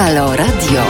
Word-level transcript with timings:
Halo 0.00 0.36
Radio. 0.36 0.82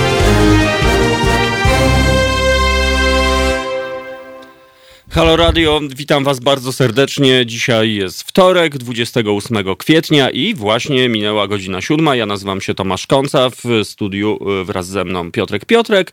Halo 5.10 5.36
Radio, 5.36 5.80
witam 5.96 6.24
Was 6.24 6.40
bardzo 6.40 6.72
serdecznie. 6.72 7.46
Dzisiaj 7.46 7.94
jest 7.94 8.22
wtorek, 8.22 8.78
28 8.78 9.76
kwietnia 9.76 10.30
i 10.30 10.54
właśnie 10.54 11.08
minęła 11.08 11.48
godzina 11.48 11.80
siódma. 11.80 12.16
Ja 12.16 12.26
nazywam 12.26 12.60
się 12.60 12.74
Tomasz 12.74 13.06
Konca, 13.06 13.50
w 13.50 13.64
studiu 13.84 14.38
y, 14.60 14.64
wraz 14.64 14.86
ze 14.86 15.04
mną 15.04 15.32
Piotrek 15.32 15.64
Piotrek. 15.64 16.12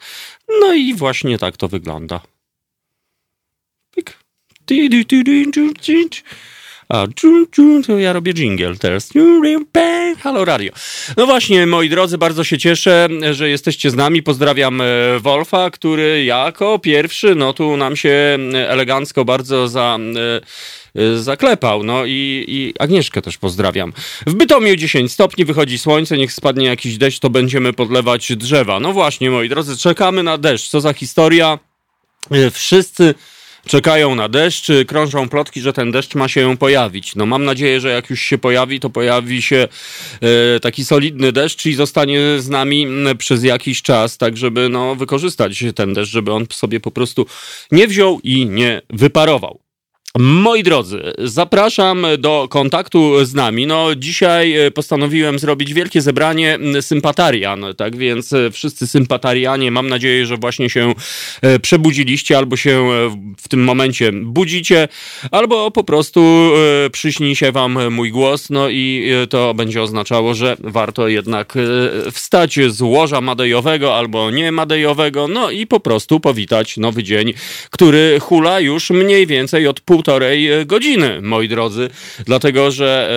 No 0.62 0.74
i 0.74 0.94
właśnie 0.94 1.38
tak 1.38 1.58
to 1.58 1.68
wygląda. 1.68 2.22
Pik. 3.96 4.18
A, 6.90 7.08
czu, 7.16 7.48
to 7.88 7.98
ja 7.98 8.14
robię 8.14 8.34
jingle 8.34 8.76
teraz. 8.76 9.10
Halo 10.20 10.46
Radio. 10.46 10.72
No 11.18 11.26
właśnie, 11.26 11.66
moi 11.66 11.90
drodzy, 11.90 12.18
bardzo 12.18 12.44
się 12.44 12.58
cieszę, 12.58 13.08
że 13.32 13.50
jesteście 13.50 13.90
z 13.90 13.96
nami. 13.96 14.24
Pozdrawiam 14.24 14.82
e, 14.82 14.86
Wolfa, 15.20 15.70
który 15.70 16.24
jako 16.24 16.80
pierwszy, 16.80 17.36
no 17.36 17.54
tu 17.54 17.78
nam 17.78 17.96
się 17.96 18.38
elegancko 18.68 19.26
bardzo 19.26 19.68
za 19.68 20.00
e, 20.96 21.02
e, 21.02 21.18
zaklepał. 21.18 21.84
No 21.84 22.06
i, 22.06 22.46
i 22.48 22.74
Agnieszkę 22.80 23.22
też 23.22 23.38
pozdrawiam. 23.38 23.94
W 24.28 24.34
Bytomiu 24.34 24.76
10 24.76 25.12
stopni, 25.12 25.46
wychodzi 25.46 25.78
słońce, 25.80 26.18
niech 26.18 26.34
spadnie 26.34 26.66
jakiś 26.66 26.98
deszcz, 26.98 27.20
to 27.20 27.30
będziemy 27.30 27.74
podlewać 27.74 28.36
drzewa. 28.36 28.80
No 28.80 28.94
właśnie, 28.94 29.32
moi 29.32 29.50
drodzy, 29.50 29.78
czekamy 29.78 30.24
na 30.24 30.38
deszcz. 30.38 30.70
Co 30.70 30.82
za 30.82 30.94
historia? 30.94 31.60
Wszyscy 32.52 33.16
czekają 33.68 34.16
na 34.16 34.30
deszcz, 34.30 34.68
krążą 34.88 35.30
plotki, 35.30 35.62
że 35.62 35.74
ten 35.74 35.92
deszcz 35.92 36.16
ma 36.16 36.28
się 36.28 36.58
pojawić. 36.58 37.16
No 37.16 37.26
mam 37.26 37.46
nadzieję, 37.46 37.82
że 37.82 37.90
jak 37.90 38.10
już 38.10 38.22
się 38.22 38.38
pojawi, 38.38 38.80
to 38.80 38.90
pojawi 38.90 39.42
się 39.42 39.68
e, 40.56 40.60
taki 40.60 40.86
solidny 40.86 41.32
deszcz 41.32 41.66
i 41.66 41.74
zostanie 41.74 42.20
z 42.40 42.50
nami 42.50 42.88
przez 43.18 43.44
jakiś 43.44 43.82
czas, 43.82 44.18
tak 44.18 44.38
żeby 44.38 44.70
no, 44.70 44.96
wykorzystać 44.96 45.64
ten 45.76 45.94
deszcz, 45.94 46.12
żeby 46.12 46.34
on 46.34 46.46
sobie 46.54 46.80
po 46.80 46.92
prostu 46.92 47.26
nie 47.72 47.88
wziął 47.88 48.20
i 48.24 48.46
nie 48.46 48.82
wyparował. 48.90 49.67
Moi 50.20 50.64
drodzy, 50.64 51.14
zapraszam 51.18 52.06
do 52.18 52.48
kontaktu 52.50 53.26
z 53.26 53.34
nami. 53.34 53.68
No, 53.68 53.96
dzisiaj 53.96 54.58
e, 54.58 54.72
postanowiłem 54.72 55.40
zrobić 55.40 55.74
wielkie 55.74 56.02
zebranie 56.02 56.60
sympatarian, 56.82 57.66
tak 57.78 57.98
więc 57.98 58.34
e, 58.34 58.52
wszyscy 58.52 58.88
sympatarianie, 58.88 59.72
mam 59.72 59.90
nadzieję, 59.90 60.26
że 60.26 60.38
właśnie 60.38 60.70
się 60.70 60.94
e, 61.42 61.60
przebudziliście 61.60 62.38
albo 62.38 62.58
się 62.58 62.88
w 63.38 63.48
tym 63.48 63.64
momencie 63.64 64.12
budzicie, 64.12 64.88
albo 65.32 65.72
po 65.72 65.84
prostu 65.84 66.52
przyśni 66.92 67.36
się 67.36 67.52
wam 67.52 67.94
mój 67.94 68.12
głos, 68.12 68.50
no 68.50 68.70
i 68.70 69.12
to 69.30 69.54
będzie 69.54 69.82
oznaczało, 69.82 70.34
że 70.34 70.58
warto 70.60 71.08
jednak 71.08 71.54
wstać 72.12 72.60
z 72.68 72.82
łoża 72.82 73.22
madejowego 73.22 73.96
albo 73.96 74.32
nie 74.32 74.52
madejowego, 74.52 75.28
no 75.28 75.52
i 75.52 75.68
po 75.68 75.80
prostu 75.80 76.20
powitać 76.20 76.78
nowy 76.78 77.04
dzień, 77.04 77.34
który 77.70 78.20
hula 78.20 78.60
już 78.60 78.90
mniej 78.90 79.28
więcej 79.28 79.68
od 79.68 79.80
pół 79.82 80.04
półtorej 80.08 80.52
e, 80.52 80.66
godziny, 80.66 81.22
moi 81.22 81.48
drodzy, 81.48 81.90
dlatego 82.26 82.72
że 82.72 83.10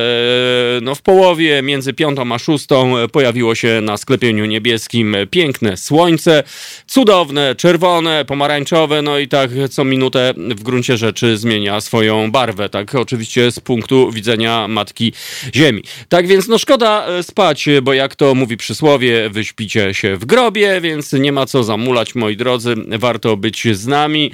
e, 0.78 0.80
no, 0.84 0.94
w 0.94 1.02
połowie 1.02 1.62
między 1.62 1.92
piątą 1.92 2.32
a 2.32 2.38
szóstą 2.38 2.94
pojawiło 3.12 3.54
się 3.54 3.80
na 3.82 3.96
sklepieniu 3.96 4.44
niebieskim 4.44 5.16
piękne 5.30 5.76
słońce, 5.76 6.42
cudowne, 6.86 7.54
czerwone, 7.54 8.24
pomarańczowe, 8.24 9.02
no 9.02 9.18
i 9.18 9.28
tak 9.28 9.50
co 9.70 9.84
minutę 9.84 10.34
w 10.36 10.62
gruncie 10.62 10.96
rzeczy 10.96 11.36
zmienia 11.36 11.80
swoją 11.80 12.30
barwę, 12.30 12.68
tak 12.68 12.94
oczywiście 12.94 13.50
z 13.50 13.60
punktu 13.60 14.12
widzenia 14.12 14.68
Matki 14.68 15.12
Ziemi. 15.54 15.82
Tak 16.08 16.26
więc 16.26 16.48
no 16.48 16.58
szkoda 16.58 17.06
e, 17.06 17.22
spać, 17.22 17.68
bo 17.82 17.92
jak 17.92 18.16
to 18.16 18.34
mówi 18.34 18.56
przysłowie, 18.56 19.30
wyśpicie 19.30 19.94
się 19.94 20.16
w 20.16 20.24
grobie, 20.24 20.80
więc 20.80 21.12
nie 21.12 21.32
ma 21.32 21.46
co 21.46 21.64
zamulać, 21.64 22.14
moi 22.14 22.36
drodzy, 22.36 22.74
warto 22.98 23.36
być 23.36 23.66
z 23.72 23.86
nami, 23.86 24.32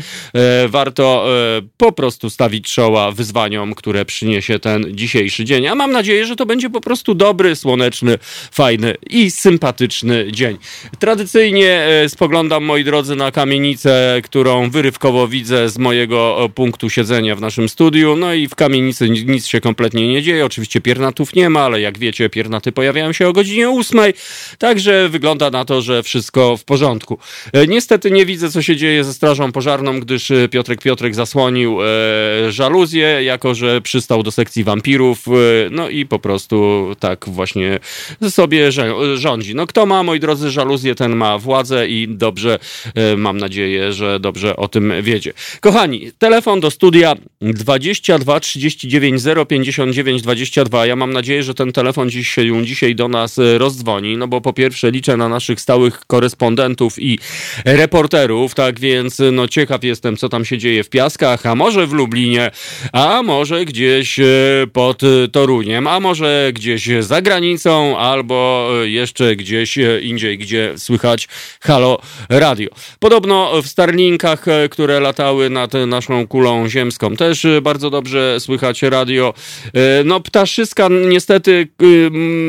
warto 0.68 1.26
po 1.76 1.92
prostu 1.92 2.30
stać 2.30 2.45
stawić 2.46 2.72
czoła 2.72 3.12
wyzwaniom, 3.12 3.74
które 3.74 4.04
przyniesie 4.04 4.58
ten 4.58 4.96
dzisiejszy 4.96 5.44
dzień. 5.44 5.66
A 5.66 5.74
mam 5.74 5.92
nadzieję, 5.92 6.26
że 6.26 6.36
to 6.36 6.46
będzie 6.46 6.70
po 6.70 6.80
prostu 6.80 7.14
dobry, 7.14 7.56
słoneczny, 7.56 8.18
fajny 8.50 8.94
i 9.10 9.30
sympatyczny 9.30 10.32
dzień. 10.32 10.56
Tradycyjnie 10.98 11.70
e, 11.70 12.08
spoglądam, 12.08 12.64
moi 12.64 12.84
drodzy, 12.84 13.16
na 13.16 13.30
kamienicę, 13.30 14.20
którą 14.24 14.70
wyrywkowo 14.70 15.28
widzę 15.28 15.68
z 15.68 15.78
mojego 15.78 16.44
e, 16.44 16.48
punktu 16.48 16.90
siedzenia 16.90 17.36
w 17.36 17.40
naszym 17.40 17.68
studiu. 17.68 18.16
No 18.16 18.34
i 18.34 18.48
w 18.48 18.54
kamienicy 18.54 19.08
nic 19.10 19.46
się 19.46 19.60
kompletnie 19.60 20.08
nie 20.08 20.22
dzieje. 20.22 20.46
Oczywiście 20.46 20.80
piernatów 20.80 21.34
nie 21.34 21.50
ma, 21.50 21.60
ale 21.60 21.80
jak 21.80 21.98
wiecie, 21.98 22.30
piernaty 22.30 22.72
pojawiają 22.72 23.12
się 23.12 23.28
o 23.28 23.32
godzinie 23.32 23.70
ósmej. 23.70 24.14
Także 24.58 25.08
wygląda 25.08 25.50
na 25.50 25.64
to, 25.64 25.82
że 25.82 26.02
wszystko 26.02 26.56
w 26.56 26.64
porządku. 26.64 27.18
E, 27.52 27.66
niestety 27.66 28.10
nie 28.10 28.26
widzę, 28.26 28.50
co 28.50 28.62
się 28.62 28.76
dzieje 28.76 29.04
ze 29.04 29.14
strażą 29.14 29.52
pożarną, 29.52 30.00
gdyż 30.00 30.32
Piotrek 30.50 30.82
Piotrek 30.82 31.14
zasłonił 31.14 31.78
żaluzję, 32.48 33.22
jako 33.22 33.54
że 33.54 33.80
przystał 33.80 34.22
do 34.22 34.30
sekcji 34.30 34.64
wampirów, 34.64 35.28
e, 35.28 35.30
no 35.70 35.88
i 35.88 36.06
po 36.06 36.18
prostu 36.18 36.86
tak 37.00 37.24
właśnie 37.28 37.78
sobie 38.30 38.70
rządzi. 39.14 39.54
No 39.54 39.66
kto 39.66 39.86
ma, 39.86 40.02
moi 40.02 40.20
drodzy, 40.20 40.50
żaluzję, 40.50 40.94
ten 40.94 41.16
ma 41.16 41.38
władzę 41.38 41.88
i 41.88 42.08
dobrze, 42.08 42.58
e, 42.94 43.16
mam 43.16 43.38
nadzieję, 43.38 43.92
że 43.92 44.20
dobrze 44.20 44.56
o 44.56 44.68
tym 44.68 44.92
wiedzie. 45.02 45.32
Kochani, 45.60 46.10
telefon 46.18 46.60
do 46.60 46.70
studia 46.70 47.14
22 47.40 48.40
39 48.40 49.22
059 49.48 50.22
22. 50.22 50.86
Ja 50.86 50.96
mam 50.96 51.12
nadzieję, 51.12 51.42
że 51.42 51.54
ten 51.54 51.72
telefon 51.72 52.10
dziś 52.10 52.28
się 52.28 52.64
dzisiaj 52.64 52.94
do 52.94 53.08
nas 53.08 53.40
rozdzwoni, 53.58 54.16
no 54.16 54.28
bo 54.28 54.40
po 54.40 54.52
pierwsze 54.52 54.90
liczę 54.90 55.16
na 55.16 55.28
naszych 55.28 55.60
stałych 55.60 56.00
korespondentów 56.06 56.98
i 56.98 57.18
reporterów, 57.64 58.54
tak 58.54 58.80
więc 58.80 59.22
no 59.32 59.48
ciekaw 59.48 59.84
jestem, 59.84 60.16
co 60.16 60.28
tam 60.28 60.44
się 60.44 60.58
dzieje 60.58 60.84
w 60.84 60.90
Piaskach, 60.90 61.46
a 61.46 61.54
może 61.54 61.86
w 61.86 61.92
Lublinie, 61.92 62.25
Lublinie, 62.26 62.50
a 62.92 63.22
może 63.22 63.64
gdzieś 63.64 64.18
e, 64.18 64.24
pod 64.72 65.00
Toruniem, 65.32 65.86
a 65.86 66.00
może 66.00 66.50
gdzieś 66.54 66.88
za 67.00 67.22
granicą, 67.22 67.98
albo 67.98 68.68
e, 68.82 68.88
jeszcze 68.88 69.36
gdzieś 69.36 69.78
e, 69.78 70.00
indziej, 70.00 70.38
gdzie 70.38 70.72
słychać 70.76 71.28
Halo 71.60 71.98
Radio. 72.28 72.68
Podobno 72.98 73.62
w 73.62 73.66
Starlinkach, 73.66 74.44
które 74.70 75.00
latały 75.00 75.50
nad 75.50 75.72
naszą 75.86 76.26
kulą 76.26 76.68
ziemską, 76.68 77.16
też 77.16 77.46
bardzo 77.62 77.90
dobrze 77.90 78.40
słychać 78.40 78.82
radio. 78.82 79.34
No, 80.04 80.20
ptaszyska 80.20 80.88
niestety 81.08 81.68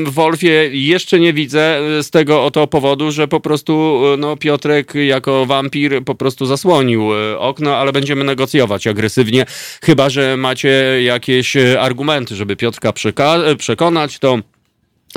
w 0.05 0.09
Wolfie 0.11 0.69
jeszcze 0.71 1.19
nie 1.19 1.33
widzę 1.33 1.79
z 2.01 2.09
tego 2.09 2.45
oto 2.45 2.67
powodu, 2.67 3.11
że 3.11 3.27
po 3.27 3.39
prostu 3.39 4.01
no, 4.17 4.37
Piotrek 4.37 4.93
jako 4.95 5.45
wampir 5.45 6.03
po 6.03 6.15
prostu 6.15 6.45
zasłonił 6.45 7.09
okno, 7.37 7.77
ale 7.77 7.91
będziemy 7.91 8.23
negocjować 8.23 8.87
agresywnie 8.87 9.45
Chyba, 9.83 10.09
że 10.09 10.37
macie 10.37 11.03
jakieś 11.03 11.55
e, 11.55 11.81
argumenty, 11.81 12.35
żeby 12.35 12.55
Piotrka 12.55 12.93
e, 13.23 13.55
przekonać, 13.55 14.19
to 14.19 14.39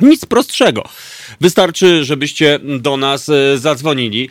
nic 0.03 0.27
prostszego. 0.27 0.85
Wystarczy, 1.41 2.05
żebyście 2.05 2.59
do 2.63 2.97
nas 2.97 3.29
e, 3.29 3.59
zadzwonili. 3.59 4.29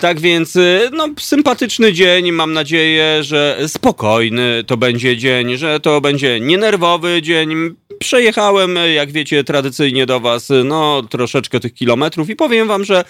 Tak 0.00 0.20
więc, 0.20 0.58
no, 0.92 1.08
sympatyczny 1.18 1.92
dzień. 1.92 2.32
Mam 2.32 2.52
nadzieję, 2.52 3.24
że 3.24 3.58
spokojny 3.66 4.64
to 4.66 4.76
będzie 4.76 5.16
dzień, 5.16 5.56
że 5.56 5.80
to 5.80 6.00
będzie 6.00 6.40
nienerwowy 6.40 7.22
dzień 7.22 7.74
Przejechałem, 7.98 8.78
jak 8.94 9.12
wiecie, 9.12 9.44
tradycyjnie 9.44 10.06
do 10.06 10.20
Was, 10.20 10.48
no, 10.64 11.02
troszeczkę 11.02 11.60
tych 11.60 11.74
kilometrów 11.74 12.30
i 12.30 12.36
powiem 12.36 12.68
Wam, 12.68 12.84
że 12.84 13.04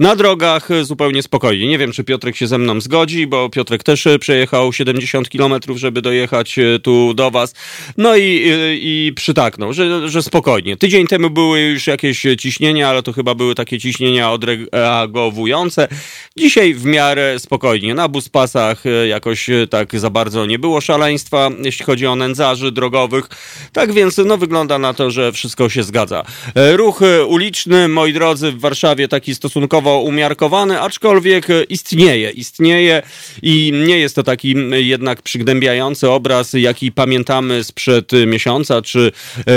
na 0.00 0.16
drogach 0.16 0.68
zupełnie 0.82 1.22
spokojnie. 1.22 1.68
Nie 1.68 1.78
wiem, 1.78 1.92
czy 1.92 2.04
Piotrek 2.04 2.36
się 2.36 2.46
ze 2.46 2.58
mną 2.58 2.80
zgodzi, 2.80 3.26
bo 3.26 3.50
Piotrek 3.50 3.82
też 3.82 4.08
przejechał 4.20 4.72
70 4.72 5.28
kilometrów, 5.28 5.78
żeby 5.78 6.02
dojechać 6.02 6.58
e, 6.58 6.78
tu 6.78 7.14
do 7.14 7.30
Was. 7.30 7.54
No 7.96 8.16
i, 8.16 8.42
i 8.72 9.12
przytaknął, 9.16 9.72
że, 9.72 10.08
że 10.08 10.22
spokojnie. 10.22 10.76
Tydzień 10.76 11.06
temu 11.06 11.30
były 11.30 11.60
już 11.60 11.86
jakieś 11.86 12.26
ciśnienia, 12.38 12.67
ale 12.68 13.02
to 13.02 13.12
chyba 13.12 13.34
były 13.34 13.54
takie 13.54 13.78
ciśnienia 13.78 14.32
odreagowujące. 14.32 15.88
Dzisiaj 16.36 16.74
w 16.74 16.84
miarę 16.84 17.38
spokojnie. 17.38 17.94
Na 17.94 18.08
buspasach 18.08 18.86
e, 18.86 19.08
jakoś 19.08 19.50
e, 19.50 19.66
tak 19.66 20.00
za 20.00 20.10
bardzo 20.10 20.46
nie 20.46 20.58
było 20.58 20.80
szaleństwa, 20.80 21.50
jeśli 21.62 21.84
chodzi 21.84 22.06
o 22.06 22.16
nędzarzy 22.16 22.72
drogowych. 22.72 23.28
Tak 23.72 23.92
więc 23.92 24.16
no 24.26 24.36
wygląda 24.36 24.78
na 24.78 24.94
to, 24.94 25.10
że 25.10 25.32
wszystko 25.32 25.68
się 25.68 25.82
zgadza. 25.82 26.24
E, 26.54 26.76
ruch 26.76 27.00
uliczny, 27.28 27.88
moi 27.88 28.12
drodzy, 28.12 28.52
w 28.52 28.60
Warszawie 28.60 29.08
taki 29.08 29.34
stosunkowo 29.34 30.00
umiarkowany, 30.00 30.80
aczkolwiek 30.80 31.46
istnieje, 31.68 32.30
istnieje 32.30 33.02
i 33.42 33.72
nie 33.86 33.98
jest 33.98 34.14
to 34.14 34.22
taki 34.22 34.54
jednak 34.70 35.22
przygnębiający 35.22 36.10
obraz, 36.10 36.52
jaki 36.52 36.92
pamiętamy 36.92 37.64
sprzed 37.64 38.12
miesiąca 38.26 38.82
czy 38.82 39.12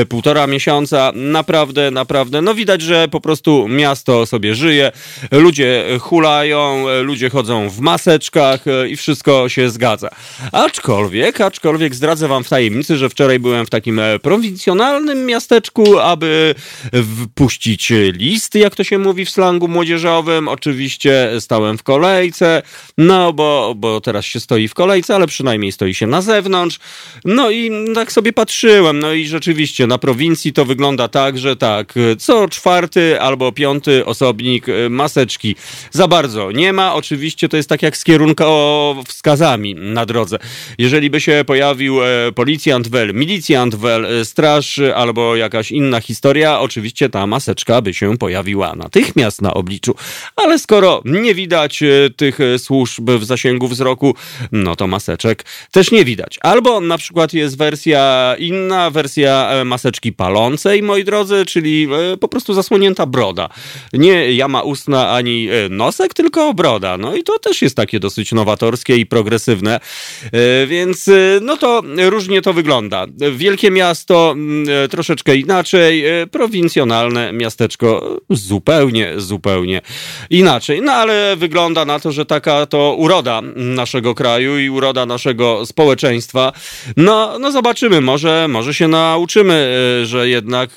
półtora 0.10 0.48
miesiąca. 0.48 1.12
Naprawdę, 1.16 1.92
naprawdę, 1.92 2.42
no 2.42 2.56
widać, 2.56 2.82
że 2.82 3.01
po 3.08 3.22
prostu 3.22 3.68
miasto 3.68 4.26
sobie 4.26 4.56
żyje, 4.56 4.92
ludzie 5.32 5.86
hulają, 6.00 6.86
ludzie 7.04 7.30
chodzą 7.30 7.70
w 7.70 7.80
maseczkach 7.80 8.64
i 8.90 8.96
wszystko 8.96 9.50
się 9.50 9.70
zgadza. 9.70 10.10
Aczkolwiek, 10.52 11.42
aczkolwiek 11.42 11.96
zdradzę 11.96 12.28
wam 12.28 12.44
w 12.44 12.50
tajemnicy, 12.50 12.98
że 12.98 13.10
wczoraj 13.10 13.40
byłem 13.40 13.66
w 13.66 13.70
takim 13.70 14.02
prowincji 14.22 14.42
prowincjonalnym 14.42 15.26
miasteczku, 15.26 16.00
aby 16.00 16.56
wpuścić 16.94 17.92
list, 18.14 18.56
jak 18.56 18.76
to 18.76 18.84
się 18.84 18.98
mówi 18.98 19.26
w 19.26 19.30
slangu 19.30 19.68
młodzieżowym. 19.68 20.48
Oczywiście 20.48 21.32
stałem 21.40 21.78
w 21.78 21.84
kolejce, 21.84 22.62
no 22.98 23.34
bo, 23.34 23.74
bo 23.78 24.02
teraz 24.02 24.26
się 24.26 24.40
stoi 24.40 24.68
w 24.68 24.74
kolejce, 24.74 25.16
ale 25.16 25.28
przynajmniej 25.28 25.72
stoi 25.72 25.94
się 25.94 26.08
na 26.08 26.22
zewnątrz. 26.22 26.80
No 27.26 27.50
i 27.50 27.72
tak 27.96 28.12
sobie 28.12 28.34
patrzyłem, 28.34 29.00
no 29.00 29.14
i 29.14 29.28
rzeczywiście 29.28 29.88
na 29.88 29.98
prowincji 29.98 30.54
to 30.54 30.66
wygląda 30.66 31.08
tak, 31.08 31.38
że 31.38 31.56
tak, 31.56 31.94
co 32.20 32.48
czwarty 32.48 32.91
albo 33.20 33.52
piąty 33.52 34.06
osobnik 34.06 34.66
maseczki 34.90 35.56
za 35.92 36.08
bardzo 36.08 36.52
nie 36.52 36.74
ma. 36.74 36.94
Oczywiście 36.94 37.50
to 37.50 37.58
jest 37.58 37.70
tak 37.70 37.82
jak 37.82 37.98
z 37.98 38.04
kierunkowskazami 38.04 39.76
na 39.76 40.06
drodze. 40.06 40.38
Jeżeli 40.78 41.10
by 41.10 41.22
się 41.22 41.44
pojawił 41.48 42.04
e, 42.04 42.32
policjant 42.36 42.88
wel, 42.88 43.14
milicjant 43.14 43.76
wel, 43.76 44.06
e, 44.06 44.26
straż 44.26 44.80
albo 44.96 45.36
jakaś 45.36 45.72
inna 45.72 46.02
historia, 46.02 46.60
oczywiście 46.60 47.10
ta 47.10 47.28
maseczka 47.28 47.82
by 47.82 47.94
się 47.94 48.18
pojawiła 48.18 48.76
natychmiast 48.76 49.42
na 49.42 49.54
obliczu. 49.54 49.96
Ale 50.36 50.60
skoro 50.60 51.02
nie 51.06 51.36
widać 51.36 51.84
e, 51.84 52.10
tych 52.16 52.40
służb 52.58 53.10
w 53.10 53.26
zasięgu 53.26 53.68
wzroku, 53.68 54.16
no 54.52 54.76
to 54.76 54.88
maseczek 54.88 55.46
też 55.72 55.92
nie 55.92 56.06
widać. 56.06 56.40
Albo 56.42 56.82
na 56.82 56.98
przykład 56.98 57.34
jest 57.34 57.58
wersja 57.58 58.36
inna, 58.40 58.90
wersja 58.90 59.52
maseczki 59.66 60.14
palącej, 60.14 60.84
moi 60.84 61.04
drodzy, 61.04 61.46
czyli 61.46 61.88
po 62.20 62.28
prostu 62.28 62.54
zasłonięta 62.72 63.06
broda. 63.06 63.50
Nie 63.94 64.34
jama 64.34 64.62
ustna 64.62 65.10
ani 65.10 65.48
nosek, 65.70 66.14
tylko 66.14 66.54
broda. 66.54 66.98
No 66.98 67.16
i 67.16 67.24
to 67.24 67.40
też 67.40 67.62
jest 67.62 67.76
takie 67.76 68.00
dosyć 68.00 68.32
nowatorskie 68.32 68.98
i 68.98 69.06
progresywne. 69.06 69.80
Więc 70.68 71.10
no 71.42 71.58
to 71.58 71.84
różnie 72.10 72.42
to 72.42 72.54
wygląda. 72.54 73.06
Wielkie 73.32 73.72
miasto 73.72 74.32
mm, 74.32 74.70
e, 74.84 74.88
troszeczkę 74.88 75.36
inaczej, 75.36 76.06
e, 76.06 76.28
prowincjonalne 76.28 77.34
miasteczko 77.34 78.18
zupełnie, 78.30 79.14
zupełnie 79.18 79.82
inaczej. 80.30 80.82
No 80.82 80.92
ale 80.92 81.36
wygląda 81.36 81.86
na 81.86 82.00
to, 82.00 82.12
że 82.12 82.26
taka 82.26 82.66
to 82.66 82.96
uroda 82.98 83.42
naszego 83.56 84.16
kraju 84.16 84.60
i 84.60 84.70
uroda 84.70 85.06
naszego 85.06 85.66
społeczeństwa. 85.66 86.54
No, 86.98 87.40
no 87.40 87.52
zobaczymy, 87.52 88.02
może, 88.02 88.48
może 88.50 88.74
się 88.74 88.88
nauczymy, 88.88 89.54
e, 90.02 90.06
że 90.06 90.30
jednak 90.30 90.70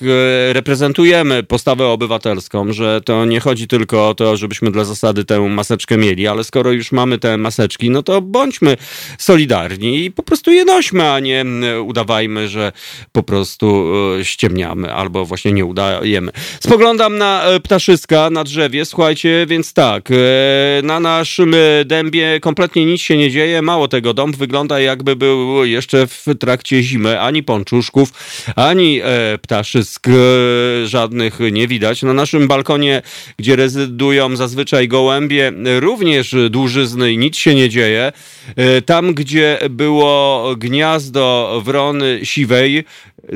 reprezentujemy 0.52 1.42
postawę 1.42 1.83
obywatelską, 1.92 2.72
że 2.72 3.00
to 3.04 3.24
nie 3.24 3.40
chodzi 3.40 3.66
tylko 3.66 4.08
o 4.08 4.14
to, 4.14 4.36
żebyśmy 4.36 4.70
dla 4.70 4.84
zasady 4.84 5.24
tę 5.24 5.40
maseczkę 5.40 5.96
mieli, 5.96 6.26
ale 6.26 6.44
skoro 6.44 6.72
już 6.72 6.92
mamy 6.92 7.18
te 7.18 7.36
maseczki, 7.36 7.90
no 7.90 8.02
to 8.02 8.20
bądźmy 8.20 8.76
solidarni 9.18 10.04
i 10.04 10.10
po 10.10 10.22
prostu 10.22 10.50
je 10.50 10.64
nośmy, 10.64 11.10
a 11.10 11.20
nie 11.20 11.44
udawajmy, 11.86 12.48
że 12.48 12.72
po 13.12 13.22
prostu 13.22 13.92
e, 14.20 14.24
ściemniamy 14.24 14.94
albo 14.94 15.24
właśnie 15.24 15.52
nie 15.52 15.64
udajemy. 15.64 16.32
Spoglądam 16.60 17.18
na 17.18 17.44
e, 17.44 17.60
ptaszyska 17.60 18.30
na 18.30 18.44
drzewie, 18.44 18.84
słuchajcie, 18.84 19.46
więc 19.48 19.72
tak, 19.72 20.10
e, 20.10 20.14
na 20.82 21.00
naszym 21.00 21.54
dębie 21.84 22.40
kompletnie 22.40 22.86
nic 22.86 23.00
się 23.00 23.16
nie 23.16 23.30
dzieje, 23.30 23.62
mało 23.62 23.88
tego, 23.88 24.14
dom 24.14 24.32
wygląda 24.32 24.80
jakby 24.80 25.16
był 25.16 25.64
jeszcze 25.64 26.06
w 26.06 26.24
trakcie 26.40 26.82
zimy, 26.82 27.20
ani 27.20 27.42
pączuszków, 27.42 28.08
ani 28.56 29.00
ptaszysk 29.42 30.06
żadnych 30.84 31.38
nie 31.52 31.68
widać. 31.74 32.02
Na 32.02 32.12
naszym 32.12 32.48
balkonie, 32.48 33.02
gdzie 33.38 33.56
rezydują 33.56 34.36
zazwyczaj 34.36 34.88
gołębie, 34.88 35.52
również 35.80 36.34
dłużyzny 36.50 37.12
i 37.12 37.18
nic 37.18 37.36
się 37.36 37.54
nie 37.54 37.68
dzieje. 37.68 38.12
Tam, 38.86 39.14
gdzie 39.14 39.58
było 39.70 40.54
gniazdo 40.56 41.62
wrony 41.64 42.20
siwej, 42.22 42.84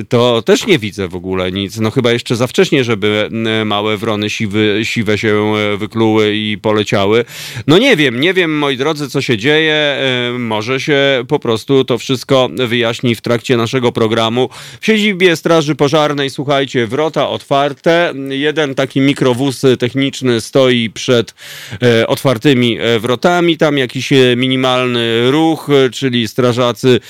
to 0.09 0.43
też 0.43 0.67
nie 0.67 0.79
widzę 0.79 1.09
w 1.09 1.15
ogóle 1.15 1.53
nic. 1.53 1.79
No 1.79 1.91
chyba 1.91 2.13
jeszcze 2.13 2.37
za 2.37 2.47
wcześnie, 2.47 2.85
żeby 2.85 3.29
małe 3.65 3.97
wrony 3.97 4.31
siwy, 4.31 4.81
siwe 4.83 5.19
się 5.19 5.29
e, 5.29 5.77
wykluły 5.77 6.35
i 6.35 6.59
poleciały. 6.59 7.25
No 7.67 7.79
nie 7.79 7.97
wiem, 7.97 8.21
nie 8.21 8.35
wiem, 8.35 8.59
moi 8.59 8.77
drodzy, 8.77 9.11
co 9.11 9.23
się 9.23 9.37
dzieje. 9.37 9.75
E, 9.75 10.39
może 10.39 10.81
się 10.81 11.25
po 11.29 11.39
prostu 11.39 11.85
to 11.85 11.99
wszystko 11.99 12.49
wyjaśni 12.55 13.15
w 13.15 13.21
trakcie 13.21 13.57
naszego 13.57 13.93
programu. 13.93 14.49
W 14.81 14.87
siedzibie 14.87 15.37
Straży 15.37 15.75
Pożarnej, 15.75 16.31
słuchajcie, 16.31 16.87
wrota 16.87 17.29
otwarte. 17.29 18.13
Jeden 18.31 18.75
taki 18.75 19.01
mikrowóz 19.01 19.63
techniczny 19.79 20.41
stoi 20.41 20.91
przed 20.91 21.35
e, 21.83 22.07
otwartymi 22.07 22.79
wrotami. 23.01 23.57
Tam 23.57 23.79
jakiś 23.79 24.11
minimalny 24.37 25.31
ruch, 25.31 25.69
czyli 25.93 26.29
strażacy 26.29 27.01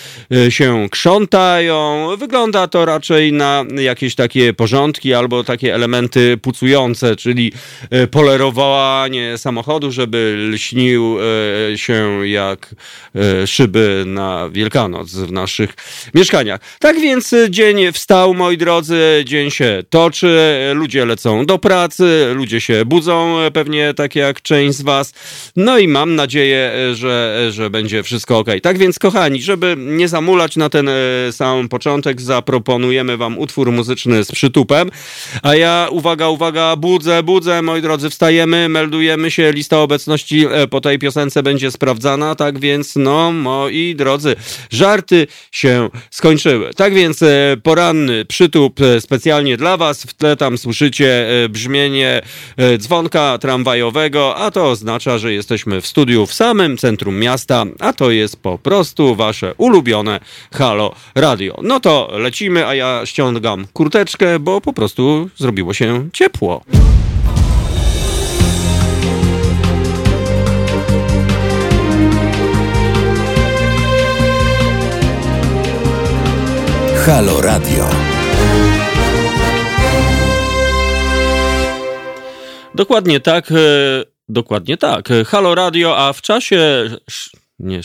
się 0.48 0.88
krzątają. 0.90 2.08
Wygląda 2.18 2.68
to 2.68 2.84
raczej 2.84 3.32
na 3.32 3.64
jakieś 3.76 4.14
takie 4.14 4.52
porządki 4.52 5.14
albo 5.14 5.44
takie 5.44 5.74
elementy 5.74 6.36
pucujące, 6.36 7.16
czyli 7.16 7.52
e, 7.90 8.06
polerowanie 8.06 9.38
samochodu, 9.38 9.90
żeby 9.90 10.48
lśnił 10.52 11.18
e, 11.72 11.78
się 11.78 12.28
jak 12.28 12.74
e, 13.14 13.46
szyby 13.46 14.04
na 14.06 14.48
Wielkanoc 14.50 15.10
w 15.10 15.32
naszych 15.32 15.74
mieszkaniach. 16.14 16.60
Tak 16.78 17.00
więc 17.00 17.34
dzień 17.50 17.92
wstał, 17.92 18.34
moi 18.34 18.56
drodzy, 18.56 19.22
dzień 19.24 19.50
się 19.50 19.82
toczy, 19.90 20.38
ludzie 20.74 21.04
lecą 21.08 21.46
do 21.46 21.58
pracy, 21.58 22.32
ludzie 22.34 22.60
się 22.60 22.84
budzą, 22.84 23.36
pewnie 23.52 23.94
tak 23.94 24.16
jak 24.16 24.42
część 24.42 24.78
z 24.78 24.82
was. 24.82 25.12
No 25.56 25.78
i 25.78 25.88
mam 25.88 26.14
nadzieję, 26.14 26.72
że, 26.92 27.46
że 27.50 27.70
będzie 27.70 28.02
wszystko 28.02 28.38
ok. 28.38 28.48
Tak 28.62 28.78
więc, 28.78 28.98
kochani, 28.98 29.42
żeby 29.42 29.76
nie 29.78 30.08
zamulać 30.08 30.56
na 30.56 30.68
ten 30.70 30.90
sam 31.32 31.68
początek, 31.68 32.20
zaproponuję 32.20 32.68
proponujemy 32.68 33.16
wam 33.16 33.38
utwór 33.38 33.72
muzyczny 33.72 34.24
z 34.24 34.32
przytupem. 34.32 34.90
A 35.42 35.54
ja, 35.54 35.88
uwaga, 35.90 36.28
uwaga, 36.28 36.76
budzę, 36.76 37.22
budzę, 37.22 37.62
moi 37.62 37.82
drodzy, 37.82 38.10
wstajemy, 38.10 38.68
meldujemy 38.68 39.30
się, 39.30 39.52
lista 39.52 39.78
obecności 39.78 40.46
e, 40.50 40.66
po 40.66 40.80
tej 40.80 40.98
piosence 40.98 41.42
będzie 41.42 41.70
sprawdzana, 41.70 42.34
tak 42.34 42.58
więc, 42.58 42.96
no, 42.96 43.32
moi 43.32 43.94
drodzy, 43.94 44.36
żarty 44.70 45.26
się 45.52 45.90
skończyły. 46.10 46.74
Tak 46.74 46.94
więc 46.94 47.22
e, 47.22 47.56
poranny 47.62 48.24
przytup 48.24 48.80
e, 48.80 49.00
specjalnie 49.00 49.56
dla 49.56 49.76
was, 49.76 50.02
w 50.02 50.14
tle 50.14 50.36
tam 50.36 50.58
słyszycie 50.58 50.97
brzmienie 51.48 52.22
dzwonka 52.78 53.38
tramwajowego, 53.38 54.36
a 54.36 54.50
to 54.50 54.70
oznacza, 54.70 55.18
że 55.18 55.32
jesteśmy 55.32 55.80
w 55.80 55.86
studiu 55.86 56.26
w 56.26 56.34
samym 56.34 56.78
centrum 56.78 57.18
miasta, 57.18 57.64
a 57.80 57.92
to 57.92 58.10
jest 58.10 58.36
po 58.36 58.58
prostu 58.58 59.14
wasze 59.14 59.54
ulubione 59.56 60.20
Halo 60.54 60.94
Radio. 61.14 61.60
No 61.62 61.80
to 61.80 62.10
lecimy, 62.12 62.66
a 62.66 62.74
ja 62.74 63.00
ściągam 63.04 63.66
kurteczkę, 63.72 64.38
bo 64.38 64.60
po 64.60 64.72
prostu 64.72 65.30
zrobiło 65.36 65.74
się 65.74 66.08
ciepło. 66.12 66.64
Halo 77.06 77.40
Radio. 77.40 78.17
Dokładnie 82.78 83.20
tak. 83.20 83.52
E, 83.52 83.54
dokładnie 84.28 84.76
tak. 84.76 85.08
Halo 85.26 85.54
Radio, 85.54 85.98
a 85.98 86.12
w 86.12 86.22
czasie 86.22 86.90
nie. 87.60 87.80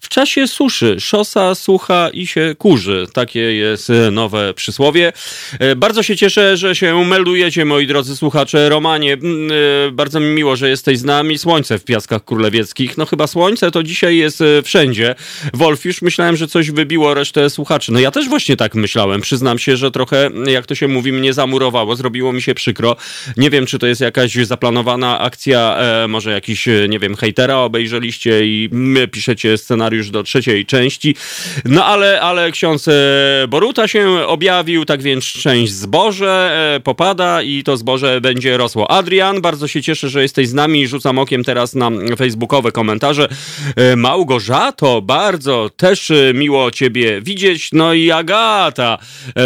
W 0.00 0.08
czasie 0.08 0.48
suszy 0.48 1.00
szosa 1.00 1.54
sucha 1.54 2.10
i 2.12 2.26
się 2.26 2.54
kurzy. 2.58 3.06
Takie 3.12 3.40
jest 3.40 3.90
e, 3.90 4.10
nowe 4.10 4.54
przysłowie. 4.54 5.12
E, 5.58 5.76
bardzo 5.76 6.02
się 6.02 6.16
cieszę, 6.16 6.56
że 6.56 6.76
się 6.76 7.04
meldujecie, 7.04 7.64
moi 7.64 7.86
drodzy 7.86 8.16
słuchacze. 8.16 8.68
Romanie, 8.68 9.12
mm, 9.12 9.50
e, 9.86 9.90
bardzo 9.90 10.20
mi 10.20 10.26
miło, 10.26 10.56
że 10.56 10.68
jesteś 10.68 10.98
z 10.98 11.04
nami. 11.04 11.38
Słońce 11.38 11.78
w 11.78 11.84
Piaskach 11.84 12.24
Królewieckich. 12.24 12.98
No 12.98 13.06
chyba 13.06 13.26
słońce 13.26 13.70
to 13.70 13.82
dzisiaj 13.82 14.16
jest 14.16 14.42
wszędzie. 14.64 15.14
Wolf, 15.54 15.84
już 15.84 16.02
myślałem, 16.02 16.36
że 16.36 16.46
coś 16.46 16.70
wybiło 16.70 17.14
resztę 17.14 17.50
słuchaczy. 17.50 17.92
No 17.92 18.00
ja 18.00 18.10
też 18.10 18.28
właśnie 18.28 18.56
tak 18.56 18.74
myślałem. 18.74 19.20
Przyznam 19.20 19.58
się, 19.58 19.76
że 19.76 19.90
trochę, 19.90 20.30
jak 20.46 20.66
to 20.66 20.74
się 20.74 20.88
mówi, 20.88 21.12
mnie 21.12 21.32
zamurowało. 21.32 21.96
Zrobiło 21.96 22.32
mi 22.32 22.42
się 22.42 22.54
przykro. 22.54 22.96
Nie 23.36 23.50
wiem, 23.50 23.66
czy 23.66 23.78
to 23.78 23.86
jest 23.86 24.00
jakaś 24.00 24.34
zaplanowana 24.34 25.18
akcja, 25.18 25.78
może 26.08 26.32
jakiś, 26.32 26.68
nie 26.88 26.98
wiem, 26.98 27.16
hejtera 27.16 27.58
obejrzeliście 27.58 28.46
i 28.46 28.68
piszecie 29.06 29.58
scenariusz 29.58 30.10
do 30.10 30.22
trzeciej 30.22 30.66
części. 30.66 31.14
No 31.64 31.84
ale, 31.84 32.20
ale 32.20 32.50
ksiądz 32.50 32.88
e, 32.88 32.92
Boruta 33.48 33.88
się 33.88 34.26
objawił, 34.26 34.84
tak 34.84 35.02
więc 35.02 35.24
część 35.24 35.72
zboże 35.72 36.72
e, 36.76 36.80
popada 36.80 37.42
i 37.42 37.62
to 37.64 37.76
zboże 37.76 38.20
będzie 38.20 38.56
rosło. 38.56 38.90
Adrian, 38.90 39.40
bardzo 39.40 39.68
się 39.68 39.82
cieszę, 39.82 40.08
że 40.08 40.22
jesteś 40.22 40.48
z 40.48 40.54
nami. 40.54 40.88
Rzucam 40.88 41.18
okiem 41.18 41.44
teraz 41.44 41.74
na 41.74 41.90
facebookowe 42.16 42.72
komentarze. 42.72 43.28
E, 43.76 43.96
Małgorzato, 43.96 45.02
bardzo 45.02 45.70
też 45.76 46.12
miło 46.34 46.70
ciebie 46.70 47.20
widzieć. 47.20 47.70
No 47.72 47.94
i 47.94 48.10
Agata, 48.10 48.98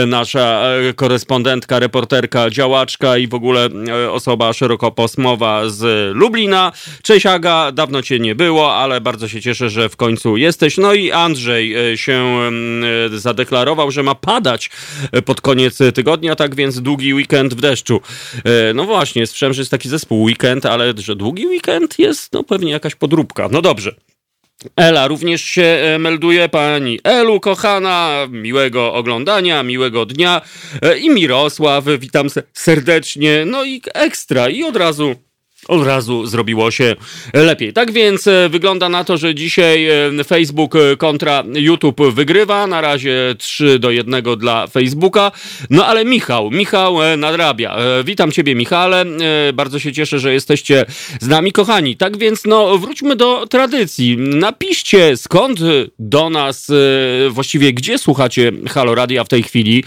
nasza 0.06 0.62
korespondentka, 0.96 1.78
reporterka, 1.78 2.50
działaczka 2.50 3.18
i 3.18 3.26
w 3.26 3.34
ogóle 3.34 3.68
osoba 4.10 4.52
szerokopasmowa 4.52 5.68
z 5.68 6.10
Lublina. 6.16 6.72
Cześć 7.02 7.26
Aga, 7.26 7.72
dawno 7.72 8.02
cię 8.02 8.18
nie 8.18 8.34
było, 8.34 8.74
ale 8.74 9.00
bardzo 9.00 9.28
się 9.28 9.40
cieszę, 9.42 9.70
że 9.70 9.88
w 9.88 9.96
końcu 9.96 10.36
jesteś. 10.36 10.78
No 10.78 10.94
i 10.94 11.12
Andrzej 11.12 11.74
się 11.98 12.40
zadeklarował, 13.12 13.90
że 13.90 14.02
ma 14.02 14.14
padać 14.14 14.70
pod 15.24 15.40
koniec 15.40 15.78
tygodnia, 15.94 16.36
tak 16.36 16.54
więc 16.54 16.80
długi 16.80 17.14
weekend 17.14 17.54
w 17.54 17.60
deszczu. 17.60 18.00
No 18.74 18.84
właśnie, 18.84 19.26
słyszałem, 19.26 19.52
że 19.54 19.60
jest 19.60 19.70
taki 19.70 19.88
zespół 19.88 20.22
weekend, 20.22 20.66
ale 20.66 20.94
że 20.96 21.16
długi 21.16 21.46
weekend 21.46 21.98
jest, 21.98 22.32
no 22.32 22.44
pewnie 22.44 22.72
jakaś 22.72 22.94
podróbka. 22.94 23.48
No 23.52 23.62
dobrze. 23.62 23.94
Ela 24.76 25.08
również 25.08 25.42
się 25.42 25.62
e, 25.62 25.98
melduje. 25.98 26.48
Pani 26.48 27.00
Elu, 27.04 27.40
kochana, 27.40 28.26
miłego 28.30 28.94
oglądania, 28.94 29.62
miłego 29.62 30.06
dnia. 30.06 30.40
E, 30.82 30.98
I 30.98 31.10
Mirosław, 31.10 31.84
witam 31.98 32.26
serdecznie. 32.52 33.44
No 33.46 33.64
i 33.64 33.82
ekstra. 33.94 34.48
I 34.48 34.64
od 34.64 34.76
razu 34.76 35.14
od 35.68 35.86
razu 35.86 36.26
zrobiło 36.26 36.70
się 36.70 36.96
lepiej. 37.32 37.72
Tak 37.72 37.92
więc 37.92 38.26
e, 38.26 38.48
wygląda 38.48 38.88
na 38.88 39.04
to, 39.04 39.16
że 39.16 39.34
dzisiaj 39.34 39.88
e, 39.88 40.24
Facebook 40.24 40.76
e, 40.76 40.96
kontra 40.96 41.44
YouTube 41.54 42.00
wygrywa. 42.14 42.66
Na 42.66 42.80
razie 42.80 43.34
3 43.38 43.78
do 43.78 43.90
1 43.90 44.22
dla 44.38 44.66
Facebooka. 44.66 45.32
No 45.70 45.86
ale 45.86 46.04
Michał, 46.04 46.50
Michał 46.50 46.96
nadrabia. 47.16 47.76
Witam 48.04 48.32
Ciebie, 48.32 48.54
Michale. 48.54 49.04
Bardzo 49.54 49.78
się 49.78 49.92
cieszę, 49.92 50.18
że 50.18 50.32
jesteście 50.32 50.84
z 51.20 51.28
nami, 51.28 51.52
kochani. 51.52 51.96
Tak 51.96 52.16
więc, 52.18 52.44
no, 52.44 52.78
wróćmy 52.78 53.16
do 53.16 53.46
tradycji. 53.46 54.16
Napiszcie, 54.18 55.16
skąd 55.16 55.60
do 55.98 56.30
nas, 56.30 56.70
właściwie 57.30 57.72
gdzie 57.72 57.98
słuchacie 57.98 58.52
Halo 58.68 58.94
Radia 58.94 59.24
w 59.24 59.28
tej 59.28 59.42
chwili. 59.42 59.84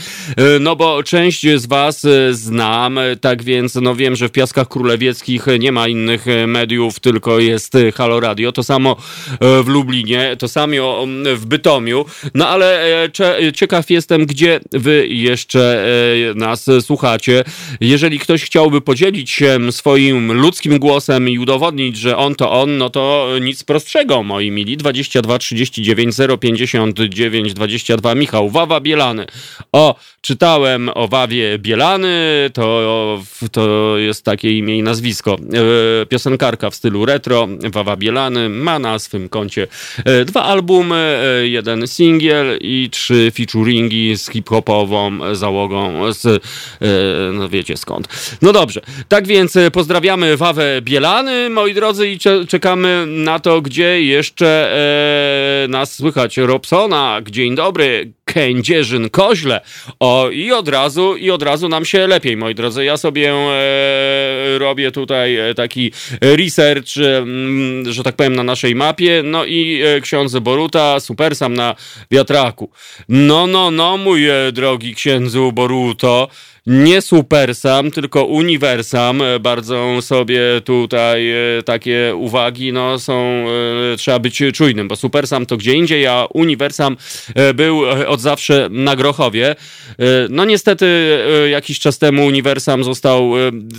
No 0.60 0.75
bo 0.75 1.03
część 1.03 1.48
z 1.55 1.65
Was 1.65 2.05
znam, 2.32 3.00
tak 3.22 3.44
więc, 3.44 3.75
no 3.75 3.96
wiem, 3.96 4.15
że 4.15 4.27
w 4.27 4.32
Piaskach 4.32 4.67
Królewieckich 4.67 5.46
nie 5.60 5.64
ma 5.72 5.88
innych 5.88 6.27
e, 6.27 6.48
mediów, 6.48 7.00
tylko 7.00 7.39
jest 7.39 7.75
e, 7.75 7.91
Halo 7.91 8.19
Radio. 8.19 8.51
To 8.51 8.63
samo 8.63 8.98
e, 9.31 9.63
w 9.63 9.67
Lublinie, 9.67 10.36
to 10.39 10.48
samo 10.48 11.05
w 11.36 11.45
Bytomiu. 11.45 12.05
No 12.34 12.48
ale 12.48 12.86
ciekaw 13.55 13.89
jestem, 13.89 14.25
gdzie 14.25 14.60
wy 14.72 15.07
jeszcze 15.07 15.86
nas 16.36 16.65
słuchacie. 16.81 17.43
Jeżeli 17.81 18.19
ktoś 18.19 18.43
chciałby 18.43 18.81
podzielić 18.81 19.31
się 19.31 19.60
swoim 19.72 20.34
ludzkim 20.34 20.79
głosem 20.79 21.29
i 21.29 21.39
udowodnić, 21.39 21.98
że 21.98 22.17
on 22.17 22.36
to 22.36 22.51
on, 22.51 22.77
no 22.77 22.89
to 22.89 23.29
nic 23.41 23.63
prostszego, 23.63 24.24
moi 24.24 24.51
mili. 24.51 24.77
22 24.77 25.38
39 25.38 26.15
059 26.39 27.53
22 27.53 28.15
Michał 28.15 28.50
Wawa 28.50 28.79
Bielany. 28.79 29.25
O, 29.72 29.95
czytałem 30.22 30.89
o 30.93 31.07
Wawie 31.07 31.60
Bielany, 31.60 32.50
to, 32.53 33.22
to 33.51 33.98
jest 33.98 34.25
takie 34.25 34.57
imię 34.57 34.77
i 34.77 34.84
nazwisko. 34.84 35.38
E, 35.55 36.05
piosenkarka 36.05 36.69
w 36.69 36.75
stylu 36.75 37.05
retro, 37.05 37.47
Wawa 37.71 37.95
Bielany, 37.95 38.50
ma 38.50 38.79
na 38.79 39.00
swym 39.00 39.29
koncie 39.29 39.67
e, 40.05 40.25
dwa 40.25 40.43
albumy, 40.43 40.95
e, 40.95 41.47
jeden 41.47 41.88
singiel 41.88 42.57
i 42.62 42.89
trzy 42.91 43.31
featuringi 43.35 44.17
z 44.17 44.29
hip-hopową 44.29 45.35
załogą 45.35 46.13
z, 46.13 46.43
no 47.33 47.50
wiecie 47.50 47.77
skąd. 47.77 48.38
No 48.41 48.53
dobrze, 48.53 48.81
tak 49.07 49.27
więc 49.27 49.53
pozdrawiamy 49.74 50.38
Wawę 50.38 50.81
Bielany, 50.81 51.50
moi 51.50 51.74
drodzy, 51.74 52.07
i 52.09 52.19
czekamy 52.47 53.05
na 53.07 53.39
to, 53.39 53.62
gdzie 53.62 54.01
jeszcze 54.01 55.65
nas 55.69 55.93
słychać. 55.93 56.38
Robsona, 56.38 57.21
dzień 57.29 57.55
dobry, 57.55 58.12
Kędzierzyn, 58.25 59.10
Koźle. 59.10 59.62
O, 60.00 60.29
i 60.29 60.51
od 60.51 60.67
razu, 60.67 61.15
i 61.15 61.32
od 61.32 61.44
razu 61.44 61.70
nam 61.70 61.86
się 61.86 62.08
lepiej, 62.08 62.38
moi 62.38 62.55
drodzy. 62.55 62.86
Ja 62.86 62.98
sobie 62.98 63.34
e, 63.34 64.58
robię 64.58 64.91
tutaj 64.91 65.38
taki 65.55 65.91
research, 66.22 66.89
że 67.86 68.03
tak 68.03 68.15
powiem, 68.15 68.36
na 68.36 68.44
naszej 68.44 68.75
mapie. 68.75 69.24
No 69.24 69.46
i 69.46 69.82
e, 69.82 70.01
ksiądz 70.01 70.39
Boruta, 70.39 71.00
super 71.00 71.36
sam 71.36 71.53
na 71.53 71.75
wiatraku. 72.12 72.70
No, 73.10 73.48
no, 73.48 73.72
no, 73.72 73.98
mój 73.98 74.29
e, 74.29 74.51
drogi 74.51 74.96
księdzu 74.96 75.51
Boruto 75.51 76.27
nie 76.67 77.01
Supersam, 77.01 77.91
tylko 77.91 78.24
Uniwersam. 78.24 79.22
E, 79.22 79.39
bardzo 79.39 80.01
sobie 80.01 80.41
tutaj 80.63 81.31
e, 81.31 81.63
takie 81.63 82.13
uwagi 82.15 82.74
no, 82.74 83.00
są, 83.00 83.45
e, 83.93 83.98
trzeba 83.98 84.19
być 84.19 84.43
czujnym, 84.53 84.88
bo 84.88 84.95
Supersam 84.95 85.45
to 85.45 85.57
gdzie 85.57 85.74
indziej, 85.74 86.07
a 86.07 86.27
Uniwersam 86.34 86.98
był 87.55 87.81
od 88.07 88.22
zawsze 88.22 88.67
na 88.72 88.95
Grochowie. 88.95 89.55
No 90.29 90.45
niestety 90.45 91.19
jakiś 91.50 91.79
czas 91.79 91.98
temu 91.98 92.25
Uniwersam 92.25 92.84
został 92.84 93.31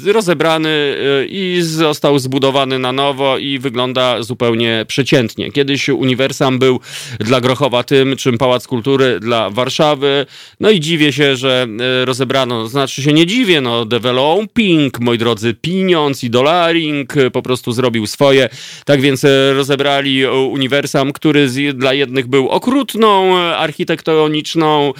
rozebrany 0.06 0.96
i 1.28 1.58
został 1.62 2.18
zbudowany 2.18 2.78
na 2.78 2.92
nowo 2.92 3.38
i 3.38 3.58
wygląda 3.58 4.22
zupełnie 4.22 4.84
przeciętnie. 4.88 5.52
Kiedyś 5.52 5.88
Uniwersam 5.88 6.58
był 6.58 6.80
dla 7.18 7.40
Grochowa 7.40 7.82
tym, 7.82 8.16
czym 8.16 8.38
Pałac 8.38 8.66
Kultury 8.66 9.20
dla 9.20 9.50
Warszawy. 9.50 10.26
No 10.60 10.70
i 10.70 10.80
dziwię 10.80 11.12
się, 11.12 11.36
że 11.36 11.66
rozebrano 12.04 12.68
znaczy 12.76 13.02
się 13.02 13.12
nie 13.12 13.26
dziwię, 13.26 13.60
no 13.60 13.84
developing, 13.84 15.00
moi 15.00 15.18
drodzy, 15.18 15.54
pieniądz 15.54 16.24
i 16.24 16.30
dolaring 16.30 17.14
po 17.32 17.42
prostu 17.42 17.72
zrobił 17.72 18.06
swoje. 18.06 18.48
Tak 18.84 19.00
więc 19.00 19.24
e, 19.24 19.52
rozebrali 19.54 20.26
uniwersam, 20.26 21.12
który 21.12 21.48
z, 21.48 21.76
dla 21.76 21.94
jednych 21.94 22.26
był 22.26 22.48
okrutną, 22.48 23.36
architektoniczną 23.38 24.92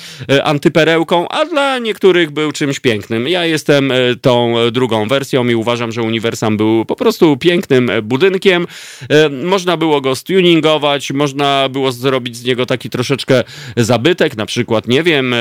antyperełką, 0.44 1.28
a 1.28 1.44
dla 1.44 1.78
niektórych 1.78 2.30
był 2.30 2.52
czymś 2.52 2.80
pięknym. 2.80 3.28
Ja 3.28 3.44
jestem 3.44 3.92
tą 4.20 4.54
drugą 4.72 5.08
wersją 5.08 5.48
i 5.48 5.54
uważam, 5.54 5.92
że 5.92 6.02
uniwersam 6.02 6.56
był 6.56 6.84
po 6.84 6.96
prostu 6.96 7.36
pięknym 7.36 7.90
budynkiem. 8.02 8.66
Można 9.44 9.76
było 9.76 10.00
go 10.00 10.16
stuningować, 10.16 11.12
można 11.12 11.68
było 11.68 11.92
zrobić 11.92 12.36
z 12.36 12.44
niego 12.44 12.66
taki 12.66 12.90
troszeczkę 12.90 13.44
zabytek, 13.76 14.36
na 14.36 14.46
przykład, 14.46 14.88
nie 14.88 15.02
wiem, 15.02 15.34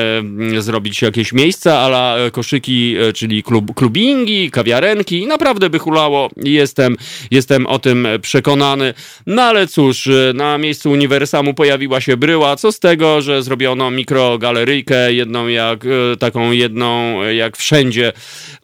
zrobić 0.57 1.01
jakieś 1.01 1.33
miejsca, 1.33 1.79
ale 1.79 2.24
koszyki, 2.31 2.95
e, 2.97 3.13
czyli 3.13 3.43
klub, 3.43 3.73
klubingi, 3.75 4.51
kawiarenki. 4.51 5.27
Naprawdę 5.27 5.69
by 5.69 5.79
hulało. 5.79 6.29
Jestem, 6.37 6.97
jestem 7.31 7.67
o 7.67 7.79
tym 7.79 8.07
przekonany. 8.21 8.93
No 9.25 9.41
ale 9.41 9.67
cóż, 9.67 10.07
e, 10.07 10.33
na 10.33 10.57
miejscu 10.57 10.91
uniwersamu 10.91 11.53
pojawiła 11.53 12.01
się 12.01 12.17
bryła. 12.17 12.55
Co 12.55 12.71
z 12.71 12.79
tego, 12.79 13.21
że 13.21 13.43
zrobiono 13.43 13.91
mikrogaleryjkę, 13.91 15.13
jedną 15.13 15.47
jak, 15.47 15.85
e, 15.85 16.17
taką 16.17 16.51
jedną 16.51 17.23
jak 17.23 17.57
wszędzie. 17.57 18.13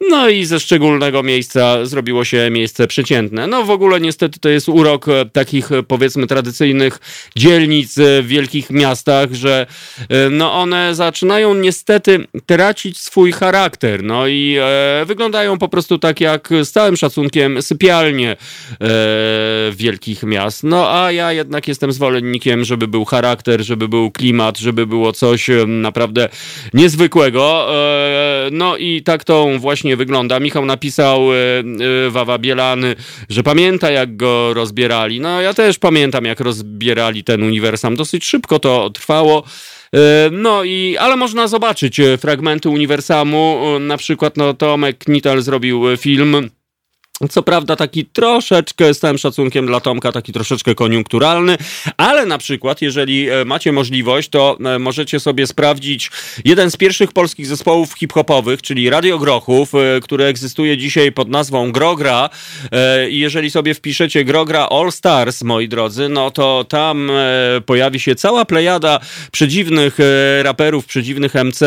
No 0.10 0.30
i 0.30 0.46
ze 0.46 0.60
szczególnego 0.60 1.24
miejsca 1.24 1.86
zrobiło 1.86 2.26
się 2.26 2.50
miejsce 2.52 2.88
przeciętne. 2.88 3.48
No 3.48 3.64
w 3.64 3.70
ogóle 3.70 4.02
niestety 4.02 4.40
to 4.40 4.50
jest 4.50 4.70
urok 4.70 5.06
takich 5.34 5.70
powiedzmy 5.88 6.28
tradycyjnych 6.28 7.00
dzielnic 7.36 7.96
w 7.98 8.28
wielkich 8.28 8.70
miastach, 8.70 9.34
że 9.34 9.66
no 10.32 10.54
one 10.54 10.96
zaczynają 10.96 11.54
niestety 11.54 12.28
tracić 12.46 13.00
swój 13.00 13.32
charakter 13.32 13.51
charakter. 13.52 14.04
No 14.04 14.28
i 14.28 14.58
e, 14.60 15.06
wyglądają 15.06 15.58
po 15.58 15.70
prostu 15.70 16.00
tak 16.00 16.22
jak 16.22 16.50
z 16.64 16.72
całym 16.72 16.98
szacunkiem 16.98 17.62
sypialnie 17.62 18.32
e, 18.32 18.38
wielkich 19.72 20.24
miast. 20.24 20.64
No 20.64 20.92
a 20.92 21.12
ja 21.12 21.34
jednak 21.34 21.68
jestem 21.68 21.92
zwolennikiem, 21.92 22.64
żeby 22.64 22.88
był 22.88 23.06
charakter, 23.06 23.64
żeby 23.64 23.88
był 23.88 24.12
klimat, 24.12 24.58
żeby 24.58 24.88
było 24.88 25.14
coś 25.14 25.50
e, 25.50 25.66
naprawdę 25.68 26.30
niezwykłego. 26.74 27.68
E, 27.76 28.50
no 28.52 28.78
i 28.78 29.04
tak 29.04 29.24
to 29.24 29.48
właśnie 29.58 29.98
wygląda. 29.98 30.40
Michał 30.40 30.66
napisał 30.66 31.34
e, 31.34 31.36
e, 31.38 32.10
Wawa 32.10 32.38
Bielany, 32.38 32.96
że 33.30 33.44
pamięta 33.44 33.92
jak 33.92 34.16
go 34.16 34.54
rozbierali. 34.54 35.20
No 35.20 35.42
ja 35.42 35.54
też 35.54 35.80
pamiętam 35.80 36.26
jak 36.26 36.40
rozbierali 36.40 37.24
ten 37.24 37.44
uniwersam. 37.44 37.96
Dosyć 37.96 38.26
szybko 38.26 38.60
to 38.60 38.90
trwało. 38.90 39.44
E, 39.96 40.30
no 40.32 40.64
i, 40.64 40.98
ale 40.98 41.16
można 41.16 41.48
zobaczyć 41.48 42.00
e, 42.00 42.18
fragmenty 42.18 42.70
Uniwersamu, 42.70 43.62
e, 43.76 43.80
na 43.80 43.98
przykład 43.98 44.38
no 44.38 44.54
Tomek 44.54 45.08
Nital 45.08 45.42
zrobił 45.42 45.98
film 45.98 46.50
co 47.30 47.44
prawda 47.44 47.76
taki 47.76 48.06
troszeczkę, 48.06 48.94
z 48.94 49.00
całym 49.00 49.18
szacunkiem 49.18 49.66
dla 49.66 49.80
Tomka, 49.80 50.12
taki 50.12 50.34
troszeczkę 50.34 50.76
koniunkturalny, 50.76 51.58
ale 51.98 52.26
na 52.26 52.38
przykład, 52.38 52.82
jeżeli 52.82 53.30
e, 53.30 53.46
macie 53.46 53.72
możliwość, 53.72 54.30
to 54.30 54.58
e, 54.66 54.80
możecie 54.80 55.20
sobie 55.20 55.48
sprawdzić 55.48 56.12
jeden 56.46 56.72
z 56.72 56.78
pierwszych 56.78 57.12
polskich 57.12 57.48
zespołów 57.48 57.94
hip-hopowych, 57.94 58.62
czyli 58.62 58.90
Radio 58.90 59.20
Grochów, 59.20 59.76
e, 59.76 60.00
który 60.02 60.24
egzystuje 60.24 60.78
dzisiaj 60.78 61.12
pod 61.12 61.30
nazwą 61.30 61.72
Grogra. 61.72 62.30
I 63.10 63.20
jeżeli 63.20 63.52
sobie 63.52 63.74
wpiszecie 63.74 64.26
Grogra 64.26 64.68
All 64.70 64.92
Stars, 64.92 65.44
moi 65.44 65.68
drodzy, 65.68 66.10
no 66.10 66.32
to 66.32 66.66
tam 66.70 67.12
pojawi 67.66 68.00
się 68.00 68.16
cała 68.16 68.46
plejada 68.46 69.00
przedziwnych 69.32 69.98
raperów, 70.42 70.86
przedziwnych 70.86 71.34
MC 71.34 71.60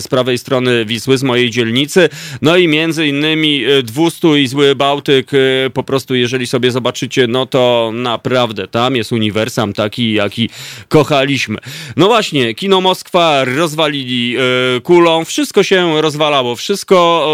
z 0.00 0.08
prawej 0.08 0.38
strony 0.38 0.84
Wisły, 0.84 1.18
z 1.18 1.22
mojej 1.22 1.50
dzielnicy, 1.50 2.08
no 2.42 2.56
i 2.56 2.68
między 2.68 3.06
innymi 3.06 3.64
200 3.82 4.40
i 4.40 4.46
Zły 4.48 4.74
Bał 4.74 4.95
Bałtyk, 4.96 5.30
e, 5.34 5.70
po 5.70 5.82
prostu 5.82 6.14
jeżeli 6.14 6.46
sobie 6.46 6.70
zobaczycie, 6.70 7.26
no 7.26 7.46
to 7.46 7.90
naprawdę 7.94 8.68
tam 8.68 8.96
jest 8.96 9.12
uniwersam 9.12 9.72
taki, 9.72 10.12
jaki 10.12 10.50
kochaliśmy. 10.88 11.58
No 11.96 12.06
właśnie, 12.06 12.54
Kino 12.54 12.80
Moskwa 12.80 13.44
rozwalili 13.44 14.36
e, 14.36 14.80
kulą, 14.80 15.24
wszystko 15.24 15.62
się 15.62 16.02
rozwalało, 16.02 16.56
wszystko, 16.56 17.28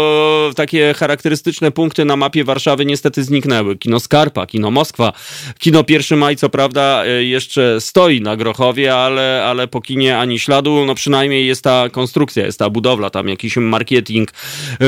e, 0.51 0.53
takie 0.53 0.93
charakterystyczne 0.93 1.71
punkty 1.71 2.05
na 2.05 2.15
mapie 2.15 2.43
Warszawy 2.43 2.85
niestety 2.85 3.23
zniknęły. 3.23 3.77
Kino 3.77 3.99
Skarpa, 3.99 4.45
Kino 4.45 4.71
Moskwa, 4.71 5.13
Kino 5.59 5.83
1 5.89 6.19
Maj, 6.19 6.35
co 6.35 6.49
prawda 6.49 7.05
jeszcze 7.05 7.81
stoi 7.81 8.21
na 8.21 8.37
Grochowie, 8.37 8.95
ale, 8.95 9.43
ale 9.45 9.67
po 9.67 9.81
kinie 9.81 10.17
ani 10.17 10.39
śladu, 10.39 10.85
no 10.85 10.95
przynajmniej 10.95 11.47
jest 11.47 11.63
ta 11.63 11.89
konstrukcja, 11.89 12.45
jest 12.45 12.59
ta 12.59 12.69
budowla, 12.69 13.09
tam 13.09 13.27
jakiś 13.27 13.57
marketing 13.57 14.31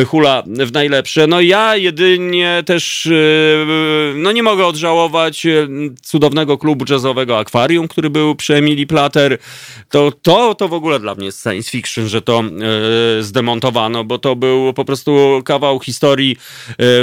hula 0.07 0.43
w 0.45 0.71
najlepsze. 0.71 1.27
No 1.27 1.41
ja 1.41 1.75
jedynie 1.75 2.63
też, 2.65 3.05
e, 3.05 3.11
no 4.15 4.31
nie 4.31 4.43
mogę 4.43 4.65
odżałować 4.65 5.45
e, 5.45 5.67
cudownego 6.01 6.57
klubu 6.57 6.85
jazzowego 6.89 7.39
Akwarium, 7.39 7.87
który 7.87 8.09
był 8.09 8.35
przy 8.35 8.55
Emilii 8.55 8.87
Plater. 8.87 9.37
To, 9.89 10.11
to, 10.21 10.55
to 10.55 10.67
w 10.67 10.73
ogóle 10.73 10.99
dla 10.99 11.15
mnie 11.15 11.25
jest 11.25 11.43
science 11.43 11.71
fiction, 11.71 12.07
że 12.07 12.21
to 12.21 12.43
e, 13.19 13.23
zdemontowano, 13.23 14.03
bo 14.03 14.17
to 14.17 14.35
był 14.35 14.73
po 14.73 14.85
prostu 14.85 15.41
kawał 15.45 15.79
historii 15.79 16.37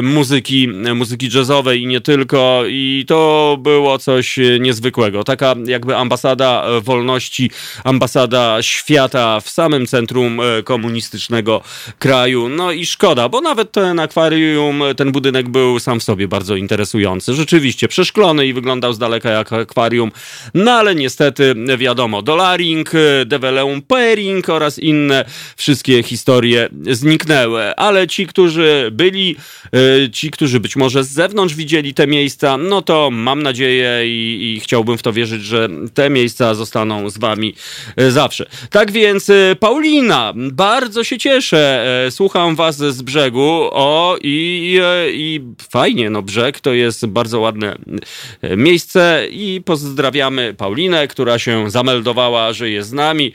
muzyki, 0.02 0.68
muzyki 0.94 1.28
jazzowej 1.34 1.82
i 1.82 1.86
nie 1.86 2.00
tylko. 2.00 2.62
I 2.68 3.04
to 3.08 3.56
było 3.60 3.98
coś 3.98 4.38
niezwykłego. 4.60 5.24
Taka 5.24 5.54
jakby 5.66 5.96
ambasada 5.96 6.64
wolności, 6.80 7.50
ambasada 7.84 8.62
świata 8.62 9.40
w 9.40 9.50
samym 9.50 9.86
centrum 9.86 10.40
komunistycznego 10.64 11.62
kraju. 11.98 12.48
No 12.48 12.72
i 12.72 12.86
szkoda, 12.86 13.28
bo 13.28 13.40
nawet 13.40 13.72
ten 13.72 14.00
akwarium, 14.00 14.82
ten 14.96 15.12
budynek 15.12 15.48
był 15.52 15.78
sam 15.78 16.00
w 16.00 16.02
sobie 16.02 16.28
bardzo 16.28 16.56
interesujący. 16.56 17.34
Rzeczywiście 17.34 17.88
przeszklony 17.88 18.46
i 18.46 18.52
wyglądał 18.52 18.92
z 18.92 18.98
daleka 18.98 19.30
jak 19.30 19.52
akwarium, 19.52 20.12
no 20.54 20.72
ale 20.72 20.94
niestety 20.94 21.54
wiadomo, 21.78 22.22
Dolaring, 22.22 22.92
Develeum 23.26 23.82
Pairing 23.82 24.48
oraz 24.48 24.78
inne 24.78 25.24
wszystkie 25.56 26.02
historie 26.02 26.68
zniknęły. 26.90 27.76
Ale 27.76 28.08
ci, 28.08 28.26
którzy 28.26 28.88
byli, 28.92 29.36
e, 30.04 30.10
ci, 30.10 30.30
którzy 30.30 30.60
być 30.60 30.76
może 30.76 31.04
z 31.04 31.08
zewnątrz 31.08 31.54
widzieli 31.54 31.94
te 31.94 32.06
miejsca, 32.06 32.56
no 32.56 32.82
to 32.82 33.10
mam 33.12 33.42
nadzieję 33.42 34.00
i, 34.04 34.54
i 34.56 34.60
chciałbym 34.60 34.98
w 34.98 35.02
to 35.02 35.12
wierzyć, 35.12 35.44
że 35.44 35.68
te 35.94 36.10
miejsca 36.10 36.54
zostaną 36.54 37.10
z 37.10 37.18
wami 37.18 37.54
e, 37.96 38.10
zawsze. 38.10 38.46
Tak 38.70 38.92
więc, 38.92 39.30
e, 39.30 39.56
Paulina, 39.60 40.32
bardzo 40.36 41.04
się 41.04 41.18
cieszę. 41.18 41.86
Słucham 42.10 42.56
was 42.56 42.76
z 42.76 43.02
brzegu. 43.02 43.68
O, 43.72 44.16
i, 44.22 44.80
i 45.14 45.31
fajnie, 45.70 46.10
no 46.10 46.22
brzeg 46.22 46.60
to 46.60 46.72
jest 46.72 47.06
bardzo 47.06 47.40
ładne 47.40 47.76
miejsce 48.56 49.26
i 49.30 49.62
pozdrawiamy 49.64 50.54
Paulinę, 50.54 51.08
która 51.08 51.38
się 51.38 51.70
zameldowała, 51.70 52.52
że 52.52 52.70
jest 52.70 52.88
z 52.88 52.92
nami. 52.92 53.32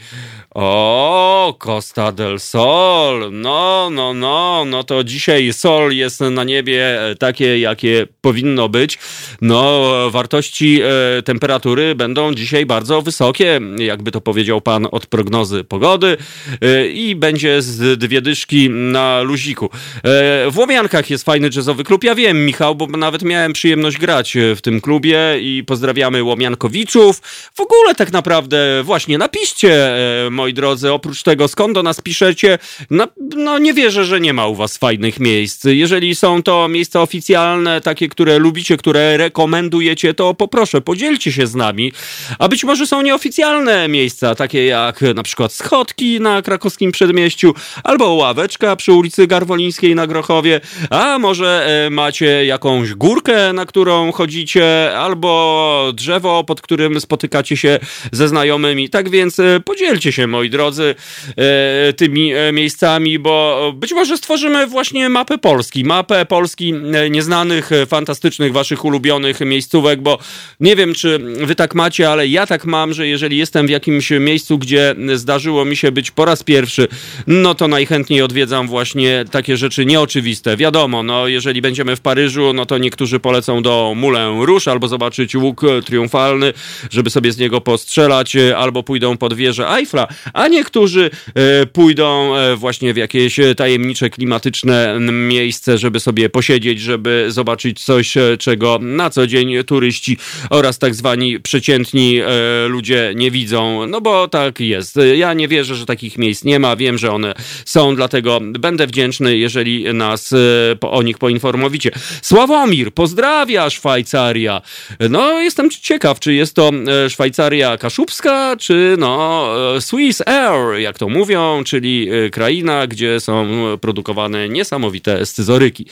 O, 0.56 1.56
Costa 1.60 2.12
del 2.12 2.40
Sol. 2.40 3.30
No, 3.32 3.90
no, 3.92 4.14
no, 4.14 4.66
no 4.66 4.84
to 4.84 5.04
dzisiaj 5.04 5.54
sol 5.54 5.92
jest 5.92 6.20
na 6.20 6.44
niebie 6.44 7.00
takie, 7.20 7.60
jakie 7.60 8.08
powinno 8.22 8.70
być. 8.70 9.00
No, 9.42 9.92
wartości 10.12 10.82
e, 10.82 11.22
temperatury 11.22 11.96
będą 11.96 12.34
dzisiaj 12.34 12.66
bardzo 12.66 13.02
wysokie, 13.02 13.60
jakby 13.78 14.12
to 14.12 14.22
powiedział 14.22 14.62
pan 14.62 14.88
od 14.92 15.06
prognozy 15.06 15.64
pogody 15.64 16.18
e, 16.62 16.88
i 16.88 17.16
będzie 17.16 17.62
z 17.62 18.00
dwie 18.00 18.22
dyszki 18.22 18.70
na 18.70 19.22
luziku. 19.22 19.66
E, 19.66 20.52
w 20.52 20.58
Łomiankach 20.58 21.10
jest 21.10 21.24
fajny 21.24 21.50
jazzowy 21.56 21.84
klub. 21.88 22.04
Ja 22.04 22.16
wiem, 22.16 22.46
Michał, 22.46 22.76
bo 22.76 22.88
nawet 22.88 23.24
miałem 23.24 23.54
przyjemność 23.54 23.98
grać 23.98 24.38
w 24.56 24.62
tym 24.62 24.82
klubie 24.82 25.20
i 25.42 25.64
pozdrawiamy 25.68 26.24
Łomiankowiczów. 26.24 27.22
W 27.54 27.60
ogóle 27.60 27.96
tak 27.96 28.12
naprawdę 28.12 28.84
właśnie 28.84 29.18
napiszcie, 29.18 29.96
e, 30.26 30.30
moi 30.30 30.54
drodzy, 30.54 30.92
oprócz 30.92 31.24
tego 31.24 31.48
skąd 31.48 31.74
do 31.74 31.84
nas 31.84 32.02
piszecie, 32.02 32.58
no, 32.90 33.08
no 33.36 33.58
nie 33.58 33.74
wierzę, 33.74 34.06
że 34.06 34.20
nie 34.20 34.34
ma 34.34 34.48
u 34.48 34.56
was 34.56 34.78
fajnych 34.78 35.20
miejsc. 35.20 35.64
Jeżeli 35.64 36.16
są 36.16 36.44
to 36.44 36.68
miejsca 36.68 37.02
oficjalne, 37.02 37.82
takie, 37.82 38.10
które 38.10 38.40
lubicie, 38.40 38.78
które 38.78 39.18
rekomendujecie, 39.18 40.14
to 40.14 40.34
poproszę, 40.34 40.82
podzielcie 40.82 41.32
się 41.32 41.48
z 41.48 41.56
nami. 41.56 41.94
A 42.40 42.48
być 42.48 42.64
może 42.64 42.88
są 42.88 43.02
nieoficjalne 43.02 43.88
miejsca, 43.88 44.36
takie 44.36 44.66
jak 44.66 45.02
na 45.16 45.24
przykład 45.24 45.54
schodki 45.54 46.22
na 46.22 46.42
krakowskim 46.42 46.92
przedmieściu, 46.92 47.54
albo 47.84 48.14
ławeczka 48.14 48.76
przy 48.76 48.94
ulicy 48.94 49.28
Garwolińskiej 49.28 49.96
na 49.96 50.08
Grochowie, 50.08 50.62
a 50.90 51.20
może 51.20 51.68
e, 51.68 51.77
macie 51.92 52.46
jakąś 52.46 52.94
górkę, 52.94 53.54
na 53.54 53.66
którą 53.66 54.12
chodzicie, 54.12 54.98
albo 54.98 55.92
drzewo, 55.96 56.44
pod 56.44 56.62
którym 56.62 57.02
spotykacie 57.02 57.58
się 57.58 57.80
ze 58.12 58.28
znajomymi. 58.28 58.90
Tak 58.90 59.10
więc 59.10 59.40
e, 59.40 59.60
podzielcie 59.60 60.12
się, 60.12 60.28
moi 60.28 60.50
drodzy, 60.50 60.96
e, 61.38 61.94
tymi 61.94 62.32
miejscami, 62.54 63.20
bo 63.20 63.74
być 63.76 63.94
może 63.94 64.18
stworzymy 64.18 64.68
właśnie 64.68 65.10
mapę 65.10 65.38
Polski. 65.38 65.84
Mapę 65.84 66.26
Polski 66.26 66.74
nieznanych, 67.10 67.70
fantastycznych, 67.88 68.54
waszych 68.54 68.86
ulubionych 68.86 69.40
miejscówek, 69.40 70.02
bo 70.02 70.20
nie 70.60 70.76
wiem, 70.76 70.94
czy 70.94 71.20
wy 71.20 71.56
tak 71.56 71.76
macie, 71.76 72.10
ale 72.10 72.28
ja 72.28 72.48
tak 72.48 72.66
mam, 72.66 72.94
że 72.94 73.08
jeżeli 73.08 73.38
jestem 73.38 73.68
w 73.68 73.70
jakimś 73.70 74.10
miejscu, 74.10 74.58
gdzie 74.58 74.96
zdarzyło 75.16 75.66
mi 75.66 75.76
się 75.76 75.92
być 75.92 76.12
po 76.12 76.26
raz 76.26 76.44
pierwszy, 76.44 76.88
no 77.28 77.56
to 77.56 77.68
najchętniej 77.68 78.22
odwiedzam 78.22 78.68
właśnie 78.68 79.26
takie 79.32 79.58
rzeczy 79.58 79.86
nieoczywiste. 79.86 80.58
Wiadomo, 80.58 81.04
no 81.04 81.28
jeżeli 81.28 81.62
będziemy 81.68 81.96
w 81.96 82.02
Paryżu, 82.02 82.54
no 82.54 82.66
to 82.66 82.78
niektórzy 82.78 83.20
polecą 83.20 83.62
do 83.62 83.94
Moulin 83.96 84.42
Rouge 84.42 84.68
albo 84.68 84.88
zobaczyć 84.88 85.36
łuk 85.36 85.62
triumfalny, 85.86 86.54
żeby 86.90 87.10
sobie 87.10 87.32
z 87.32 87.38
niego 87.38 87.62
postrzelać, 87.62 88.36
albo 88.36 88.84
pójdą 88.84 89.18
pod 89.18 89.34
wieżę 89.34 89.70
Eiffla, 89.70 90.08
a 90.34 90.48
niektórzy 90.48 91.10
e, 91.36 91.66
pójdą 91.66 92.36
e, 92.36 92.56
właśnie 92.56 92.94
w 92.94 92.98
jakieś 92.98 93.40
tajemnicze, 93.58 94.10
klimatyczne 94.10 94.98
miejsce, 95.12 95.78
żeby 95.78 96.00
sobie 96.00 96.30
posiedzieć, 96.30 96.80
żeby 96.80 97.26
zobaczyć 97.28 97.84
coś, 97.84 98.18
e, 98.18 98.38
czego 98.38 98.80
na 98.82 99.10
co 99.10 99.28
dzień 99.28 99.64
turyści 99.64 100.18
oraz 100.50 100.80
tak 100.80 100.96
zwani 100.96 101.40
przeciętni 101.40 102.20
ludzie 102.68 103.14
nie 103.16 103.32
widzą. 103.32 103.88
No 103.88 104.02
bo 104.02 104.28
tak 104.28 104.60
jest. 104.60 105.00
Ja 105.16 105.34
nie 105.34 105.48
wierzę, 105.48 105.76
że 105.76 105.86
takich 105.86 106.18
miejsc 106.18 106.44
nie 106.44 106.60
ma. 106.60 106.76
Wiem, 106.76 106.98
że 106.98 107.12
one 107.12 107.34
są, 107.66 107.96
dlatego 107.96 108.40
będę 108.42 108.88
wdzięczny, 108.88 109.38
jeżeli 109.38 109.94
nas 109.94 110.34
o 110.82 111.04
nich 111.04 111.18
poinformowicie. 111.58 111.92
Sławomir, 112.22 112.94
pozdrawia 112.94 113.70
Szwajcaria. 113.70 114.62
No, 115.10 115.42
jestem 115.42 115.70
ciekaw, 115.70 116.20
czy 116.20 116.34
jest 116.34 116.56
to 116.56 116.72
Szwajcaria 117.10 117.78
kaszubska, 117.78 118.56
czy 118.60 118.96
no 119.00 119.48
Swiss 119.80 120.22
Air, 120.26 120.80
jak 120.80 120.98
to 120.98 121.10
mówią, 121.10 121.64
czyli 121.64 122.10
kraina, 122.32 122.88
gdzie 122.88 123.20
są 123.20 123.48
produkowane 123.82 124.50
niesamowite 124.50 125.26
scyzoryki. 125.26 125.86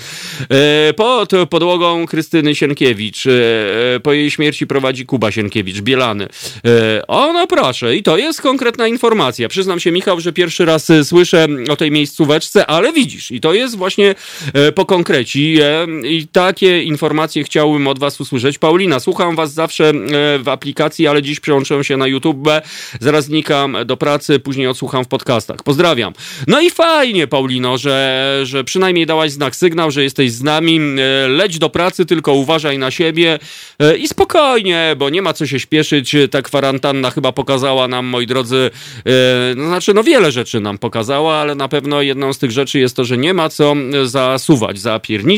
Pod 0.96 1.32
podłogą 1.50 2.06
Krystyny 2.06 2.56
Sienkiewicz, 2.56 3.24
po 4.04 4.14
jej 4.14 4.32
śmierci 4.32 4.68
prowadzi 4.68 5.06
Kuba 5.06 5.32
Sienkiewicz, 5.32 5.82
Bielany. 5.82 6.28
O, 7.08 7.34
no 7.34 7.48
proszę, 7.48 7.96
i 7.96 8.04
to 8.04 8.18
jest 8.18 8.42
konkretna 8.42 8.88
informacja. 8.88 9.50
Przyznam 9.50 9.80
się, 9.80 9.92
Michał, 9.92 10.20
że 10.20 10.34
pierwszy 10.34 10.66
raz 10.66 10.92
słyszę 11.04 11.48
o 11.70 11.76
tej 11.76 11.92
miejscóweczce, 11.92 12.66
ale 12.66 12.94
widzisz, 12.94 13.32
i 13.32 13.42
to 13.42 13.54
jest 13.54 13.78
właśnie 13.78 14.16
po 14.76 14.86
i 16.04 16.28
takie 16.28 16.84
informacje 16.84 17.44
chciałbym 17.44 17.88
od 17.88 18.00
was 18.00 18.22
usłyszeć. 18.22 18.58
Paulina, 18.58 19.00
słucham 19.00 19.36
was 19.36 19.54
zawsze 19.54 19.94
w 20.40 20.50
aplikacji, 20.50 21.08
ale 21.08 21.22
dziś 21.22 21.40
przełączyłem 21.40 21.84
się 21.84 21.98
na 21.98 22.08
YouTube, 22.08 22.50
zaraz 23.00 23.26
znikam 23.26 23.78
do 23.86 23.98
pracy, 23.98 24.40
później 24.40 24.68
odsłucham 24.68 25.06
w 25.06 25.08
podcastach. 25.08 25.64
Pozdrawiam. 25.64 26.14
No 26.48 26.62
i 26.62 26.70
fajnie, 26.70 27.28
Paulino, 27.28 27.78
że, 27.78 28.40
że 28.44 28.64
przynajmniej 28.64 29.06
dałaś 29.06 29.32
znak, 29.32 29.56
sygnał, 29.56 29.92
że 29.92 30.04
jesteś 30.04 30.32
z 30.32 30.44
nami. 30.44 30.80
Leć 31.28 31.60
do 31.60 31.70
pracy, 31.70 32.06
tylko 32.06 32.34
uważaj 32.34 32.78
na 32.78 32.92
siebie 32.92 33.40
i 34.00 34.08
spokojnie, 34.08 34.96
bo 34.98 35.10
nie 35.10 35.22
ma 35.22 35.34
co 35.34 35.48
się 35.48 35.60
śpieszyć. 35.60 36.16
Ta 36.32 36.42
kwarantanna 36.42 37.12
chyba 37.12 37.32
pokazała 37.32 37.88
nam, 37.88 38.06
moi 38.06 38.28
drodzy, 38.28 38.70
no 39.56 39.68
znaczy, 39.68 39.94
no 39.94 40.04
wiele 40.04 40.32
rzeczy 40.32 40.60
nam 40.60 40.78
pokazała, 40.78 41.36
ale 41.36 41.56
na 41.56 41.68
pewno 41.68 42.02
jedną 42.02 42.34
z 42.34 42.38
tych 42.38 42.52
rzeczy 42.52 42.80
jest 42.80 42.96
to, 42.96 43.06
że 43.06 43.18
nie 43.18 43.34
ma 43.34 43.50
co 43.50 43.76
zasuwać, 44.04 44.80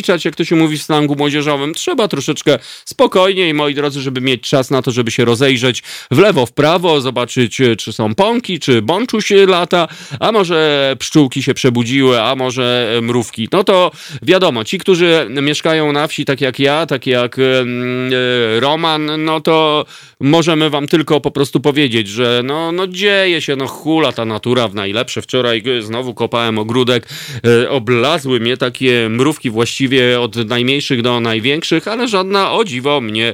zapierniczać, 0.08 0.26
jak 0.26 0.36
to 0.36 0.46
się 0.46 0.56
mówi 0.56 0.78
w 0.78 0.84
slangu 0.84 1.16
młodzieżowym. 1.16 1.74
Trzeba 1.74 2.08
troszeczkę 2.08 2.60
spokojniej, 2.86 3.54
moi 3.54 3.76
drodzy, 3.76 4.02
żeby 4.02 4.22
mieć 4.22 4.42
czas 4.42 4.72
na 4.72 4.82
to, 4.82 4.92
żeby 4.92 5.12
się 5.12 5.26
rozejrzeć 5.26 5.84
w 6.12 6.18
lewo, 6.18 6.46
w 6.46 6.52
prawo, 6.52 7.02
zobaczyć, 7.02 7.62
czy 7.78 7.94
są 7.94 8.16
pąki, 8.16 8.60
czy 8.60 8.82
bączuś 8.82 9.30
lata, 9.48 9.88
a 10.20 10.32
może 10.32 10.96
pszczółki 11.00 11.44
się 11.44 11.54
przebudziły, 11.54 12.22
a 12.22 12.36
może 12.36 13.00
mrówki. 13.02 13.48
No 13.52 13.64
to 13.64 13.92
wiadomo, 14.22 14.64
ci, 14.64 14.78
którzy 14.78 15.28
mieszkają 15.42 15.92
na 15.92 16.08
wsi, 16.08 16.26
tak 16.26 16.42
jak 16.42 16.60
ja, 16.60 16.86
tak 16.86 17.08
jak 17.08 17.40
e, 17.40 18.60
Roman, 18.60 19.26
no 19.26 19.42
to 19.42 19.86
możemy 20.20 20.70
wam 20.70 20.88
tylko 20.88 21.22
po 21.22 21.32
prostu 21.32 21.60
powiedzieć, 21.60 22.08
że 22.08 22.42
no, 22.46 22.72
no 22.72 22.88
dzieje 22.88 23.42
się, 23.42 23.56
no 23.56 23.68
hula 23.68 24.12
ta 24.12 24.26
natura 24.26 24.68
w 24.68 24.76
najlepsze. 24.76 25.22
Wczoraj 25.22 25.64
znowu 25.80 26.14
kopałem 26.14 26.58
ogródek, 26.58 27.10
e, 27.46 27.70
oblazły 27.70 28.40
mnie 28.40 28.58
takie 28.58 29.10
mrówki 29.10 29.50
właściwie 29.50 29.97
Od 30.20 30.36
najmniejszych 30.36 31.02
do 31.02 31.20
największych, 31.20 31.88
ale 31.88 32.08
żadna 32.08 32.52
o 32.52 32.64
dziwo 32.64 33.02
mnie 33.02 33.34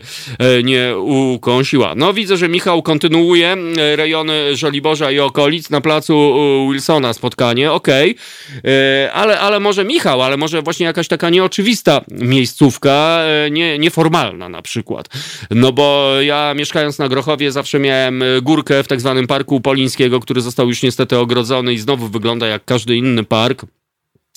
nie 0.63 0.97
ukąsiła. 0.97 1.93
No 1.95 2.13
widzę, 2.13 2.37
że 2.37 2.49
Michał 2.49 2.81
kontynuuje 2.81 3.57
rejony 3.95 4.55
Żoliborza 4.55 5.11
i 5.11 5.19
okolic 5.19 5.69
na 5.69 5.81
placu 5.81 6.35
Wilsona 6.71 7.13
spotkanie, 7.13 7.71
okej, 7.71 8.15
okay. 8.59 9.13
ale, 9.13 9.39
ale 9.39 9.59
może 9.59 9.85
Michał, 9.85 10.21
ale 10.21 10.37
może 10.37 10.61
właśnie 10.61 10.85
jakaś 10.85 11.07
taka 11.07 11.29
nieoczywista 11.29 12.01
miejscówka, 12.11 13.23
nie, 13.51 13.79
nieformalna 13.79 14.49
na 14.49 14.61
przykład. 14.61 15.09
No 15.51 15.71
bo 15.71 16.11
ja 16.21 16.53
mieszkając 16.53 16.99
na 16.99 17.09
Grochowie 17.09 17.51
zawsze 17.51 17.79
miałem 17.79 18.23
górkę 18.41 18.83
w 18.83 18.87
tak 18.87 18.99
zwanym 18.99 19.27
Parku 19.27 19.61
Polińskiego, 19.61 20.19
który 20.19 20.41
został 20.41 20.67
już 20.67 20.83
niestety 20.83 21.17
ogrodzony 21.17 21.73
i 21.73 21.77
znowu 21.77 22.07
wygląda 22.07 22.47
jak 22.47 22.65
każdy 22.65 22.95
inny 22.95 23.23
park. 23.23 23.65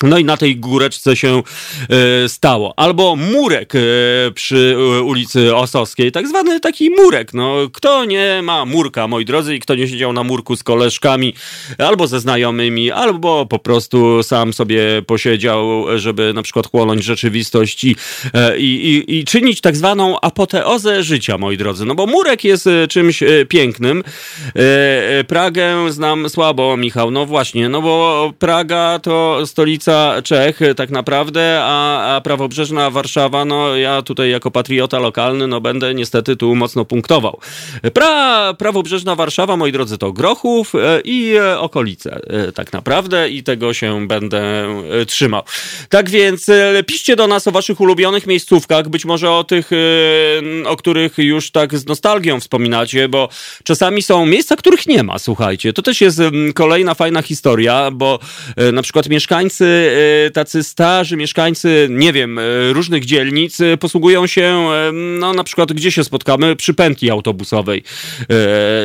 No 0.03 0.19
i 0.19 0.25
na 0.25 0.37
tej 0.37 0.57
góreczce 0.57 1.17
się 1.17 1.43
e, 2.25 2.29
stało. 2.29 2.75
Albo 2.77 3.17
murek 3.17 3.75
e, 3.75 3.81
przy 4.35 4.77
e, 4.79 5.03
ulicy 5.03 5.57
Osowskiej, 5.57 6.13
tak 6.13 6.29
zwany 6.29 6.61
taki 6.61 6.91
murek. 6.91 7.35
No, 7.35 7.57
kto 7.73 8.05
nie 8.05 8.41
ma 8.43 8.65
murka, 8.65 9.09
moi 9.09 9.25
drodzy, 9.25 9.57
i 9.57 9.61
kto 9.61 9.75
nie 9.75 9.89
siedział 9.89 10.13
na 10.13 10.23
murku 10.23 10.57
z 10.57 10.63
koleżkami, 10.63 11.35
albo 11.79 12.07
ze 12.07 12.21
znajomymi, 12.21 12.91
albo 12.91 13.47
po 13.47 13.59
prostu 13.59 14.23
sam 14.23 14.53
sobie 14.53 15.03
posiedział, 15.07 15.85
żeby 15.99 16.33
na 16.35 16.43
przykład 16.43 16.71
chłonąć 16.71 17.05
rzeczywistość 17.05 17.85
i, 17.85 17.97
i, 18.59 19.05
i 19.19 19.25
czynić 19.25 19.61
tak 19.61 19.77
zwaną 19.77 20.21
apoteozę 20.21 21.03
życia, 21.03 21.39
moi 21.39 21.57
drodzy. 21.57 21.85
No 21.85 21.95
bo 21.95 22.07
murek 22.07 22.45
jest 22.45 22.69
czymś 22.89 23.23
pięknym. 23.49 24.05
Pragę 25.29 25.93
znam 25.93 26.29
słabo, 26.29 26.77
Michał. 26.77 27.11
No 27.11 27.27
właśnie, 27.27 27.69
no 27.69 27.83
bo 27.83 28.33
Praga 28.39 28.99
to 29.03 29.47
stolica 29.47 29.86
stolica 29.87 30.23
Czech 30.23 30.61
tak 30.77 30.91
naprawdę, 30.91 31.61
a, 31.63 32.17
a 32.17 32.21
prawobrzeżna 32.21 32.91
Warszawa, 32.91 33.45
no 33.45 33.77
ja 33.77 34.03
tutaj 34.03 34.31
jako 34.31 34.51
patriota 34.51 34.99
lokalny, 34.99 35.47
no 35.47 35.61
będę 35.61 35.95
niestety 35.95 36.37
tu 36.37 36.55
mocno 36.55 36.85
punktował. 36.85 37.41
Pra, 37.93 38.55
prawobrzeżna 38.55 39.15
Warszawa, 39.15 39.57
moi 39.57 39.73
drodzy, 39.73 39.99
to 39.99 40.13
Grochów 40.13 40.75
e, 40.75 41.01
i 41.05 41.35
e, 41.35 41.59
okolice 41.59 42.21
e, 42.27 42.53
tak 42.53 42.73
naprawdę 42.73 43.29
i 43.29 43.43
tego 43.43 43.75
się 43.75 44.07
będę 44.07 44.43
trzymał. 45.07 45.43
Tak 45.89 46.11
więc 46.11 46.47
piszcie 46.87 47.17
do 47.17 47.27
nas 47.27 47.47
o 47.49 47.51
waszych 47.51 47.81
ulubionych 47.81 48.27
miejscówkach, 48.27 48.89
być 48.89 49.05
może 49.05 49.31
o 49.31 49.45
tych, 49.45 49.71
o 50.67 50.77
których 50.77 51.19
już 51.19 51.51
tak 51.51 51.79
z 51.79 51.87
nostalgią 51.87 52.41
wspominacie, 52.41 53.09
bo 53.09 53.29
czasami 53.65 54.03
są 54.03 54.27
miejsca, 54.27 54.57
których 54.57 54.87
nie 54.87 55.03
ma, 55.03 55.19
słuchajcie. 55.19 55.73
To 55.73 55.83
też 55.83 56.01
jest 56.01 56.21
kolejna 56.55 56.95
fajna 56.95 57.23
historia, 57.23 57.91
bo 57.91 58.19
na 58.73 58.83
przykład 58.83 59.09
mieszkańcy 59.09 59.76
Y, 59.77 60.31
tacy 60.31 60.63
starzy 60.63 61.17
mieszkańcy, 61.17 61.89
nie 61.91 62.13
wiem, 62.13 62.39
y, 62.39 62.73
różnych 62.73 63.05
dzielnic 63.05 63.61
y, 63.61 63.77
posługują 63.77 64.27
się, 64.27 64.69
no 64.93 65.33
na 65.33 65.45
przykład 65.45 65.73
gdzie 65.73 65.93
się 65.93 66.05
spotkamy? 66.05 66.57
Przy 66.57 66.75
pętli 66.75 67.11
autobusowej. 67.11 67.83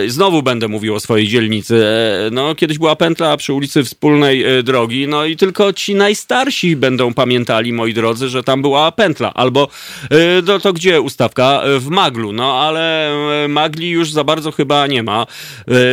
Znowu 0.08 0.44
będę 0.44 0.68
mówił 0.68 0.96
o 0.96 1.00
swojej 1.00 1.28
dzielnicy. 1.28 1.84
No 2.32 2.56
kiedyś 2.56 2.78
była 2.78 2.96
pętla 2.96 3.38
przy 3.38 3.54
ulicy 3.54 3.84
Wspólnej 3.84 4.46
Drogi, 4.64 5.08
no 5.08 5.26
i 5.26 5.36
tylko 5.36 5.74
ci 5.74 5.96
najstarsi 5.96 6.76
będą 6.76 7.14
pamiętali, 7.14 7.74
moi 7.74 7.94
drodzy, 7.94 8.30
że 8.30 8.44
tam 8.44 8.62
była 8.62 8.92
pętla. 8.92 9.34
Albo 9.34 9.68
no 10.48 10.60
to 10.60 10.74
gdzie 10.74 11.02
ustawka? 11.02 11.64
W 11.80 11.88
Maglu, 11.88 12.32
no 12.32 12.60
ale 12.60 13.16
Magli 13.50 13.90
już 13.90 14.12
za 14.12 14.24
bardzo 14.24 14.52
chyba 14.52 14.88
nie 14.88 15.04
ma. 15.04 15.28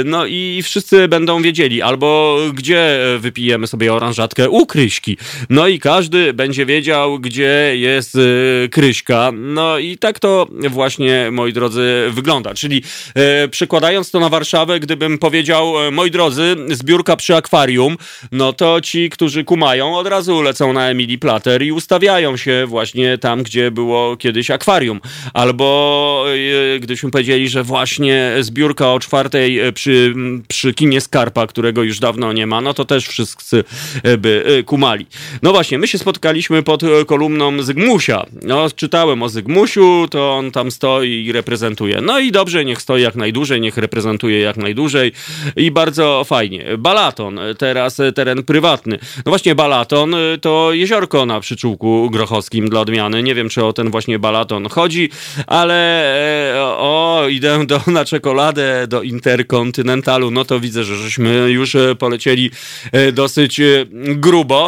No 0.05 0.27
i 0.27 0.61
wszyscy 0.63 1.09
będą 1.09 1.43
wiedzieli. 1.43 1.83
Albo 1.83 2.39
gdzie 2.55 2.99
wypijemy 3.19 3.67
sobie 3.67 3.95
oranżatkę? 3.95 4.51
Ukryj 4.51 4.88
Kryśki. 4.89 5.17
No 5.51 5.69
i 5.69 5.79
każdy 5.79 6.33
będzie 6.33 6.67
wiedział, 6.67 7.19
gdzie 7.19 7.73
jest 7.77 8.15
y, 8.15 8.69
Kryśka. 8.73 9.33
No 9.35 9.79
i 9.79 9.99
tak 9.99 10.19
to 10.19 10.47
właśnie, 10.71 11.29
moi 11.33 11.53
drodzy, 11.53 12.11
wygląda. 12.11 12.55
Czyli 12.55 12.83
e, 13.15 13.49
przekładając 13.49 14.11
to 14.11 14.21
na 14.21 14.29
Warszawę, 14.29 14.81
gdybym 14.81 15.19
powiedział, 15.19 15.87
e, 15.87 15.91
moi 15.91 16.11
drodzy, 16.11 16.57
zbiórka 16.69 17.17
przy 17.17 17.37
akwarium, 17.37 17.97
no 18.33 18.53
to 18.53 18.81
ci, 18.81 19.11
którzy 19.11 19.45
kumają, 19.45 19.97
od 19.97 20.07
razu 20.07 20.43
lecą 20.43 20.73
na 20.73 20.89
Emilii 20.91 21.19
Plater 21.19 21.63
i 21.63 21.73
ustawiają 21.73 22.37
się 22.37 22.65
właśnie 22.67 23.19
tam, 23.19 23.43
gdzie 23.43 23.71
było 23.71 24.17
kiedyś 24.17 24.51
akwarium. 24.51 25.01
Albo 25.35 26.25
e, 26.75 26.79
gdybyśmy 26.79 27.11
powiedzieli, 27.11 27.49
że 27.49 27.63
właśnie 27.63 28.33
zbiórka 28.41 28.93
o 28.93 29.01
czwartej 29.01 29.61
przy, 29.73 30.15
przy 30.49 30.75
kinie 30.75 31.01
Skarpa, 31.01 31.47
którego 31.47 31.83
już 31.83 31.99
dawno 31.99 32.33
nie 32.33 32.47
ma, 32.47 32.61
no 32.61 32.75
to 32.75 32.85
też 32.85 33.09
wszyscy 33.09 33.65
by 34.19 34.63
kumali 34.67 34.78
kumali. 34.79 35.07
No 35.43 35.53
właśnie, 35.53 35.79
my 35.79 35.89
się 35.89 35.99
spotkaliśmy 35.99 36.63
pod 36.63 36.83
e, 36.83 37.05
kolumną 37.05 37.63
Zygmusia. 37.63 38.27
No, 38.43 38.67
czytałem 38.77 39.23
o 39.23 39.29
Zygmusiu, 39.29 40.07
to 40.11 40.35
on 40.35 40.51
tam 40.51 40.71
stoi 40.71 41.25
i 41.25 41.33
reprezentuje. 41.33 42.01
No 42.01 42.19
i 42.19 42.33
dobrze, 42.33 42.65
niech 42.65 42.83
stoi 42.83 43.03
jak 43.03 43.15
najdłużej, 43.15 43.61
niech 43.61 43.77
reprezentuje 43.77 44.41
jak 44.41 44.57
najdłużej 44.57 45.13
i 45.57 45.71
bardzo 45.71 46.25
fajnie. 46.25 46.65
Balaton, 46.79 47.41
teraz 47.59 48.01
teren 48.15 48.43
prywatny. 48.43 48.99
No 49.17 49.31
właśnie, 49.31 49.55
Balaton 49.55 50.15
e, 50.15 50.19
to 50.41 50.73
jeziorko 50.73 51.27
na 51.27 51.41
przyczółku 51.41 52.11
grochowskim 52.11 52.69
dla 52.69 52.81
odmiany. 52.81 53.23
Nie 53.23 53.35
wiem, 53.35 53.49
czy 53.49 53.65
o 53.65 53.73
ten 53.73 53.91
właśnie 53.91 54.19
Balaton 54.19 54.69
chodzi, 54.69 55.11
ale 55.47 55.75
e, 56.55 56.65
o, 56.65 57.27
idę 57.31 57.67
do, 57.67 57.81
na 57.87 58.05
czekoladę 58.05 58.87
do 58.89 59.03
Interkontynentalu. 59.03 60.31
No 60.31 60.45
to 60.45 60.61
widzę, 60.61 60.85
że 60.85 60.97
żeśmy 60.97 61.51
już 61.51 61.77
polecieli 61.99 62.51
dosyć 63.13 63.61
grubo. 64.17 64.68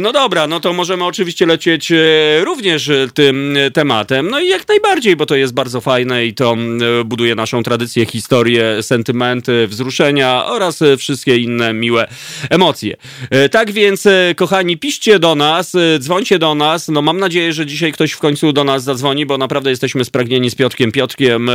no 0.00 0.12
dobra, 0.12 0.46
no 0.46 0.60
to 0.60 0.72
możemy 0.72 1.04
oczywiście 1.04 1.46
lecieć 1.46 1.92
e, 1.92 1.96
również 2.44 2.88
e, 2.88 3.08
tym 3.14 3.58
tematem. 3.74 4.30
No 4.30 4.40
i 4.40 4.48
jak 4.48 4.68
najbardziej, 4.68 5.16
bo 5.16 5.26
to 5.26 5.36
jest 5.36 5.54
bardzo 5.54 5.80
fajne 5.80 6.26
i 6.26 6.34
to 6.34 6.56
buduje 7.04 7.34
naszą 7.34 7.62
tradycję, 7.62 8.06
historię, 8.06 8.82
sentymenty, 8.82 9.66
wzruszenia 9.66 10.46
oraz 10.46 10.80
wszystkie 10.98 11.36
inne 11.36 11.72
miłe 11.72 12.08
emocje. 12.50 12.96
Tak 13.50 13.72
więc, 13.72 14.08
kochani, 14.36 14.78
piszcie 14.78 15.18
do 15.18 15.34
nas, 15.34 15.76
dzwońcie 15.98 16.38
do 16.38 16.54
nas. 16.54 16.88
No 16.88 17.02
mam 17.02 17.20
nadzieję, 17.20 17.52
że 17.52 17.66
dzisiaj 17.66 17.92
ktoś 17.92 18.12
w 18.12 18.18
końcu 18.18 18.52
do 18.52 18.64
nas 18.64 18.82
zadzwoni, 18.82 19.26
bo 19.26 19.38
naprawdę 19.38 19.70
jesteśmy 19.70 20.04
spragnieni 20.04 20.50
z 20.50 20.54
Piotrkiem 20.54 20.92
Piotrkiem 20.92 21.50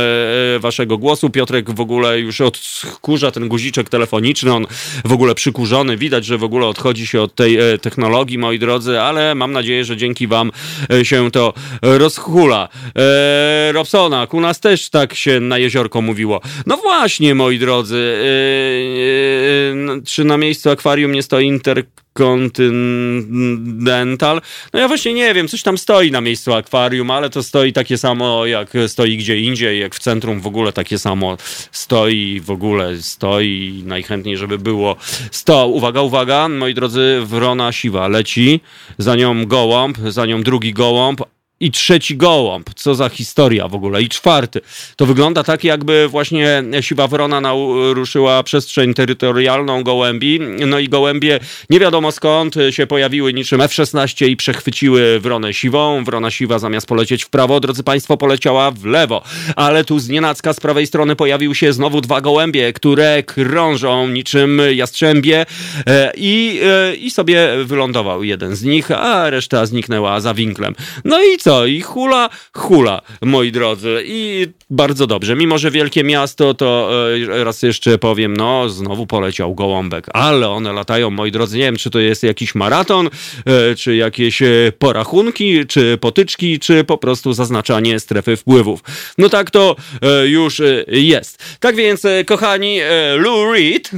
waszego 0.58 0.98
głosu. 0.98 1.30
Piotrek 1.30 1.70
w 1.70 1.80
ogóle 1.80 2.20
już 2.20 2.40
odkurza 2.40 3.30
ten 3.30 3.48
guziczek 3.48 3.88
telefoniczny, 3.88 4.54
on 4.54 4.66
w 5.04 5.12
ogóle 5.12 5.34
przykurzony. 5.34 5.96
Widać, 5.96 6.24
że 6.24 6.38
w 6.38 6.44
ogóle 6.44 6.66
odchodzi 6.66 7.06
się 7.06 7.20
od 7.20 7.34
tej 7.34 7.58
technologii, 7.82 8.05
moi 8.38 8.58
drodzy, 8.58 9.00
ale 9.00 9.34
mam 9.34 9.52
nadzieję, 9.52 9.84
że 9.84 9.96
dzięki 9.96 10.26
wam 10.26 10.52
e, 10.92 11.04
się 11.04 11.30
to 11.30 11.54
rozchula. 11.82 12.68
Eee, 12.94 13.72
Robsona, 13.72 14.26
u 14.32 14.40
nas 14.40 14.60
też 14.60 14.90
tak 14.90 15.14
się 15.14 15.40
na 15.40 15.58
jeziorko 15.58 16.02
mówiło. 16.02 16.40
No 16.66 16.76
właśnie, 16.76 17.34
moi 17.34 17.58
drodzy, 17.58 18.16
eee, 18.24 20.02
czy 20.04 20.24
na 20.24 20.36
miejscu 20.36 20.70
akwarium 20.70 21.12
nie 21.12 21.22
stoi 21.22 21.46
inter 21.46 21.84
Continental. 22.16 24.40
No 24.72 24.80
ja 24.80 24.88
właśnie 24.88 25.14
nie 25.14 25.34
wiem, 25.34 25.48
coś 25.48 25.62
tam 25.62 25.78
stoi 25.78 26.10
na 26.10 26.20
miejscu 26.20 26.54
akwarium, 26.54 27.10
ale 27.10 27.30
to 27.30 27.42
stoi 27.42 27.72
takie 27.72 27.98
samo, 27.98 28.46
jak 28.46 28.72
stoi 28.86 29.16
gdzie 29.16 29.40
indziej, 29.40 29.80
jak 29.80 29.94
w 29.94 29.98
centrum 29.98 30.40
w 30.40 30.46
ogóle 30.46 30.72
takie 30.72 30.98
samo 30.98 31.36
stoi, 31.72 32.40
w 32.40 32.50
ogóle 32.50 33.02
stoi 33.02 33.82
najchętniej, 33.86 34.36
żeby 34.36 34.58
było 34.58 34.96
sto. 35.30 35.66
Uwaga, 35.66 36.00
uwaga, 36.00 36.48
moi 36.48 36.74
drodzy, 36.74 37.20
wrona 37.24 37.72
siwa 37.72 37.95
leci, 38.08 38.60
za 38.98 39.16
nią 39.16 39.46
gołąb, 39.46 39.98
za 39.98 40.26
nią 40.26 40.42
drugi 40.42 40.72
gołąb, 40.72 41.20
i 41.60 41.70
trzeci 41.70 42.16
gołąb. 42.16 42.70
Co 42.74 42.94
za 42.94 43.08
historia 43.08 43.68
w 43.68 43.74
ogóle. 43.74 44.02
I 44.02 44.08
czwarty. 44.08 44.60
To 44.96 45.06
wygląda 45.06 45.44
tak, 45.44 45.64
jakby 45.64 46.08
właśnie 46.08 46.64
siwa 46.80 47.08
wrona 47.08 47.40
naruszyła 47.40 48.42
przestrzeń 48.42 48.94
terytorialną 48.94 49.82
gołębi. 49.82 50.40
No 50.66 50.78
i 50.78 50.88
gołębie 50.88 51.40
nie 51.70 51.80
wiadomo 51.80 52.12
skąd 52.12 52.54
się 52.70 52.86
pojawiły 52.86 53.32
niczym 53.32 53.60
F-16 53.60 54.26
i 54.26 54.36
przechwyciły 54.36 55.20
wronę 55.20 55.54
siwą. 55.54 56.04
Wrona 56.04 56.30
siwa 56.30 56.58
zamiast 56.58 56.86
polecieć 56.86 57.24
w 57.24 57.30
prawo, 57.30 57.60
drodzy 57.60 57.82
państwo, 57.82 58.16
poleciała 58.16 58.70
w 58.70 58.84
lewo. 58.84 59.22
Ale 59.56 59.84
tu 59.84 59.98
z 59.98 60.08
nienacka 60.08 60.52
z 60.52 60.60
prawej 60.60 60.86
strony 60.86 61.16
pojawił 61.16 61.54
się 61.54 61.72
znowu 61.72 62.00
dwa 62.00 62.20
gołębie, 62.20 62.72
które 62.72 63.22
krążą 63.22 64.08
niczym 64.08 64.62
jastrzębie 64.74 65.46
e, 65.86 66.12
i, 66.16 66.60
e, 66.64 66.94
i 66.94 67.10
sobie 67.10 67.48
wylądował 67.64 68.24
jeden 68.24 68.56
z 68.56 68.62
nich, 68.62 68.90
a 68.90 69.30
reszta 69.30 69.66
zniknęła 69.66 70.20
za 70.20 70.34
winklem. 70.34 70.74
No 71.04 71.24
i 71.24 71.38
co? 71.46 71.66
I 71.66 71.80
hula, 71.80 72.30
hula, 72.52 73.02
moi 73.22 73.52
drodzy. 73.52 74.02
I 74.06 74.46
bardzo 74.70 75.06
dobrze. 75.06 75.36
Mimo, 75.36 75.58
że 75.58 75.70
wielkie 75.70 76.04
miasto, 76.04 76.54
to 76.54 76.90
e, 77.38 77.44
raz 77.44 77.62
jeszcze 77.62 77.98
powiem, 77.98 78.36
no, 78.36 78.68
znowu 78.68 79.06
poleciał 79.06 79.54
gołąbek. 79.54 80.06
Ale 80.12 80.48
one 80.48 80.72
latają, 80.72 81.10
moi 81.10 81.32
drodzy. 81.32 81.58
Nie 81.58 81.64
wiem, 81.64 81.76
czy 81.76 81.90
to 81.90 81.98
jest 81.98 82.22
jakiś 82.22 82.54
maraton, 82.54 83.06
e, 83.44 83.74
czy 83.74 83.96
jakieś 83.96 84.42
e, 84.42 84.72
porachunki, 84.78 85.66
czy 85.66 85.98
potyczki, 85.98 86.58
czy 86.58 86.84
po 86.84 86.98
prostu 86.98 87.32
zaznaczanie 87.32 88.00
strefy 88.00 88.36
wpływów. 88.36 88.80
No 89.18 89.28
tak 89.28 89.50
to 89.50 89.76
już 90.24 90.62
jest. 90.88 91.58
Tak 91.60 91.76
więc, 91.76 92.02
kochani, 92.26 92.78
Lou 93.16 93.52
Reed 93.52 93.90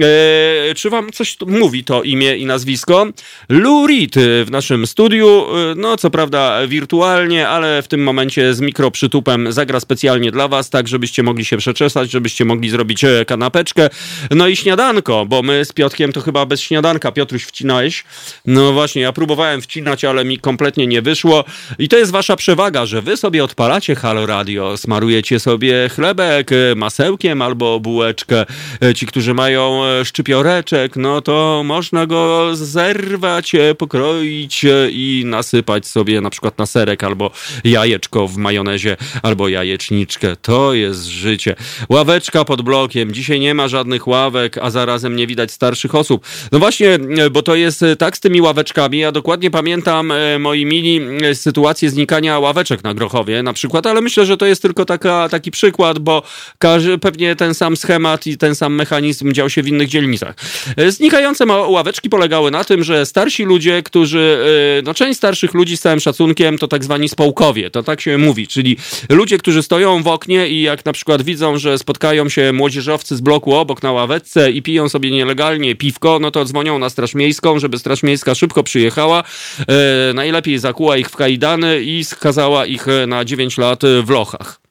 E, 0.00 0.74
czy 0.74 0.90
wam 0.90 1.12
coś 1.12 1.36
mówi 1.46 1.84
to 1.84 2.02
imię 2.02 2.36
i 2.36 2.46
nazwisko? 2.46 3.06
Lou 3.48 3.86
Reed 3.86 4.14
w 4.44 4.50
naszym 4.50 4.86
studiu, 4.86 5.28
e, 5.28 5.74
no 5.76 5.96
co 5.96 6.10
prawda 6.10 6.66
wirtualnie, 6.66 7.48
ale 7.48 7.82
w 7.82 7.88
tym 7.88 8.02
momencie 8.02 8.54
z 8.54 8.60
mikroprzytupem 8.60 9.52
zagra 9.52 9.80
specjalnie 9.80 10.30
dla 10.30 10.48
was, 10.48 10.70
tak 10.70 10.88
żebyście 10.88 11.22
mogli 11.22 11.44
się 11.44 11.56
przeczesać, 11.56 12.10
żebyście 12.10 12.44
mogli 12.44 12.70
zrobić 12.70 13.04
e, 13.04 13.24
kanapeczkę. 13.24 13.90
No 14.30 14.48
i 14.48 14.56
śniadanko, 14.56 15.26
bo 15.26 15.42
my 15.42 15.64
z 15.64 15.72
Piotkiem 15.72 16.12
to 16.12 16.20
chyba 16.20 16.46
bez 16.46 16.60
śniadanka. 16.60 17.12
Piotruś, 17.12 17.44
wcinałeś? 17.44 18.04
No 18.46 18.72
właśnie, 18.72 19.02
ja 19.02 19.12
próbowałem 19.12 19.62
wcinać, 19.62 20.04
ale 20.04 20.24
mi 20.24 20.38
kompletnie 20.38 20.86
nie 20.86 21.02
wyszło. 21.02 21.44
I 21.78 21.88
to 21.88 21.98
jest 21.98 22.12
wasza 22.12 22.36
przewaga, 22.36 22.86
że 22.86 23.02
wy 23.02 23.16
sobie 23.16 23.44
odpalacie 23.44 23.94
Halo 23.94 24.26
Radio, 24.26 24.76
smarujecie 24.76 25.40
sobie 25.40 25.88
chlebek 25.94 26.50
masełkiem 26.76 27.42
albo 27.42 27.80
bułeczkę. 27.80 28.46
Ci, 28.94 29.06
którzy 29.06 29.34
mają 29.34 29.83
szczypioreczek, 30.04 30.96
no 30.96 31.20
to 31.20 31.62
można 31.64 32.06
go 32.06 32.50
zerwać, 32.56 33.54
e, 33.54 33.74
pokroić 33.74 34.64
e, 34.64 34.90
i 34.90 35.22
nasypać 35.26 35.86
sobie 35.86 36.20
na 36.20 36.30
przykład 36.30 36.58
na 36.58 36.66
serek 36.66 37.04
albo 37.04 37.30
jajeczko 37.64 38.28
w 38.28 38.36
majonezie 38.36 38.96
albo 39.22 39.48
jajeczniczkę. 39.48 40.36
To 40.42 40.74
jest 40.74 41.04
życie. 41.04 41.56
Ławeczka 41.88 42.44
pod 42.44 42.62
blokiem. 42.62 43.12
Dzisiaj 43.12 43.40
nie 43.40 43.54
ma 43.54 43.68
żadnych 43.68 44.08
ławek, 44.08 44.58
a 44.58 44.70
zarazem 44.70 45.16
nie 45.16 45.26
widać 45.26 45.52
starszych 45.52 45.94
osób. 45.94 46.26
No 46.52 46.58
właśnie, 46.58 46.88
e, 46.94 47.30
bo 47.30 47.42
to 47.42 47.54
jest 47.54 47.84
tak 47.98 48.16
z 48.16 48.20
tymi 48.20 48.40
ławeczkami. 48.40 48.98
Ja 48.98 49.12
dokładnie 49.12 49.50
pamiętam, 49.50 50.12
moi 50.38 50.66
mili, 50.66 51.00
sytuację 51.34 51.90
znikania 51.90 52.38
ławeczek 52.38 52.84
na 52.84 52.94
Grochowie 52.94 53.42
na 53.42 53.52
przykład, 53.52 53.86
ale 53.86 54.00
myślę, 54.00 54.26
że 54.26 54.36
to 54.36 54.46
jest 54.46 54.62
tylko 54.62 54.84
taka, 54.84 55.28
taki 55.28 55.50
przykład, 55.50 55.98
bo 55.98 56.22
każdy, 56.58 56.98
pewnie 56.98 57.36
ten 57.36 57.54
sam 57.54 57.76
schemat 57.76 58.26
i 58.26 58.36
ten 58.38 58.54
sam 58.54 58.74
mechanizm 58.74 59.32
dział 59.32 59.50
się 59.50 59.62
w 59.62 59.68
innych 59.74 59.88
dzielnicach. 59.88 60.34
E, 60.76 60.90
znikające 60.90 61.46
ławeczki 61.46 62.10
polegały 62.10 62.50
na 62.50 62.64
tym, 62.64 62.84
że 62.84 63.06
starsi 63.06 63.44
ludzie, 63.44 63.82
którzy, 63.82 64.38
e, 64.78 64.82
no 64.82 64.94
część 64.94 65.16
starszych 65.16 65.54
ludzi 65.54 65.76
z 65.76 65.80
całym 65.80 66.00
szacunkiem 66.00 66.58
to 66.58 66.68
tak 66.68 66.84
zwani 66.84 67.08
społkowie, 67.08 67.70
to 67.70 67.82
tak 67.82 68.00
się 68.00 68.18
mówi, 68.18 68.46
czyli 68.46 68.76
ludzie, 69.08 69.38
którzy 69.38 69.62
stoją 69.62 70.02
w 70.02 70.08
oknie 70.08 70.48
i 70.48 70.62
jak 70.62 70.84
na 70.84 70.92
przykład 70.92 71.22
widzą, 71.22 71.58
że 71.58 71.78
spotkają 71.78 72.28
się 72.28 72.52
młodzieżowcy 72.52 73.16
z 73.16 73.20
bloku 73.20 73.54
obok 73.54 73.82
na 73.82 73.92
ławeczce 73.92 74.50
i 74.50 74.62
piją 74.62 74.88
sobie 74.88 75.10
nielegalnie 75.10 75.74
piwko, 75.74 76.18
no 76.20 76.30
to 76.30 76.44
dzwonią 76.44 76.78
na 76.78 76.90
Straż 76.90 77.14
Miejską, 77.14 77.58
żeby 77.58 77.78
Straż 77.78 78.02
Miejska 78.02 78.34
szybko 78.34 78.62
przyjechała, 78.62 79.24
e, 79.68 80.12
najlepiej 80.14 80.58
zakuła 80.58 80.96
ich 80.96 81.10
w 81.10 81.16
kajdany 81.16 81.82
i 81.82 82.04
skazała 82.04 82.66
ich 82.66 82.86
na 83.06 83.24
9 83.24 83.58
lat 83.58 83.82
w 84.04 84.10
lochach. 84.10 84.63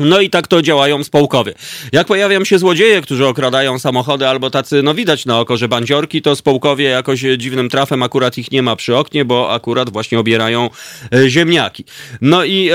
No 0.00 0.20
i 0.20 0.30
tak 0.30 0.46
to 0.46 0.62
działają 0.62 1.04
społkowie. 1.04 1.54
Jak 1.92 2.06
pojawiają 2.06 2.44
się 2.44 2.58
złodzieje, 2.58 3.00
którzy 3.00 3.26
okradają 3.26 3.78
samochody, 3.78 4.28
albo 4.28 4.50
tacy, 4.50 4.82
no 4.82 4.94
widać 4.94 5.26
na 5.26 5.40
oko, 5.40 5.56
że 5.56 5.68
bandziorki, 5.68 6.22
to 6.22 6.36
społkowie 6.36 6.84
jakoś 6.84 7.20
dziwnym 7.38 7.68
trafem 7.68 8.02
akurat 8.02 8.38
ich 8.38 8.52
nie 8.52 8.62
ma 8.62 8.76
przy 8.76 8.96
oknie, 8.96 9.24
bo 9.24 9.54
akurat 9.54 9.90
właśnie 9.90 10.18
obierają 10.18 10.70
e, 11.14 11.30
ziemniaki. 11.30 11.84
No 12.20 12.44
i 12.44 12.68
e, 12.68 12.72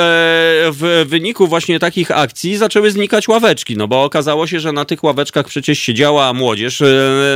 w 0.71 1.05
wyniku 1.07 1.47
właśnie 1.47 1.79
takich 1.79 2.11
akcji 2.11 2.57
zaczęły 2.57 2.91
znikać 2.91 3.27
ławeczki, 3.27 3.77
no 3.77 3.87
bo 3.87 4.03
okazało 4.03 4.47
się, 4.47 4.59
że 4.59 4.71
na 4.71 4.85
tych 4.85 5.03
ławeczkach 5.03 5.47
przecież 5.47 5.79
siedziała 5.79 6.33
młodzież, 6.33 6.81
e, 6.81 6.87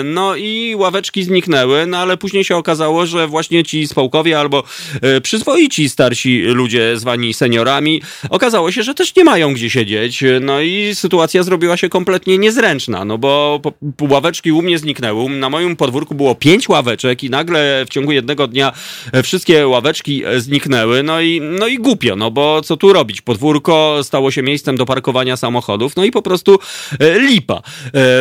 no 0.06 0.36
i 0.36 0.76
ławeczki 0.76 1.24
zniknęły, 1.24 1.86
no 1.88 1.98
ale 1.98 2.18
później 2.18 2.44
się 2.44 2.56
okazało, 2.56 3.06
że 3.06 3.28
właśnie 3.28 3.64
ci 3.64 3.88
społkowie 3.88 4.40
albo 4.40 4.64
e, 5.02 5.22
przyzwoici 5.22 5.90
starsi 5.90 6.42
ludzie 6.42 6.98
zwani 6.98 7.34
seniorami, 7.34 8.02
okazało 8.30 8.72
się, 8.72 8.84
że 8.84 8.94
też 8.94 9.16
nie 9.16 9.24
mają 9.24 9.54
gdzie 9.54 9.70
się 9.70 9.79
siedzieć, 9.80 10.24
no 10.42 10.62
i 10.62 10.96
sytuacja 10.96 11.44
zrobiła 11.44 11.78
się 11.78 11.90
kompletnie 11.90 12.38
niezręczna, 12.38 13.06
no 13.06 13.18
bo 13.18 13.62
ławeczki 14.02 14.52
u 14.52 14.62
mnie 14.62 14.78
zniknęły. 14.78 15.30
Na 15.30 15.50
moim 15.50 15.76
podwórku 15.76 16.16
było 16.16 16.36
pięć 16.36 16.70
ławeczek 16.70 17.24
i 17.24 17.30
nagle 17.30 17.86
w 17.86 17.90
ciągu 17.90 18.12
jednego 18.12 18.48
dnia 18.48 18.72
e, 19.12 19.24
wszystkie 19.24 19.68
ławeczki 19.68 20.26
e, 20.26 20.42
zniknęły, 20.42 21.04
no 21.04 21.22
i, 21.22 21.42
no 21.42 21.68
i 21.68 21.78
głupio, 21.78 22.16
no 22.16 22.32
bo 22.32 22.62
co 22.62 22.78
tu 22.78 22.94
robić? 22.94 23.22
Podwórko 23.22 24.00
stało 24.04 24.32
się 24.32 24.44
miejscem 24.44 24.78
do 24.78 24.86
parkowania 24.86 25.38
samochodów, 25.38 25.96
no 25.96 26.04
i 26.04 26.12
po 26.12 26.22
prostu 26.22 26.60
e, 27.00 27.20
lipa. 27.20 27.62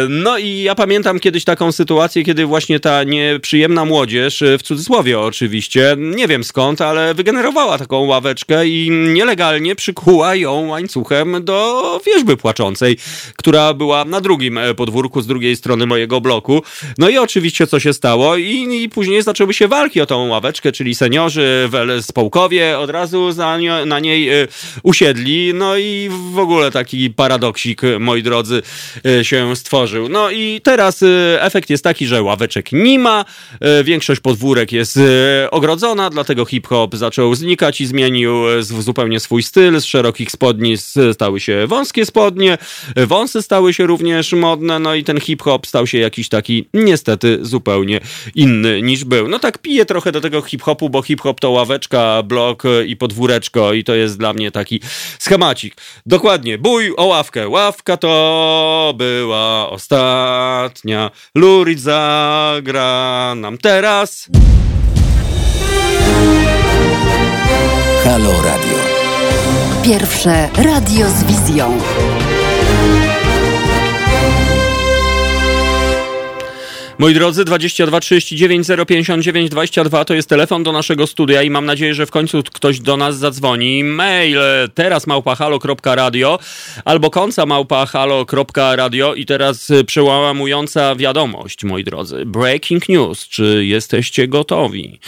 No 0.09 0.39
i 0.39 0.63
ja 0.63 0.75
pamiętam 0.75 1.21
kiedyś 1.21 1.45
taką 1.45 1.73
sytuację, 1.73 2.25
kiedy 2.25 2.47
właśnie 2.47 2.81
ta 2.81 3.05
nieprzyjemna 3.05 3.85
młodzież, 3.85 4.45
w 4.59 4.63
cudzysłowie 4.63 5.21
oczywiście, 5.21 5.97
nie 5.99 6.29
wiem 6.29 6.45
skąd, 6.45 6.81
ale 6.81 7.15
wygenerowała 7.15 7.79
taką 7.79 8.07
ławeczkę 8.07 8.69
i 8.69 8.91
nielegalnie 8.91 9.75
przykuła 9.75 10.35
ją 10.35 10.67
łańcuchem 10.67 11.45
do 11.49 12.01
wierzby 12.07 12.37
płaczącej, 12.37 12.97
która 13.37 13.75
była 13.75 14.05
na 14.05 14.21
drugim 14.21 14.59
e, 14.59 14.75
podwórku 14.75 15.21
z 15.21 15.27
drugiej 15.27 15.57
strony 15.57 15.87
mojego 15.87 16.21
bloku. 16.21 16.63
No 16.99 17.09
i 17.09 17.19
oczywiście 17.19 17.67
co 17.67 17.81
się 17.81 17.93
stało 17.93 18.37
i, 18.37 18.83
i 18.83 18.89
później 18.89 19.23
zaczęły 19.23 19.55
się 19.55 19.69
walki 19.69 20.01
o 20.01 20.07
tą 20.07 20.29
ławeczkę, 20.29 20.73
czyli 20.73 20.95
seniorzy 20.95 21.69
w 21.73 22.03
Społkowie 22.03 22.79
od 22.79 22.91
razu 22.91 23.33
za, 23.33 23.59
na 23.87 24.01
niej 24.01 24.29
e, 24.29 24.49
usiedli, 24.83 25.53
no 25.55 25.77
i 25.77 26.11
w 26.33 26.39
ogóle 26.39 26.71
taki 26.71 27.11
paradoksik, 27.11 27.83
moi 28.01 28.23
drodzy, 28.23 28.63
e, 29.07 29.25
się 29.25 29.57
stworzył. 29.57 30.09
No 30.09 30.31
i 30.31 30.61
teraz 30.65 31.05
efekt 31.39 31.71
jest 31.71 31.85
taki, 31.85 32.07
że 32.07 32.23
ławeczek 32.23 32.73
nie 32.73 32.99
ma, 32.99 33.25
większość 33.85 34.21
podwórek 34.21 34.73
jest 34.73 34.99
ogrodzona, 35.51 36.11
dlatego 36.11 36.45
hip-hop 36.45 36.97
zaczął 36.97 37.35
znikać 37.35 37.81
i 37.81 37.87
zmienił 37.87 38.33
zupełnie 38.61 39.21
swój 39.21 39.43
styl, 39.43 39.81
z 39.81 39.85
szerokich 39.85 40.31
spodni 40.31 40.77
stały 41.13 41.38
się 41.41 41.67
wąskie 41.67 42.07
spodnie, 42.07 42.59
wąsy 42.97 43.43
stały 43.43 43.75
się 43.75 43.87
również 43.87 44.33
modne, 44.33 44.79
no 44.79 44.95
i 44.95 45.05
ten 45.05 45.21
hip-hop 45.21 45.67
stał 45.67 45.87
się 45.87 45.99
jakiś 45.99 46.29
taki 46.29 46.69
niestety 46.75 47.39
zupełnie 47.43 48.01
inny 48.35 48.83
niż 48.83 49.05
był. 49.05 49.29
No 49.29 49.39
tak 49.39 49.59
piję 49.59 49.85
trochę 49.85 50.13
do 50.13 50.21
tego 50.21 50.43
hip-hopu, 50.43 50.91
bo 50.91 51.03
hip-hop 51.03 51.41
to 51.41 51.51
ławeczka, 51.51 52.23
blok 52.23 52.63
i 52.87 52.97
podwóreczko 52.97 53.73
i 53.73 53.85
to 53.85 53.95
jest 53.95 54.19
dla 54.19 54.33
mnie 54.33 54.51
taki 54.51 54.81
schemacik. 55.19 55.77
Dokładnie, 56.07 56.59
bój 56.59 56.95
o 56.97 57.05
ławkę. 57.05 57.49
Ławka 57.49 57.97
to 57.97 58.95
była 58.97 59.71
ostatnia. 59.71 61.11
Lurid 61.35 61.81
zagra 61.81 63.35
nam 63.37 63.59
teraz. 63.59 64.29
Halo 68.05 68.33
Radio. 68.43 68.98
Pierwsze 69.89 70.49
radio 70.57 71.07
z 71.11 71.25
wizją. 71.25 71.79
Moi 76.99 77.15
drodzy, 77.15 77.45
22 77.45 78.01
39 78.01 78.67
059 78.87 79.51
22 79.51 80.05
to 80.05 80.15
jest 80.15 80.29
telefon 80.29 80.63
do 80.63 80.73
naszego 80.73 81.07
studia 81.07 81.43
i 81.43 81.51
mam 81.51 81.67
nadzieję, 81.67 81.95
że 81.95 82.07
w 82.07 82.11
końcu 82.11 82.43
ktoś 82.43 82.81
do 82.81 82.97
nas 82.97 83.19
zadzwoni. 83.19 83.85
Mail 83.85 84.39
teraz 84.75 85.07
małpahalo.radio 85.07 86.39
albo 86.85 87.11
końca 87.11 87.47
małpahalo.radio 87.47 89.15
i 89.15 89.27
teraz 89.27 89.69
przełamująca 89.87 90.95
wiadomość, 90.95 91.65
moi 91.65 91.85
drodzy. 91.85 92.25
Breaking 92.27 92.89
news. 92.89 93.29
Czy 93.29 93.65
jesteście 93.65 94.29
gotowi? 94.29 95.01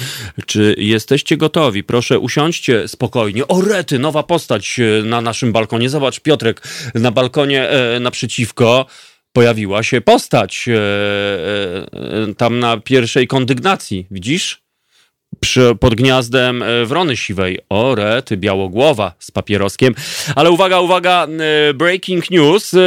Czy 0.47 0.75
jesteście 0.79 1.37
gotowi? 1.37 1.85
Proszę 1.85 2.19
usiądźcie 2.19 2.89
spokojnie. 2.89 3.49
O 3.49 3.61
rety, 3.61 3.99
nowa 3.99 4.23
postać 4.23 4.81
na 5.05 5.21
naszym 5.21 5.53
balkonie. 5.53 5.89
Zobacz, 5.89 6.21
Piotrek 6.21 6.63
na 6.95 7.11
balkonie 7.11 7.69
e, 7.69 8.01
naprzeciwko 8.01 8.87
pojawiła 9.33 9.83
się 9.83 10.01
postać 10.01 10.69
e, 10.69 10.73
e, 10.73 12.35
tam 12.35 12.59
na 12.59 12.77
pierwszej 12.77 13.27
kondygnacji, 13.27 14.07
widzisz? 14.11 14.63
Przy, 15.41 15.77
pod 15.81 15.95
gniazdem 15.95 16.63
e, 16.63 16.87
wrony 16.87 17.17
siwej. 17.17 17.59
O, 17.69 17.95
rety, 17.95 18.37
białogłowa 18.37 19.15
z 19.19 19.31
papieroskiem. 19.31 19.95
Ale 20.37 20.51
uwaga, 20.51 20.81
uwaga, 20.81 21.27
e, 21.27 21.75
breaking 21.75 22.31
news. 22.31 22.75
E, 22.75 22.79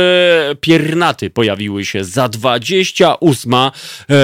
piernaty 0.62 1.30
pojawiły 1.30 1.86
się. 1.86 2.04
Za 2.04 2.30
28 2.30 3.54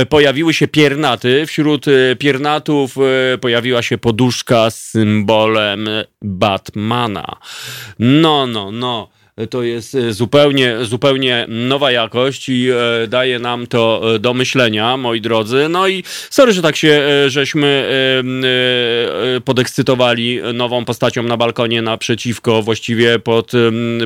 pojawiły 0.10 0.54
się 0.54 0.68
piernaty. 0.68 1.46
Wśród 1.46 1.86
piernatów 2.20 2.96
pojawiła 3.42 3.82
się 3.82 3.98
poduszka 3.98 4.72
z 4.72 4.82
symbolem 4.82 5.90
Batmana. 6.22 7.36
No, 8.00 8.48
no, 8.48 8.72
no 8.72 9.10
to 9.48 9.64
jest 9.64 9.96
e, 9.96 10.14
zupełnie, 10.14 10.76
zupełnie 10.82 11.46
nowa 11.50 11.92
jakość 11.92 12.50
i 12.50 12.70
e, 12.70 13.08
daje 13.08 13.40
nam 13.40 13.68
to 13.68 14.02
e, 14.16 14.20
do 14.20 14.34
myślenia, 14.34 14.98
moi 14.98 15.22
drodzy. 15.22 15.68
No 15.70 15.88
i 15.88 16.04
sorry, 16.30 16.52
że 16.52 16.62
tak 16.62 16.76
się 16.76 17.02
żeśmy 17.28 17.90
podekscytowali 19.46 20.40
nową 20.54 20.86
postacią 20.86 21.24
na 21.24 21.38
balkonie 21.38 21.82
naprzeciwko, 21.82 22.62
właściwie 22.62 23.20
pod 23.20 23.52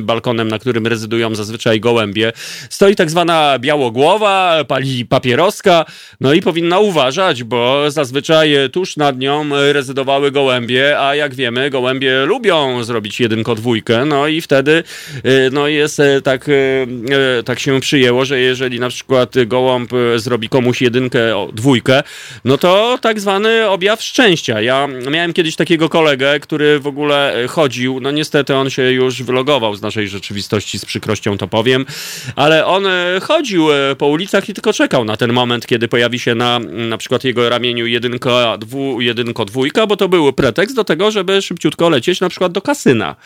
balkonem, 0.02 0.48
na 0.48 0.58
którym 0.58 0.86
rezydują 0.86 1.34
zazwyczaj 1.34 1.80
gołębie. 1.80 2.32
Stoi 2.70 2.96
tak 2.96 3.10
zwana 3.10 3.58
białogłowa, 3.58 4.64
pali 4.68 5.06
papieroska, 5.06 5.84
no 6.20 6.32
i 6.32 6.42
powinna 6.42 6.78
uważać, 6.78 7.44
bo 7.44 7.90
zazwyczaj 7.90 8.54
tuż 8.72 8.96
nad 8.96 9.18
nią 9.18 9.48
rezydowały 9.72 10.30
gołębie, 10.30 11.00
a 11.00 11.14
jak 11.14 11.34
wiemy, 11.34 11.70
gołębie 11.70 12.24
lubią 12.24 12.84
zrobić 12.84 13.20
jedynko 13.20 13.54
dwójkę, 13.54 14.04
no 14.04 14.28
i 14.28 14.40
wtedy 14.40 14.82
no 15.52 15.68
jest 15.68 16.02
tak, 16.24 16.46
tak 17.44 17.60
się 17.60 17.80
przyjęło, 17.80 18.24
że 18.24 18.40
jeżeli 18.40 18.80
na 18.80 18.88
przykład 18.88 19.34
gołąb 19.46 19.90
zrobi 20.16 20.48
komuś 20.48 20.82
jedynkę, 20.82 21.48
dwójkę, 21.52 22.02
no 22.44 22.58
to 22.58 22.98
tak 23.02 23.20
zwany 23.20 23.68
objaw 23.68 24.02
szczęścia. 24.02 24.60
Ja 24.60 24.88
miałem 25.10 25.32
kiedyś 25.32 25.56
takiego 25.56 25.88
kolegę, 25.88 26.40
który 26.40 26.80
w 26.80 26.86
ogóle 26.86 27.46
chodził, 27.48 28.00
no 28.00 28.10
niestety 28.10 28.54
on 28.54 28.70
się 28.70 28.82
już 28.82 29.22
wylogował 29.22 29.74
z 29.74 29.82
naszej 29.82 30.08
rzeczywistości, 30.08 30.78
z 30.78 30.84
przykrością 30.84 31.38
to 31.38 31.48
powiem, 31.48 31.86
ale 32.36 32.66
on 32.66 32.84
chodził 33.22 33.68
po 33.98 34.06
ulicach 34.06 34.48
i 34.48 34.54
tylko 34.54 34.72
czekał 34.72 35.04
na 35.04 35.16
ten 35.16 35.32
moment, 35.32 35.66
kiedy 35.66 35.88
pojawi 35.88 36.18
się 36.18 36.34
na 36.34 36.60
na 36.94 36.98
przykład 36.98 37.24
jego 37.24 37.48
ramieniu 37.48 37.86
jedynka, 37.86 38.58
dwu, 38.58 39.00
jedynko, 39.00 39.44
dwójka, 39.44 39.86
bo 39.86 39.96
to 39.96 40.08
był 40.08 40.32
pretekst 40.32 40.76
do 40.76 40.84
tego, 40.84 41.10
żeby 41.10 41.42
szybciutko 41.42 41.88
lecieć 41.88 42.20
na 42.20 42.28
przykład 42.28 42.52
do 42.52 42.62
kasyna. 42.62 43.16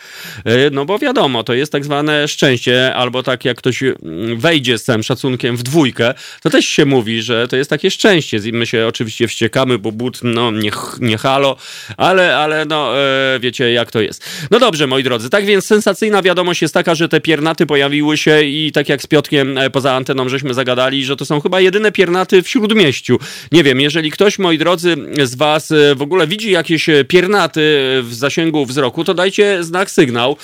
E, 0.45 0.69
no 0.69 0.85
bo 0.85 0.99
wiadomo, 0.99 1.43
to 1.43 1.53
jest 1.53 1.71
tak 1.71 1.83
zwane 1.89 2.27
szczęście, 2.27 2.95
albo 2.95 3.23
tak 3.23 3.45
jak 3.45 3.57
ktoś 3.57 3.83
mm, 3.83 4.39
wejdzie 4.39 4.77
z 4.77 4.83
całym 4.83 5.03
szacunkiem 5.03 5.57
w 5.57 5.63
dwójkę, 5.63 6.13
to 6.41 6.49
też 6.49 6.65
się 6.65 6.85
mówi, 6.85 7.21
że 7.21 7.47
to 7.47 7.55
jest 7.55 7.69
takie 7.69 7.91
szczęście. 7.91 8.39
My 8.53 8.65
się 8.65 8.87
oczywiście 8.87 9.27
wściekamy, 9.27 9.77
bo 9.77 9.91
but, 9.91 10.19
no 10.23 10.51
nie, 10.51 10.71
nie 10.99 11.17
halo, 11.17 11.57
ale, 11.97 12.37
ale 12.37 12.65
no 12.65 12.97
e, 12.97 13.39
wiecie 13.39 13.71
jak 13.71 13.91
to 13.91 14.01
jest. 14.01 14.25
No 14.51 14.59
dobrze, 14.59 14.87
moi 14.87 15.03
drodzy, 15.03 15.29
tak 15.29 15.45
więc 15.45 15.65
sensacyjna 15.65 16.21
wiadomość 16.21 16.61
jest 16.61 16.73
taka, 16.73 16.95
że 16.95 17.09
te 17.09 17.21
piernaty 17.21 17.65
pojawiły 17.65 18.17
się 18.17 18.43
i 18.43 18.71
tak 18.71 18.89
jak 18.89 19.01
z 19.01 19.07
Piotkiem 19.07 19.57
e, 19.57 19.69
poza 19.69 19.93
anteną 19.93 20.29
żeśmy 20.29 20.53
zagadali, 20.53 21.05
że 21.05 21.15
to 21.15 21.25
są 21.25 21.41
chyba 21.41 21.61
jedyne 21.61 21.91
piernaty 21.91 22.43
w 22.43 22.49
Śródmieściu. 22.49 23.19
Nie 23.51 23.63
wiem, 23.63 23.81
jeżeli 23.81 24.11
ktoś, 24.11 24.39
moi 24.39 24.57
drodzy, 24.57 24.95
z 25.23 25.35
Was 25.35 25.71
e, 25.71 25.95
w 25.95 26.01
ogóle 26.01 26.27
widzi 26.27 26.51
jakieś 26.51 26.89
piernaty 27.07 27.61
w 28.03 28.13
zasięgu 28.13 28.65
wzroku, 28.65 29.03
to 29.03 29.13
dajcie 29.13 29.63
znak, 29.63 29.91
sygnał. 29.91 30.37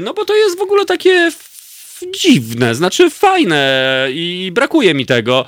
No 0.00 0.14
bo 0.14 0.24
to 0.24 0.36
jest 0.36 0.58
w 0.58 0.62
ogóle 0.62 0.69
takie 0.86 1.30
dziwne, 2.20 2.74
znaczy 2.74 3.10
fajne 3.10 4.08
i 4.12 4.50
brakuje 4.54 4.94
mi 4.94 5.06
tego, 5.06 5.46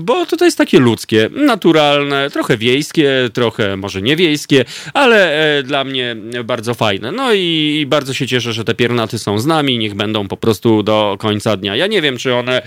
bo 0.00 0.26
to, 0.26 0.44
jest 0.44 0.58
takie 0.58 0.78
ludzkie, 0.78 1.30
naturalne, 1.32 2.30
trochę 2.30 2.56
wiejskie, 2.56 3.10
trochę 3.32 3.76
może 3.76 4.02
nie 4.02 4.16
wiejskie, 4.16 4.64
ale 4.94 5.62
dla 5.64 5.84
mnie 5.84 6.16
bardzo 6.44 6.74
fajne. 6.74 7.12
No 7.12 7.32
i 7.34 7.84
bardzo 7.88 8.14
się 8.14 8.26
cieszę, 8.26 8.52
że 8.52 8.64
te 8.64 8.74
piernaty 8.74 9.18
są 9.18 9.38
z 9.38 9.46
nami, 9.46 9.78
niech 9.78 9.94
będą 9.94 10.28
po 10.28 10.36
prostu 10.36 10.82
do 10.82 11.16
końca 11.18 11.56
dnia. 11.56 11.76
Ja 11.76 11.86
nie 11.86 12.02
wiem, 12.02 12.18
czy 12.18 12.34
one 12.34 12.62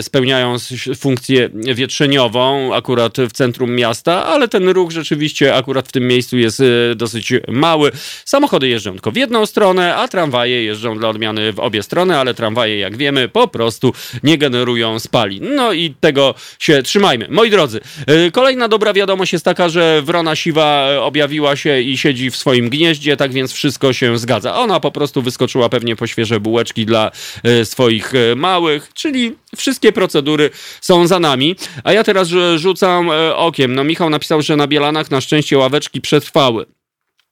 spełniają 0.00 0.56
funkcję 0.96 1.50
wietrzeniową 1.54 2.74
akurat 2.74 3.16
w 3.18 3.32
centrum 3.32 3.74
miasta, 3.74 4.26
ale 4.26 4.48
ten 4.48 4.68
ruch 4.68 4.90
rzeczywiście 4.90 5.54
akurat 5.54 5.88
w 5.88 5.92
tym 5.92 6.06
miejscu 6.08 6.38
jest 6.38 6.62
dosyć 6.96 7.32
mały. 7.48 7.92
Samochody 8.24 8.68
jeżdżą 8.68 8.92
tylko 8.92 9.10
w 9.10 9.16
jedną 9.16 9.46
stronę, 9.46 9.96
a 9.96 10.08
tramwaje 10.08 10.64
jeżdżą 10.64 10.98
dla 10.98 11.08
odmiany 11.08 11.52
w 11.56 11.60
obie 11.60 11.82
strony, 11.82 12.18
ale 12.18 12.34
tramwaje, 12.34 12.78
jak 12.78 12.96
wiemy, 12.96 13.28
po 13.28 13.48
prostu 13.48 13.92
nie 14.22 14.38
generują 14.38 14.98
spalin. 14.98 15.54
No 15.54 15.72
i 15.72 15.94
tego 16.00 16.34
się 16.58 16.82
trzymajmy. 16.82 17.26
Moi 17.30 17.50
drodzy, 17.50 17.80
y, 18.26 18.30
kolejna 18.30 18.68
dobra 18.68 18.92
wiadomość 18.92 19.32
jest 19.32 19.44
taka, 19.44 19.68
że 19.68 20.02
wrona 20.02 20.36
siwa 20.36 20.88
objawiła 21.00 21.56
się 21.56 21.80
i 21.80 21.98
siedzi 21.98 22.30
w 22.30 22.36
swoim 22.36 22.70
gnieździe, 22.70 23.16
tak 23.16 23.32
więc 23.32 23.52
wszystko 23.52 23.92
się 23.92 24.18
zgadza. 24.18 24.54
Ona 24.54 24.80
po 24.80 24.90
prostu 24.90 25.22
wyskoczyła 25.22 25.68
pewnie 25.68 25.96
po 25.96 26.06
świeże 26.06 26.40
bułeczki 26.40 26.86
dla 26.86 27.10
y, 27.46 27.64
swoich 27.64 28.14
y, 28.14 28.36
małych, 28.36 28.90
czyli 28.94 29.32
wszystkie 29.56 29.92
procedury 29.92 30.50
są 30.80 31.06
za 31.06 31.18
nami. 31.18 31.56
A 31.84 31.92
ja 31.92 32.04
teraz 32.04 32.28
rzucam 32.56 33.10
okiem. 33.34 33.74
No 33.74 33.84
Michał 33.84 34.10
napisał, 34.10 34.42
że 34.42 34.56
na 34.56 34.66
Bielanach 34.66 35.10
na 35.10 35.20
szczęście 35.20 35.58
ławeczki 35.58 36.00
przetrwały. 36.00 36.75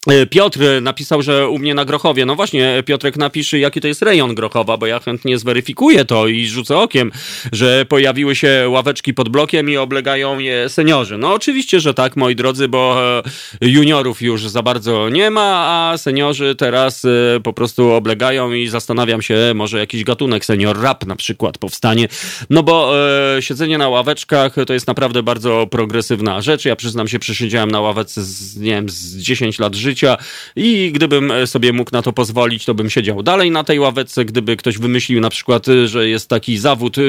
E, 0.07 0.27
Piotr 0.27 0.61
napisał, 0.83 1.23
że 1.23 1.49
u 1.49 1.59
mnie 1.59 1.75
na 1.75 1.85
Grochowie. 1.85 2.27
No 2.27 2.35
właśnie, 2.37 2.83
Piotrek 2.87 3.17
napisze, 3.17 3.59
jaki 3.59 3.81
to 3.81 3.89
jest 3.89 4.03
rejon 4.03 4.35
Grochowa, 4.35 4.77
bo 4.77 4.87
ja 4.87 5.01
chętnie 5.01 5.39
zweryfikuję 5.39 6.05
to 6.05 6.29
i 6.29 6.47
rzucę 6.47 6.79
okiem, 6.79 7.13
że 7.53 7.87
pojawiły 7.89 8.37
się 8.37 8.67
ławeczki 8.69 9.15
pod 9.15 9.29
blokiem 9.29 9.71
i 9.71 9.77
oblegają 9.77 10.39
je 10.39 10.69
seniorzy. 10.69 11.19
No 11.19 11.35
oczywiście, 11.35 11.81
że 11.81 11.95
tak, 11.95 12.17
moi 12.17 12.37
drodzy, 12.37 12.69
bo 12.69 12.97
e, 13.19 13.23
juniorów 13.61 14.23
już 14.23 14.49
za 14.49 14.63
bardzo 14.63 15.09
nie 15.09 15.31
ma, 15.31 15.67
a 15.67 15.99
seniorzy 15.99 16.55
teraz 16.55 17.05
e, 17.05 17.41
po 17.41 17.53
prostu 17.53 17.93
oblegają 17.93 18.53
i 18.53 18.69
zastanawiam 18.69 19.23
się, 19.23 19.37
może 19.55 19.79
jakiś 19.79 20.05
gatunek 20.05 20.45
senior 20.45 20.81
rap 20.81 21.07
na 21.07 21.17
przykład 21.17 21.59
powstanie. 21.59 22.09
No 22.51 22.63
bo 22.63 22.95
e, 23.37 23.43
siedzenie 23.43 23.79
na 23.79 23.89
ławeczkach 23.89 24.55
to 24.67 24.73
jest 24.73 24.87
naprawdę 24.87 25.23
bardzo 25.23 25.67
progresywna 25.67 26.43
rzecz. 26.43 26.65
Ja 26.65 26.77
przyznam 26.77 27.09
się, 27.09 27.19
przesiedziałem 27.19 27.71
na 27.71 27.81
ławeczce 27.81 28.23
z, 28.23 28.57
nie 28.57 28.71
wiem, 28.71 28.89
z 28.89 29.17
10 29.17 29.59
lat 29.59 29.75
życia 29.75 29.94
życia 29.95 30.17
i 30.57 30.93
gdybym 30.93 31.31
e, 31.31 31.47
sobie 31.47 31.73
mógł 31.73 31.91
na 31.93 32.03
to 32.03 32.13
pozwolić, 32.13 32.65
to 32.65 32.75
bym 32.75 32.91
siedział 32.91 33.23
dalej 33.23 33.51
na 33.51 33.65
tej 33.65 33.81
ławeczce. 33.81 34.25
Gdyby 34.25 34.57
ktoś 34.57 34.79
wymyślił 34.79 35.21
na 35.21 35.31
przykład, 35.31 35.69
e, 35.69 35.89
że 35.89 36.09
jest 36.09 36.29
taki 36.29 36.59
zawód 36.59 36.99
e, 36.99 37.01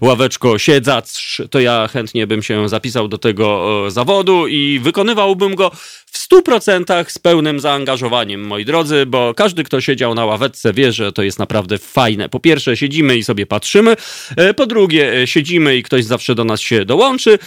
ławeczko 0.00 0.58
siedzacz, 0.58 1.42
to 1.50 1.60
ja 1.60 1.88
chętnie 1.88 2.26
bym 2.26 2.42
się 2.42 2.68
zapisał 2.68 3.08
do 3.08 3.18
tego 3.18 3.90
zawodu 3.90 4.46
i 4.46 4.80
wykonywałbym 4.82 5.54
go 5.54 5.70
w 6.06 6.28
100% 6.28 7.04
z 7.08 7.18
pełnym 7.18 7.60
zaangażowaniem, 7.60 8.46
moi 8.46 8.64
drodzy, 8.64 9.06
bo 9.06 9.34
każdy, 9.34 9.64
kto 9.64 9.80
siedział 9.80 10.14
na 10.14 10.24
ławeczce, 10.24 10.72
wie, 10.72 10.92
że 10.92 11.12
to 11.12 11.22
jest 11.22 11.38
naprawdę 11.38 11.78
fajne. 11.78 12.28
Po 12.28 12.40
pierwsze, 12.40 12.76
siedzimy 12.76 13.16
i 13.16 13.24
sobie 13.24 13.46
patrzymy. 13.46 13.96
Po 14.56 14.66
drugie, 14.66 15.26
siedzimy 15.26 15.76
i 15.76 15.82
ktoś 15.82 16.04
zawsze 16.04 16.34
do 16.34 16.44
nas 16.44 16.60
się 16.60 16.84
dołączy. 16.84 17.38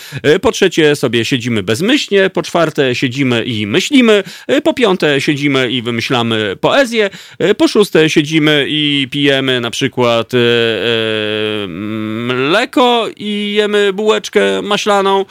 Po 0.41 0.52
trzecie, 0.52 0.95
sobie 0.95 1.25
siedzimy 1.25 1.63
bezmyślnie. 1.63 2.30
Po 2.30 2.43
czwarte, 2.43 2.95
siedzimy 2.95 3.43
i 3.43 3.67
myślimy. 3.67 4.23
Po 4.63 4.73
piąte 4.80 5.22
siedzimy 5.22 5.72
i 5.72 5.82
wymyślamy 5.82 6.58
poezję, 6.62 7.10
e, 7.39 7.56
po 7.56 7.68
szóste 7.68 8.10
siedzimy 8.10 8.65
i 8.70 9.08
pijemy 9.12 9.62
na 9.62 9.72
przykład 9.72 10.34
e, 10.34 10.38
e, 10.38 11.68
mleko 11.68 13.08
i 13.18 13.54
jemy 13.54 13.94
bułeczkę 13.94 14.62
maślaną, 14.62 15.26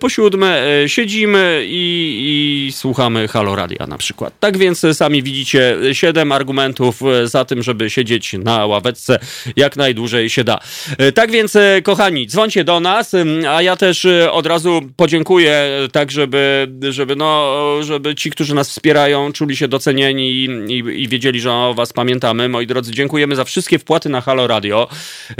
po 0.00 0.08
siódme 0.08 0.62
siedzimy 0.86 1.64
i, 1.66 2.66
i 2.68 2.72
słuchamy 2.72 3.28
Halo 3.28 3.56
Radia 3.56 3.86
na 3.86 3.98
przykład. 3.98 4.32
Tak 4.40 4.58
więc 4.58 4.86
sami 4.92 5.22
widzicie 5.22 5.76
siedem 5.92 6.32
argumentów 6.32 7.00
za 7.24 7.44
tym, 7.44 7.62
żeby 7.62 7.90
siedzieć 7.90 8.32
na 8.32 8.66
ławeczce 8.66 9.18
jak 9.56 9.76
najdłużej 9.76 10.30
się 10.30 10.44
da. 10.44 10.58
Tak 11.14 11.30
więc 11.30 11.56
kochani, 11.82 12.26
dzwońcie 12.26 12.64
do 12.64 12.80
nas, 12.80 13.12
a 13.48 13.62
ja 13.62 13.76
też 13.76 14.06
od 14.30 14.46
razu 14.46 14.80
podziękuję 14.96 15.70
tak, 15.92 16.10
żeby, 16.10 16.68
żeby 16.90 17.16
no, 17.16 17.56
żeby 17.82 18.14
ci, 18.14 18.30
którzy 18.30 18.54
nas 18.54 18.65
nas 18.66 18.70
wspierają, 18.70 19.32
czuli 19.32 19.56
się 19.56 19.68
docenieni 19.68 20.30
i, 20.30 20.44
i, 20.44 21.02
i, 21.02 21.08
wiedzieli, 21.08 21.40
że 21.40 21.52
o 21.52 21.74
was 21.74 21.92
pamiętamy. 21.92 22.48
Moi 22.48 22.66
drodzy, 22.66 22.92
dziękujemy 22.92 23.36
za 23.36 23.44
wszystkie 23.44 23.78
wpłaty 23.78 24.08
na 24.08 24.20
Halo 24.20 24.46
Radio. 24.46 24.88
Yy, 25.28 25.36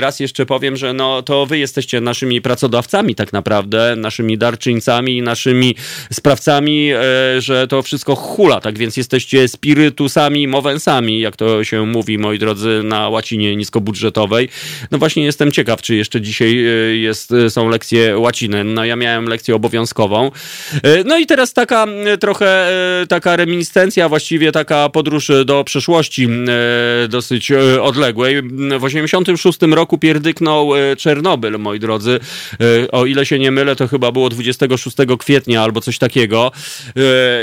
raz 0.00 0.20
jeszcze 0.20 0.46
powiem, 0.46 0.76
że 0.76 0.92
no, 0.92 1.22
to 1.22 1.46
wy 1.46 1.58
jesteście 1.58 2.00
naszymi 2.00 2.40
pracodawcami 2.40 3.14
tak 3.14 3.32
naprawdę, 3.32 3.96
naszymi 3.96 4.38
darczyńcami, 4.38 5.22
naszymi 5.22 5.74
sprawcami, 6.12 6.86
yy, 6.86 6.96
że 7.38 7.66
to 7.68 7.82
wszystko 7.82 8.16
hula, 8.16 8.60
tak 8.60 8.78
więc 8.78 8.96
jesteście 8.96 9.48
spirytusami, 9.48 10.48
mowensami, 10.48 11.20
jak 11.20 11.36
to 11.36 11.64
się 11.64 11.86
mówi, 11.86 12.18
moi 12.18 12.38
drodzy, 12.38 12.80
na 12.84 13.08
łacinie 13.08 13.56
niskobudżetowej. 13.56 14.48
No 14.90 14.98
właśnie 14.98 15.24
jestem 15.24 15.52
ciekaw, 15.52 15.82
czy 15.82 15.96
jeszcze 15.96 16.20
dzisiaj 16.20 16.54
yy, 16.56 16.96
jest, 16.96 17.32
są 17.48 17.68
lekcje 17.68 18.18
łaciny. 18.18 18.64
No 18.64 18.84
ja 18.84 18.96
miałem 18.96 19.24
lekcję 19.24 19.54
obowiązkową. 19.54 20.30
No 21.04 21.18
i 21.18 21.26
teraz 21.26 21.52
taka 21.52 21.86
trochę 22.20 22.53
E, 22.54 23.06
taka 23.08 23.36
reminiscencja, 23.36 24.08
właściwie 24.08 24.52
taka 24.52 24.88
podróż 24.88 25.30
do 25.44 25.64
przeszłości 25.64 26.28
e, 27.04 27.08
dosyć 27.08 27.50
e, 27.50 27.82
odległej. 27.82 28.42
W 28.78 28.84
86 28.84 29.58
roku 29.62 29.98
pierdyknął 29.98 30.70
Czernobyl, 30.98 31.58
moi 31.58 31.80
drodzy. 31.80 32.20
O 32.92 33.06
ile 33.06 33.26
się 33.26 33.38
nie 33.38 33.50
mylę, 33.50 33.76
to 33.76 33.88
chyba 33.88 34.12
było 34.12 34.28
26 34.28 34.96
kwietnia 35.18 35.62
albo 35.62 35.80
coś 35.80 35.98
takiego. 35.98 36.52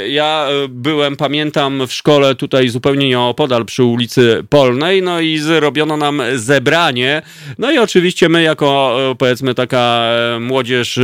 Ja 0.07 0.47
byłem, 0.69 1.15
pamiętam, 1.15 1.87
w 1.87 1.93
szkole 1.93 2.35
tutaj 2.35 2.69
zupełnie 2.69 3.07
nieopodal 3.07 3.65
przy 3.65 3.83
ulicy 3.83 4.43
Polnej, 4.49 5.01
no 5.01 5.19
i 5.19 5.37
zrobiono 5.37 5.97
nam 5.97 6.21
zebranie. 6.35 7.21
No 7.57 7.71
i 7.71 7.77
oczywiście 7.77 8.29
my 8.29 8.43
jako, 8.43 8.97
powiedzmy, 9.17 9.55
taka 9.55 10.11
młodzież 10.39 10.99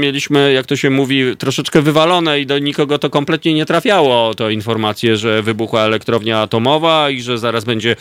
mieliśmy, 0.00 0.52
jak 0.52 0.66
to 0.66 0.76
się 0.76 0.90
mówi, 0.90 1.36
troszeczkę 1.36 1.82
wywalone 1.82 2.40
i 2.40 2.46
do 2.46 2.58
nikogo 2.58 2.98
to 2.98 3.10
kompletnie 3.10 3.27
kompletnie 3.28 3.54
nie 3.54 3.66
trafiało 3.66 4.34
to 4.34 4.50
informacje, 4.50 5.16
że 5.16 5.42
wybuchła 5.42 5.82
elektrownia 5.82 6.40
atomowa 6.40 7.10
i 7.10 7.20
że 7.20 7.38
zaraz 7.38 7.64
będzie 7.64 7.96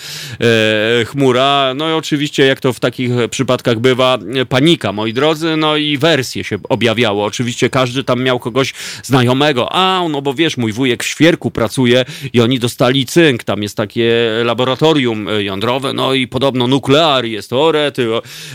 e, 1.02 1.06
chmura. 1.06 1.74
No 1.76 1.90
i 1.90 1.94
oczywiście, 1.94 2.46
jak 2.46 2.60
to 2.60 2.74
w 2.74 2.80
takich 2.80 3.12
przypadkach 3.30 3.80
bywa, 3.80 4.18
panika, 4.50 4.92
moi 4.92 5.14
drodzy, 5.14 5.58
no 5.58 5.78
i 5.78 5.98
wersje 5.98 6.44
się 6.44 6.58
objawiało. 6.70 7.26
Oczywiście 7.26 7.70
każdy 7.70 8.04
tam 8.04 8.24
miał 8.24 8.40
kogoś 8.40 8.74
znajomego. 9.04 9.68
A, 9.72 10.04
no 10.10 10.22
bo 10.22 10.34
wiesz, 10.34 10.58
mój 10.58 10.74
wujek 10.74 11.04
w 11.04 11.08
Świerku 11.08 11.52
pracuje 11.52 12.06
i 12.34 12.42
oni 12.42 12.60
dostali 12.60 13.06
cynk. 13.06 13.44
Tam 13.44 13.64
jest 13.64 13.78
takie 13.78 14.14
laboratorium 14.44 15.28
jądrowe, 15.40 15.94
no 15.94 16.14
i 16.14 16.28
podobno 16.28 16.68
nuklear 16.68 17.26
jest, 17.26 17.54
orety, 17.54 18.08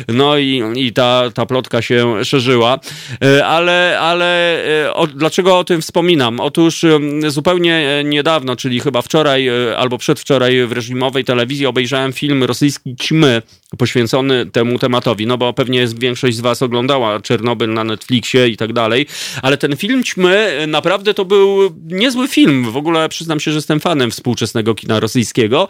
no 0.08 0.38
i, 0.38 0.62
i 0.76 0.92
ta, 0.92 1.30
ta 1.34 1.46
plotka 1.46 1.82
się 1.82 2.24
szerzyła. 2.24 2.78
E, 3.24 3.46
ale, 3.46 3.98
ale 4.00 4.58
e, 4.84 4.94
o, 4.94 5.06
dlaczego 5.06 5.58
o 5.58 5.64
tym 5.64 5.82
wspominam? 5.82 6.40
O 6.40 6.50
Otóż 6.52 6.84
zupełnie 7.28 8.02
niedawno, 8.04 8.56
czyli 8.56 8.80
chyba 8.80 9.02
wczoraj 9.02 9.48
albo 9.76 9.98
przedwczoraj 9.98 10.66
w 10.66 10.72
reżimowej 10.72 11.24
telewizji 11.24 11.66
obejrzałem 11.66 12.12
film 12.12 12.44
rosyjski 12.44 12.96
Ćmy 12.96 13.42
poświęcony 13.78 14.46
temu 14.46 14.78
tematowi, 14.78 15.26
no 15.26 15.38
bo 15.38 15.52
pewnie 15.52 15.86
większość 15.98 16.36
z 16.36 16.40
was 16.40 16.62
oglądała 16.62 17.20
Czernobyl 17.20 17.72
na 17.72 17.84
Netflixie 17.84 18.48
i 18.48 18.56
tak 18.56 18.72
dalej, 18.72 19.06
ale 19.42 19.56
ten 19.56 19.76
film 19.76 20.04
Ćmy 20.04 20.64
naprawdę 20.68 21.14
to 21.14 21.24
był 21.24 21.70
niezły 21.86 22.28
film. 22.28 22.72
W 22.72 22.76
ogóle 22.76 23.08
przyznam 23.08 23.40
się, 23.40 23.50
że 23.50 23.58
jestem 23.58 23.80
fanem 23.80 24.10
współczesnego 24.10 24.74
kina 24.74 25.00
rosyjskiego. 25.00 25.68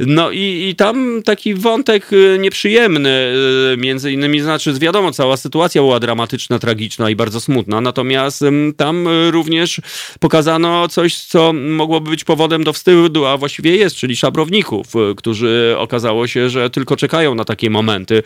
No 0.00 0.30
i, 0.30 0.68
i 0.68 0.74
tam 0.74 1.22
taki 1.24 1.54
wątek 1.54 2.10
nieprzyjemny, 2.38 3.34
między 3.78 4.12
innymi, 4.12 4.40
znaczy 4.40 4.72
wiadomo, 4.72 5.12
cała 5.12 5.36
sytuacja 5.36 5.82
była 5.82 6.00
dramatyczna, 6.00 6.58
tragiczna 6.58 7.10
i 7.10 7.16
bardzo 7.16 7.40
smutna, 7.40 7.80
natomiast 7.80 8.44
tam 8.76 9.08
również 9.30 9.80
pokazano 10.20 10.88
coś, 10.88 11.16
co 11.16 11.52
mogłoby 11.52 12.10
być 12.10 12.24
powodem 12.24 12.64
do 12.64 12.72
wstydu, 12.72 13.26
a 13.26 13.36
właściwie 13.36 13.76
jest, 13.76 13.96
czyli 13.96 14.16
szabrowników, 14.16 14.86
którzy 15.16 15.74
okazało 15.78 16.26
się, 16.26 16.50
że 16.50 16.70
tylko 16.70 16.96
czekają 16.96 17.34
na 17.34 17.43
takie 17.44 17.70
momenty. 17.70 18.22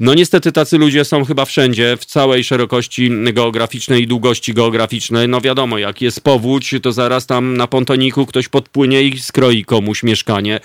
No 0.00 0.14
niestety 0.14 0.52
tacy 0.52 0.78
ludzie 0.78 1.04
są 1.04 1.24
chyba 1.24 1.44
wszędzie, 1.44 1.96
w 1.96 2.04
całej 2.04 2.44
szerokości 2.44 3.10
geograficznej 3.32 4.02
i 4.02 4.06
długości 4.06 4.54
geograficznej. 4.54 5.28
No 5.28 5.40
wiadomo, 5.40 5.78
jak 5.78 6.02
jest 6.02 6.20
powódź, 6.20 6.74
to 6.82 6.92
zaraz 6.92 7.26
tam 7.26 7.56
na 7.56 7.66
pontoniku 7.66 8.26
ktoś 8.26 8.48
podpłynie 8.48 9.02
i 9.02 9.18
skroi 9.18 9.64
komuś 9.64 10.02
mieszkanie. 10.02 10.60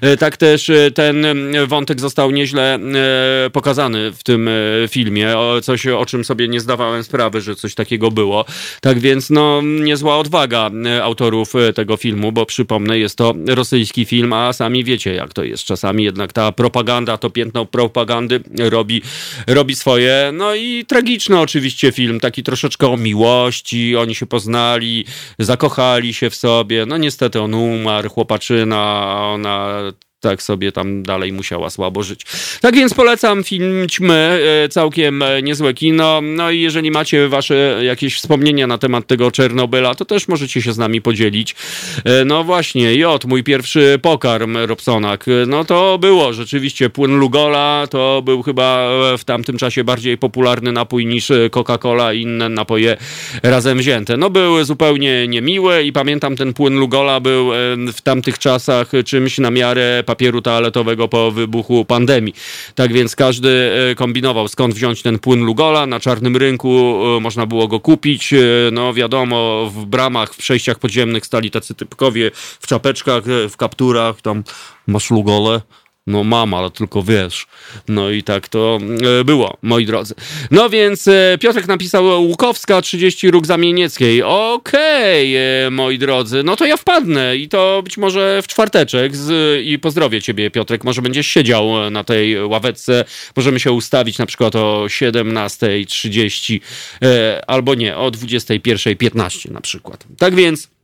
E, 0.00 0.16
tak 0.16 0.36
też 0.36 0.70
e, 0.70 0.90
ten 0.90 1.26
wątek 1.66 2.00
został 2.00 2.30
nieźle 2.30 2.74
e, 2.74 3.50
pokazany 3.50 4.12
w 4.12 4.22
tym 4.22 4.50
filmie. 4.88 5.34
Coś, 5.62 5.86
o 5.86 6.06
czym 6.06 6.24
sobie 6.24 6.48
nie 6.48 6.60
zdawałem 6.60 7.04
sprawy, 7.04 7.40
że 7.40 7.56
coś 7.56 7.74
takiego 7.74 8.10
było. 8.10 8.44
Tak 8.80 8.98
więc, 8.98 9.30
no, 9.30 9.62
niezła 9.62 10.18
odwaga 10.18 10.70
autorów 11.02 11.52
tego 11.74 11.96
filmu, 11.96 12.32
bo 12.32 12.46
przypomnę, 12.46 12.98
jest 12.98 13.16
to 13.16 13.34
rosyjski 13.46 14.04
film, 14.04 14.32
a 14.32 14.52
sami 14.52 14.84
wiecie, 14.84 15.14
jak 15.14 15.32
to 15.32 15.44
jest. 15.44 15.64
Czasami 15.64 16.04
jednak 16.04 16.32
ta 16.32 16.52
propaganda, 16.52 17.16
to 17.16 17.30
piętno 17.46 17.66
propagandy 17.66 18.40
robi, 18.58 19.02
robi 19.46 19.74
swoje. 19.76 20.30
No 20.34 20.54
i 20.54 20.84
tragiczny 20.84 21.40
oczywiście 21.40 21.92
film, 21.92 22.20
taki 22.20 22.42
troszeczkę 22.42 22.86
o 22.88 22.96
miłości. 22.96 23.96
Oni 23.96 24.14
się 24.14 24.26
poznali, 24.26 25.04
zakochali 25.38 26.14
się 26.14 26.30
w 26.30 26.34
sobie. 26.34 26.86
No 26.86 26.96
niestety 26.96 27.40
on 27.40 27.54
umarł, 27.54 28.08
chłopaczyna, 28.08 29.14
ona 29.34 29.68
tak 30.20 30.42
sobie 30.42 30.72
tam 30.72 31.02
dalej 31.02 31.32
musiała 31.32 31.70
słabo 31.70 32.02
żyć. 32.02 32.26
Tak 32.60 32.74
więc 32.74 32.94
polecam 32.94 33.44
film 33.44 33.88
Ćmy, 33.88 34.40
e, 34.64 34.68
całkiem 34.68 35.22
e, 35.22 35.42
niezłe 35.42 35.74
kino. 35.74 36.20
No 36.22 36.50
i 36.50 36.60
jeżeli 36.60 36.90
macie 36.90 37.28
wasze 37.28 37.80
jakieś 37.82 38.16
wspomnienia 38.16 38.66
na 38.66 38.78
temat 38.78 39.06
tego 39.06 39.30
Czernobyla, 39.30 39.94
to 39.94 40.04
też 40.04 40.28
możecie 40.28 40.62
się 40.62 40.72
z 40.72 40.78
nami 40.78 41.02
podzielić. 41.02 41.56
E, 42.04 42.24
no 42.24 42.44
właśnie, 42.44 42.94
J, 42.94 43.24
mój 43.24 43.44
pierwszy 43.44 43.98
pokarm 44.02 44.56
Robsonak. 44.56 45.24
No 45.46 45.64
to 45.64 45.98
było 45.98 46.32
rzeczywiście 46.32 46.90
płyn 46.90 47.18
Lugola, 47.18 47.86
to 47.90 48.22
był 48.24 48.42
chyba 48.42 48.88
w 49.18 49.24
tamtym 49.24 49.58
czasie 49.58 49.84
bardziej 49.84 50.18
popularny 50.18 50.72
napój 50.72 51.06
niż 51.06 51.30
Coca-Cola 51.50 52.14
i 52.14 52.22
inne 52.22 52.48
napoje 52.48 52.96
razem 53.42 53.78
wzięte. 53.78 54.16
No 54.16 54.30
był 54.30 54.64
zupełnie 54.64 55.28
niemiły 55.28 55.82
i 55.82 55.92
pamiętam 55.92 56.36
ten 56.36 56.52
płyn 56.52 56.78
Lugola 56.78 57.20
był 57.20 57.50
w 57.92 58.00
tamtych 58.02 58.38
czasach 58.38 58.90
czymś 59.04 59.38
na 59.38 59.50
miarę 59.50 60.02
papieru 60.06 60.42
toaletowego 60.42 61.08
po 61.08 61.30
wybuchu 61.30 61.84
pandemii. 61.84 62.34
Tak 62.74 62.92
więc 62.92 63.16
każdy 63.16 63.72
e, 63.90 63.94
kombinował, 63.94 64.48
skąd 64.48 64.74
wziąć 64.74 65.02
ten 65.02 65.18
płyn 65.18 65.44
Lugola. 65.44 65.86
Na 65.86 66.00
czarnym 66.00 66.36
rynku 66.36 66.68
e, 67.16 67.20
można 67.20 67.46
było 67.46 67.68
go 67.68 67.80
kupić. 67.80 68.32
E, 68.32 68.38
no 68.72 68.94
wiadomo, 68.94 69.70
w 69.74 69.84
bramach, 69.86 70.34
w 70.34 70.36
przejściach 70.36 70.78
podziemnych 70.78 71.26
stali 71.26 71.50
tacy 71.50 71.74
typkowie 71.74 72.30
w 72.34 72.66
czapeczkach, 72.66 73.24
w 73.50 73.56
kapturach, 73.56 74.20
tam 74.20 74.44
masz 74.86 75.10
Lugole 75.10 75.60
no 76.06 76.24
mam, 76.24 76.54
ale 76.54 76.70
tylko 76.70 77.02
wiesz. 77.02 77.46
No 77.88 78.10
i 78.10 78.22
tak 78.22 78.48
to 78.48 78.78
e, 79.20 79.24
było, 79.24 79.56
moi 79.62 79.86
drodzy. 79.86 80.14
No 80.50 80.70
więc 80.70 81.08
e, 81.08 81.38
Piotrek 81.40 81.68
napisał 81.68 82.22
Łukowska 82.22 82.82
30 82.82 83.30
róg 83.30 83.46
zamienieckiej. 83.46 84.22
Okej, 84.22 85.36
okay, 85.36 85.66
e, 85.66 85.70
moi 85.70 85.98
drodzy, 85.98 86.42
no 86.42 86.56
to 86.56 86.66
ja 86.66 86.76
wpadnę 86.76 87.36
i 87.36 87.48
to 87.48 87.80
być 87.84 87.96
może 87.96 88.42
w 88.42 88.46
czwarteczek 88.46 89.16
z, 89.16 89.60
i 89.64 89.78
pozdrowię 89.78 90.22
ciebie 90.22 90.50
Piotrek, 90.50 90.84
może 90.84 91.02
będziesz 91.02 91.26
siedział 91.26 91.90
na 91.90 92.04
tej 92.04 92.44
ławeczce, 92.44 93.04
możemy 93.36 93.60
się 93.60 93.72
ustawić 93.72 94.18
na 94.18 94.26
przykład 94.26 94.56
o 94.56 94.84
17.30 94.86 96.60
albo 97.46 97.74
nie, 97.74 97.96
o 97.96 98.10
21.15 98.10 99.50
na 99.50 99.60
przykład. 99.60 100.04
Tak 100.18 100.34
więc 100.34 100.75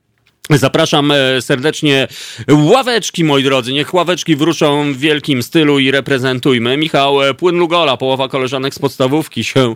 Zapraszam 0.51 1.11
e, 1.11 1.43
serdecznie 1.43 2.09
ławeczki, 2.49 3.24
moi 3.24 3.43
drodzy. 3.45 3.72
Niech 3.72 3.95
ławeczki 3.95 4.36
wruszą 4.36 4.93
w 4.93 4.97
wielkim 4.97 5.43
stylu 5.43 5.78
i 5.78 5.90
reprezentujmy. 5.90 6.76
Michał 6.76 7.22
e, 7.22 7.34
Płyn 7.34 7.57
Lugola, 7.57 7.97
połowa 7.97 8.28
koleżanek 8.28 8.74
z 8.74 8.78
podstawówki 8.78 9.45
się 9.45 9.74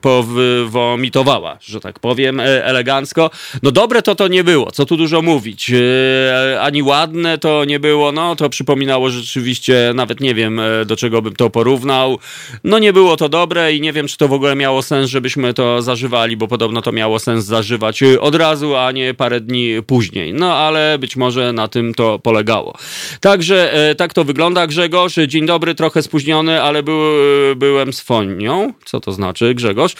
powomitowała, 0.00 1.58
że 1.60 1.80
tak 1.80 1.98
powiem, 1.98 2.40
elegancko. 2.40 3.30
No 3.62 3.70
dobre 3.70 4.02
to 4.02 4.14
to 4.14 4.28
nie 4.28 4.44
było, 4.44 4.70
co 4.70 4.86
tu 4.86 4.96
dużo 4.96 5.22
mówić. 5.22 5.70
E, 5.70 6.60
ani 6.60 6.82
ładne 6.82 7.38
to 7.38 7.64
nie 7.64 7.80
było, 7.80 8.12
no 8.12 8.36
to 8.36 8.50
przypominało 8.50 9.10
rzeczywiście, 9.10 9.92
nawet 9.94 10.20
nie 10.20 10.34
wiem, 10.34 10.60
do 10.86 10.96
czego 10.96 11.22
bym 11.22 11.36
to 11.36 11.50
porównał. 11.50 12.18
No 12.64 12.78
nie 12.78 12.92
było 12.92 13.16
to 13.16 13.28
dobre 13.28 13.74
i 13.74 13.80
nie 13.80 13.92
wiem, 13.92 14.08
czy 14.08 14.16
to 14.16 14.28
w 14.28 14.32
ogóle 14.32 14.56
miało 14.56 14.82
sens, 14.82 15.10
żebyśmy 15.10 15.54
to 15.54 15.82
zażywali, 15.82 16.36
bo 16.36 16.48
podobno 16.48 16.82
to 16.82 16.92
miało 16.92 17.18
sens 17.18 17.44
zażywać 17.44 18.02
od 18.20 18.34
razu, 18.34 18.76
a 18.76 18.92
nie 18.92 19.03
parę 19.14 19.40
dni 19.40 19.74
później. 19.86 20.34
No 20.34 20.54
ale 20.54 20.98
być 20.98 21.16
może 21.16 21.52
na 21.52 21.68
tym 21.68 21.94
to 21.94 22.18
polegało. 22.18 22.78
Także 23.20 23.72
e, 23.72 23.94
tak 23.94 24.14
to 24.14 24.24
wygląda. 24.24 24.66
Grzegorz, 24.66 25.14
dzień 25.28 25.46
dobry, 25.46 25.74
trochę 25.74 26.02
spóźniony, 26.02 26.62
ale 26.62 26.82
był, 26.82 27.00
byłem 27.56 27.92
z 27.92 28.00
Fonią. 28.00 28.72
Co 28.84 29.00
to 29.00 29.12
znaczy, 29.12 29.54
Grzegorz? 29.54 29.94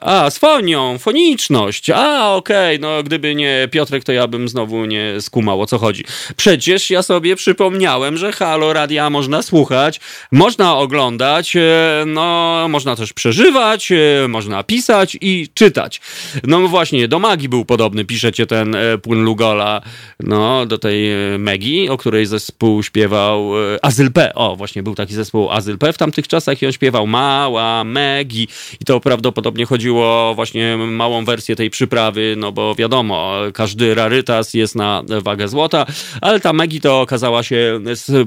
A, 0.00 0.30
z 0.30 0.38
fonią, 0.38 0.98
foniczność. 0.98 1.90
A, 1.90 2.34
okej, 2.34 2.76
okay. 2.76 2.78
no 2.78 3.02
gdyby 3.02 3.34
nie 3.34 3.68
Piotrek, 3.70 4.04
to 4.04 4.12
ja 4.12 4.26
bym 4.26 4.48
znowu 4.48 4.84
nie 4.84 5.20
skumał, 5.20 5.60
o 5.60 5.66
co 5.66 5.78
chodzi. 5.78 6.04
Przecież 6.36 6.90
ja 6.90 7.02
sobie 7.02 7.36
przypomniałem, 7.36 8.16
że 8.16 8.32
Halo 8.32 8.72
Radia 8.72 9.10
można 9.10 9.42
słuchać, 9.42 10.00
można 10.32 10.76
oglądać, 10.76 11.56
e, 11.56 12.04
no, 12.06 12.66
można 12.68 12.96
też 12.96 13.12
przeżywać, 13.12 13.92
e, 13.92 14.28
można 14.28 14.62
pisać 14.62 15.16
i 15.20 15.48
czytać. 15.54 16.00
No 16.44 16.68
właśnie, 16.68 17.08
do 17.08 17.18
Magii 17.18 17.48
był 17.48 17.64
podobny, 17.64 18.04
piszecie 18.04 18.46
ten 18.46 18.74
e, 18.74 18.98
płyn 18.98 19.24
Lugola, 19.24 19.82
no, 20.20 20.66
do 20.66 20.78
tej 20.78 21.08
Megi, 21.38 21.88
o 21.88 21.96
której 21.96 22.26
zespół 22.26 22.82
śpiewał 22.82 23.52
Azyl 23.82 24.12
P. 24.12 24.34
O, 24.34 24.56
właśnie, 24.56 24.82
był 24.82 24.94
taki 24.94 25.14
zespół 25.14 25.50
Azyl 25.50 25.78
P 25.78 25.92
w 25.92 25.98
tamtych 25.98 26.28
czasach 26.28 26.62
i 26.62 26.66
on 26.66 26.72
śpiewał 26.72 27.06
Mała 27.06 27.84
Megi 27.84 28.48
i 28.80 28.84
to 28.84 29.00
prawdopodobnie 29.00 29.66
chodziło 29.66 29.87
chodziło 29.88 30.34
właśnie 30.34 30.76
małą 30.76 31.24
wersję 31.24 31.56
tej 31.56 31.70
przyprawy, 31.70 32.34
no 32.38 32.52
bo 32.52 32.74
wiadomo, 32.74 33.34
każdy 33.54 33.94
rarytas 33.94 34.54
jest 34.54 34.76
na 34.76 35.02
wagę 35.22 35.48
złota, 35.48 35.86
ale 36.20 36.40
ta 36.40 36.52
Megi 36.52 36.80
to 36.80 37.00
okazała 37.00 37.42
się 37.42 37.80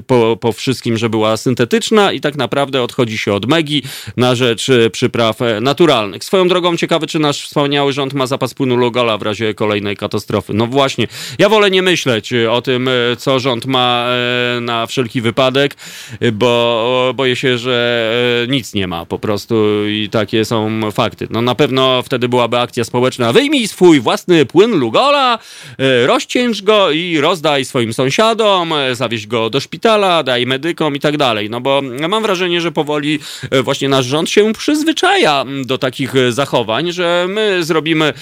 po, 0.06 0.36
po 0.40 0.52
wszystkim, 0.52 0.96
że 0.96 1.08
była 1.08 1.36
syntetyczna 1.36 2.12
i 2.12 2.20
tak 2.20 2.36
naprawdę 2.36 2.82
odchodzi 2.82 3.18
się 3.18 3.32
od 3.32 3.46
Megi 3.46 3.82
na 4.16 4.34
rzecz 4.34 4.66
przypraw 4.92 5.38
naturalnych. 5.60 6.24
Swoją 6.24 6.48
drogą 6.48 6.76
ciekawy, 6.76 7.06
czy 7.06 7.18
nasz 7.18 7.44
wspomniały 7.44 7.92
rząd 7.92 8.14
ma 8.14 8.26
zapas 8.26 8.54
płynu 8.54 8.76
Logola 8.76 9.18
w 9.18 9.22
razie 9.22 9.54
kolejnej 9.54 9.96
katastrofy. 9.96 10.54
No 10.54 10.66
właśnie, 10.66 11.06
ja 11.38 11.48
wolę 11.48 11.70
nie 11.70 11.82
myśleć 11.82 12.32
o 12.50 12.62
tym, 12.62 12.90
co 13.18 13.40
rząd 13.40 13.66
ma 13.66 14.06
e, 14.56 14.60
na 14.60 14.86
wszelki 14.86 15.20
wypadek, 15.20 15.76
bo 16.32 17.12
boję 17.14 17.36
się, 17.36 17.58
że 17.58 18.44
e, 18.44 18.50
nic 18.50 18.74
nie 18.74 18.86
ma 18.86 19.06
po 19.06 19.18
prostu 19.18 19.86
i 19.88 20.08
takie 20.08 20.44
są 20.44 20.90
fakty. 20.92 21.26
No 21.30 21.42
na 21.42 21.51
pewno 21.54 22.02
wtedy 22.02 22.28
byłaby 22.28 22.58
akcja 22.58 22.84
społeczna. 22.84 23.32
Wyjmij 23.32 23.68
swój 23.68 24.00
własny 24.00 24.46
płyn 24.46 24.70
Lugola, 24.70 25.38
e, 25.78 26.06
rozcięż 26.06 26.62
go 26.62 26.90
i 26.90 27.20
rozdaj 27.20 27.64
swoim 27.64 27.92
sąsiadom, 27.92 28.72
e, 28.72 28.94
zawieź 28.94 29.26
go 29.26 29.50
do 29.50 29.60
szpitala, 29.60 30.22
daj 30.22 30.46
medykom 30.46 30.96
i 30.96 31.00
tak 31.00 31.16
dalej. 31.16 31.50
No 31.50 31.60
bo 31.60 31.82
mam 32.08 32.22
wrażenie, 32.22 32.60
że 32.60 32.72
powoli 32.72 33.18
e, 33.50 33.62
właśnie 33.62 33.88
nasz 33.88 34.06
rząd 34.06 34.30
się 34.30 34.52
przyzwyczaja 34.52 35.44
do 35.64 35.78
takich 35.78 36.14
zachowań, 36.30 36.92
że 36.92 37.26
my 37.28 37.64
zrobimy 37.64 38.12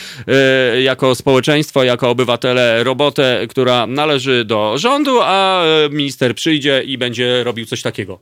jako 0.83 1.15
społeczeństwo, 1.15 1.85
jako 1.85 2.11
obywatele 2.11 2.85
robotę, 2.85 3.47
która 3.49 3.87
należy 3.87 4.45
do 4.45 4.79
rządu, 4.79 5.19
a 5.23 5.63
minister 5.91 6.35
przyjdzie 6.35 6.83
i 6.83 6.99
będzie 6.99 7.45
robił 7.45 7.67
coś 7.67 7.83
takiego. 7.83 8.21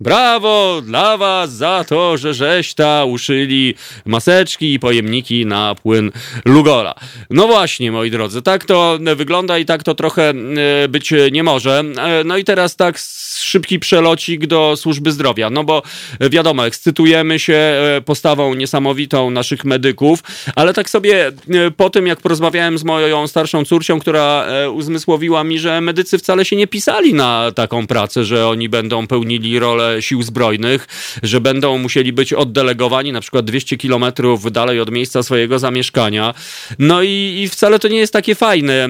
Brawo 0.00 0.82
dla 0.82 1.16
was 1.16 1.52
za 1.52 1.84
to, 1.84 2.16
że 2.16 2.34
żeśta 2.34 3.04
uszyli 3.04 3.74
maseczki 4.04 4.74
i 4.74 4.78
pojemniki 4.78 5.46
na 5.46 5.74
płyn 5.74 6.12
Lugola. 6.44 6.94
No 7.30 7.46
właśnie, 7.46 7.92
moi 7.92 8.10
drodzy, 8.10 8.42
tak 8.42 8.64
to 8.64 8.98
wygląda 9.16 9.58
i 9.58 9.64
tak 9.64 9.82
to 9.82 9.94
trochę 9.94 10.30
e, 10.30 10.88
być 10.88 11.12
nie 11.32 11.42
może. 11.42 11.78
E, 11.80 12.24
no 12.24 12.36
i 12.36 12.44
teraz 12.44 12.76
tak 12.76 13.00
szybki 13.40 13.78
przelocik 13.78 14.46
do 14.46 14.76
służby 14.76 15.12
zdrowia, 15.12 15.50
no 15.50 15.64
bo 15.64 15.82
wiadomo, 16.20 16.66
ekscytujemy 16.66 17.38
się 17.38 17.54
e, 17.54 18.00
postawą 18.04 18.54
niesamowitą 18.54 19.30
naszych 19.30 19.64
medyków, 19.64 20.22
ale 20.56 20.74
tak 20.74 20.90
sobie 20.90 21.32
po 21.76 21.90
tym, 21.90 22.06
jak 22.06 22.20
porozmawiałem 22.20 22.78
z 22.78 22.84
moją 22.84 23.26
starszą 23.26 23.64
córcią, 23.64 24.00
która 24.00 24.46
uzmysłowiła 24.72 25.44
mi, 25.44 25.58
że 25.58 25.80
medycy 25.80 26.18
wcale 26.18 26.44
się 26.44 26.56
nie 26.56 26.66
pisali 26.66 27.14
na 27.14 27.52
taką 27.54 27.86
pracę, 27.86 28.24
że 28.24 28.48
oni 28.48 28.68
będą 28.68 29.06
pełnili 29.06 29.58
rolę 29.58 30.02
sił 30.02 30.22
zbrojnych, 30.22 30.86
że 31.22 31.40
będą 31.40 31.78
musieli 31.78 32.12
być 32.12 32.32
oddelegowani 32.32 33.12
na 33.12 33.20
przykład 33.20 33.44
200 33.44 33.76
kilometrów 33.76 34.52
dalej 34.52 34.80
od 34.80 34.90
miejsca 34.90 35.22
swojego 35.22 35.58
zamieszkania. 35.58 36.34
No 36.78 37.02
i, 37.02 37.40
i 37.42 37.48
wcale 37.48 37.78
to 37.78 37.88
nie 37.88 37.98
jest 37.98 38.12
takie 38.12 38.34
fajne. 38.34 38.88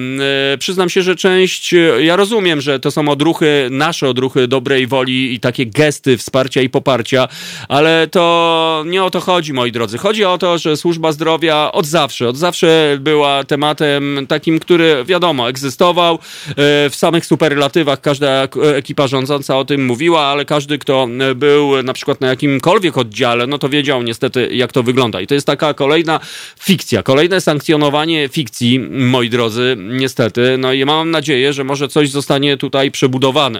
E, 0.53 0.57
przyznam 0.57 0.89
się, 0.89 1.01
że 1.01 1.15
część, 1.15 1.73
ja 1.99 2.15
rozumiem, 2.15 2.61
że 2.61 2.79
to 2.79 2.91
są 2.91 3.09
odruchy, 3.09 3.67
nasze 3.71 4.09
odruchy 4.09 4.38
dobrej 4.47 4.87
woli 4.87 5.33
i 5.33 5.39
takie 5.39 5.65
gesty 5.65 6.17
wsparcia 6.17 6.61
i 6.61 6.69
poparcia, 6.69 7.27
ale 7.67 8.07
to 8.07 8.83
nie 8.87 9.03
o 9.03 9.09
to 9.09 9.19
chodzi, 9.19 9.53
moi 9.53 9.71
drodzy. 9.71 9.97
Chodzi 9.97 10.25
o 10.25 10.37
to, 10.37 10.57
że 10.57 10.77
służba 10.77 11.11
zdrowia 11.11 11.71
od 11.71 11.85
zawsze, 11.85 12.29
od 12.29 12.37
zawsze 12.37 12.97
była 13.01 13.43
tematem 13.43 14.25
takim, 14.27 14.59
który 14.59 15.05
wiadomo, 15.05 15.49
egzystował. 15.49 16.15
E, 16.15 16.89
w 16.89 16.95
samych 16.95 17.25
superlatywach 17.25 18.01
każda 18.01 18.47
ekipa 18.75 19.07
rządząca 19.07 19.57
o 19.57 19.65
tym 19.65 19.85
mówiła, 19.85 20.21
ale 20.21 20.45
każdy, 20.45 20.77
kto 20.77 21.07
e, 21.19 21.35
był 21.35 21.83
na 21.83 21.93
przykład 21.93 22.21
na 22.21 22.27
jakimkolwiek 22.27 22.97
oddziale, 22.97 23.47
no 23.47 23.57
to 23.57 23.69
wiedział 23.69 24.03
niestety, 24.03 24.49
jak 24.51 24.71
to 24.71 24.83
wygląda. 24.83 25.21
I 25.21 25.27
to 25.27 25.33
jest 25.33 25.47
taka 25.47 25.73
kolejna 25.73 26.19
fikcja, 26.59 27.03
kolejne 27.03 27.41
sankcjonowanie 27.41 28.29
fikcji, 28.29 28.79
moi 28.89 29.29
drodzy, 29.29 29.77
niestety. 29.79 30.55
No 30.57 30.73
i 30.73 30.85
mam 30.85 31.11
nadzieję, 31.11 31.53
że 31.53 31.63
może 31.63 31.87
coś 31.87 32.09
zostanie 32.09 32.57
tutaj 32.57 32.91
przebudowane. 32.91 33.59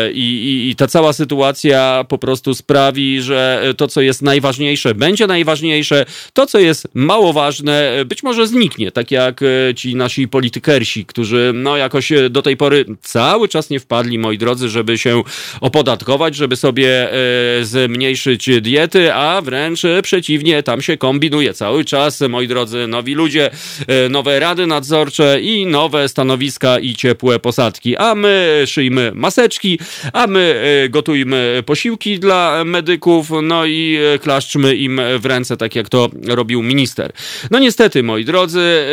E, 0.00 0.12
I, 0.12 0.44
i, 0.44 0.70
i 0.70 0.76
ta 0.76 0.86
cała 0.86 1.12
sytuacja 1.12 2.04
po 2.08 2.18
prostu 2.18 2.54
sprawi, 2.54 3.22
że 3.22 3.62
to, 3.76 3.88
co 3.88 4.00
jest 4.00 4.22
najważniejsze, 4.22 4.94
będzie 4.94 5.26
najważniejsze, 5.26 6.06
to, 6.32 6.46
co 6.46 6.58
jest 6.58 6.88
mało 6.94 7.32
ważne, 7.32 8.04
być 8.06 8.22
może 8.22 8.46
zniknie, 8.46 8.92
tak 8.92 9.10
jak 9.10 9.40
e, 9.42 9.74
ci 9.74 9.94
nasi 9.94 10.28
politykersi, 10.28 11.06
którzy 11.06 11.52
no 11.54 11.76
jakoś 11.76 12.12
do 12.30 12.42
tej 12.42 12.56
pory 12.56 12.84
cały 13.00 13.48
czas 13.48 13.70
nie 13.70 13.80
wpadli, 13.80 14.18
moi 14.18 14.38
drodzy, 14.38 14.68
żeby 14.68 14.98
się 14.98 15.22
opodatkować, 15.60 16.36
żeby 16.36 16.56
sobie 16.56 17.12
e, 17.12 17.64
zmniejszyć 17.64 18.48
diety, 18.60 19.14
a 19.14 19.42
wręcz 19.42 19.82
przeciwnie, 20.02 20.62
tam 20.62 20.82
się 20.82 20.96
kombinuje 20.96 21.54
cały 21.54 21.84
czas, 21.84 22.20
moi 22.20 22.48
drodzy, 22.48 22.86
nowi 22.86 23.14
ludzie, 23.14 23.50
e, 23.86 24.08
nowe 24.08 24.40
rady 24.40 24.66
nadzorcze 24.66 25.40
i 25.40 25.66
nowe 25.66 26.08
stanowiska 26.08 26.78
i 26.78 26.94
ciepłe 26.94 27.38
posadki. 27.38 27.96
A 27.96 28.14
my 28.14 28.62
szyjmy 28.66 29.12
maseczki, 29.14 29.78
a 30.12 30.26
my 30.26 30.62
e, 30.84 30.88
gotujmy 30.88 31.62
posiłki 31.66 32.18
dla 32.18 32.64
medyków, 32.64 33.30
no 33.42 33.66
i 33.66 33.98
klaszczmy 34.22 34.76
im 34.76 35.00
w 35.18 35.26
ręce, 35.26 35.56
tak 35.56 35.74
jak 35.74 35.88
to 35.88 36.08
robił 36.26 36.62
minister. 36.62 37.12
No 37.50 37.58
niestety, 37.58 38.02
moi 38.02 38.24
drodzy, 38.24 38.84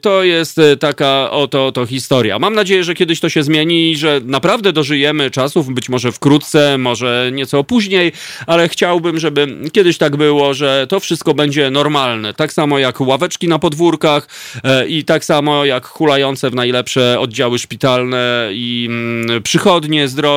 to 0.00 0.24
jest 0.24 0.60
taka 0.80 1.30
oto 1.30 1.72
to 1.72 1.86
historia. 1.86 2.38
Mam 2.38 2.54
nadzieję, 2.54 2.84
że 2.84 2.94
kiedyś 2.94 3.20
to 3.20 3.28
się 3.28 3.42
zmieni 3.42 3.90
i 3.90 3.96
że 3.96 4.20
naprawdę 4.24 4.72
dożyjemy 4.72 5.30
czasów, 5.30 5.74
być 5.74 5.88
może 5.88 6.12
wkrótce, 6.12 6.78
może 6.78 7.30
nieco 7.32 7.64
później, 7.64 8.12
ale 8.46 8.68
chciałbym, 8.68 9.18
żeby 9.18 9.56
kiedyś 9.72 9.98
tak 9.98 10.16
było, 10.16 10.54
że 10.54 10.86
to 10.88 11.00
wszystko 11.00 11.34
będzie 11.34 11.70
normalne. 11.70 12.34
Tak 12.34 12.52
samo 12.52 12.78
jak 12.78 13.00
ławeczki 13.00 13.48
na 13.48 13.58
podwórkach 13.58 14.28
e, 14.64 14.88
i 14.88 15.04
tak 15.04 15.24
samo 15.24 15.64
jak 15.64 15.86
hulające 15.86 16.50
w 16.50 16.54
najlepsze 16.54 17.20
oddziały 17.20 17.58
szpitalne 17.58 18.48
i 18.52 18.86
mm, 18.90 19.42
przychodnie 19.42 20.08
zdrowia 20.08 20.29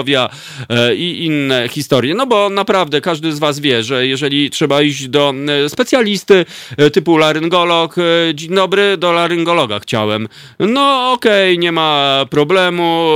e, 0.69 0.95
i 0.95 1.25
inne 1.25 1.69
historie. 1.69 2.15
No 2.15 2.27
bo 2.27 2.49
naprawdę 2.49 3.01
każdy 3.01 3.33
z 3.33 3.39
was 3.39 3.59
wie, 3.59 3.83
że 3.83 4.07
jeżeli 4.07 4.49
trzeba 4.49 4.81
iść 4.81 5.07
do 5.07 5.33
e, 5.65 5.69
specjalisty 5.69 6.45
typu 6.93 7.17
laryngolog, 7.17 7.95
dzień 8.33 8.55
dobry, 8.55 8.97
do 8.97 9.11
laryngologa 9.11 9.79
chciałem. 9.79 10.27
No 10.59 11.11
okej, 11.11 11.53
okay, 11.53 11.57
nie 11.57 11.71
ma 11.71 12.25
problemu. 12.29 13.09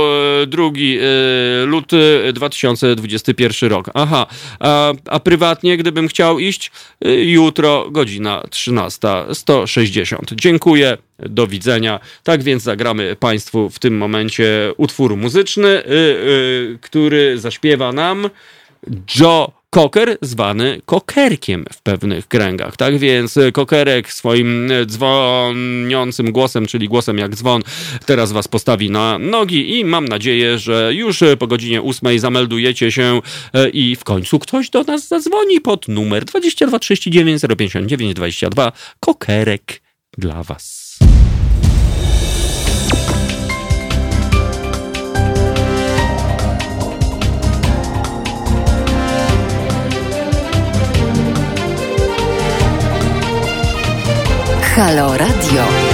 Drugi 0.46 0.98
luty 1.66 2.32
2020 2.32 2.88
2021 2.94 3.70
rok. 3.70 3.90
Aha, 3.94 4.26
a, 4.60 4.92
a 5.06 5.20
prywatnie, 5.20 5.76
gdybym 5.76 6.08
chciał 6.08 6.38
iść, 6.38 6.70
jutro 7.22 7.90
godzina 7.90 8.42
13.160. 8.50 10.34
Dziękuję, 10.34 10.98
do 11.18 11.46
widzenia. 11.46 12.00
Tak 12.22 12.42
więc 12.42 12.62
zagramy 12.62 13.16
Państwu 13.16 13.70
w 13.70 13.78
tym 13.78 13.96
momencie 13.96 14.72
utwór 14.76 15.16
muzyczny, 15.16 15.68
yy, 15.68 15.94
yy, 15.94 16.78
który 16.80 17.38
zaśpiewa 17.38 17.92
nam 17.92 18.30
Joe 19.20 19.58
koker 19.70 20.18
zwany 20.22 20.80
kokerkiem 20.86 21.64
w 21.72 21.82
pewnych 21.82 22.28
kręgach. 22.28 22.76
Tak 22.76 22.98
więc 22.98 23.38
kokerek 23.52 24.12
swoim 24.12 24.70
dzwoniącym 24.86 26.32
głosem, 26.32 26.66
czyli 26.66 26.88
głosem 26.88 27.18
jak 27.18 27.34
dzwon, 27.34 27.62
teraz 28.06 28.32
was 28.32 28.48
postawi 28.48 28.90
na 28.90 29.18
nogi 29.18 29.78
i 29.78 29.84
mam 29.84 30.08
nadzieję, 30.08 30.58
że 30.58 30.94
już 30.94 31.20
po 31.38 31.46
godzinie 31.46 31.82
ósmej 31.82 32.18
zameldujecie 32.18 32.92
się 32.92 33.20
e, 33.54 33.68
i 33.68 33.96
w 33.96 34.04
końcu 34.04 34.38
ktoś 34.38 34.70
do 34.70 34.82
nas 34.82 35.08
zadzwoni 35.08 35.60
pod 35.60 35.88
numer 35.88 36.24
22 36.24 36.78
39 36.78 37.42
059 37.58 38.14
22. 38.14 38.72
Kokerek 39.00 39.82
dla 40.18 40.42
was. 40.42 40.87
Halo 54.78 55.16
Radio. 55.16 55.87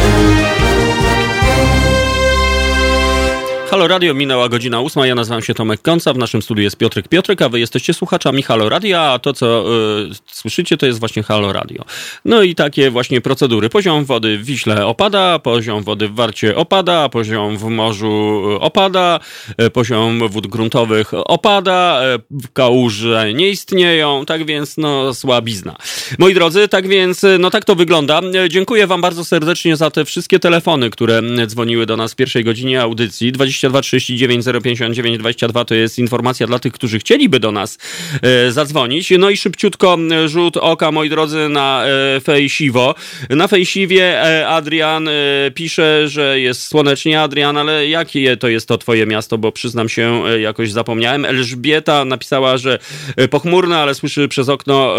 Halo 3.74 3.88
Radio, 3.88 4.14
minęła 4.14 4.48
godzina 4.48 4.80
ósma, 4.80 5.06
ja 5.06 5.14
nazywam 5.14 5.42
się 5.42 5.54
Tomek 5.54 5.82
Konca, 5.82 6.12
w 6.12 6.18
naszym 6.18 6.42
studiu 6.42 6.62
jest 6.62 6.76
Piotrek 6.76 7.08
Piotrek, 7.08 7.42
a 7.42 7.48
wy 7.48 7.60
jesteście 7.60 7.94
słuchaczami 7.94 8.42
Halo 8.42 8.68
Radio, 8.68 9.00
a 9.00 9.18
to 9.18 9.32
co 9.32 9.64
y, 10.10 10.10
słyszycie 10.26 10.76
to 10.76 10.86
jest 10.86 11.00
właśnie 11.00 11.22
Halo 11.22 11.52
Radio. 11.52 11.84
No 12.24 12.42
i 12.42 12.54
takie 12.54 12.90
właśnie 12.90 13.20
procedury. 13.20 13.68
Poziom 13.68 14.04
wody 14.04 14.38
w 14.38 14.44
Wiśle 14.44 14.86
opada, 14.86 15.38
poziom 15.38 15.82
wody 15.82 16.08
w 16.08 16.14
Warcie 16.14 16.56
opada, 16.56 17.08
poziom 17.08 17.58
w 17.58 17.64
morzu 17.64 18.42
opada, 18.60 19.20
y, 19.62 19.70
poziom 19.70 20.28
wód 20.28 20.46
gruntowych 20.46 21.10
opada, 21.14 22.02
y, 22.14 22.48
kałuże 22.52 23.32
nie 23.34 23.50
istnieją, 23.50 24.26
tak 24.26 24.46
więc 24.46 24.76
no 24.76 25.14
słabizna. 25.14 25.76
Moi 26.18 26.34
drodzy, 26.34 26.68
tak 26.68 26.88
więc 26.88 27.22
no 27.38 27.50
tak 27.50 27.64
to 27.64 27.74
wygląda. 27.74 28.20
Dziękuję 28.48 28.86
wam 28.86 29.00
bardzo 29.00 29.24
serdecznie 29.24 29.76
za 29.76 29.90
te 29.90 30.04
wszystkie 30.04 30.38
telefony, 30.38 30.90
które 30.90 31.22
dzwoniły 31.46 31.86
do 31.86 31.96
nas 31.96 32.12
w 32.12 32.16
pierwszej 32.16 32.44
godzinie 32.44 32.82
audycji. 32.82 33.32
20 33.32 33.63
22 33.68 33.80
39 33.82 34.44
059 34.62 35.18
22 35.18 35.64
to 35.64 35.74
jest 35.74 35.98
informacja 35.98 36.46
dla 36.46 36.58
tych, 36.58 36.72
którzy 36.72 36.98
chcieliby 36.98 37.40
do 37.40 37.52
nas 37.52 37.78
e, 38.22 38.52
zadzwonić. 38.52 39.12
No 39.18 39.30
i 39.30 39.36
szybciutko 39.36 39.98
rzut 40.26 40.56
oka, 40.56 40.92
moi 40.92 41.08
drodzy, 41.08 41.48
na 41.48 41.84
e, 41.86 42.20
Fejsiwo. 42.20 42.94
Na 43.30 43.48
Fejsiwie 43.48 44.22
e, 44.22 44.48
Adrian 44.48 45.08
e, 45.08 45.12
pisze, 45.54 46.08
że 46.08 46.40
jest 46.40 46.62
słonecznie. 46.62 47.20
Adrian, 47.20 47.56
ale 47.56 47.88
jakie 47.88 48.36
to 48.36 48.48
jest 48.48 48.68
to 48.68 48.78
twoje 48.78 49.06
miasto, 49.06 49.38
bo 49.38 49.52
przyznam 49.52 49.88
się, 49.88 50.22
e, 50.26 50.40
jakoś 50.40 50.72
zapomniałem. 50.72 51.24
Elżbieta 51.24 52.04
napisała, 52.04 52.58
że 52.58 52.78
e, 53.16 53.28
pochmurne, 53.28 53.78
ale 53.78 53.94
słyszy 53.94 54.28
przez 54.28 54.48
okno 54.48 54.94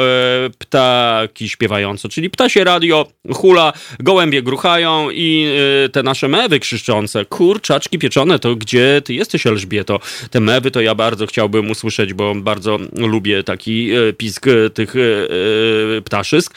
ptaki 0.57 1.49
śpiewające, 1.49 2.09
czyli 2.09 2.29
ptasie 2.29 2.63
radio, 2.63 3.07
hula, 3.33 3.73
gołębie 3.99 4.41
gruchają 4.41 5.09
i 5.11 5.47
te 5.91 6.03
nasze 6.03 6.27
mewy 6.27 6.59
krzyszczące, 6.59 7.25
kurczaczki 7.25 7.99
pieczone, 7.99 8.39
to 8.39 8.54
gdzie 8.55 9.01
ty 9.05 9.13
jesteś, 9.13 9.47
Elżbieto? 9.47 9.99
Te 10.31 10.39
mewy 10.39 10.71
to 10.71 10.81
ja 10.81 10.95
bardzo 10.95 11.27
chciałbym 11.27 11.71
usłyszeć, 11.71 12.13
bo 12.13 12.35
bardzo 12.35 12.79
lubię 12.97 13.43
taki 13.43 13.91
e, 13.91 14.13
pisk 14.13 14.47
e, 14.47 14.69
tych 14.69 14.95
e, 14.95 16.01
ptaszysk. 16.01 16.53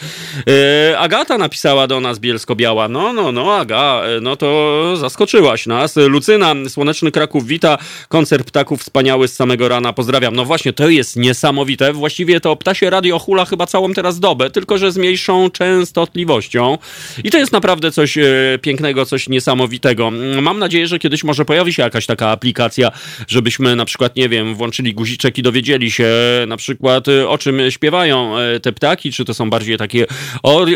Agata 0.99 1.39
napisała 1.39 1.87
do 1.87 2.01
nas 2.01 2.19
Bielsko-Biała. 2.19 2.89
No, 2.89 3.13
no, 3.13 3.33
no, 3.33 3.55
Aga, 3.55 4.03
no 4.21 4.37
to 4.37 4.97
zaskoczyłaś 4.97 5.67
nas. 5.67 5.97
Lucyna, 5.97 6.55
Słoneczny 6.69 7.13
Kraków 7.13 7.47
wita, 7.47 7.79
koncert 8.09 8.47
ptaków 8.47 8.81
wspaniały 8.81 9.29
z 9.29 9.35
samego 9.35 9.69
rana, 9.69 9.93
pozdrawiam. 9.93 10.37
No 10.37 10.45
właśnie, 10.45 10.73
to 10.73 10.89
jest 10.89 11.17
niesamowite. 11.17 11.93
Właściwie 11.93 12.41
to 12.41 12.57
ptasie 12.57 12.91
radio 12.91 13.19
hula 13.19 13.45
chyba 13.45 13.67
całą 13.67 13.93
teraz 13.93 14.21
dobę, 14.21 14.51
tylko 14.51 14.79
że 14.79 14.93
z 14.93 14.97
mniejszą 14.97 15.51
częstotliwością. 15.51 16.79
I 17.25 17.31
to 17.31 17.39
jest 17.39 17.53
naprawdę 17.53 17.93
coś 17.93 18.19
pięknego, 18.63 19.07
coś 19.07 19.29
niesamowitego. 19.29 20.11
Mam 20.43 20.59
nadzieję, 20.59 20.87
że 20.87 20.99
kiedyś 20.99 21.25
może 21.25 21.45
pojawi 21.45 21.73
się 21.73 21.78
się 21.79 21.83
jakaś 21.83 22.07
taka 22.07 22.31
aplikacja, 22.31 22.91
żebyśmy 23.29 23.77
na 23.77 23.85
przykład, 23.85 24.17
nie 24.17 24.29
wiem, 24.29 24.55
włączyli 24.55 24.95
guziczek 24.95 25.39
i 25.39 25.43
dowiedzieli 25.43 25.91
się 25.91 26.09
na 26.47 26.57
przykład 26.57 27.05
o 27.29 27.39
czym 27.39 27.71
śpiewają 27.71 28.35
te 28.63 28.73
ptaki, 28.73 29.13
czy 29.13 29.25
to 29.25 29.35
są 29.35 29.51
bardziej 29.51 29.79
takie 29.79 30.07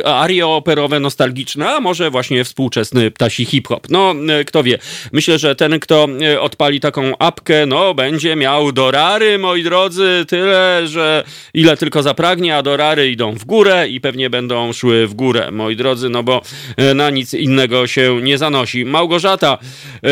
arie 0.04 0.46
operowe, 0.46 1.00
nostalgiczne, 1.00 1.70
a 1.70 1.80
może 1.80 2.10
właśnie 2.10 2.44
współczesny 2.44 3.10
ptasi 3.10 3.44
hip-hop. 3.44 3.86
No, 3.90 4.14
kto 4.46 4.62
wie. 4.62 4.78
Myślę, 5.12 5.38
że 5.38 5.56
ten, 5.56 5.80
kto 5.80 6.08
odpali 6.40 6.80
taką 6.80 7.18
apkę, 7.18 7.66
no, 7.66 7.94
będzie 7.94 8.36
miał 8.36 8.72
dorary, 8.72 9.38
moi 9.38 9.62
drodzy, 9.62 10.24
tyle, 10.28 10.82
że 10.86 11.24
ile 11.54 11.76
tylko 11.76 12.02
zapragnie, 12.02 12.56
a 12.56 12.62
dorary 12.62 13.10
idą 13.10 13.32
w 13.32 13.44
górę 13.44 13.88
i 13.88 14.00
pewnie 14.00 14.30
będą 14.30 14.72
szły 14.72 15.06
w 15.06 15.14
górę, 15.14 15.50
moi 15.50 15.76
drodzy, 15.76 16.08
no 16.08 16.22
bo 16.22 16.42
e, 16.76 16.94
na 16.94 17.10
nic 17.10 17.34
innego 17.34 17.86
się 17.86 18.20
nie 18.22 18.38
zanosi. 18.38 18.84
Małgorzata 18.84 19.58
e, 19.58 20.06
e, 20.06 20.10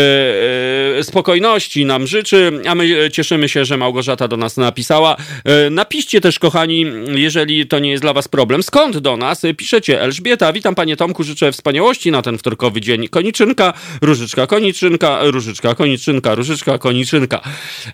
spokojności 1.02 1.84
nam 1.84 2.06
życzy, 2.06 2.52
a 2.68 2.74
my 2.74 3.10
cieszymy 3.10 3.48
się, 3.48 3.64
że 3.64 3.76
Małgorzata 3.76 4.28
do 4.28 4.36
nas 4.36 4.56
napisała. 4.56 5.16
E, 5.44 5.70
napiszcie 5.70 6.20
też, 6.20 6.38
kochani, 6.38 6.86
jeżeli 7.06 7.66
to 7.66 7.78
nie 7.78 7.90
jest 7.90 8.02
dla 8.02 8.12
was 8.12 8.28
problem, 8.28 8.62
skąd 8.62 8.98
do 8.98 9.16
nas 9.16 9.42
piszecie. 9.56 10.02
Elżbieta, 10.02 10.52
witam 10.52 10.74
panie 10.74 10.96
Tomku, 10.96 11.24
życzę 11.24 11.52
wspaniałości 11.52 12.10
na 12.10 12.22
ten 12.22 12.38
wtorkowy 12.38 12.80
dzień. 12.80 13.08
Koniczynka, 13.08 13.72
różyczka, 14.02 14.46
koniczynka, 14.46 15.18
różyczka, 15.22 15.74
koniczynka, 15.74 16.34
różyczka, 16.34 16.78
koniczynka. 16.78 17.40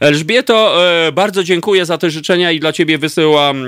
Elżbieto, 0.01 0.87
e, 1.07 1.12
bardzo 1.12 1.45
dziękuję 1.45 1.87
za 1.87 1.99
te 1.99 2.11
życzenia 2.11 2.53
i 2.53 2.61
dla 2.61 2.72
ciebie 2.72 2.99
wysyłam... 2.99 3.66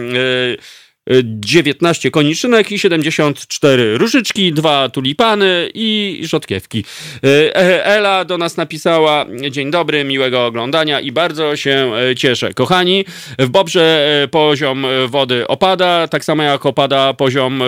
19 1.24 2.10
koniczynek 2.10 2.72
i 2.72 2.78
74 2.78 3.98
różyczki, 3.98 4.52
dwa 4.52 4.88
tulipany 4.88 5.70
i 5.74 6.20
rzodkiewki. 6.22 6.84
E, 7.24 7.56
e, 7.56 7.84
Ela 7.84 8.24
do 8.24 8.38
nas 8.38 8.56
napisała 8.56 9.26
dzień 9.50 9.70
dobry, 9.70 10.04
miłego 10.04 10.46
oglądania 10.46 11.00
i 11.00 11.12
bardzo 11.12 11.56
się 11.56 11.92
e, 12.10 12.16
cieszę. 12.16 12.54
Kochani, 12.54 13.04
w 13.38 13.48
Bobrze 13.48 14.28
poziom 14.30 14.86
wody 15.06 15.46
opada, 15.48 16.08
tak 16.08 16.24
samo 16.24 16.42
jak 16.42 16.66
opada 16.66 17.14
poziom 17.14 17.62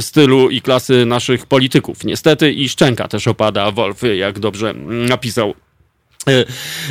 stylu 0.00 0.50
i 0.50 0.60
klasy 0.60 1.06
naszych 1.06 1.46
polityków. 1.46 2.04
Niestety 2.04 2.52
i 2.52 2.68
Szczęka 2.68 3.08
też 3.08 3.28
opada, 3.28 3.70
Wolf, 3.70 4.02
jak 4.14 4.38
dobrze 4.38 4.74
napisał 4.86 5.44
E, 5.50 5.73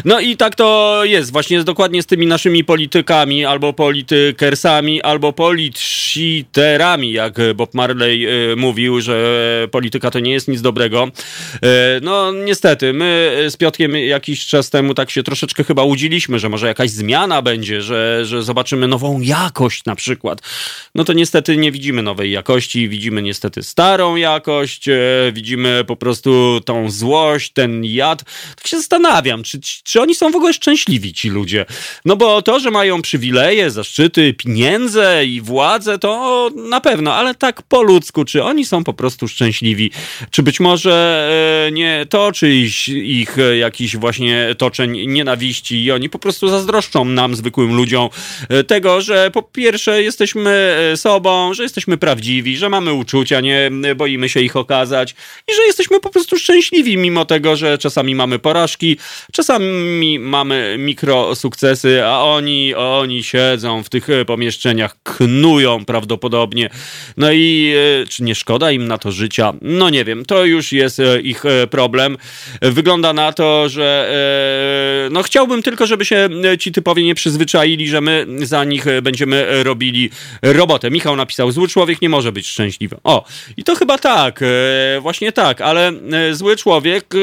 no 0.06 0.20
i 0.20 0.38
tak 0.38 0.56
to 0.56 1.02
jest, 1.04 1.32
właśnie 1.32 1.56
jest 1.56 1.68
dokładnie 1.68 2.04
z 2.04 2.06
tymi 2.06 2.28
naszymi 2.28 2.64
politykami, 2.64 3.46
albo 3.46 3.74
politykersami, 3.74 5.02
albo 5.02 5.34
politshiterami, 5.34 7.12
jak 7.12 7.40
Bob 7.56 7.74
Marley 7.74 8.26
e, 8.26 8.56
mówił, 8.56 9.02
że 9.02 9.68
polityka 9.72 10.12
to 10.12 10.20
nie 10.20 10.32
jest 10.32 10.48
nic 10.48 10.62
dobrego. 10.62 11.12
E, 11.64 12.00
no 12.02 12.32
niestety, 12.32 12.94
my 12.94 13.32
z 13.50 13.58
Piotkiem 13.58 13.96
jakiś 13.96 14.46
czas 14.46 14.70
temu 14.70 14.94
tak 14.94 15.10
się 15.10 15.24
troszeczkę 15.24 15.64
chyba 15.64 15.84
łudziliśmy, 15.84 16.40
że 16.40 16.50
może 16.50 16.68
jakaś 16.68 16.90
zmiana 16.90 17.42
będzie, 17.42 17.82
że, 17.82 18.26
że 18.26 18.44
zobaczymy 18.44 18.88
nową 18.88 19.22
jakość 19.22 19.86
na 19.86 19.96
przykład. 19.96 20.42
No 20.96 21.04
to 21.04 21.14
niestety 21.14 21.58
nie 21.58 21.72
widzimy 21.72 22.02
nowej 22.02 22.32
jakości, 22.32 22.90
widzimy 22.90 23.22
niestety 23.22 23.64
starą 23.64 24.16
jakość, 24.16 24.90
widzimy 25.34 25.84
po 25.88 25.96
prostu 25.96 26.62
tą 26.66 26.90
złość, 26.92 27.52
ten 27.54 27.86
jad. 27.86 28.24
Tak 28.56 28.68
się 28.68 28.78
zastanawiam, 28.78 29.23
zastanawiam, 29.24 29.44
czy, 29.44 29.60
czy 29.84 30.02
oni 30.02 30.16
są 30.16 30.32
w 30.32 30.36
ogóle 30.36 30.54
szczęśliwi, 30.54 31.14
ci 31.14 31.30
ludzie. 31.30 31.66
No 32.06 32.16
bo 32.16 32.42
to, 32.42 32.60
że 32.60 32.72
mają 32.72 33.02
przywileje, 33.02 33.72
zaszczyty, 33.72 34.34
pieniądze 34.34 35.26
i 35.26 35.42
władzę, 35.42 36.00
to 36.00 36.50
na 36.56 36.82
pewno, 36.82 37.14
ale 37.14 37.36
tak 37.36 37.62
po 37.62 37.84
ludzku, 37.84 38.26
czy 38.26 38.44
oni 38.44 38.66
są 38.66 38.84
po 38.84 38.94
prostu 38.94 39.28
szczęśliwi? 39.28 39.92
Czy 40.32 40.44
być 40.44 40.60
może 40.60 41.28
e, 41.68 41.72
nie 41.72 42.06
toczy 42.10 42.54
ich, 42.54 42.88
ich 42.88 43.38
jakiś 43.60 43.98
właśnie 43.98 44.56
toczeń 44.58 45.08
nienawiści 45.08 45.84
i 45.84 45.92
oni 45.92 46.10
po 46.10 46.20
prostu 46.20 46.48
zazdroszczą 46.48 47.06
nam, 47.06 47.36
zwykłym 47.36 47.76
ludziom, 47.76 48.10
e, 48.50 48.64
tego, 48.64 49.02
że 49.02 49.32
po 49.32 49.44
pierwsze 49.44 50.04
jesteśmy 50.04 50.50
e, 50.94 50.98
sobą, 50.98 51.54
że 51.54 51.64
jesteśmy 51.64 51.98
prawdziwi, 51.98 52.58
że 52.58 52.70
mamy 52.70 52.94
uczucia, 52.94 53.40
nie 53.42 53.72
boimy 53.96 54.30
się 54.30 54.42
ich 54.42 54.56
okazać 54.56 55.16
i 55.48 55.56
że 55.56 55.64
jesteśmy 55.64 56.00
po 56.00 56.10
prostu 56.10 56.38
szczęśliwi, 56.38 56.98
mimo 56.98 57.26
tego, 57.26 57.56
że 57.56 57.78
czasami 57.78 58.16
mamy 58.16 58.40
porażki, 58.40 58.98
Czasami 59.32 60.20
mamy 60.20 60.76
mikrosukcesy, 60.80 62.06
a 62.06 62.24
oni, 62.24 62.76
oni 62.76 63.24
siedzą 63.24 63.84
w 63.84 63.90
tych 63.90 64.10
e, 64.10 64.26
pomieszczeniach, 64.26 64.96
knują 65.04 65.86
prawdopodobnie. 65.86 66.70
No 67.18 67.32
i 67.32 67.74
e, 68.04 68.08
czy 68.08 68.24
nie 68.24 68.36
szkoda 68.36 68.72
im 68.72 68.88
na 68.88 68.98
to 68.98 69.12
życia? 69.12 69.54
No 69.62 69.90
nie 69.90 70.06
wiem, 70.06 70.26
to 70.26 70.46
już 70.46 70.72
jest 70.72 71.00
e, 71.00 71.22
ich 71.22 71.44
problem. 71.70 72.18
Wygląda 72.62 73.14
na 73.14 73.34
to, 73.34 73.70
że 73.70 73.94
no 75.12 75.24
chciałbym 75.24 75.64
tylko, 75.64 75.88
żeby 75.88 76.06
się 76.06 76.30
ci 76.60 76.72
typowie 76.72 77.04
nie 77.04 77.16
przyzwyczaili, 77.16 77.88
że 77.88 78.02
my 78.02 78.26
za 78.42 78.64
nich 78.64 78.86
będziemy 79.02 79.64
robili 79.64 80.10
robotę. 80.42 80.92
Michał 80.92 81.16
napisał, 81.16 81.52
zły 81.52 81.68
człowiek 81.68 82.02
nie 82.02 82.10
może 82.10 82.32
być 82.32 82.48
szczęśliwy. 82.48 82.98
O, 83.04 83.26
i 83.58 83.64
to 83.64 83.76
chyba 83.76 83.98
tak, 83.98 84.40
właśnie 85.02 85.32
tak, 85.32 85.62
ale 85.62 85.92
zły 86.32 86.56
człowiek 86.58 87.14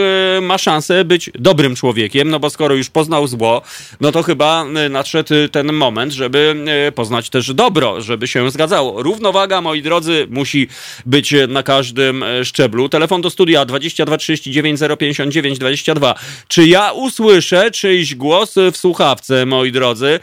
ma 0.43 0.59
szansę 0.59 1.05
być 1.05 1.31
dobrym 1.35 1.77
człowiekiem, 1.77 1.80
no 2.25 2.41
bo 2.41 2.51
skoro 2.51 2.75
już 2.75 2.91
poznał 2.91 3.27
zło, 3.27 3.63
no 4.01 4.13
to 4.13 4.23
chyba 4.23 4.65
e, 4.65 4.89
nadszedł 4.89 5.35
ten 5.53 5.73
moment, 5.73 6.13
żeby 6.13 6.55
e, 6.89 6.93
poznać 6.93 7.31
też 7.31 7.55
dobro, 7.55 8.01
żeby 8.01 8.29
się 8.29 8.51
zgadzało. 8.51 9.03
Równowaga, 9.03 9.61
moi 9.61 9.83
drodzy, 9.83 10.27
musi 10.31 10.69
być 11.07 11.35
na 11.49 11.63
każdym 11.63 12.23
e, 12.23 12.45
szczeblu. 12.45 12.89
Telefon 12.89 13.21
do 13.21 13.31
studia 13.31 13.65
22 13.65 14.17
39 14.17 14.81
059 14.99 15.59
22. 15.59 16.15
Czy 16.49 16.67
ja 16.67 16.93
usłyszę 16.93 17.71
czyjś 17.71 18.15
głos 18.15 18.55
w 18.73 18.77
słuchawce, 18.77 19.47
moi 19.47 19.73
drodzy? 19.73 20.21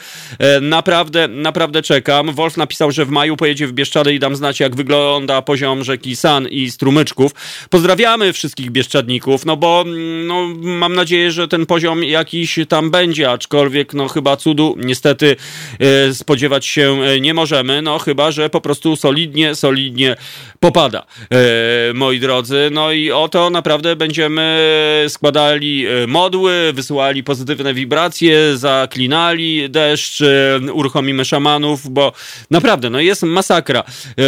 Naprawdę, 0.62 1.28
naprawdę 1.28 1.82
czekam. 1.82 2.34
Wolf 2.34 2.58
napisał, 2.58 2.91
że 2.91 3.05
w 3.05 3.10
maju 3.10 3.38
pojedzie 3.38 3.68
w 3.68 3.74
Bieszczady 3.74 4.14
i 4.14 4.20
dam 4.20 4.36
znać, 4.36 4.60
jak 4.60 4.76
wygląda 4.76 5.41
poziom 5.41 5.84
rzeki 5.84 6.16
San 6.16 6.47
i 6.47 6.72
strumyczków. 6.72 7.32
Pozdrawiamy 7.70 8.34
wszystkich 8.34 8.72
bieszczadników, 8.72 9.45
no 9.45 9.58
bo 9.58 9.84
mm, 9.88 10.28
no, 10.28 10.47
mam 10.62 10.93
nadzieję, 10.95 11.32
że 11.32 11.46
ten 11.47 11.65
poziom 11.65 12.03
jakiś 12.03 12.59
tam 12.69 12.91
będzie, 12.91 13.31
aczkolwiek 13.31 13.93
no 13.93 14.07
chyba 14.07 14.37
cudu 14.37 14.75
niestety 14.77 15.35
e, 15.79 16.13
spodziewać 16.13 16.65
się 16.65 16.99
e, 17.01 17.19
nie 17.19 17.33
możemy, 17.33 17.81
no 17.81 17.99
chyba, 17.99 18.31
że 18.31 18.49
po 18.49 18.61
prostu 18.61 18.95
solidnie, 18.95 19.55
solidnie 19.55 20.15
popada, 20.59 21.05
e, 21.31 21.93
moi 21.93 22.19
drodzy. 22.19 22.69
No 22.71 22.91
i 22.91 23.11
oto 23.11 23.49
naprawdę 23.49 23.95
będziemy 23.95 24.57
składali 25.09 25.85
modły, 26.07 26.73
wysyłali 26.73 27.23
pozytywne 27.23 27.73
wibracje, 27.73 28.57
zaklinali 28.57 29.69
deszcz, 29.69 30.23
uruchomimy 30.73 31.25
szamanów, 31.25 31.89
bo 31.89 32.13
naprawdę, 32.51 32.89
no 32.89 32.99
jest 32.99 33.23
masakra. 33.23 33.83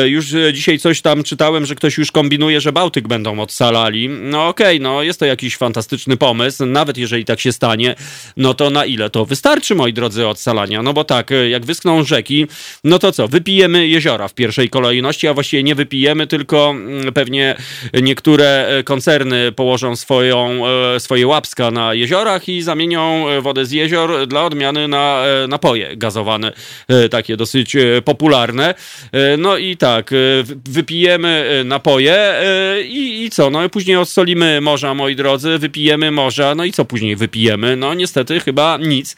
Już 0.05 0.25
dzisiaj 0.53 0.79
coś 0.79 1.01
tam 1.01 1.23
czytałem, 1.23 1.65
że 1.65 1.75
ktoś 1.75 1.97
już 1.97 2.11
kombinuje, 2.11 2.61
że 2.61 2.71
Bałtyk 2.71 3.07
będą 3.07 3.39
odsalali. 3.39 4.09
No 4.09 4.47
okej, 4.47 4.77
okay, 4.77 4.79
no 4.79 5.03
jest 5.03 5.19
to 5.19 5.25
jakiś 5.25 5.57
fantastyczny 5.57 6.17
pomysł, 6.17 6.65
nawet 6.65 6.97
jeżeli 6.97 7.08
jeżeli 7.09 7.25
tak 7.25 7.39
się 7.39 7.51
stanie, 7.51 7.95
no 8.37 8.53
to 8.53 8.69
na 8.69 8.85
ile 8.85 9.09
to 9.09 9.25
wystarczy, 9.25 9.75
moi 9.75 9.93
drodzy, 9.93 10.27
odsalania? 10.27 10.83
No 10.83 10.93
bo 10.93 11.03
tak, 11.03 11.29
jak 11.49 11.65
wyschną 11.65 12.03
rzeki, 12.03 12.47
no 12.83 12.99
to 12.99 13.11
co, 13.11 13.27
wypijemy 13.27 13.87
jeziora 13.87 14.27
w 14.27 14.33
pierwszej 14.33 14.69
kolejności, 14.69 15.27
a 15.27 15.33
właściwie 15.33 15.63
nie 15.63 15.75
wypijemy, 15.75 16.27
tylko 16.27 16.69
mm, 16.69 17.13
pewnie 17.13 17.55
niektóre 18.01 18.67
e, 18.67 18.83
koncerny 18.83 19.51
położą 19.51 19.95
swoją, 19.95 20.67
e, 20.95 20.99
swoje 20.99 21.27
łapska 21.27 21.71
na 21.71 21.93
jeziorach 21.93 22.49
i 22.49 22.61
zamienią 22.61 23.29
e, 23.29 23.41
wodę 23.41 23.65
z 23.65 23.71
jezior 23.71 24.27
dla 24.27 24.45
odmiany 24.45 24.87
na 24.87 25.23
napoje 25.47 25.97
gazowane, 25.97 26.51
takie 27.11 27.37
dosyć 27.37 27.75
popularne. 28.05 28.73
No 29.37 29.57
i 29.57 29.77
tak, 29.77 30.11
wypijemy 30.65 31.61
napoje 31.65 32.33
i, 32.83 33.23
i 33.23 33.29
co? 33.29 33.49
No 33.49 33.65
i 33.65 33.69
później 33.69 33.97
odsolimy 33.97 34.61
morza, 34.61 34.93
moi 34.93 35.15
drodzy, 35.15 35.57
wypijemy 35.57 36.11
morza, 36.11 36.55
no 36.55 36.65
i 36.65 36.71
co 36.71 36.85
później? 36.89 37.15
wypijemy. 37.15 37.75
No 37.75 37.93
niestety 37.93 38.39
chyba 38.39 38.77
nic. 38.77 39.15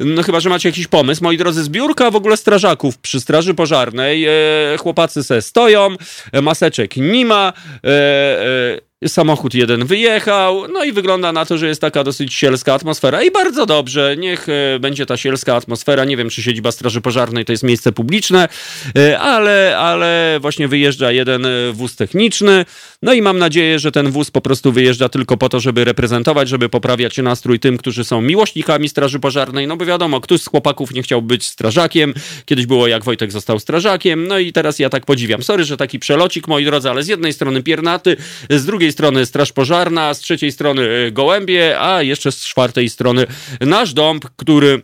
No 0.00 0.22
chyba, 0.22 0.40
że 0.40 0.48
macie 0.48 0.68
jakiś 0.68 0.86
pomysł. 0.86 1.24
Moi 1.24 1.36
drodzy, 1.36 1.62
zbiórka 1.62 2.10
w 2.10 2.16
ogóle 2.16 2.36
strażaków 2.36 2.98
przy 2.98 3.20
Straży 3.20 3.54
Pożarnej. 3.54 4.24
E, 4.24 4.30
chłopacy 4.78 5.24
se 5.24 5.42
stoją, 5.42 5.96
maseczek 6.42 6.96
nie 6.96 7.26
ma. 7.26 7.52
E, 7.84 7.88
e, 7.88 8.87
Samochód 9.06 9.54
jeden 9.54 9.84
wyjechał, 9.84 10.68
no 10.68 10.84
i 10.84 10.92
wygląda 10.92 11.32
na 11.32 11.44
to, 11.44 11.58
że 11.58 11.68
jest 11.68 11.80
taka 11.80 12.04
dosyć 12.04 12.34
sielska 12.34 12.74
atmosfera. 12.74 13.22
I 13.22 13.30
bardzo 13.30 13.66
dobrze, 13.66 14.16
niech 14.18 14.48
e, 14.48 14.78
będzie 14.78 15.06
ta 15.06 15.16
sielska 15.16 15.56
atmosfera. 15.56 16.04
Nie 16.04 16.16
wiem, 16.16 16.30
czy 16.30 16.42
siedziba 16.42 16.72
Straży 16.72 17.00
Pożarnej 17.00 17.44
to 17.44 17.52
jest 17.52 17.62
miejsce 17.62 17.92
publiczne, 17.92 18.48
e, 18.96 19.18
ale, 19.18 19.78
ale 19.78 20.38
właśnie 20.40 20.68
wyjeżdża 20.68 21.12
jeden 21.12 21.46
e, 21.46 21.72
wóz 21.72 21.96
techniczny, 21.96 22.64
no 23.02 23.12
i 23.12 23.22
mam 23.22 23.38
nadzieję, 23.38 23.78
że 23.78 23.92
ten 23.92 24.10
wóz 24.10 24.30
po 24.30 24.40
prostu 24.40 24.72
wyjeżdża 24.72 25.08
tylko 25.08 25.36
po 25.36 25.48
to, 25.48 25.60
żeby 25.60 25.84
reprezentować, 25.84 26.48
żeby 26.48 26.68
poprawiać 26.68 27.18
nastrój 27.18 27.60
tym, 27.60 27.78
którzy 27.78 28.04
są 28.04 28.20
miłośnikami 28.20 28.88
Straży 28.88 29.20
Pożarnej, 29.20 29.66
no 29.66 29.76
bo 29.76 29.84
wiadomo, 29.84 30.20
któż 30.20 30.40
z 30.40 30.46
chłopaków 30.46 30.94
nie 30.94 31.02
chciał 31.02 31.22
być 31.22 31.46
strażakiem, 31.46 32.14
kiedyś 32.44 32.66
było 32.66 32.88
jak 32.88 33.04
Wojtek 33.04 33.32
został 33.32 33.58
strażakiem, 33.58 34.26
no 34.26 34.38
i 34.38 34.52
teraz 34.52 34.78
ja 34.78 34.90
tak 34.90 35.06
podziwiam. 35.06 35.42
Sorry, 35.42 35.64
że 35.64 35.76
taki 35.76 35.98
przelocik, 35.98 36.48
moi 36.48 36.64
drodzy, 36.64 36.90
ale 36.90 37.02
z 37.02 37.08
jednej 37.08 37.32
strony 37.32 37.62
piernaty, 37.62 38.16
z 38.50 38.64
drugiej 38.64 38.87
drugiej 38.88 38.92
strony 38.92 39.26
Straż 39.26 39.52
Pożarna, 39.52 40.14
z 40.14 40.20
trzeciej 40.20 40.52
strony 40.52 41.12
gołębie, 41.12 41.80
a 41.80 42.02
jeszcze 42.02 42.32
z 42.32 42.40
czwartej 42.40 42.88
strony 42.88 43.26
nasz 43.60 43.92
dąb, 43.92 44.24
który 44.36 44.82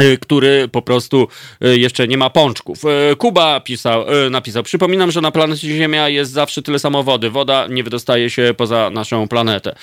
Y, 0.00 0.18
który 0.18 0.68
po 0.68 0.82
prostu 0.82 1.28
y, 1.64 1.78
jeszcze 1.78 2.08
nie 2.08 2.18
ma 2.18 2.30
pączków. 2.30 2.82
Kuba 3.18 3.60
pisał, 3.60 4.06
napisał, 4.30 4.62
przypominam, 4.62 5.10
że 5.10 5.20
na 5.20 5.30
planecie 5.30 5.68
Ziemia 5.68 6.08
jest 6.08 6.32
zawsze 6.32 6.62
tyle 6.62 6.78
samo 6.78 7.02
wody. 7.02 7.30
Woda 7.30 7.66
nie 7.66 7.84
wydostaje 7.84 8.30
się 8.30 8.54
poza 8.56 8.90
naszą 8.90 9.28
planetę. 9.28 9.74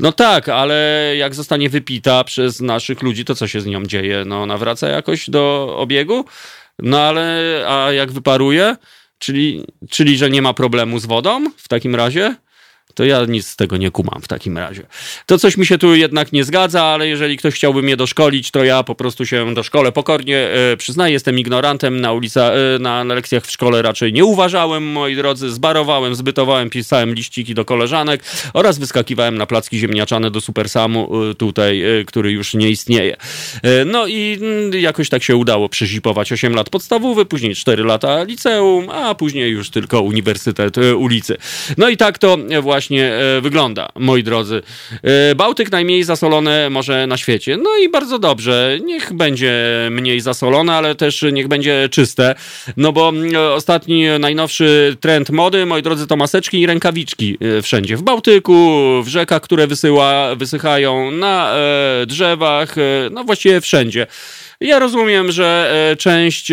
No 0.00 0.12
tak, 0.12 0.48
ale 0.48 1.12
jak 1.16 1.34
zostanie 1.34 1.70
wypita 1.70 2.24
przez 2.24 2.60
naszych 2.60 3.02
ludzi, 3.02 3.24
to 3.24 3.34
co 3.34 3.48
się 3.48 3.60
z 3.60 3.66
nią 3.66 3.86
dzieje? 3.86 4.24
No 4.26 4.46
nawraca 4.46 4.88
jakoś 4.88 5.30
do 5.30 5.74
obiegu? 5.78 6.24
No 6.78 7.00
ale, 7.00 7.40
a 7.68 7.92
jak 7.92 8.12
wyparuje? 8.12 8.76
Czyli, 9.18 9.64
czyli, 9.90 10.16
że 10.16 10.30
nie 10.30 10.42
ma 10.42 10.54
problemu 10.54 10.98
z 10.98 11.06
wodą 11.06 11.50
w 11.56 11.68
takim 11.68 11.94
razie? 11.94 12.36
To 12.96 13.04
ja 13.04 13.24
nic 13.24 13.46
z 13.46 13.56
tego 13.56 13.76
nie 13.76 13.90
kumam 13.90 14.22
w 14.22 14.28
takim 14.28 14.58
razie. 14.58 14.86
To 15.26 15.38
coś 15.38 15.56
mi 15.56 15.66
się 15.66 15.78
tu 15.78 15.94
jednak 15.94 16.32
nie 16.32 16.44
zgadza, 16.44 16.84
ale 16.84 17.08
jeżeli 17.08 17.36
ktoś 17.36 17.54
chciałby 17.54 17.82
mnie 17.82 17.96
doszkolić, 17.96 18.50
to 18.50 18.64
ja 18.64 18.82
po 18.82 18.94
prostu 18.94 19.26
się 19.26 19.54
doszkolę 19.54 19.92
pokornie. 19.92 20.38
E, 20.72 20.76
przyznaję, 20.76 21.12
jestem 21.12 21.38
ignorantem. 21.38 22.00
Na, 22.00 22.12
ulica, 22.12 22.52
e, 22.52 22.78
na, 22.78 23.04
lekcjach 23.04 23.46
w 23.46 23.50
szkole 23.50 23.82
raczej 23.82 24.12
nie 24.12 24.24
uważałem, 24.24 24.84
moi 24.84 25.16
drodzy. 25.16 25.50
Zbarowałem, 25.50 26.14
zbytowałem, 26.14 26.70
pisałem 26.70 27.14
liściki 27.14 27.54
do 27.54 27.64
koleżanek 27.64 28.24
oraz 28.54 28.78
wyskakiwałem 28.78 29.38
na 29.38 29.46
placki 29.46 29.78
ziemniaczane 29.78 30.30
do 30.30 30.40
Supersamu 30.40 31.30
e, 31.30 31.34
tutaj, 31.34 32.00
e, 32.00 32.04
który 32.04 32.32
już 32.32 32.54
nie 32.54 32.70
istnieje. 32.70 33.16
E, 33.62 33.84
no 33.84 34.06
i 34.06 34.38
mm, 34.40 34.80
jakoś 34.80 35.08
tak 35.08 35.22
się 35.22 35.36
udało 35.36 35.68
przezipować 35.68 36.32
8 36.32 36.54
lat 36.54 36.70
podstawowy, 36.70 37.26
później 37.26 37.54
4 37.54 37.84
lata 37.84 38.22
liceum, 38.22 38.90
a 38.90 39.14
później 39.14 39.50
już 39.50 39.70
tylko 39.70 40.00
Uniwersytet 40.00 40.76
ulicy. 40.96 41.36
No 41.78 41.88
i 41.88 41.96
tak 41.96 42.18
to 42.18 42.38
właśnie 42.62 42.85
właśnie 42.86 43.14
e, 43.14 43.40
wygląda, 43.40 43.88
moi 43.94 44.22
drodzy. 44.22 44.62
E, 45.02 45.34
Bałtyk 45.34 45.72
najmniej 45.72 46.04
zasolone 46.04 46.70
morze 46.70 47.06
na 47.06 47.16
świecie. 47.16 47.56
No 47.56 47.70
i 47.76 47.88
bardzo 47.88 48.18
dobrze. 48.18 48.78
Niech 48.84 49.12
będzie 49.12 49.54
mniej 49.90 50.20
zasolone, 50.20 50.74
ale 50.74 50.94
też 50.94 51.24
niech 51.32 51.48
będzie 51.48 51.88
czyste. 51.90 52.34
No 52.76 52.92
bo 52.92 53.08
mm, 53.08 53.32
ostatni, 53.54 54.04
najnowszy 54.20 54.96
trend 55.00 55.30
mody, 55.30 55.66
moi 55.66 55.82
drodzy, 55.82 56.06
to 56.06 56.16
maseczki 56.16 56.60
i 56.60 56.66
rękawiczki 56.66 57.38
e, 57.58 57.62
wszędzie. 57.62 57.96
W 57.96 58.02
Bałtyku, 58.02 58.54
w 59.02 59.08
rzekach, 59.08 59.42
które 59.42 59.66
wysyła, 59.66 60.34
wysychają, 60.34 61.10
na 61.10 61.54
e, 61.54 62.06
drzewach, 62.06 62.78
e, 62.78 62.82
no 63.10 63.24
właściwie 63.24 63.60
wszędzie. 63.60 64.06
Ja 64.60 64.78
rozumiem, 64.78 65.32
że 65.32 65.70
e, 65.92 65.96
część 65.96 66.52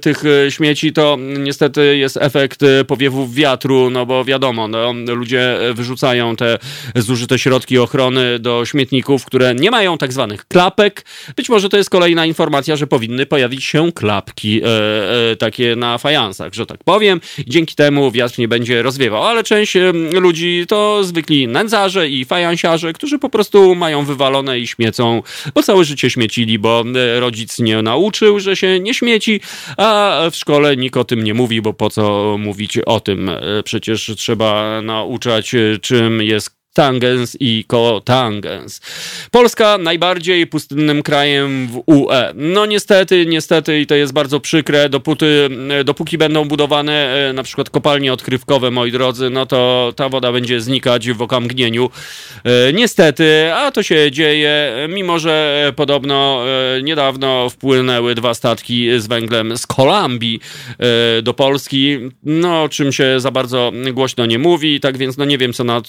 tych 0.00 0.22
e, 0.24 0.50
śmieci 0.50 0.92
to 0.92 1.16
niestety 1.38 1.96
jest 1.96 2.16
efekt 2.16 2.62
e, 2.62 2.84
powiewów 2.84 3.34
wiatru, 3.34 3.90
no 3.90 4.06
bo 4.06 4.24
wiadomo, 4.24 4.68
no, 4.68 4.92
ludzie 4.92 5.58
wyrzucają 5.74 6.36
te 6.36 6.58
zużyte 6.96 7.38
środki 7.38 7.78
ochrony 7.78 8.38
do 8.38 8.64
śmietników, 8.64 9.24
które 9.24 9.54
nie 9.54 9.70
mają 9.70 9.98
tak 9.98 10.12
zwanych 10.12 10.46
klapek. 10.48 11.04
Być 11.36 11.48
może 11.48 11.68
to 11.68 11.76
jest 11.76 11.90
kolejna 11.90 12.26
informacja, 12.26 12.76
że 12.76 12.86
powinny 12.86 13.26
pojawić 13.26 13.64
się 13.64 13.92
klapki 13.92 14.60
e, 14.62 15.30
e, 15.30 15.36
takie 15.36 15.76
na 15.76 15.98
fajansach, 15.98 16.54
że 16.54 16.66
tak 16.66 16.84
powiem. 16.84 17.20
Dzięki 17.46 17.74
temu 17.74 18.10
wiatr 18.10 18.38
nie 18.38 18.48
będzie 18.48 18.82
rozwiewał, 18.82 19.24
ale 19.24 19.44
część 19.44 19.74
ludzi 20.12 20.64
to 20.68 21.04
zwykli 21.04 21.48
nędzarze 21.48 22.08
i 22.08 22.24
fajansiarze, 22.24 22.92
którzy 22.92 23.18
po 23.18 23.28
prostu 23.28 23.74
mają 23.74 24.04
wywalone 24.04 24.58
i 24.58 24.66
śmiecą, 24.66 25.22
bo 25.54 25.62
całe 25.62 25.84
życie 25.84 26.10
śmiecili, 26.10 26.58
bo 26.58 26.84
rodzic 27.28 27.58
nie 27.58 27.82
nauczył, 27.82 28.40
że 28.40 28.56
się 28.56 28.80
nie 28.80 28.94
śmieci, 28.94 29.40
a 29.76 30.20
w 30.32 30.36
szkole 30.36 30.76
nikt 30.76 30.96
o 30.96 31.04
tym 31.04 31.24
nie 31.24 31.34
mówi, 31.34 31.62
bo 31.62 31.72
po 31.72 31.90
co 31.90 32.36
mówić 32.38 32.78
o 32.78 33.00
tym? 33.00 33.28
E, 33.28 33.40
przecież 33.64 34.12
trzeba 34.16 34.82
nauczać, 34.82 35.54
czym 35.82 36.22
jest 36.22 36.57
tangens 36.78 37.36
i 37.40 37.64
kotangens. 37.66 38.80
Polska 39.30 39.78
najbardziej 39.78 40.46
pustynnym 40.46 41.02
krajem 41.02 41.68
w 41.68 41.82
UE. 41.86 42.32
No 42.34 42.66
niestety, 42.66 43.26
niestety 43.26 43.80
i 43.80 43.86
to 43.86 43.94
jest 43.94 44.12
bardzo 44.12 44.40
przykre, 44.40 44.88
dopóty, 44.88 45.48
dopóki 45.84 46.18
będą 46.18 46.44
budowane 46.44 47.28
e, 47.28 47.32
na 47.32 47.42
przykład 47.42 47.70
kopalnie 47.70 48.12
odkrywkowe, 48.12 48.70
moi 48.70 48.92
drodzy, 48.92 49.30
no 49.30 49.46
to 49.46 49.92
ta 49.96 50.08
woda 50.08 50.32
będzie 50.32 50.60
znikać 50.60 51.10
w 51.10 51.22
okamgnieniu. 51.22 51.90
E, 52.44 52.72
niestety, 52.72 53.52
a 53.54 53.70
to 53.70 53.82
się 53.82 54.10
dzieje, 54.10 54.72
mimo 54.88 55.18
że 55.18 55.72
podobno 55.76 56.44
e, 56.76 56.82
niedawno 56.82 57.50
wpłynęły 57.50 58.14
dwa 58.14 58.34
statki 58.34 59.00
z 59.00 59.06
węglem 59.06 59.58
z 59.58 59.66
Kolumbii 59.66 60.40
do 61.22 61.34
Polski, 61.34 61.98
no 62.22 62.62
o 62.62 62.68
czym 62.68 62.92
się 62.92 63.20
za 63.20 63.30
bardzo 63.30 63.72
głośno 63.92 64.26
nie 64.26 64.38
mówi, 64.38 64.80
tak 64.80 64.98
więc 64.98 65.16
no 65.16 65.24
nie 65.24 65.38
wiem 65.38 65.52
co 65.52 65.64
na 65.64 65.82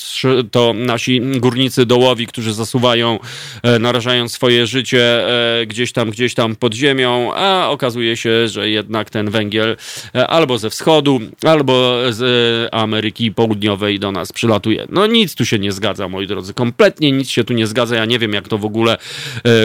to 0.52 0.74
nasi 0.86 1.22
górnicy 1.22 1.86
dołowi, 1.86 2.28
którzy 2.28 2.54
zasuwają, 2.54 3.20
e, 3.64 3.80
narażając 3.80 4.32
swoje 4.32 4.68
życie 4.68 5.28
e, 5.62 5.66
gdzieś 5.66 5.92
tam, 5.92 6.10
gdzieś 6.10 6.34
tam 6.34 6.56
pod 6.56 6.74
ziemią, 6.74 7.34
a 7.36 7.70
okazuje 7.70 8.18
się, 8.18 8.48
że 8.48 8.70
jednak 8.70 9.10
ten 9.10 9.30
węgiel 9.30 9.78
e, 10.16 10.28
albo 10.28 10.58
ze 10.58 10.70
wschodu, 10.70 11.20
albo 11.44 11.98
z 12.10 12.70
Ameryki 12.74 13.32
Południowej 13.32 14.00
do 14.00 14.12
nas 14.12 14.32
przylatuje. 14.32 14.88
No 14.90 15.08
nic 15.08 15.36
tu 15.36 15.46
się 15.46 15.60
nie 15.60 15.72
zgadza, 15.72 16.08
moi 16.08 16.28
drodzy, 16.28 16.54
kompletnie 16.54 17.12
nic 17.12 17.30
się 17.30 17.44
tu 17.44 17.54
nie 17.54 17.68
zgadza. 17.68 17.96
Ja 17.96 18.06
nie 18.06 18.20
wiem, 18.20 18.34
jak 18.34 18.48
to 18.48 18.58
w 18.58 18.66
ogóle 18.66 18.98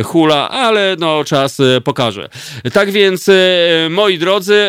hula, 0.04 0.50
ale 0.50 0.96
no 0.98 1.24
czas 1.24 1.58
pokaże. 1.84 2.28
Tak 2.72 2.90
więc, 2.90 3.30
moi 3.90 4.18
drodzy, 4.18 4.64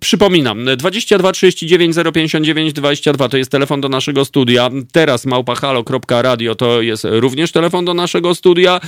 przypominam, 0.00 0.64
22 0.76 1.32
39 1.32 1.96
059 2.14 2.72
22 2.72 3.28
to 3.28 3.36
jest 3.36 3.50
telefon 3.50 3.80
do 3.80 3.88
naszego 3.88 4.24
studia. 4.24 4.70
Teraz 4.92 5.13
małpahalo.radio 5.26 6.54
to 6.54 6.82
jest 6.82 7.06
również 7.10 7.52
telefon 7.52 7.84
do 7.84 7.94
naszego 7.94 8.34
studia. 8.34 8.80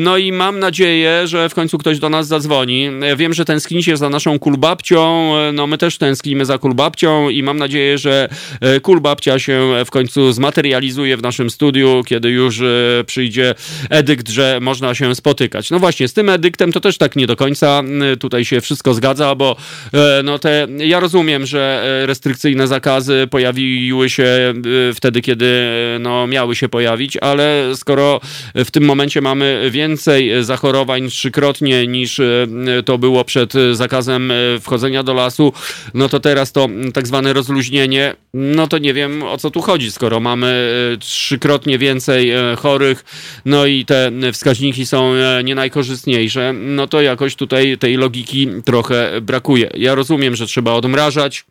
No 0.00 0.16
i 0.16 0.32
mam 0.32 0.58
nadzieję, 0.58 1.26
że 1.26 1.48
w 1.48 1.54
końcu 1.54 1.78
ktoś 1.78 1.98
do 1.98 2.08
nas 2.08 2.26
zadzwoni. 2.26 2.90
Wiem, 3.16 3.34
że 3.34 3.44
tęsknicie 3.44 3.96
za 3.96 4.10
naszą 4.10 4.38
kulbabcią, 4.38 5.32
no 5.52 5.66
my 5.66 5.78
też 5.78 5.98
tęsknimy 5.98 6.44
za 6.44 6.58
kulbabcią 6.58 7.28
i 7.28 7.42
mam 7.42 7.58
nadzieję, 7.58 7.98
że 7.98 8.28
e, 8.60 8.80
kulbabcia 8.80 9.38
się 9.38 9.84
w 9.86 9.90
końcu 9.90 10.32
zmaterializuje 10.32 11.16
w 11.16 11.22
naszym 11.22 11.50
studiu, 11.50 12.02
kiedy 12.06 12.30
już 12.30 12.60
e, 12.60 13.04
przyjdzie 13.06 13.54
edykt, 13.90 14.28
że 14.28 14.58
można 14.60 14.94
się 14.94 15.14
spotykać. 15.14 15.70
No 15.70 15.78
właśnie, 15.78 16.08
z 16.08 16.12
tym 16.12 16.28
edyktem 16.28 16.72
to 16.72 16.80
też 16.80 16.98
tak 16.98 17.16
nie 17.16 17.26
do 17.26 17.36
końca 17.36 17.82
tutaj 18.20 18.44
się 18.44 18.60
wszystko 18.60 18.94
zgadza, 18.94 19.34
bo 19.34 19.56
e, 19.94 20.22
no 20.24 20.38
te, 20.38 20.66
ja 20.78 21.00
rozumiem, 21.00 21.46
że 21.46 21.84
restrykcyjne 22.06 22.68
zakazy 22.68 23.26
pojawiły 23.30 24.10
się 24.10 24.54
wtedy, 24.94 25.20
kiedy 25.20 25.57
no, 26.00 26.26
miały 26.26 26.56
się 26.56 26.68
pojawić, 26.68 27.16
ale 27.16 27.64
skoro 27.74 28.20
w 28.54 28.70
tym 28.70 28.84
momencie 28.84 29.20
mamy 29.20 29.68
więcej 29.70 30.44
zachorowań 30.44 31.08
trzykrotnie 31.08 31.86
niż 31.86 32.20
e, 32.20 32.46
to 32.84 32.98
było 32.98 33.24
przed 33.24 33.52
zakazem 33.72 34.30
e, 34.30 34.34
wchodzenia 34.60 35.02
do 35.02 35.14
lasu, 35.14 35.52
no 35.94 36.08
to 36.08 36.20
teraz 36.20 36.52
to 36.52 36.68
tak 36.94 37.06
zwane 37.06 37.32
rozluźnienie, 37.32 38.14
no 38.34 38.66
to 38.66 38.78
nie 38.78 38.94
wiem 38.94 39.22
o 39.22 39.38
co 39.38 39.50
tu 39.50 39.60
chodzi, 39.60 39.90
skoro 39.90 40.20
mamy 40.20 40.72
e, 40.94 40.96
trzykrotnie 40.96 41.78
więcej 41.78 42.32
chorych, 42.58 43.04
no 43.44 43.66
i 43.66 43.84
te 43.84 44.10
wskaźniki 44.32 44.86
są 44.86 45.12
nie 45.44 45.54
najkorzystniejsze, 45.54 46.52
no 46.52 46.86
to 46.86 47.00
jakoś 47.00 47.36
tutaj 47.36 47.78
tej 47.78 47.96
logiki 47.96 48.48
trochę 48.64 49.20
brakuje. 49.20 49.70
Ja 49.74 49.94
rozumiem, 49.94 50.36
że 50.36 50.46
trzeba 50.46 50.72
odmrażać, 50.72 51.44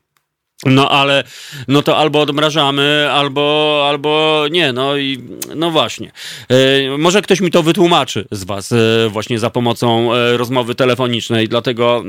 no 0.65 0.89
ale, 0.91 1.23
no 1.67 1.81
to 1.81 1.97
albo 1.97 2.21
odmrażamy, 2.21 3.09
albo, 3.11 3.85
albo 3.89 4.43
nie, 4.51 4.73
no 4.73 4.97
i 4.97 5.19
no 5.55 5.71
właśnie. 5.71 6.11
E, 6.49 6.97
może 6.97 7.21
ktoś 7.21 7.41
mi 7.41 7.51
to 7.51 7.63
wytłumaczy 7.63 8.27
z 8.31 8.43
was 8.43 8.71
e, 8.71 8.75
właśnie 9.09 9.39
za 9.39 9.49
pomocą 9.49 10.13
e, 10.13 10.37
rozmowy 10.37 10.75
telefonicznej, 10.75 11.47
dlatego 11.47 12.03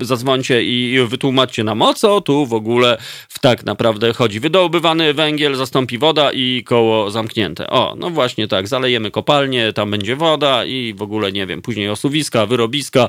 zadzwońcie 0.00 0.64
i, 0.64 0.92
i 0.92 1.06
wytłumaczcie 1.06 1.64
nam 1.64 1.82
o 1.82 1.94
co 1.94 2.20
tu 2.20 2.46
w 2.46 2.54
ogóle 2.54 2.98
w 3.28 3.38
tak 3.38 3.64
naprawdę 3.64 4.12
chodzi. 4.12 4.40
Wydobywany 4.40 5.14
węgiel 5.14 5.54
zastąpi 5.54 5.98
woda 5.98 6.32
i 6.32 6.64
koło 6.66 7.10
zamknięte. 7.10 7.70
O, 7.70 7.94
no 7.98 8.10
właśnie 8.10 8.48
tak, 8.48 8.68
zalejemy 8.68 9.10
kopalnię, 9.10 9.72
tam 9.72 9.90
będzie 9.90 10.16
woda 10.16 10.64
i 10.64 10.94
w 10.94 11.02
ogóle 11.02 11.32
nie 11.32 11.46
wiem, 11.46 11.62
później 11.62 11.88
osuwiska, 11.88 12.46
wyrobiska. 12.46 13.08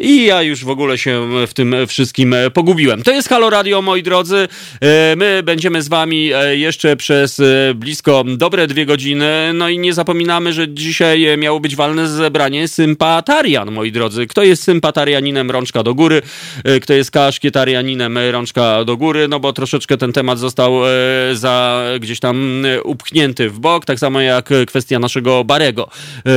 I 0.00 0.24
ja 0.24 0.42
już 0.42 0.64
w 0.64 0.68
ogóle 0.68 0.98
się 0.98 1.28
w 1.46 1.54
tym 1.54 1.76
wszystkim 1.86 2.34
pogubiłem. 2.54 3.02
To 3.02 3.12
jest 3.12 3.28
Halo 3.28 3.50
Radio, 3.50 3.82
moi 3.82 4.02
drodzy. 4.02 4.48
E, 4.80 5.16
my 5.16 5.42
będziemy 5.44 5.82
z 5.82 5.88
wami 5.88 6.32
e, 6.32 6.56
jeszcze 6.56 6.96
przez 6.96 7.40
e, 7.40 7.74
blisko 7.74 8.24
dobre 8.36 8.66
dwie 8.66 8.86
godziny. 8.86 9.52
No 9.54 9.68
i 9.68 9.78
nie 9.78 9.94
zapominamy, 9.94 10.52
że 10.52 10.68
dzisiaj 10.68 11.38
miało 11.38 11.60
być 11.60 11.76
walne 11.76 12.08
zebranie 12.08 12.68
sympatarian, 12.68 13.70
moi 13.70 13.92
drodzy. 13.92 14.26
Kto 14.26 14.42
jest 14.42 14.62
sympatarianinem, 14.62 15.50
rączka 15.50 15.82
do 15.82 15.94
góry. 15.94 16.22
Kto 16.82 16.94
jest 16.94 17.10
kaszkietarianinem, 17.10 18.18
rączka 18.30 18.84
do 18.84 18.96
góry. 18.96 19.28
No 19.28 19.40
bo 19.40 19.52
troszeczkę 19.52 19.96
ten 19.96 20.12
temat 20.12 20.38
został 20.38 20.72
za 21.32 21.84
gdzieś 22.00 22.20
tam 22.20 22.66
upchnięty 22.84 23.50
w 23.50 23.58
bok. 23.58 23.84
Tak 23.84 23.98
samo 23.98 24.20
jak 24.20 24.50
kwestia 24.66 24.98
naszego 24.98 25.44
Barego, 25.44 25.88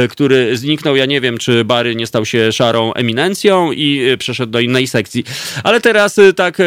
który 0.09 0.57
zniknął. 0.57 0.95
Ja 0.95 1.05
nie 1.05 1.21
wiem, 1.21 1.37
czy 1.37 1.65
Bary 1.65 1.95
nie 1.95 2.07
stał 2.07 2.25
się 2.25 2.51
szarą 2.51 2.93
eminencją 2.93 3.52
i 3.75 4.01
przeszedł 4.19 4.51
do 4.51 4.59
innej 4.59 4.87
sekcji. 4.87 5.23
Ale 5.63 5.81
teraz 5.81 6.19
tak 6.35 6.57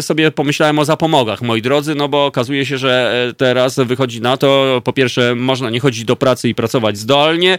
sobie 0.00 0.30
pomyślałem 0.30 0.78
o 0.78 0.84
zapomogach, 0.84 1.42
moi 1.42 1.62
drodzy, 1.62 1.94
no 1.94 2.08
bo 2.08 2.26
okazuje 2.26 2.66
się, 2.66 2.78
że 2.78 3.32
teraz 3.36 3.76
wychodzi 3.78 4.20
na 4.20 4.36
to, 4.36 4.80
po 4.84 4.92
pierwsze, 4.92 5.34
można 5.34 5.70
nie 5.70 5.80
chodzić 5.80 6.04
do 6.04 6.16
pracy 6.16 6.48
i 6.48 6.54
pracować 6.54 6.98
zdolnie, 6.98 7.58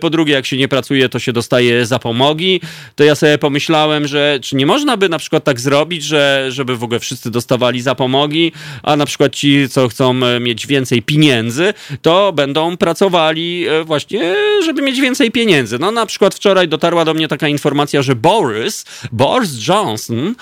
po 0.00 0.10
drugie, 0.10 0.32
jak 0.32 0.46
się 0.46 0.56
nie 0.56 0.68
pracuje, 0.68 1.08
to 1.08 1.18
się 1.18 1.32
dostaje 1.32 1.86
zapomogi. 1.86 2.60
To 2.94 3.04
ja 3.04 3.14
sobie 3.14 3.38
pomyślałem, 3.38 4.06
że 4.06 4.38
czy 4.42 4.56
nie 4.56 4.66
można 4.66 4.96
by 4.96 5.08
na 5.08 5.18
przykład 5.18 5.44
tak 5.44 5.60
zrobić, 5.60 6.04
że 6.04 6.46
żeby 6.48 6.76
w 6.76 6.84
ogóle 6.84 7.00
wszyscy 7.00 7.30
dostawali 7.30 7.80
zapomogi, 7.80 8.52
a 8.82 8.96
na 8.96 9.06
przykład 9.06 9.34
ci, 9.34 9.68
co 9.68 9.88
chcą 9.88 10.14
mieć 10.40 10.66
więcej 10.66 11.02
pieniędzy, 11.02 11.74
to 12.02 12.32
będą 12.32 12.76
pracowali 12.76 13.66
właśnie, 13.84 14.34
żeby 14.64 14.82
mieć 14.82 15.00
więcej 15.00 15.30
pieniędzy. 15.30 15.78
No 15.78 15.90
na 15.90 16.06
przykład 16.06 16.34
wczoraj 16.34 16.68
dotarła 16.68 17.04
do 17.04 17.14
mnie 17.14 17.28
taka 17.28 17.48
informacja, 17.48 18.02
że 18.02 18.15
Boris, 18.16 18.84
Boris 19.12 19.68
Johnson, 19.68 20.34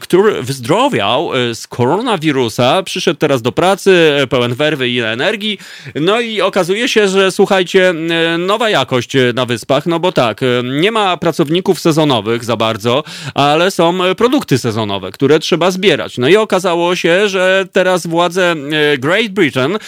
który 0.00 0.42
wyzdrowiał 0.42 1.30
z 1.54 1.66
koronawirusa, 1.66 2.82
przyszedł 2.82 3.18
teraz 3.18 3.42
do 3.42 3.52
pracy 3.52 4.12
pełen 4.30 4.54
werwy 4.54 4.88
i 4.88 5.00
energii, 5.00 5.58
no 5.94 6.20
i 6.20 6.40
okazuje 6.40 6.88
się, 6.88 7.08
że 7.08 7.32
słuchajcie, 7.32 7.94
nowa 8.38 8.70
jakość 8.70 9.12
na 9.34 9.46
wyspach, 9.46 9.86
no 9.86 10.00
bo 10.00 10.12
tak, 10.12 10.40
nie 10.80 10.92
ma 10.92 11.16
pracowników 11.16 11.80
sezonowych 11.80 12.44
za 12.44 12.56
bardzo, 12.56 13.04
ale 13.34 13.70
są 13.70 13.98
produkty 14.16 14.58
sezonowe, 14.58 15.10
które 15.10 15.38
trzeba 15.38 15.70
zbierać. 15.70 16.18
No 16.18 16.28
i 16.28 16.36
okazało 16.36 16.96
się, 16.96 17.28
że 17.28 17.66
teraz 17.72 18.06
władze 18.06 18.54
Great 18.98 19.28
Britain 19.28 19.78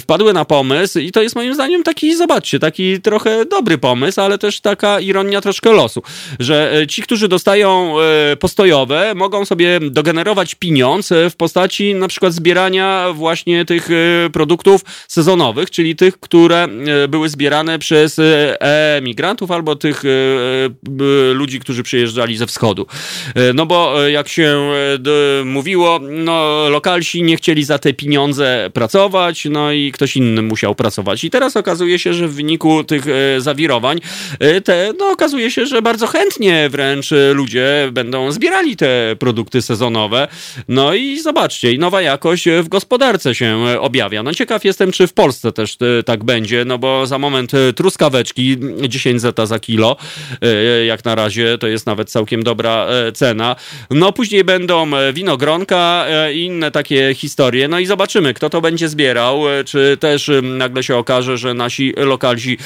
wpadły 0.00 0.32
na 0.32 0.44
pomysł 0.44 0.98
i 0.98 1.12
to 1.12 1.22
jest 1.22 1.36
moim 1.36 1.54
zdaniem 1.54 1.82
taki, 1.82 2.16
zobaczcie, 2.16 2.58
taki 2.58 3.00
trochę 3.00 3.44
dobry 3.44 3.78
pomysł, 3.78 4.20
ale 4.20 4.38
też 4.38 4.60
taka 4.60 5.00
ironia 5.00 5.40
troszkę 5.40 5.72
losu, 5.72 6.02
że 6.38 6.72
ci, 6.92 7.02
którzy 7.02 7.28
dostają 7.28 7.94
postojowe, 8.40 9.14
mogą 9.14 9.44
sobie 9.44 9.80
dogenerować 9.80 10.54
pieniądz 10.54 11.10
w 11.30 11.36
postaci 11.36 11.94
na 11.94 12.08
przykład 12.08 12.32
zbierania 12.32 13.06
właśnie 13.14 13.64
tych 13.64 13.88
produktów 14.32 14.80
sezonowych, 15.08 15.70
czyli 15.70 15.96
tych, 15.96 16.20
które 16.20 16.68
były 17.08 17.28
zbierane 17.28 17.78
przez 17.78 18.20
emigrantów 18.98 19.50
albo 19.50 19.76
tych 19.76 20.02
ludzi, 21.32 21.60
którzy 21.60 21.82
przyjeżdżali 21.82 22.36
ze 22.36 22.46
wschodu. 22.46 22.86
No 23.54 23.66
bo 23.66 24.06
jak 24.06 24.28
się 24.28 24.70
mówiło, 25.44 26.00
no 26.02 26.68
lokalsi 26.68 27.22
nie 27.22 27.36
chcieli 27.36 27.64
za 27.64 27.78
te 27.78 27.92
pieniądze 27.92 28.70
pracować, 28.74 29.44
no 29.50 29.72
i 29.72 29.92
ktoś 29.92 30.16
inny 30.16 30.42
musiał 30.42 30.74
pracować. 30.74 31.24
I 31.24 31.30
teraz 31.30 31.56
okazuje 31.56 31.98
się, 31.98 32.14
że 32.14 32.28
w 32.28 32.34
wyniku 32.34 32.84
tych 32.84 33.04
zawirowań, 33.38 34.00
te, 34.64 34.92
no 34.98 35.10
okazuje 35.10 35.50
się, 35.50 35.66
że 35.66 35.82
bardzo 35.82 36.06
chętnie 36.06 36.68
wręcz 36.72 37.10
ludzie 37.34 37.88
będą 37.92 38.32
zbierali 38.32 38.76
te 38.76 39.16
produkty 39.18 39.62
sezonowe. 39.62 40.28
No 40.68 40.94
i 40.94 41.20
zobaczcie, 41.20 41.78
nowa 41.78 42.02
jakość 42.02 42.48
w 42.48 42.68
gospodarce 42.68 43.34
się 43.34 43.64
objawia. 43.80 44.22
No 44.22 44.34
ciekaw 44.34 44.64
jestem, 44.64 44.92
czy 44.92 45.06
w 45.06 45.12
Polsce 45.12 45.52
też 45.52 45.76
tak 46.06 46.24
będzie, 46.24 46.64
no 46.64 46.78
bo 46.78 47.06
za 47.06 47.18
moment 47.18 47.52
truskaweczki 47.76 48.56
10 48.88 49.20
zeta 49.20 49.46
za 49.46 49.58
kilo, 49.58 49.96
jak 50.86 51.04
na 51.04 51.14
razie 51.14 51.58
to 51.58 51.66
jest 51.66 51.86
nawet 51.86 52.10
całkiem 52.10 52.42
dobra 52.42 52.86
cena. 53.14 53.56
No 53.90 54.12
później 54.12 54.44
będą 54.44 54.90
winogronka 55.12 56.06
i 56.32 56.44
inne 56.44 56.70
takie 56.70 57.14
historie. 57.14 57.68
No 57.68 57.78
i 57.78 57.86
zobaczymy, 57.86 58.34
kto 58.34 58.50
to 58.50 58.60
będzie 58.60 58.88
zbierał, 58.88 59.42
czy 59.66 59.96
też 60.00 60.30
nagle 60.42 60.82
się 60.82 60.96
okaże, 60.96 61.38
że 61.38 61.54
nasi 61.54 61.92
lokalzi, 61.96 62.58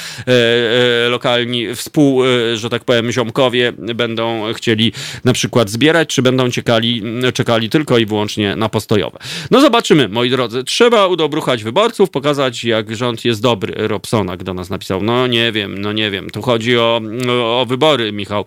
lokalni 1.08 1.74
współ, 1.74 2.22
że 2.54 2.70
tak 2.70 2.84
powiem, 2.84 3.12
ziomkowie 3.12 3.72
będą 3.96 4.52
chcieli 4.54 4.92
na 5.24 5.32
przykład 5.32 5.70
zbierać, 5.70 6.08
czy 6.08 6.22
będą 6.22 6.50
czekali, 6.50 7.02
czekali 7.34 7.70
tylko 7.70 7.98
i 7.98 8.06
wyłącznie 8.06 8.56
na 8.56 8.68
postojowe. 8.68 9.18
No 9.50 9.60
zobaczymy, 9.60 10.08
moi 10.08 10.30
drodzy. 10.30 10.64
Trzeba 10.64 11.06
udobruchać 11.06 11.64
wyborców, 11.64 12.10
pokazać, 12.10 12.64
jak 12.64 12.96
rząd 12.96 13.24
jest 13.24 13.42
dobry. 13.42 13.74
Robsonak 13.76 14.44
do 14.44 14.54
nas 14.54 14.70
napisał. 14.70 15.02
No 15.02 15.26
nie 15.26 15.52
wiem, 15.52 15.78
no 15.78 15.92
nie 15.92 16.10
wiem. 16.10 16.30
Tu 16.30 16.42
chodzi 16.42 16.78
o, 16.78 17.00
o 17.30 17.66
wybory, 17.68 18.12
Michał. 18.12 18.44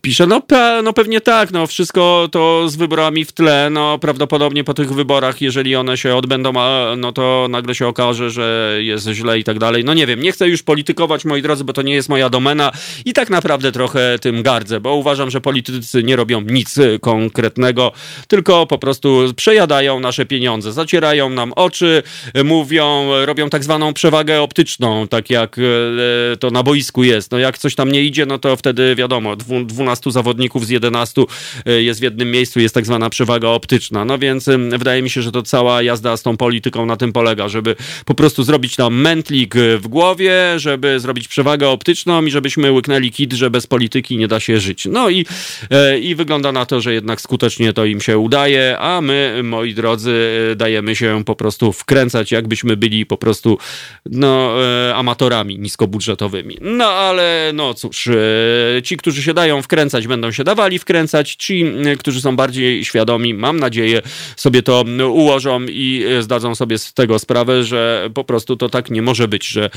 Pisze, 0.00 0.26
no, 0.26 0.40
pe, 0.40 0.80
no 0.84 0.92
pewnie 0.92 1.20
tak, 1.20 1.50
no 1.50 1.66
wszystko 1.66 2.28
to 2.32 2.68
z 2.68 2.76
wyborami 2.76 3.24
w 3.24 3.32
tle, 3.32 3.68
no 3.70 3.98
prawdopodobnie 3.98 4.64
po 4.64 4.74
tych 4.74 4.92
wyborach, 4.92 5.40
jeżeli 5.40 5.76
one 5.76 5.96
się 5.96 6.16
odbędą, 6.16 6.52
no 6.96 7.12
to 7.12 7.46
nagle 7.50 7.74
się 7.74 7.86
okaże, 7.86 8.30
że 8.30 8.76
jest 8.80 9.08
źle 9.08 9.38
i 9.38 9.44
tak 9.44 9.58
dalej. 9.58 9.84
No 9.84 9.94
nie 9.94 10.06
wiem, 10.06 10.20
nie 10.20 10.32
chcę 10.32 10.48
już 10.48 10.62
politykować, 10.62 11.24
moi 11.24 11.42
drodzy, 11.42 11.64
bo 11.64 11.72
to 11.72 11.82
nie 11.82 11.94
jest 11.94 12.08
moja 12.08 12.30
domena 12.30 12.72
i 13.04 13.12
tak 13.12 13.30
naprawdę 13.30 13.72
trochę 13.72 14.18
tym 14.20 14.42
gardzę, 14.42 14.80
bo 14.80 14.89
uważam, 14.94 15.30
że 15.30 15.40
politycy 15.40 16.02
nie 16.02 16.16
robią 16.16 16.40
nic 16.40 16.78
konkretnego, 17.00 17.92
tylko 18.28 18.66
po 18.66 18.78
prostu 18.78 19.20
przejadają 19.36 20.00
nasze 20.00 20.26
pieniądze, 20.26 20.72
zacierają 20.72 21.30
nam 21.30 21.52
oczy, 21.52 22.02
mówią, 22.44 23.10
robią 23.24 23.50
tak 23.50 23.64
zwaną 23.64 23.94
przewagę 23.94 24.40
optyczną, 24.42 25.08
tak 25.08 25.30
jak 25.30 25.56
to 26.40 26.50
na 26.50 26.62
boisku 26.62 27.04
jest. 27.04 27.30
No 27.30 27.38
jak 27.38 27.58
coś 27.58 27.74
tam 27.74 27.92
nie 27.92 28.02
idzie, 28.02 28.26
no 28.26 28.38
to 28.38 28.56
wtedy 28.56 28.94
wiadomo, 28.94 29.36
12 29.36 30.10
zawodników 30.10 30.66
z 30.66 30.70
11 30.70 31.22
jest 31.66 32.00
w 32.00 32.02
jednym 32.02 32.30
miejscu, 32.30 32.60
jest 32.60 32.74
tak 32.74 32.86
zwana 32.86 33.10
przewaga 33.10 33.48
optyczna. 33.48 34.04
No 34.04 34.18
więc 34.18 34.46
wydaje 34.70 35.02
mi 35.02 35.10
się, 35.10 35.22
że 35.22 35.32
to 35.32 35.42
cała 35.42 35.82
jazda 35.82 36.16
z 36.16 36.22
tą 36.22 36.36
polityką 36.36 36.86
na 36.86 36.96
tym 36.96 37.12
polega, 37.12 37.48
żeby 37.48 37.76
po 38.04 38.14
prostu 38.14 38.42
zrobić 38.42 38.76
tam 38.76 38.94
mętlik 38.94 39.54
w 39.78 39.88
głowie, 39.88 40.42
żeby 40.56 41.00
zrobić 41.00 41.28
przewagę 41.28 41.68
optyczną 41.68 42.24
i 42.24 42.30
żebyśmy 42.30 42.72
łyknęli 42.72 43.10
kit, 43.10 43.32
że 43.32 43.50
bez 43.50 43.66
polityki 43.66 44.16
nie 44.16 44.28
da 44.28 44.40
się 44.40 44.60
żyć. 44.60 44.79
No 44.86 45.10
i, 45.10 45.26
i 46.02 46.14
wygląda 46.14 46.52
na 46.52 46.66
to, 46.66 46.80
że 46.80 46.94
jednak 46.94 47.20
skutecznie 47.20 47.72
to 47.72 47.84
im 47.84 48.00
się 48.00 48.18
udaje, 48.18 48.78
a 48.78 49.00
my, 49.00 49.40
moi 49.44 49.74
drodzy, 49.74 50.14
dajemy 50.56 50.96
się 50.96 51.22
po 51.26 51.36
prostu 51.36 51.72
wkręcać, 51.72 52.32
jakbyśmy 52.32 52.76
byli 52.76 53.06
po 53.06 53.16
prostu 53.16 53.58
no, 54.06 54.54
amatorami 54.94 55.58
niskobudżetowymi. 55.58 56.56
No 56.60 56.84
ale 56.84 57.50
no 57.54 57.74
cóż, 57.74 58.08
ci, 58.82 58.96
którzy 58.96 59.22
się 59.22 59.34
dają 59.34 59.62
wkręcać, 59.62 60.06
będą 60.06 60.32
się 60.32 60.44
dawali 60.44 60.78
wkręcać. 60.78 61.34
Ci, 61.34 61.64
którzy 61.98 62.20
są 62.20 62.36
bardziej 62.36 62.84
świadomi, 62.84 63.34
mam 63.34 63.60
nadzieję, 63.60 64.02
sobie 64.36 64.62
to 64.62 64.84
ułożą 65.12 65.60
i 65.68 66.04
zdadzą 66.20 66.54
sobie 66.54 66.78
z 66.78 66.94
tego 66.94 67.18
sprawę, 67.18 67.64
że 67.64 68.10
po 68.14 68.24
prostu 68.24 68.56
to 68.56 68.68
tak 68.68 68.90
nie 68.90 69.02
może 69.02 69.28
być, 69.28 69.48
że 69.48 69.70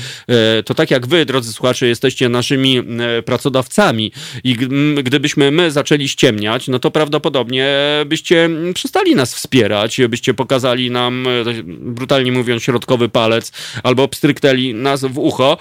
to 0.64 0.74
tak 0.74 0.90
jak 0.90 1.06
wy, 1.06 1.24
drodzy 1.26 1.52
słuchacze, 1.52 1.86
jesteście 1.86 2.28
naszymi 2.28 2.82
pracodawcami 3.24 4.12
i 4.44 4.56
gdybyśmy 5.02 5.50
my 5.50 5.70
zaczęli 5.70 6.08
ściemniać, 6.08 6.68
no 6.68 6.78
to 6.78 6.90
prawdopodobnie 6.90 7.76
byście 8.06 8.50
przestali 8.74 9.14
nas 9.14 9.34
wspierać, 9.34 10.00
byście 10.08 10.34
pokazali 10.34 10.90
nam, 10.90 11.26
brutalnie 11.66 12.32
mówiąc, 12.32 12.62
środkowy 12.62 13.08
palec 13.08 13.52
albo 13.82 14.02
obstryknęli 14.02 14.74
nas 14.74 15.04
w 15.04 15.18
ucho, 15.18 15.58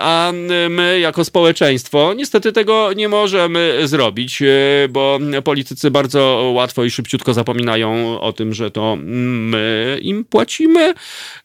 a 0.00 0.32
my 0.70 0.98
jako 1.00 1.24
społeczeństwo 1.24 2.14
niestety 2.16 2.52
tego 2.52 2.92
nie 2.92 3.08
możemy 3.08 3.80
zrobić, 3.84 4.42
bo 4.88 5.18
politycy 5.44 5.90
bardzo 5.90 6.52
łatwo 6.54 6.84
i 6.84 6.90
szybciutko 6.90 7.34
zapominają 7.34 8.20
o 8.20 8.32
tym, 8.32 8.54
że 8.54 8.70
to 8.70 8.96
my 9.00 9.98
im 10.02 10.24
płacimy, 10.24 10.94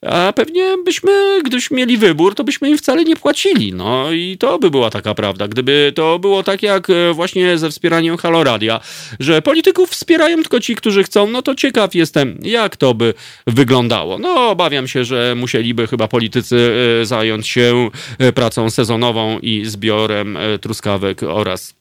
a 0.02 0.34
pewnie 0.34 0.64
byśmy, 0.86 1.12
gdybyśmy 1.44 1.78
mieli 1.78 1.98
wybór, 1.98 2.36
to 2.36 2.44
byśmy 2.44 2.70
im 2.70 2.78
wcale 2.78 3.04
nie 3.04 3.16
płacili. 3.16 3.74
No 3.74 4.12
i 4.12 4.38
to 4.40 4.60
by 4.60 4.72
była 4.72 4.90
taka 4.90 5.14
prawda. 5.14 5.48
Gdyby 5.48 5.92
to 5.96 6.20
było 6.20 6.44
tak 6.44 6.64
jak 6.64 6.88
właśnie 7.22 7.58
ze 7.58 7.70
wspieraniem 7.70 8.18
Haloradia, 8.18 8.80
że 9.20 9.42
polityków 9.42 9.90
wspierają 9.90 10.38
tylko 10.38 10.60
ci, 10.60 10.76
którzy 10.76 11.04
chcą, 11.04 11.28
no 11.28 11.42
to 11.42 11.56
ciekaw 11.56 11.96
jestem, 11.96 12.38
jak 12.42 12.78
to 12.78 12.94
by 12.94 13.14
wyglądało. 13.48 14.18
No 14.18 14.50
obawiam 14.50 14.88
się, 14.88 15.06
że 15.06 15.36
musieliby 15.38 15.88
chyba 15.88 16.08
politycy 16.08 16.72
zająć 17.04 17.48
się 17.48 17.90
pracą 18.36 18.70
sezonową 18.70 19.40
i 19.40 19.66
zbiorem 19.66 20.38
truskawek 20.62 21.24
oraz 21.24 21.81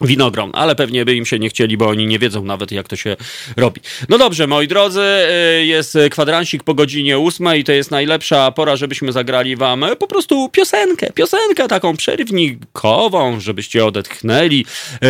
winogron, 0.00 0.50
ale 0.54 0.74
pewnie 0.74 1.04
by 1.04 1.14
im 1.14 1.26
się 1.26 1.38
nie 1.38 1.48
chcieli, 1.48 1.76
bo 1.76 1.88
oni 1.88 2.06
nie 2.06 2.18
wiedzą 2.18 2.44
nawet, 2.44 2.72
jak 2.72 2.88
to 2.88 2.96
się 2.96 3.16
robi. 3.56 3.80
No 4.08 4.18
dobrze, 4.18 4.46
moi 4.46 4.68
drodzy, 4.68 5.02
jest 5.62 5.98
kwadransik 6.10 6.62
po 6.64 6.74
godzinie 6.74 7.18
ósmej, 7.18 7.64
to 7.64 7.72
jest 7.72 7.90
najlepsza 7.90 8.50
pora, 8.52 8.76
żebyśmy 8.76 9.12
zagrali 9.12 9.56
wam 9.56 9.84
po 9.98 10.06
prostu 10.06 10.48
piosenkę, 10.48 11.12
piosenkę 11.12 11.68
taką 11.68 11.96
przerywnikową, 11.96 13.40
żebyście 13.40 13.86
odetchnęli, 13.86 14.66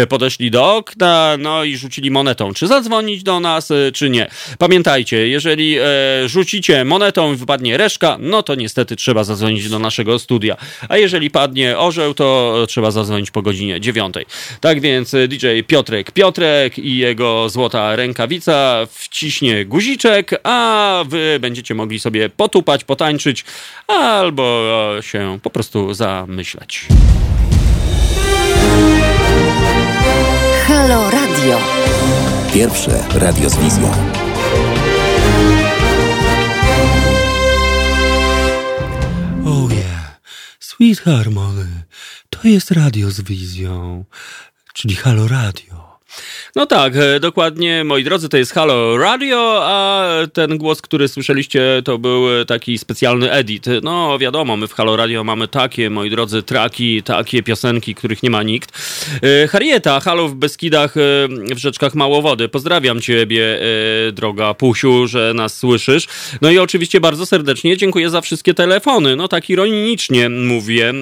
podeszli 0.08 0.50
do 0.50 0.76
okna, 0.76 1.36
no 1.38 1.64
i 1.64 1.76
rzucili 1.76 2.10
monetą, 2.10 2.54
czy 2.54 2.66
zadzwonić 2.66 3.22
do 3.22 3.40
nas, 3.40 3.72
czy 3.94 4.10
nie. 4.10 4.30
Pamiętajcie, 4.58 5.28
jeżeli 5.28 5.76
rzucicie 6.26 6.84
monetą 6.84 7.32
i 7.32 7.36
wypadnie 7.36 7.76
reszka, 7.76 8.16
no 8.20 8.42
to 8.42 8.54
niestety 8.54 8.96
trzeba 8.96 9.24
zadzwonić 9.24 9.68
do 9.68 9.78
naszego 9.78 10.18
studia, 10.18 10.56
a 10.88 10.96
jeżeli 10.96 11.30
padnie 11.30 11.78
orzeł, 11.78 12.14
to 12.14 12.56
trzeba 12.68 12.90
zadzwonić 12.90 13.30
po 13.30 13.42
godzinie 13.42 13.80
dziewiątej. 13.80 14.26
Tak 14.60 14.75
tak 14.76 14.82
więc 14.82 15.14
DJ 15.28 15.46
Piotrek 15.66 16.10
Piotrek 16.10 16.78
i 16.78 16.96
jego 16.96 17.48
złota 17.48 17.96
rękawica 17.96 18.86
wciśnie 18.90 19.64
guziczek, 19.64 20.30
a 20.44 21.04
wy 21.08 21.38
będziecie 21.40 21.74
mogli 21.74 21.98
sobie 21.98 22.28
potupać, 22.28 22.84
potańczyć 22.84 23.44
albo 23.86 24.62
się 25.00 25.38
po 25.42 25.50
prostu 25.50 25.94
zamyśleć. 25.94 26.86
Radio. 31.12 31.60
Pierwsze 32.54 33.04
radio 33.14 33.50
z 33.50 33.56
wizją. 33.56 33.92
Oh 39.46 39.74
yeah, 39.74 40.20
Sweet 40.60 41.00
Harmony. 41.00 41.86
To 42.30 42.48
jest 42.48 42.70
radio 42.70 43.10
z 43.10 43.20
wizją, 43.20 44.04
czyli 44.76 44.96
Halo 44.96 45.28
Radio. 45.28 45.95
No 46.56 46.66
tak, 46.66 46.96
e, 46.96 47.20
dokładnie, 47.20 47.84
moi 47.84 48.04
drodzy, 48.04 48.28
to 48.28 48.36
jest 48.36 48.52
Halo 48.52 48.98
Radio, 48.98 49.60
a 49.62 50.08
ten 50.32 50.58
głos, 50.58 50.82
który 50.82 51.08
słyszeliście, 51.08 51.82
to 51.84 51.98
był 51.98 52.44
taki 52.46 52.78
specjalny 52.78 53.32
edit. 53.32 53.66
No 53.82 54.18
wiadomo, 54.18 54.56
my 54.56 54.68
w 54.68 54.72
Halo 54.72 54.96
Radio 54.96 55.24
mamy 55.24 55.48
takie, 55.48 55.90
moi 55.90 56.10
drodzy, 56.10 56.42
traki, 56.42 57.02
takie 57.02 57.42
piosenki, 57.42 57.94
których 57.94 58.22
nie 58.22 58.30
ma 58.30 58.42
nikt. 58.42 58.78
E, 59.22 59.48
Harrieta, 59.48 60.00
Halo 60.00 60.28
w 60.28 60.34
Beskidach, 60.34 60.96
e, 60.96 61.00
w 61.54 61.58
Rzeczkach 61.58 61.94
Mało 61.94 62.22
Wody. 62.22 62.48
Pozdrawiam 62.48 63.00
ciebie, 63.00 63.60
droga 64.12 64.54
Pusiu, 64.54 65.06
że 65.06 65.32
nas 65.34 65.58
słyszysz. 65.58 66.06
No 66.40 66.50
i 66.50 66.58
oczywiście 66.58 67.00
bardzo 67.00 67.26
serdecznie 67.26 67.76
dziękuję 67.76 68.10
za 68.10 68.20
wszystkie 68.20 68.54
telefony. 68.54 69.16
No 69.16 69.28
tak 69.28 69.50
ironicznie 69.50 70.28
mówię. 70.28 70.92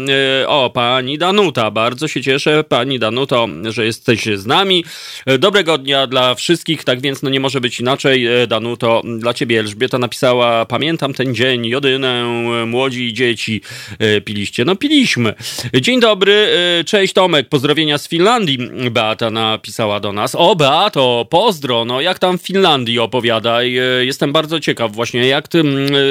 O, 0.46 0.70
pani 0.70 1.18
Danuta, 1.18 1.70
bardzo 1.70 2.08
się 2.08 2.22
cieszę, 2.22 2.64
pani 2.64 2.98
Danuto, 2.98 3.48
że 3.70 3.84
jesteś 3.84 4.24
z 4.24 4.46
nami. 4.46 4.84
Dobrego 5.44 5.78
dnia 5.78 6.06
dla 6.06 6.34
wszystkich, 6.34 6.84
tak 6.84 7.00
więc 7.00 7.22
no 7.22 7.30
nie 7.30 7.40
może 7.40 7.60
być 7.60 7.80
inaczej. 7.80 8.26
E, 8.26 8.46
Danuto, 8.46 9.02
dla 9.18 9.34
ciebie 9.34 9.60
Elżbieta 9.60 9.98
napisała, 9.98 10.66
pamiętam 10.66 11.14
ten 11.14 11.34
dzień, 11.34 11.66
jodynę, 11.66 12.24
młodzi 12.66 13.12
dzieci 13.12 13.60
e, 13.98 14.20
piliście. 14.20 14.64
No 14.64 14.76
piliśmy. 14.76 15.34
Dzień 15.80 16.00
dobry, 16.00 16.32
e, 16.80 16.84
cześć 16.84 17.12
Tomek, 17.12 17.48
pozdrowienia 17.48 17.98
z 17.98 18.08
Finlandii. 18.08 18.58
Beata 18.90 19.30
napisała 19.30 20.00
do 20.00 20.12
nas. 20.12 20.34
O 20.34 20.56
Beato, 20.56 21.26
pozdro, 21.30 21.84
no 21.84 22.00
jak 22.00 22.18
tam 22.18 22.38
w 22.38 22.42
Finlandii 22.42 22.98
opowiadaj. 22.98 23.78
Jestem 24.00 24.32
bardzo 24.32 24.60
ciekaw 24.60 24.92
właśnie, 24.92 25.26
jak 25.26 25.48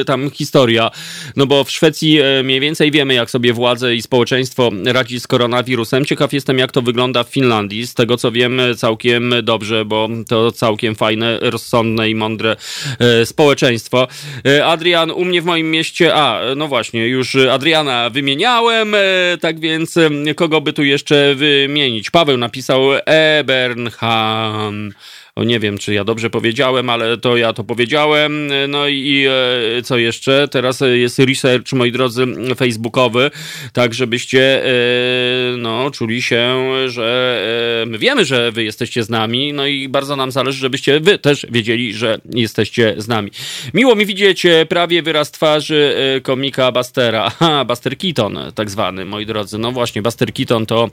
tam 0.06 0.30
historia. 0.32 0.92
No 1.36 1.46
bo 1.46 1.64
w 1.64 1.72
Szwecji 1.72 2.20
mniej 2.44 2.60
więcej 2.60 2.92
wiemy, 2.92 3.14
jak 3.14 3.32
sobie 3.32 3.54
władze 3.54 3.96
i 3.96 4.02
społeczeństwo 4.02 4.72
radzi 4.86 5.20
z 5.20 5.28
koronawirusem. 5.28 6.06
Ciekaw 6.06 6.34
jestem, 6.34 6.58
jak 6.58 6.72
to 6.72 6.82
wygląda 6.82 7.24
w 7.24 7.30
Finlandii. 7.30 7.88
Z 7.88 7.94
tego 7.94 8.18
co 8.18 8.32
wiem, 8.32 8.62
całkiem 8.78 9.23
dobrze, 9.44 9.86
bo 9.86 10.10
to 10.28 10.52
całkiem 10.52 10.96
fajne, 10.96 11.40
rozsądne 11.42 12.10
i 12.10 12.16
mądre 12.16 12.56
e, 13.00 13.26
społeczeństwo. 13.26 14.08
E, 14.48 14.66
Adrian, 14.66 15.12
u 15.12 15.26
mnie 15.26 15.42
w 15.42 15.46
moim 15.46 15.72
mieście, 15.72 16.16
a 16.16 16.42
no 16.56 16.68
właśnie, 16.68 17.08
już 17.08 17.36
Adriana 17.36 18.10
wymieniałem, 18.10 18.96
e, 18.96 19.00
tak 19.42 19.60
więc 19.60 19.96
kogo 20.36 20.62
by 20.62 20.74
tu 20.74 20.84
jeszcze 20.84 21.36
wymienić? 21.36 22.12
Paweł 22.12 22.38
napisał 22.38 22.82
Ebernham. 23.06 24.94
O, 25.36 25.44
nie 25.44 25.60
wiem, 25.60 25.78
czy 25.78 25.94
ja 25.94 26.04
dobrze 26.04 26.30
powiedziałem, 26.30 26.90
ale 26.90 27.18
to 27.18 27.38
ja 27.38 27.54
to 27.54 27.64
powiedziałem. 27.64 28.52
No 28.68 28.88
i 28.88 29.26
e, 29.78 29.82
co 29.82 29.98
jeszcze? 29.98 30.48
Teraz 30.48 30.80
jest 30.94 31.20
research, 31.20 31.74
moi 31.74 31.92
drodzy, 31.92 32.26
facebookowy, 32.56 33.32
tak 33.74 33.94
żebyście 33.94 34.66
e, 34.66 34.72
no, 35.58 35.92
czuli 35.92 36.22
się, 36.22 36.64
że 36.88 37.40
e, 37.84 37.86
my 37.86 37.98
wiemy, 37.98 38.26
że 38.26 38.52
wy 38.52 38.64
jesteście 38.64 39.04
z 39.04 39.10
nami, 39.10 39.54
no 39.54 39.68
i 39.68 39.90
bardzo 39.90 40.16
nam 40.16 40.32
zależy, 40.32 40.60
żebyście 40.60 41.00
wy 41.00 41.18
też 41.18 41.46
wiedzieli, 41.50 41.94
że 41.94 42.18
jesteście 42.34 42.96
z 42.98 43.08
nami. 43.08 43.32
Miło 43.74 43.96
mi 43.96 44.06
widzieć 44.06 44.46
prawie 44.70 45.02
wyraz 45.02 45.32
twarzy 45.32 45.96
komika 46.24 46.72
Bastera. 46.72 47.24
Aha, 47.26 47.66
Buster 47.66 47.98
Keaton, 47.98 48.40
tak 48.56 48.70
zwany, 48.70 49.06
moi 49.06 49.26
drodzy. 49.26 49.58
No 49.58 49.72
właśnie, 49.72 50.02
Buster 50.02 50.34
Keaton 50.34 50.66
to, 50.66 50.90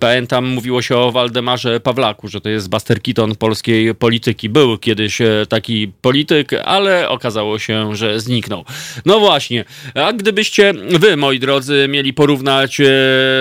pamiętam, 0.00 0.46
mówiło 0.46 0.82
się 0.82 0.96
o 0.96 1.12
Waldemarze 1.12 1.80
Pawlaku, 1.80 2.28
że 2.28 2.40
to 2.40 2.48
jest 2.48 2.70
Buster 2.70 3.02
Keaton 3.02 3.34
polski 3.34 3.63
polskiej 3.64 3.94
polityki. 3.94 4.48
Był 4.48 4.78
kiedyś 4.78 5.20
e, 5.20 5.46
taki 5.48 5.92
polityk, 6.00 6.52
ale 6.64 7.08
okazało 7.08 7.58
się, 7.58 7.96
że 7.96 8.20
zniknął. 8.20 8.64
No 9.06 9.20
właśnie, 9.20 9.64
a 9.94 10.12
gdybyście 10.12 10.74
wy, 10.90 11.16
moi 11.16 11.38
drodzy, 11.38 11.86
mieli 11.88 12.12
porównać 12.12 12.80
e, 12.80 12.86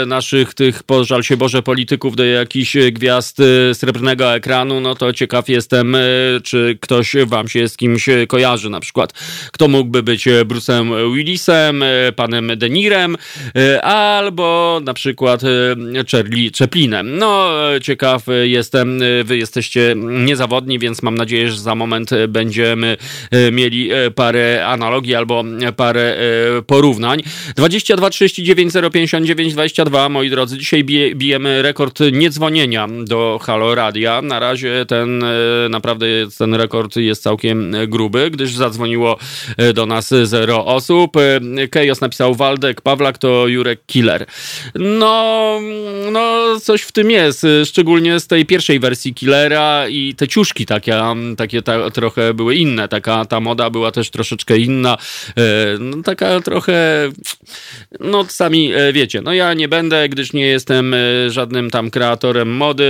naszych 0.08 0.54
tych, 0.54 0.84
pożal 0.84 1.24
się 1.24 1.38
Boże, 1.38 1.64
polityków 1.64 2.16
do 2.16 2.26
jakichś 2.26 2.78
gwiazd 2.92 3.40
e, 3.40 3.76
srebrnego 3.76 4.36
ekranu, 4.36 4.80
no 4.80 4.96
to 4.96 5.14
ciekaw 5.14 5.50
jestem, 5.50 5.98
czy 6.44 6.78
ktoś 6.82 7.16
wam 7.26 7.48
się 7.48 7.68
z 7.68 7.78
kimś 7.78 8.10
kojarzy 8.28 8.70
na 8.70 8.80
przykład. 8.80 9.14
Kto 9.52 9.68
mógłby 9.68 10.04
być 10.04 10.26
Bruce'em 10.26 11.14
Willisem, 11.16 11.84
panem 12.16 12.52
Denirem, 12.58 13.18
albo 13.82 14.80
na 14.84 14.94
przykład 14.94 15.42
Charlie 16.12 16.52
Chaplinem. 16.60 17.18
No, 17.18 17.52
ciekaw 17.82 18.26
jestem, 18.44 19.00
wy 19.24 19.38
jesteście 19.38 19.96
niezawodni, 20.14 20.80
więc 20.80 21.04
mam 21.04 21.16
nadzieję, 21.16 21.52
że 21.52 21.60
za 21.60 21.76
moment 21.76 22.14
e, 22.14 22.28
będziemy 22.28 22.98
e, 23.32 23.52
mieli 23.52 23.92
e, 23.92 24.12
parę 24.12 24.66
analogii 24.66 25.16
albo 25.16 25.44
parę 25.76 26.18
porównań. 26.68 27.24
22 27.56 28.10
39 28.10 28.74
059 28.94 29.54
22, 29.54 30.10
moi 30.10 30.30
drodzy, 30.30 30.58
dzisiaj 30.58 30.84
bijemy 31.16 31.62
rekord 31.62 32.00
niedzwonienia 32.12 32.88
do 33.04 33.40
Halo 33.44 33.76
Radia. 33.76 34.22
Na 34.22 34.40
razie 34.40 34.86
ten 34.88 35.24
naprawdę 35.70 36.06
ten 36.38 36.54
rekord 36.54 36.96
jest 36.96 37.24
całkiem 37.24 37.76
gruby, 37.88 38.30
gdyż 38.32 38.54
zadzwoniło 38.54 39.18
do 39.74 39.86
nas 39.86 40.14
zero 40.24 40.66
osób. 40.66 41.18
Kejos 41.72 42.02
napisał 42.02 42.36
Waldek, 42.36 42.82
Pawlak 42.82 43.18
to 43.18 43.48
Jurek 43.48 43.86
Killer. 43.86 44.26
No, 44.76 45.60
no 46.12 46.60
coś 46.60 46.82
w 46.82 46.92
tym 46.92 47.12
jest, 47.12 47.46
szczególnie 47.66 48.20
z 48.20 48.28
tej 48.28 48.46
pierwszej 48.46 48.80
wersji 48.80 49.14
Killera 49.14 49.88
i 49.90 50.03
te 50.18 50.28
ciuszki 50.28 50.66
takie, 50.66 51.02
takie 51.38 51.62
ta, 51.62 51.92
trochę 51.92 52.34
były 52.34 52.56
inne. 52.56 52.88
Taka 52.88 53.26
ta 53.26 53.40
moda 53.40 53.70
była 53.70 53.92
też 53.92 54.10
troszeczkę 54.10 54.58
inna. 54.58 54.98
E, 55.38 55.44
no, 55.80 56.04
taka 56.04 56.42
trochę, 56.42 57.10
no 58.00 58.26
sami 58.30 58.74
e, 58.74 58.94
wiecie, 58.94 59.22
no 59.22 59.34
ja 59.34 59.54
nie 59.54 59.68
będę, 59.68 60.10
gdyż 60.10 60.34
nie 60.34 60.46
jestem 60.46 60.94
e, 60.94 60.98
żadnym 61.30 61.70
tam 61.70 61.92
kreatorem 61.92 62.56
mody 62.56 62.84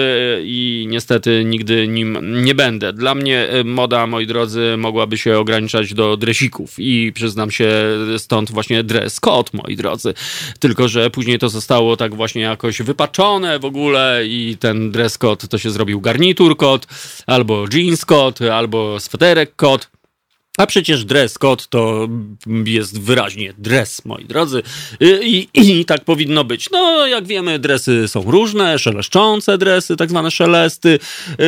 i 0.43 0.85
niestety 0.89 1.43
nigdy 1.45 1.87
nim 1.87 2.17
nie 2.43 2.55
będę. 2.55 2.93
Dla 2.93 3.15
mnie 3.15 3.47
moda, 3.65 4.07
moi 4.07 4.27
drodzy, 4.27 4.75
mogłaby 4.77 5.17
się 5.17 5.37
ograniczać 5.37 5.93
do 5.93 6.17
dresików 6.17 6.75
i 6.77 7.11
przyznam 7.15 7.51
się 7.51 7.69
stąd 8.17 8.51
właśnie 8.51 8.83
dress 8.83 9.19
code, 9.19 9.49
moi 9.53 9.75
drodzy. 9.75 10.13
Tylko, 10.59 10.87
że 10.87 11.09
później 11.09 11.39
to 11.39 11.49
zostało 11.49 11.97
tak 11.97 12.15
właśnie 12.15 12.41
jakoś 12.41 12.81
wypaczone 12.81 13.59
w 13.59 13.65
ogóle 13.65 14.21
i 14.25 14.57
ten 14.59 14.91
dress 14.91 15.17
code 15.17 15.47
to 15.47 15.57
się 15.57 15.69
zrobił 15.71 16.01
garnitur 16.01 16.57
code, 16.57 16.87
albo 17.25 17.63
jeans 17.71 18.05
kot, 18.05 18.41
albo 18.41 18.99
sweterek 18.99 19.55
kot. 19.55 19.89
A 20.57 20.67
przecież 20.67 21.05
dress 21.05 21.37
code 21.37 21.63
to 21.69 22.07
jest 22.65 23.01
wyraźnie 23.01 23.53
dress, 23.57 24.05
moi 24.05 24.25
drodzy. 24.25 24.63
I, 24.99 25.47
I, 25.53 25.79
I, 25.79 25.85
tak 25.85 26.03
powinno 26.03 26.43
być. 26.43 26.69
No, 26.71 27.07
jak 27.07 27.27
wiemy, 27.27 27.59
dresy 27.59 28.07
są 28.07 28.31
różne, 28.31 28.79
szeleszczące 28.79 29.57
dresy, 29.57 29.95
tak 29.95 30.09
zwane 30.09 30.31
szelesty. 30.31 30.99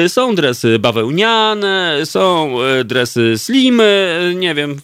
Są 0.07 0.35
dresy 0.35 0.79
bawełniane, 0.79 1.99
są 2.05 2.57
e, 2.61 2.83
dresy 2.83 3.37
slimy, 3.37 4.19
nie 4.35 4.55
wiem, 4.55 4.81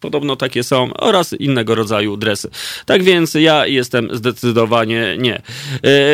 podobno 0.00 0.36
takie 0.36 0.62
są, 0.62 0.94
oraz 0.94 1.32
innego 1.32 1.74
rodzaju 1.74 2.16
dresy. 2.16 2.50
Tak 2.86 3.02
więc 3.02 3.34
ja 3.34 3.66
jestem 3.66 4.08
zdecydowanie 4.12 5.16
nie. 5.18 5.42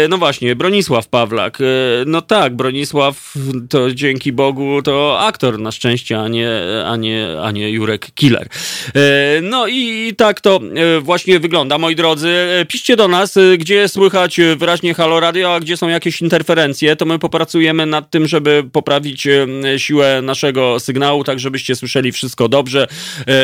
No 0.09 0.19
właśnie, 0.19 0.57
Bronisław 0.57 1.09
Pawlak. 1.09 1.59
No 2.07 2.23
tak, 2.23 2.57
Bronisław 2.57 3.35
to 3.71 3.95
dzięki 3.95 4.33
Bogu 4.33 4.83
to 4.83 5.21
aktor 5.21 5.59
na 5.59 5.73
szczęście, 5.73 6.21
a 6.21 6.29
nie, 6.29 6.51
a 6.87 6.97
nie, 6.97 7.29
a 7.47 7.51
nie 7.51 7.70
Jurek 7.70 8.11
Killer. 8.14 8.49
E, 8.94 9.40
no 9.42 9.66
i 9.66 10.12
tak 10.16 10.40
to 10.40 10.61
właśnie 11.01 11.40
wygląda, 11.40 11.78
moi 11.78 11.97
drodzy. 11.97 12.34
Piszcie 12.68 12.97
do 12.97 13.09
nas, 13.09 13.34
gdzie 13.59 13.88
słychać 13.88 14.40
wyraźnie 14.57 14.94
Halo 14.94 15.20
Radio, 15.20 15.55
a 15.55 15.61
gdzie 15.61 15.76
są 15.76 15.88
jakieś 15.88 16.20
interferencje, 16.20 16.97
to 16.97 17.05
my 17.05 17.18
popracujemy 17.18 17.86
nad 17.86 18.11
tym, 18.11 18.26
żeby 18.26 18.64
poprawić 18.72 19.28
siłę 19.76 20.22
naszego 20.22 20.80
sygnału, 20.80 21.24
tak 21.24 21.40
żebyście 21.40 21.76
słyszeli 21.76 22.12
wszystko 22.12 22.49
dobrze 22.49 22.86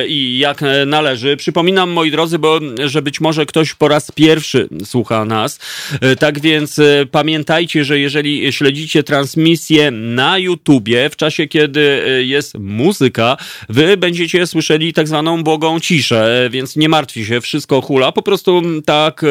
i 0.08 0.38
jak 0.38 0.60
należy. 0.86 1.36
Przypominam, 1.36 1.90
moi 1.90 2.10
drodzy, 2.10 2.38
bo 2.38 2.60
że 2.84 3.02
być 3.02 3.20
może 3.20 3.46
ktoś 3.46 3.74
po 3.74 3.88
raz 3.88 4.10
pierwszy 4.10 4.68
słucha 4.84 5.24
nas. 5.24 5.58
E, 6.00 6.16
tak 6.16 6.40
więc 6.40 6.78
e, 6.78 7.06
pamiętajcie, 7.10 7.84
że 7.84 7.98
jeżeli 7.98 8.52
śledzicie 8.52 9.02
transmisję 9.02 9.90
na 9.90 10.38
YouTubie 10.38 11.10
w 11.10 11.16
czasie, 11.16 11.46
kiedy 11.46 12.04
e, 12.06 12.22
jest 12.22 12.58
muzyka, 12.58 13.36
wy 13.68 13.91
będziecie 13.96 14.46
słyszeli 14.46 14.92
tak 14.92 15.08
zwaną 15.08 15.42
błogą 15.42 15.80
ciszę, 15.80 16.48
więc 16.50 16.76
nie 16.76 16.88
martwi 16.88 17.26
się, 17.26 17.40
wszystko 17.40 17.80
hula. 17.80 18.12
Po 18.12 18.22
prostu 18.22 18.62
tak 18.84 19.24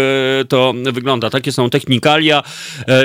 to 0.49 0.73
wygląda. 0.91 1.29
Takie 1.29 1.51
są 1.51 1.69
technikalia 1.69 2.43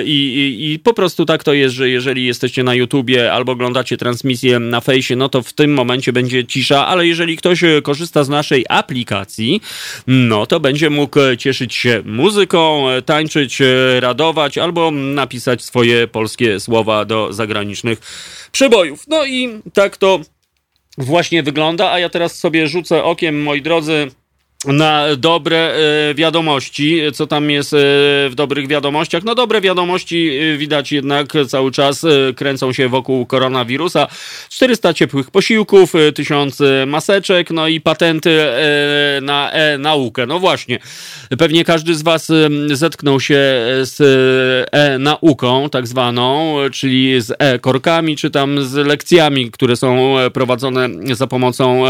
i, 0.05 0.11
i, 0.11 0.73
i 0.73 0.79
po 0.79 0.95
prostu 0.95 1.27
tak 1.27 1.45
to 1.45 1.53
jest, 1.53 1.75
że 1.75 1.89
jeżeli 1.89 2.27
jesteście 2.27 2.63
na 2.63 2.75
YouTubie 2.75 3.33
albo 3.33 3.53
oglądacie 3.53 3.97
transmisję 3.97 4.59
na 4.59 4.81
fejsie, 4.81 5.17
no 5.17 5.29
to 5.29 5.43
w 5.43 5.53
tym 5.53 5.75
momencie 5.75 6.13
będzie 6.13 6.45
cisza, 6.45 6.87
ale 6.87 7.07
jeżeli 7.07 7.37
ktoś 7.37 7.61
korzysta 7.83 8.25
z 8.25 8.29
naszej 8.29 8.65
aplikacji, 8.69 9.61
no 10.07 10.47
to 10.47 10.61
będzie 10.61 10.91
mógł 10.91 11.21
cieszyć 11.39 11.75
się 11.75 12.03
muzyką, 12.05 12.85
tańczyć, 13.07 13.63
radować 14.01 14.59
albo 14.59 14.91
napisać 14.91 15.65
swoje 15.65 16.09
polskie 16.09 16.61
słowa 16.61 17.05
do 17.05 17.33
zagranicznych 17.33 18.01
przebojów. 18.53 19.05
No 19.09 19.27
i 19.27 19.49
tak 19.73 19.97
to 19.97 20.21
właśnie 20.99 21.43
wygląda, 21.43 21.93
a 21.93 21.99
ja 21.99 22.09
teraz 22.09 22.39
sobie 22.39 22.67
rzucę 22.67 23.05
okiem, 23.05 23.43
moi 23.43 23.63
drodzy, 23.63 24.09
na 24.65 25.17
dobre 25.17 25.75
e, 26.11 26.15
wiadomości. 26.15 27.01
Co 27.15 27.27
tam 27.27 27.51
jest 27.51 27.73
e, 27.73 27.77
w 28.31 28.33
dobrych 28.35 28.67
wiadomościach? 28.67 29.25
No 29.25 29.35
dobre 29.35 29.61
wiadomości 29.61 30.31
e, 30.31 30.57
widać 30.57 30.93
jednak 30.93 31.33
cały 31.49 31.73
czas 31.73 32.07
kręcą 32.37 32.73
się 32.73 32.89
wokół 32.89 33.27
koronawirusa. 33.27 34.07
400 34.51 34.95
ciepłych 34.95 35.31
posiłków, 35.31 35.93
1000 36.15 36.59
maseczek, 36.87 37.51
no 37.51 37.69
i 37.69 37.81
patenty 37.81 38.39
na 39.23 39.51
e-naukę. 39.51 40.27
No 40.27 40.39
właśnie, 40.39 40.79
pewnie 41.39 41.65
każdy 41.65 41.95
z 41.95 42.03
was 42.03 42.33
zetknął 42.73 43.21
się 43.21 43.45
z 43.83 43.99
e-nauką 44.73 45.71
tak 45.71 45.87
zwaną, 45.87 46.57
czyli 46.73 47.21
z 47.21 47.33
e-korkami, 47.39 48.17
czy 48.17 48.31
tam 48.31 48.63
z 48.63 48.75
lekcjami, 48.75 49.51
które 49.51 49.77
są 49.77 50.17
prowadzone 50.33 50.89
za 51.13 51.27
pomocą 51.27 51.85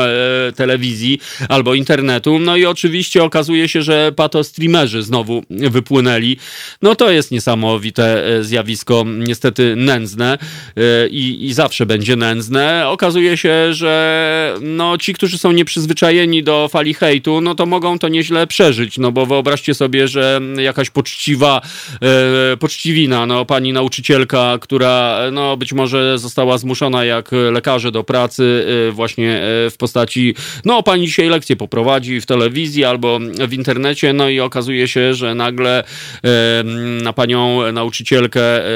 telewizji 0.56 1.20
albo 1.48 1.74
internetu. 1.74 2.38
No 2.38 2.55
i 2.57 2.66
oczywiście 2.66 3.24
okazuje 3.24 3.68
się, 3.68 3.82
że 3.82 4.12
patostreamerzy 4.16 5.02
znowu 5.02 5.42
wypłynęli. 5.50 6.36
No 6.82 6.94
to 6.94 7.11
jest 7.11 7.30
niesamowite 7.30 8.26
e, 8.26 8.44
zjawisko, 8.44 9.04
niestety 9.18 9.74
nędzne 9.76 10.38
e, 10.76 11.09
i, 11.09 11.46
i 11.46 11.52
zawsze 11.52 11.86
będzie 11.86 12.16
nędzne. 12.16 12.88
Okazuje 12.88 13.36
się, 13.36 13.74
że 13.74 14.54
no, 14.61 14.98
ci, 14.98 15.14
którzy 15.14 15.38
są 15.38 15.52
nieprzyzwyczajeni 15.52 16.42
do 16.42 16.68
fali 16.68 16.94
hejtu, 16.94 17.40
no 17.40 17.54
to 17.54 17.66
mogą 17.66 17.98
to 17.98 18.09
nieźle 18.09 18.46
przeżyć, 18.46 18.98
no 18.98 19.12
bo 19.12 19.26
wyobraźcie 19.26 19.74
sobie, 19.74 20.09
że 20.09 20.40
jakaś 20.59 20.90
poczciwa, 20.90 21.61
e, 22.52 22.57
poczciwina, 22.57 23.26
no 23.26 23.44
pani 23.44 23.72
nauczycielka, 23.72 24.59
która 24.61 25.18
no 25.32 25.57
być 25.57 25.72
może 25.72 26.18
została 26.18 26.59
zmuszona 26.59 27.04
jak 27.04 27.30
lekarze 27.52 27.92
do 27.92 28.04
pracy 28.04 28.66
właśnie 28.92 29.40
w 29.70 29.74
postaci, 29.78 30.34
no 30.64 30.82
pani 30.82 31.07
dzisiaj 31.07 31.28
lekcję 31.28 31.57
poprowadzi 31.57 32.20
w 32.20 32.26
telewizji, 32.26 32.45
telewizji 32.47 32.84
albo 32.84 33.18
w 33.49 33.53
internecie, 33.53 34.12
no 34.12 34.28
i 34.28 34.40
okazuje 34.40 34.88
się, 34.88 35.14
że 35.14 35.34
nagle 35.34 35.84
na 37.03 37.12
panią 37.12 37.72
nauczycielkę 37.72 38.40
e, 38.40 38.68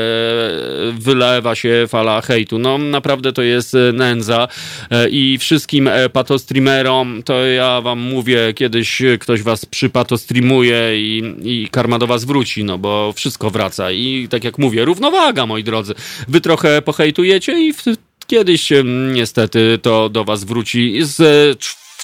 wylewa 0.92 1.54
się 1.54 1.84
fala 1.88 2.20
hejtu. 2.20 2.58
No 2.58 2.78
naprawdę 2.78 3.32
to 3.32 3.42
jest 3.42 3.76
nędza 3.92 4.48
e, 4.90 5.08
i 5.08 5.38
wszystkim 5.38 5.88
e, 5.88 6.08
patostreamerom, 6.08 7.22
to 7.22 7.46
ja 7.46 7.80
wam 7.80 7.98
mówię, 7.98 8.54
kiedyś 8.54 9.02
ktoś 9.20 9.42
was 9.42 9.66
przypatostreamuje 9.66 11.00
i, 11.00 11.34
i 11.42 11.68
karma 11.70 11.98
do 11.98 12.06
was 12.06 12.24
wróci, 12.24 12.64
no 12.64 12.78
bo 12.78 13.12
wszystko 13.12 13.50
wraca 13.50 13.90
i 13.90 14.28
tak 14.30 14.44
jak 14.44 14.58
mówię, 14.58 14.84
równowaga, 14.84 15.46
moi 15.46 15.64
drodzy. 15.64 15.94
Wy 16.28 16.40
trochę 16.40 16.82
pohejtujecie 16.82 17.60
i 17.60 17.72
w, 17.72 17.84
kiedyś 18.26 18.72
niestety 19.12 19.78
to 19.82 20.08
do 20.08 20.24
was 20.24 20.44
wróci 20.44 20.98
z 21.02 21.20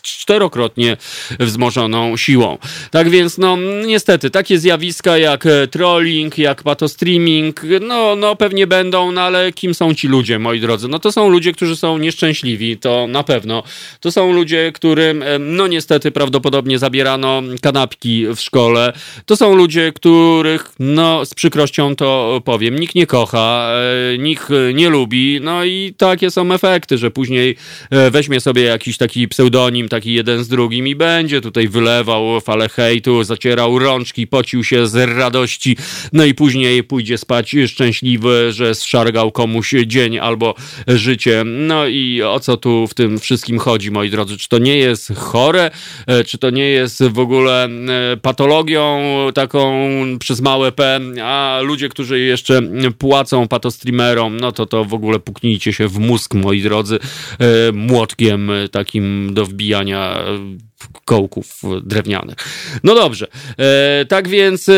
czterokrotnie 0.06 0.96
wzmożoną 1.40 2.16
siłą. 2.16 2.58
Tak 2.90 3.10
więc, 3.10 3.38
no 3.38 3.56
niestety, 3.86 4.30
takie 4.30 4.58
zjawiska 4.58 5.18
jak 5.18 5.46
e, 5.46 5.66
trolling, 5.66 6.38
jak 6.38 6.62
patostreaming, 6.62 7.62
no, 7.80 8.16
no 8.16 8.36
pewnie 8.36 8.66
będą, 8.66 9.12
no 9.12 9.20
ale 9.20 9.52
kim 9.52 9.74
są 9.74 9.94
ci 9.94 10.08
ludzie, 10.08 10.38
moi 10.38 10.60
drodzy? 10.60 10.88
No 10.88 10.98
to 10.98 11.12
są 11.12 11.28
ludzie, 11.28 11.52
którzy 11.52 11.76
są 11.76 11.98
nieszczęśliwi, 11.98 12.76
to 12.76 13.06
na 13.06 13.22
pewno. 13.24 13.62
To 14.00 14.12
są 14.12 14.32
ludzie, 14.32 14.72
którym, 14.74 15.22
e, 15.22 15.38
no 15.38 15.66
niestety, 15.66 16.10
prawdopodobnie 16.10 16.78
zabierano 16.78 17.42
kanapki 17.62 18.26
w 18.26 18.40
szkole. 18.40 18.92
To 19.26 19.36
są 19.36 19.54
ludzie, 19.54 19.92
których, 19.92 20.72
no 20.78 21.24
z 21.24 21.34
przykrością 21.34 21.96
to 21.96 22.40
powiem, 22.44 22.78
nikt 22.78 22.94
nie 22.94 23.06
kocha, 23.06 23.70
e, 24.14 24.18
nikt 24.18 24.48
nie 24.74 24.88
lubi, 24.88 25.40
no 25.42 25.64
i 25.64 25.94
takie 25.98 26.30
są 26.30 26.52
efekty, 26.52 26.98
że 26.98 27.10
później 27.10 27.56
weźmie 28.10 28.40
sobie 28.40 28.62
jakiś 28.62 28.96
taki 28.96 29.28
pseudonim, 29.28 29.88
taki 29.96 30.14
jeden 30.14 30.44
z 30.44 30.48
drugim 30.48 30.86
i 30.86 30.94
będzie 30.94 31.40
tutaj 31.40 31.68
wylewał 31.68 32.40
falę 32.40 32.68
hejtu, 32.68 33.24
zacierał 33.24 33.78
rączki, 33.78 34.26
pocił 34.26 34.64
się 34.64 34.86
z 34.86 35.18
radości, 35.18 35.76
no 36.12 36.24
i 36.24 36.34
później 36.34 36.84
pójdzie 36.84 37.18
spać 37.18 37.56
szczęśliwy, 37.66 38.52
że 38.52 38.74
zszargał 38.74 39.32
komuś 39.32 39.74
dzień 39.86 40.18
albo 40.18 40.54
życie. 40.86 41.44
No 41.44 41.86
i 41.86 42.22
o 42.22 42.40
co 42.40 42.56
tu 42.56 42.86
w 42.86 42.94
tym 42.94 43.18
wszystkim 43.18 43.58
chodzi, 43.58 43.90
moi 43.90 44.10
drodzy? 44.10 44.38
Czy 44.38 44.48
to 44.48 44.58
nie 44.58 44.76
jest 44.76 45.14
chore? 45.14 45.70
E, 46.06 46.24
czy 46.24 46.38
to 46.38 46.50
nie 46.50 46.68
jest 46.68 47.02
w 47.02 47.18
ogóle 47.18 47.64
e, 47.64 48.16
patologią 48.16 49.00
taką 49.34 49.88
przez 50.18 50.40
małe 50.40 50.72
P? 50.72 51.00
A 51.24 51.60
ludzie, 51.62 51.88
którzy 51.88 52.20
jeszcze 52.20 52.60
płacą 52.98 53.48
patostreamerom, 53.48 54.40
no 54.40 54.52
to 54.52 54.66
to 54.66 54.84
w 54.84 54.94
ogóle 54.94 55.18
puknijcie 55.18 55.72
się 55.72 55.88
w 55.88 55.98
mózg, 55.98 56.34
moi 56.34 56.62
drodzy, 56.62 56.98
e, 57.38 57.72
młotkiem 57.72 58.50
takim 58.70 59.34
do 59.34 59.46
wbijania 59.46 59.85
budowania 59.86 60.16
kołków 61.04 61.62
drewnianych. 61.82 62.36
No 62.84 62.94
dobrze, 62.94 63.26
e, 63.58 64.04
tak 64.04 64.28
więc 64.28 64.68
e, 64.68 64.72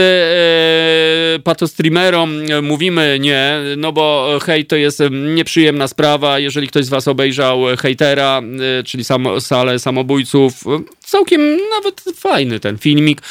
patostreamerom 1.45 2.33
mówimy 2.63 3.19
nie, 3.21 3.59
no 3.77 3.93
bo 3.93 4.39
hej 4.43 4.67
to 4.67 4.77
jest 4.77 5.03
nieprzyjemna 5.35 5.89
sprawa. 5.89 6.39
Jeżeli 6.39 6.69
ktoś 6.69 6.85
z 6.85 6.89
was 6.89 7.09
obejrzał 7.09 7.61
hejtera, 7.79 8.43
e, 8.81 8.83
czyli 8.83 9.05
sam, 9.05 9.41
salę 9.41 9.79
samobójców, 9.79 10.65
całkiem 10.99 11.59
nawet 11.71 12.05
fajny 12.17 12.61
ten 12.61 12.79
filmik. 12.79 13.23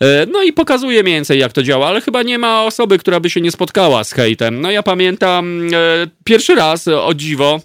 E, 0.00 0.26
no 0.26 0.42
i 0.42 0.52
pokazuje 0.52 1.02
mniej 1.02 1.14
więcej 1.14 1.38
jak 1.38 1.52
to 1.52 1.62
działa, 1.62 1.86
ale 1.86 2.00
chyba 2.00 2.22
nie 2.22 2.38
ma 2.38 2.64
osoby, 2.64 2.98
która 2.98 3.20
by 3.20 3.30
się 3.30 3.40
nie 3.40 3.50
spotkała 3.50 4.04
z 4.04 4.12
hejtem. 4.12 4.60
No 4.60 4.70
ja 4.70 4.82
pamiętam 4.82 5.68
e, 5.72 6.06
pierwszy 6.24 6.54
raz, 6.54 6.88
o 6.88 7.14
dziwo, 7.14 7.60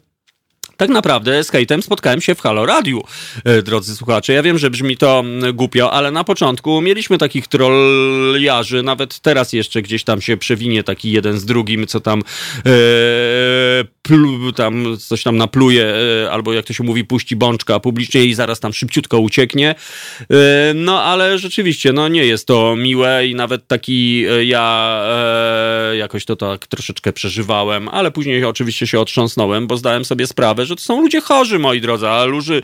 tak 0.82 0.90
naprawdę 0.90 1.44
z 1.44 1.52
spotkałem 1.82 2.22
się 2.22 2.36
w 2.36 2.42
Halo 2.42 2.66
Radiu, 2.66 3.04
e, 3.44 3.62
drodzy 3.62 3.96
słuchacze. 3.96 4.34
Ja 4.34 4.44
wiem, 4.44 4.58
że 4.58 4.70
brzmi 4.70 4.98
to 4.98 5.20
mm, 5.20 5.56
głupio, 5.56 5.94
ale 5.94 6.12
na 6.12 6.24
początku 6.24 6.82
mieliśmy 6.82 7.18
takich 7.18 7.48
trolliarzy, 7.48 8.84
nawet 8.84 9.20
teraz 9.20 9.54
jeszcze 9.54 9.82
gdzieś 9.82 10.04
tam 10.04 10.22
się 10.22 10.38
przewinie 10.38 10.84
taki 10.84 11.12
jeden 11.12 11.40
z 11.40 11.46
drugim, 11.46 11.88
co 11.88 12.00
tam, 12.00 12.20
e, 12.20 12.72
plu, 14.02 14.52
tam 14.52 14.98
coś 14.98 15.24
tam 15.24 15.38
napluje, 15.38 15.86
e, 15.86 16.32
albo 16.32 16.54
jak 16.54 16.66
to 16.66 16.74
się 16.74 16.84
mówi, 16.84 17.06
puści 17.06 17.36
bączka 17.36 17.80
publicznie 17.80 18.26
i 18.26 18.34
zaraz 18.34 18.60
tam 18.60 18.74
szybciutko 18.74 19.20
ucieknie. 19.20 19.76
E, 20.20 20.74
no 20.76 21.04
ale 21.04 21.38
rzeczywiście, 21.38 21.94
no 21.94 22.08
nie 22.08 22.26
jest 22.26 22.48
to 22.48 22.76
miłe 22.76 23.28
i 23.28 23.36
nawet 23.36 23.68
taki 23.68 24.26
e, 24.30 24.46
ja 24.46 25.02
jakoś 25.98 26.26
to 26.26 26.36
tak 26.36 26.68
troszeczkę 26.68 27.14
przeżywałem, 27.14 27.90
ale 27.90 28.12
później 28.12 28.46
oczywiście 28.46 28.88
się 28.88 29.00
otrząsnąłem, 29.00 29.68
bo 29.68 29.78
zdałem 29.78 30.06
sobie 30.06 30.28
sprawę, 30.28 30.66
że 30.66 30.71
to 30.76 30.82
są 30.82 31.02
ludzie 31.02 31.22
chorzy, 31.22 31.60
moi 31.60 31.82
drodzy, 31.82 32.08
a 32.08 32.26
luży 32.26 32.62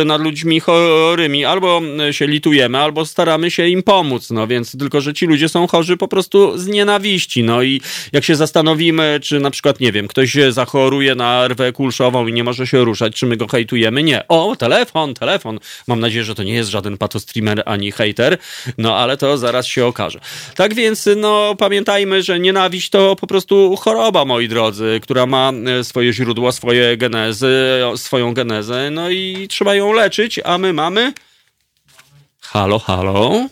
y, 0.00 0.04
nad 0.04 0.20
ludźmi 0.20 0.60
chorymi 0.60 1.44
albo 1.44 1.82
y, 2.08 2.12
się 2.12 2.26
litujemy, 2.26 2.78
albo 2.78 3.06
staramy 3.06 3.50
się 3.50 3.68
im 3.68 3.82
pomóc, 3.82 4.30
no 4.30 4.46
więc 4.46 4.78
tylko, 4.78 5.00
że 5.00 5.14
ci 5.14 5.26
ludzie 5.26 5.48
są 5.48 5.66
chorzy 5.66 5.96
po 5.96 6.08
prostu 6.08 6.58
z 6.58 6.66
nienawiści, 6.66 7.42
no 7.42 7.62
i 7.62 7.80
jak 8.12 8.24
się 8.24 8.36
zastanowimy, 8.36 9.18
czy 9.22 9.40
na 9.40 9.50
przykład, 9.50 9.80
nie 9.80 9.92
wiem, 9.92 10.08
ktoś 10.08 10.36
zachoruje 10.50 11.14
na 11.14 11.48
rwę 11.48 11.72
kulszową 11.72 12.26
i 12.26 12.32
nie 12.32 12.44
może 12.44 12.66
się 12.66 12.84
ruszać, 12.84 13.14
czy 13.16 13.26
my 13.26 13.36
go 13.36 13.46
hejtujemy? 13.46 14.02
Nie. 14.02 14.28
O, 14.28 14.56
telefon, 14.56 15.14
telefon. 15.14 15.58
Mam 15.86 16.00
nadzieję, 16.00 16.24
że 16.24 16.34
to 16.34 16.42
nie 16.42 16.54
jest 16.54 16.70
żaden 16.70 16.98
patostreamer 16.98 17.62
ani 17.66 17.92
hater, 17.92 18.38
no 18.78 18.96
ale 18.96 19.16
to 19.16 19.38
zaraz 19.38 19.66
się 19.66 19.86
okaże. 19.86 20.20
Tak 20.56 20.74
więc, 20.74 21.08
no 21.16 21.54
pamiętajmy, 21.58 22.22
że 22.22 22.40
nienawiść 22.40 22.90
to 22.90 23.16
po 23.16 23.26
prostu 23.26 23.76
choroba, 23.76 24.24
moi 24.24 24.48
drodzy, 24.48 25.00
która 25.02 25.26
ma 25.26 25.52
y, 25.80 25.84
swoje 25.84 26.12
źródło, 26.12 26.52
swoje 26.52 26.96
genezy, 26.96 27.43
swoją 27.96 28.34
genezę, 28.34 28.90
no 28.90 29.10
i 29.10 29.46
trzeba 29.50 29.74
ją 29.74 29.92
leczyć, 29.92 30.40
a 30.44 30.58
my 30.58 30.72
mamy... 30.72 31.12
Halo, 32.40 32.78
halo? 32.78 33.48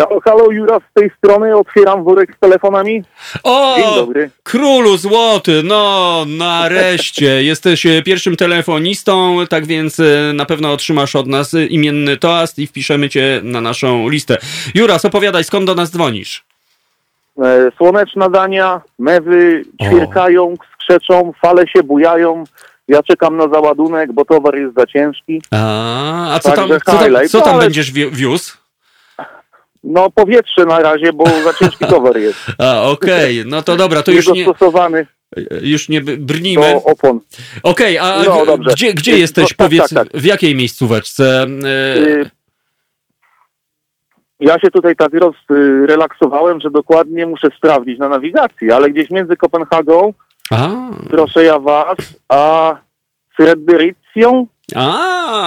Halo, 0.00 0.20
halo, 0.20 0.50
Jura 0.50 0.78
z 0.90 0.94
tej 0.94 1.10
strony, 1.18 1.56
otwieram 1.56 2.04
worek 2.04 2.36
z 2.36 2.40
telefonami. 2.40 3.02
O, 3.42 3.74
Dzień 3.76 3.94
dobry. 3.94 4.30
królu 4.42 4.96
złoty, 4.96 5.62
no 5.64 6.24
nareszcie, 6.28 7.42
jesteś 7.52 7.86
e, 7.86 8.02
pierwszym 8.02 8.36
telefonistą, 8.36 9.36
tak 9.50 9.66
więc 9.66 10.00
e, 10.00 10.32
na 10.34 10.44
pewno 10.44 10.72
otrzymasz 10.72 11.16
od 11.16 11.26
nas 11.26 11.54
imienny 11.68 12.16
toast 12.16 12.58
i 12.58 12.66
wpiszemy 12.66 13.08
cię 13.08 13.40
na 13.44 13.60
naszą 13.60 14.08
listę. 14.08 14.36
Jura, 14.74 14.96
opowiadaj, 15.04 15.44
skąd 15.44 15.66
do 15.66 15.74
nas 15.74 15.90
dzwonisz? 15.90 16.44
E, 17.42 17.70
słoneczna 17.76 18.28
Dania, 18.28 18.80
mewy 18.98 19.64
ćwierkają, 19.82 20.54
skrzeczą, 20.82 21.32
fale 21.42 21.68
się 21.68 21.82
bujają. 21.82 22.44
Ja 22.88 23.02
czekam 23.02 23.36
na 23.36 23.48
załadunek, 23.48 24.12
bo 24.12 24.24
towar 24.24 24.56
jest 24.58 24.74
za 24.76 24.86
ciężki. 24.86 25.42
A, 25.50 26.34
a 26.34 26.38
co 26.38 26.50
tam, 26.52 26.68
co 26.68 26.78
tam, 26.92 27.28
co 27.28 27.40
tam 27.40 27.54
ale- 27.54 27.62
będziesz 27.64 27.92
wi- 27.92 28.10
wiózł? 28.10 28.56
No 29.84 30.10
powietrze 30.10 30.64
na 30.66 30.80
razie, 30.80 31.12
bo 31.12 31.24
za 31.44 31.54
ciężki 31.54 31.84
towar 31.94 32.16
jest. 32.18 32.38
A, 32.58 32.82
okej, 32.82 33.42
no 33.46 33.62
to 33.62 33.76
dobra, 33.76 34.02
to 34.02 34.10
już 34.12 34.28
nie, 34.28 34.44
Dostosowany 34.44 35.06
już 35.62 35.88
nie 35.88 36.00
brnijmy. 36.00 36.70
do 36.72 36.82
opon. 36.84 37.20
Okej, 37.62 37.98
a 37.98 38.22
No, 38.26 38.58
gdzie, 38.58 38.94
gdzie 38.94 39.12
Y, 39.12 39.18
jesteś, 39.18 39.42
no, 39.44 39.48
tak, 39.48 39.56
powiedz, 39.56 39.88
tak, 39.94 40.08
tak. 40.12 40.20
w 40.22 40.24
jakiej 40.24 40.54
miejscóweczce? 40.56 41.46
E, 41.64 41.96
Y, 41.98 42.30
Ja 44.40 44.58
się 44.58 44.70
tutaj 44.70 44.96
tak 44.96 45.10
rozrelaksowałem, 45.14 46.60
że 46.60 46.70
dokładnie 46.70 47.26
muszę 47.26 47.48
sprawdzić 47.58 47.98
na 47.98 48.08
nawigacji, 48.08 48.72
ale 48.72 48.90
gdzieś 48.90 49.10
między 49.10 49.36
Kopenhagą, 49.36 50.14
Proszę 51.10 51.44
ja 51.44 51.58
was, 51.58 51.96
a 52.28 52.76
Fredericyą, 53.36 54.46
a, 54.76 54.80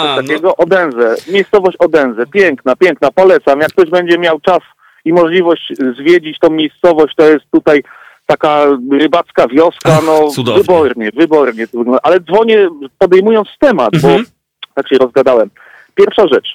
no, 0.05 0.21
takiego 0.21 0.55
Odense. 0.57 1.15
Miejscowość 1.31 1.77
Odense. 1.77 2.25
Piękna, 2.27 2.75
piękna, 2.75 3.11
polecam. 3.11 3.59
Jak 3.59 3.69
ktoś 3.69 3.89
będzie 3.89 4.17
miał 4.17 4.39
czas 4.39 4.59
i 5.05 5.13
możliwość 5.13 5.73
zwiedzić 5.97 6.39
tą 6.39 6.49
miejscowość, 6.49 7.15
to 7.15 7.23
jest 7.23 7.45
tutaj 7.51 7.83
taka 8.25 8.65
rybacka 8.91 9.47
wioska, 9.47 9.89
Ach, 9.97 10.03
no 10.05 10.27
cudownie. 10.27 10.61
wybornie, 10.61 11.11
wybornie. 11.13 11.65
Ale 12.03 12.19
dzwonię 12.19 12.69
podejmując 12.99 13.47
temat, 13.59 13.93
Mhm. 13.93 14.23
bo 14.23 14.29
tak 14.75 14.89
się 14.89 14.95
rozgadałem. 14.97 15.49
Pierwsza 15.95 16.27
rzecz. 16.27 16.47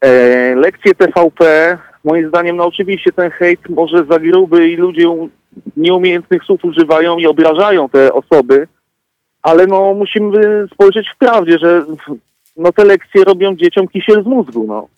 E, 0.00 0.08
lekcje 0.54 0.94
TVP, 0.94 1.78
moim 2.06 2.28
zdaniem, 2.28 2.56
no 2.56 2.66
oczywiście 2.66 3.12
ten 3.12 3.30
hejt 3.30 3.68
może 3.68 4.04
za 4.04 4.18
gruby 4.18 4.68
i 4.68 4.76
ludzie 4.76 5.28
nieumiejętnych 5.76 6.44
słów 6.44 6.64
używają 6.64 7.18
i 7.18 7.26
obrażają 7.26 7.88
te 7.88 8.12
osoby, 8.12 8.68
ale 9.42 9.66
no 9.66 9.94
musimy 9.94 10.66
spojrzeć 10.74 11.06
w 11.14 11.18
prawdzie, 11.18 11.58
że 11.58 11.84
no 12.56 12.72
te 12.72 12.84
lekcje 12.84 13.24
robią 13.24 13.56
dzieciom 13.56 13.88
kisiel 13.88 14.22
z 14.22 14.26
mózgu, 14.26 14.64
no. 14.68 14.88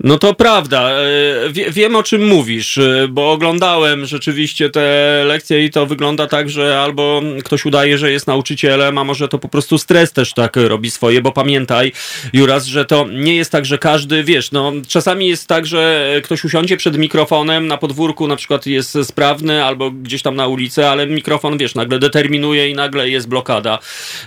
No 0.00 0.18
to 0.18 0.34
prawda. 0.34 0.90
E, 0.90 1.50
Wie, 1.50 1.70
wiem 1.70 1.96
o 1.96 2.02
czym 2.02 2.26
mówisz, 2.26 2.78
e, 2.78 3.08
bo 3.10 3.32
oglądałem 3.32 4.06
rzeczywiście 4.06 4.70
te 4.70 5.24
lekcje 5.26 5.64
i 5.64 5.70
to 5.70 5.86
wygląda 5.86 6.26
tak, 6.26 6.50
że 6.50 6.80
albo 6.80 7.22
ktoś 7.44 7.66
udaje, 7.66 7.98
że 7.98 8.12
jest 8.12 8.26
nauczycielem, 8.26 8.98
a 8.98 9.04
może 9.04 9.28
to 9.28 9.38
po 9.38 9.48
prostu 9.48 9.78
stres 9.78 10.12
też 10.12 10.34
tak 10.34 10.56
robi 10.56 10.90
swoje, 10.90 11.20
bo 11.20 11.32
pamiętaj, 11.32 11.92
Juras, 12.32 12.66
że 12.66 12.84
to 12.84 13.06
nie 13.12 13.36
jest 13.36 13.52
tak, 13.52 13.64
że 13.64 13.78
każdy, 13.78 14.24
wiesz, 14.24 14.52
no 14.52 14.72
czasami 14.88 15.28
jest 15.28 15.48
tak, 15.48 15.66
że 15.66 16.10
ktoś 16.24 16.44
usiądzie 16.44 16.76
przed 16.76 16.98
mikrofonem 16.98 17.66
na 17.66 17.78
podwórku, 17.78 18.28
na 18.28 18.36
przykład 18.36 18.66
jest 18.66 18.98
sprawny 19.04 19.64
albo 19.64 19.90
gdzieś 19.90 20.22
tam 20.22 20.36
na 20.36 20.46
ulicy, 20.46 20.86
ale 20.86 21.06
mikrofon, 21.06 21.58
wiesz, 21.58 21.74
nagle 21.74 21.98
determinuje 21.98 22.68
i 22.68 22.74
nagle 22.74 23.08
jest 23.08 23.28
blokada. 23.28 23.78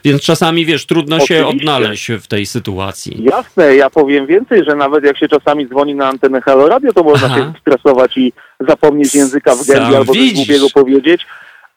Więc 0.03 0.21
czasami, 0.21 0.65
wiesz, 0.65 0.85
trudno 0.85 1.19
się 1.19 1.23
Oczywiście. 1.23 1.57
odnaleźć 1.57 2.11
w 2.11 2.27
tej 2.27 2.45
sytuacji. 2.45 3.23
Jasne, 3.23 3.75
ja 3.75 3.89
powiem 3.89 4.27
więcej, 4.27 4.63
że 4.65 4.75
nawet 4.75 5.03
jak 5.03 5.17
się 5.17 5.27
czasami 5.27 5.60
dzwoni 5.67 5.95
na 5.95 6.07
antenę 6.07 6.41
Halo 6.41 6.67
Radio, 6.67 6.93
to 6.93 7.03
można 7.03 7.27
Aha. 7.27 7.37
się 7.37 7.53
stresować 7.61 8.17
i 8.17 8.33
zapomnieć 8.59 9.15
języka 9.15 9.55
w 9.55 9.67
gębie 9.67 9.85
Sam 9.85 9.95
albo 9.95 10.13
coś 10.13 10.33
głupiego 10.33 10.67
powiedzieć, 10.73 11.25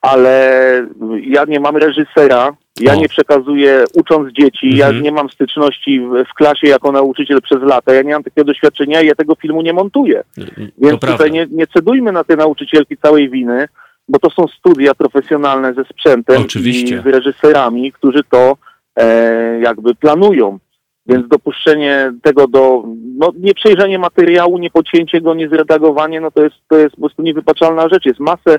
ale 0.01 0.87
ja 1.23 1.45
nie 1.45 1.61
mam 1.61 1.77
reżysera, 1.77 2.53
ja 2.81 2.93
O. 2.93 2.97
nie 2.97 3.09
przekazuję 3.09 3.85
ucząc 3.95 4.33
dzieci, 4.33 4.77
ja 4.77 4.87
Mhm. 4.87 5.03
nie 5.05 5.13
mam 5.13 5.31
styczności 5.31 6.01
w, 6.01 6.25
w 6.31 6.35
klasie 6.35 6.67
jako 6.69 6.93
nauczyciel 6.93 7.43
przez 7.43 7.63
lata, 7.63 7.95
ja 7.95 8.03
nie 8.03 8.13
mam 8.13 8.23
takiego 8.25 8.45
doświadczenia 8.45 9.01
i 9.03 9.07
ja 9.07 9.15
tego 9.15 9.35
filmu 9.35 9.63
nie 9.63 9.73
montuję. 9.73 10.25
to 10.37 10.43
Więc 10.79 11.01
prawda. 11.01 11.13
tutaj 11.13 11.31
nie, 11.33 11.47
nie 11.51 11.67
cedujmy 11.67 12.13
na 12.13 12.25
te 12.25 12.37
nauczycielki 12.37 12.97
całej 12.97 13.31
winy, 13.31 13.69
bo 14.09 14.19
to 14.19 14.31
są 14.31 14.47
studia 14.49 14.95
profesjonalne 14.95 15.75
ze 15.75 15.85
sprzętem 15.85 16.43
Oczywiście. 16.43 16.97
i 16.97 17.03
z 17.03 17.07
reżyserami, 17.07 17.93
którzy 17.93 18.25
to 18.31 18.57
e, 18.97 19.61
jakby 19.61 19.95
planują. 19.95 20.59
Więc 21.07 21.29
dopuszczenie 21.29 22.13
tego 22.23 22.49
do, 22.49 22.85
no 23.19 23.33
nieprzejrzenie 23.39 23.99
materiału, 23.99 24.59
niepocięcie 24.59 25.21
go, 25.21 25.35
niezredagowanie, 25.35 26.21
no 26.21 26.31
to 26.31 26.43
jest, 26.45 26.57
to 26.69 26.77
jest 26.77 26.95
po 26.95 27.01
prostu 27.01 27.23
niewybaczalna 27.23 27.89
rzecz. 27.89 28.07
Jest 28.07 28.21
masę 28.21 28.57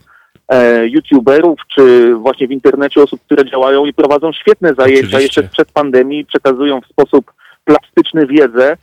e, 0.48 0.88
youtuberów, 0.88 1.60
czy 1.76 2.16
właśnie 2.16 2.48
w 2.48 2.52
internecie 2.52 3.04
osób, 3.04 3.22
które 3.22 3.46
działają 3.46 3.86
i 3.86 3.94
prowadzą 3.94 4.32
świetne 4.32 4.74
zajęcia 4.74 5.00
Oczywiście. 5.00 5.22
jeszcze 5.22 5.44
przed 5.44 5.72
pandemii, 5.72 6.26
przekazują 6.26 6.82
w 6.82 6.88
sposób 6.88 7.34
plastyczny 7.66 8.28
wiedzę, 8.28 8.78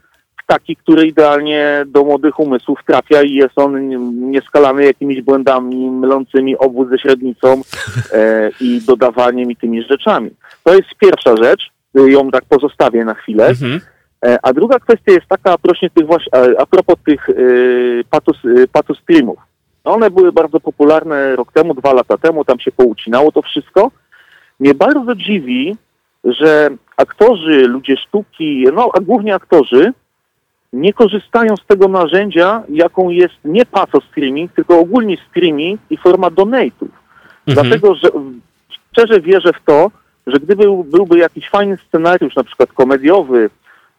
taki, 0.47 0.77
który 0.77 1.07
idealnie 1.07 1.85
do 1.87 2.05
młodych 2.05 2.41
umysłów 2.41 2.79
trafia 2.87 3.23
i 3.23 3.35
jest 3.35 3.59
on 3.59 3.89
nieskalany 4.31 4.85
jakimiś 4.85 5.23
błędami 5.23 5.91
mylącymi 5.91 6.59
obwód 6.59 6.89
ze 6.89 6.99
średnicą 6.99 7.63
e, 8.13 8.51
i 8.61 8.81
dodawaniem 8.87 9.51
i 9.51 9.57
tymi 9.57 9.83
rzeczami. 9.83 10.31
To 10.65 10.75
jest 10.75 10.89
pierwsza 11.01 11.37
rzecz, 11.37 11.71
ją 11.95 12.31
tak 12.31 12.45
pozostawię 12.45 13.05
na 13.05 13.15
chwilę. 13.15 13.47
Mhm. 13.47 13.81
E, 14.25 14.39
A 14.43 14.53
druga 14.53 14.79
kwestia 14.79 15.13
jest 15.13 15.27
taka, 15.27 15.59
prośnie 15.59 15.91
tych 15.91 16.07
właśnie, 16.07 16.39
a- 16.59 16.67
propos 16.67 16.97
tych 17.07 17.29
y, 17.29 18.05
patus, 18.11 18.45
y, 18.45 18.69
patus 18.73 18.99
streamów. 18.99 19.39
One 19.85 20.11
były 20.11 20.33
bardzo 20.33 20.61
popularne 20.61 21.37
rok 21.37 21.53
temu, 21.53 21.75
dwa 21.75 21.93
lata 21.93 22.19
temu, 22.19 22.45
tam 22.45 22.61
się 22.61 22.73
poucinało 22.73 23.33
to 23.33 23.43
wszystko. 23.43 23.91
Mnie 24.61 24.75
bardzo 24.75 25.15
dziwi, 25.15 25.77
że 26.25 26.71
aktorzy, 26.97 27.67
ludzie 27.69 27.97
sztuki, 27.97 28.67
no 28.75 28.91
a 28.95 29.01
głównie 29.01 29.35
aktorzy, 29.35 29.93
nie 30.73 30.93
korzystają 30.93 31.57
z 31.57 31.67
tego 31.67 31.89
narzędzia, 31.89 32.63
jaką 32.69 33.11
jest 33.11 33.35
nie 33.45 33.67
pato 33.67 34.01
streaming, 34.01 34.53
tylko 34.53 34.79
ogólnie 34.79 35.17
streaming 35.31 35.81
i 35.91 35.97
forma 35.97 36.29
donate'ów. 36.31 36.89
Mhm. 37.47 37.69
Dlatego, 37.69 37.95
że 37.95 38.09
szczerze 38.93 39.21
wierzę 39.21 39.53
w 39.53 39.65
to, 39.67 39.91
że 40.27 40.39
gdyby 40.39 40.65
byłby 40.85 41.19
jakiś 41.19 41.51
fajny 41.51 41.79
scenariusz, 41.89 42.37
na 42.37 42.45
przykład 42.45 42.73
komediowy, 42.73 43.51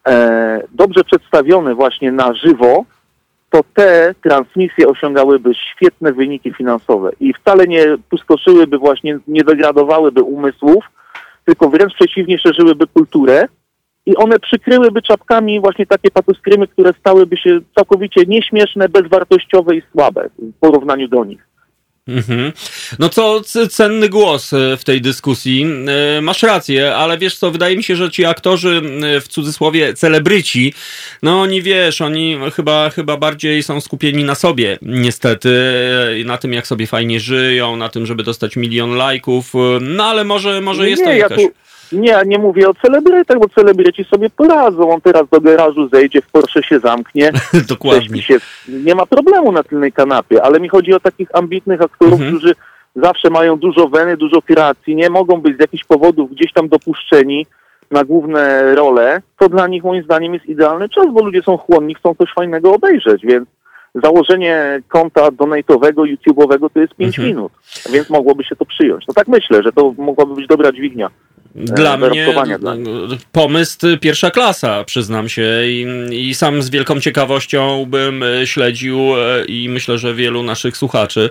e, 0.07 0.61
dobrze 0.71 1.03
przedstawiony 1.03 1.75
właśnie 1.75 2.11
na 2.11 2.33
żywo, 2.33 2.85
to 3.49 3.61
te 3.73 4.15
transmisje 4.21 4.87
osiągałyby 4.87 5.53
świetne 5.53 6.13
wyniki 6.13 6.53
finansowe 6.53 7.11
i 7.19 7.33
wcale 7.33 7.67
nie 7.67 7.85
pustoszyłyby 8.09 8.77
właśnie, 8.77 9.19
nie 9.27 9.43
degradowałyby 9.43 10.21
umysłów, 10.23 10.85
tylko 11.45 11.69
wręcz 11.69 11.93
przeciwnie, 11.93 12.37
szerzyłyby 12.37 12.87
kulturę 12.87 13.47
i 14.05 14.15
one 14.15 14.39
przykryłyby 14.39 15.01
czapkami 15.01 15.59
właśnie 15.59 15.85
takie 15.85 16.11
patuskrymy, 16.11 16.67
które 16.67 16.93
stałyby 16.99 17.37
się 17.37 17.59
całkowicie 17.75 18.21
nieśmieszne, 18.27 18.89
bezwartościowe 18.89 19.75
i 19.75 19.81
słabe 19.91 20.29
w 20.39 20.59
porównaniu 20.59 21.07
do 21.07 21.25
nich. 21.25 21.47
Mhm. 22.07 22.51
No 22.99 23.09
co 23.09 23.41
cenny 23.69 24.09
głos 24.09 24.53
e, 24.53 24.77
w 24.77 24.83
tej 24.83 25.01
dyskusji. 25.01 25.65
E, 26.17 26.21
Masz 26.21 26.43
rację, 26.43 26.95
ale 26.95 27.17
wiesz 27.17 27.37
co, 27.37 27.51
wydaje 27.51 27.77
mi 27.77 27.83
się, 27.83 27.95
że 27.95 28.11
ci 28.11 28.25
aktorzy 28.25 28.81
w 29.21 29.27
cudzysłowie 29.27 29.93
celebryci, 29.93 30.73
no 31.21 31.41
oni 31.41 31.61
wiesz, 31.61 32.01
oni 32.01 32.37
chyba, 32.55 32.89
chyba 32.89 33.17
bardziej 33.17 33.63
są 33.63 33.81
skupieni 33.81 34.23
na 34.23 34.35
sobie, 34.35 34.77
niestety, 34.81 35.49
e, 36.21 36.23
na 36.25 36.37
tym 36.37 36.53
jak 36.53 36.67
sobie 36.67 36.87
fajnie 36.87 37.19
żyją, 37.19 37.75
na 37.75 37.89
tym, 37.89 38.05
żeby 38.05 38.23
dostać 38.23 38.55
milion 38.55 38.95
lajków, 38.95 39.53
no 39.81 40.05
ale 40.05 40.23
może, 40.23 40.61
może 40.61 40.89
jest 40.89 40.99
nie, 40.99 41.05
to 41.05 41.11
ja 41.11 41.17
jakaś... 41.17 41.37
tu, 41.37 41.51
nie, 41.91 42.15
nie 42.25 42.37
mówię 42.39 42.69
o 42.69 42.73
celebrytach, 42.73 43.39
bo 43.39 43.49
celebryci 43.49 44.03
sobie 44.03 44.29
poradzą. 44.29 44.91
On 44.91 45.01
teraz 45.01 45.23
do 45.31 45.41
garażu 45.41 45.89
zejdzie, 45.93 46.21
w 46.21 46.31
Porsche 46.31 46.63
się 46.63 46.79
zamknie, 46.79 47.31
Dokładnie. 47.69 48.21
się. 48.21 48.37
Nie 48.69 48.95
ma 48.95 49.05
problemu 49.05 49.51
na 49.51 49.63
tylnej 49.63 49.91
kanapie, 49.91 50.43
ale 50.43 50.59
mi 50.59 50.69
chodzi 50.69 50.93
o 50.93 50.99
takich 50.99 51.35
ambitnych 51.35 51.81
aktorów, 51.81 52.13
Mhm. 52.13 52.37
którzy 52.37 52.55
zawsze 52.95 53.29
mają 53.29 53.57
dużo 53.57 53.87
weny, 53.87 54.17
dużo 54.17 54.41
kreacji, 54.41 54.95
nie 54.95 55.09
mogą 55.09 55.41
być 55.41 55.57
z 55.57 55.59
jakichś 55.59 55.83
powodów 55.83 56.31
gdzieś 56.31 56.53
tam 56.53 56.69
dopuszczeni 56.69 57.45
na 57.91 58.03
główne 58.03 58.75
role. 58.75 59.21
To 59.37 59.49
dla 59.49 59.67
nich 59.67 59.83
moim 59.83 60.03
zdaniem 60.03 60.33
jest 60.33 60.45
idealny 60.45 60.89
czas, 60.89 61.05
bo 61.11 61.23
ludzie 61.25 61.41
są 61.41 61.57
chłonni, 61.57 61.95
chcą 61.95 62.15
coś 62.15 62.33
fajnego 62.33 62.73
obejrzeć, 62.73 63.21
więc 63.25 63.47
założenie 64.03 64.81
konta 64.87 65.27
donate'owego, 65.27 66.15
YouTube'owego 66.15 66.69
to 66.73 66.79
jest 66.79 66.93
5 66.95 67.19
Mhm. 67.19 67.27
minut, 67.35 67.51
więc 67.91 68.09
mogłoby 68.09 68.43
się 68.43 68.55
to 68.55 68.65
przyjąć. 68.65 69.07
No 69.07 69.13
tak 69.13 69.27
myślę, 69.27 69.63
że 69.63 69.71
to 69.71 69.93
mogłaby 69.97 70.35
być 70.35 70.47
dobra 70.47 70.71
dźwignia. 70.71 71.09
Dla 71.55 71.93
e, 71.93 71.97
mnie 71.97 72.33
dla 72.59 72.75
no, 72.75 72.91
pomysł 73.31 73.77
pierwsza 74.01 74.31
klasa, 74.31 74.83
przyznam 74.83 75.29
się, 75.29 75.43
i, 75.65 75.85
i 76.11 76.35
sam 76.35 76.61
z 76.61 76.69
wielką 76.69 76.99
ciekawością 76.99 77.85
bym 77.85 78.23
e, 78.23 78.47
śledził 78.47 78.99
e, 79.17 79.45
i 79.45 79.69
myślę, 79.69 79.97
że 79.97 80.15
wielu 80.15 80.43
naszych 80.43 80.77
słuchaczy. 80.77 81.29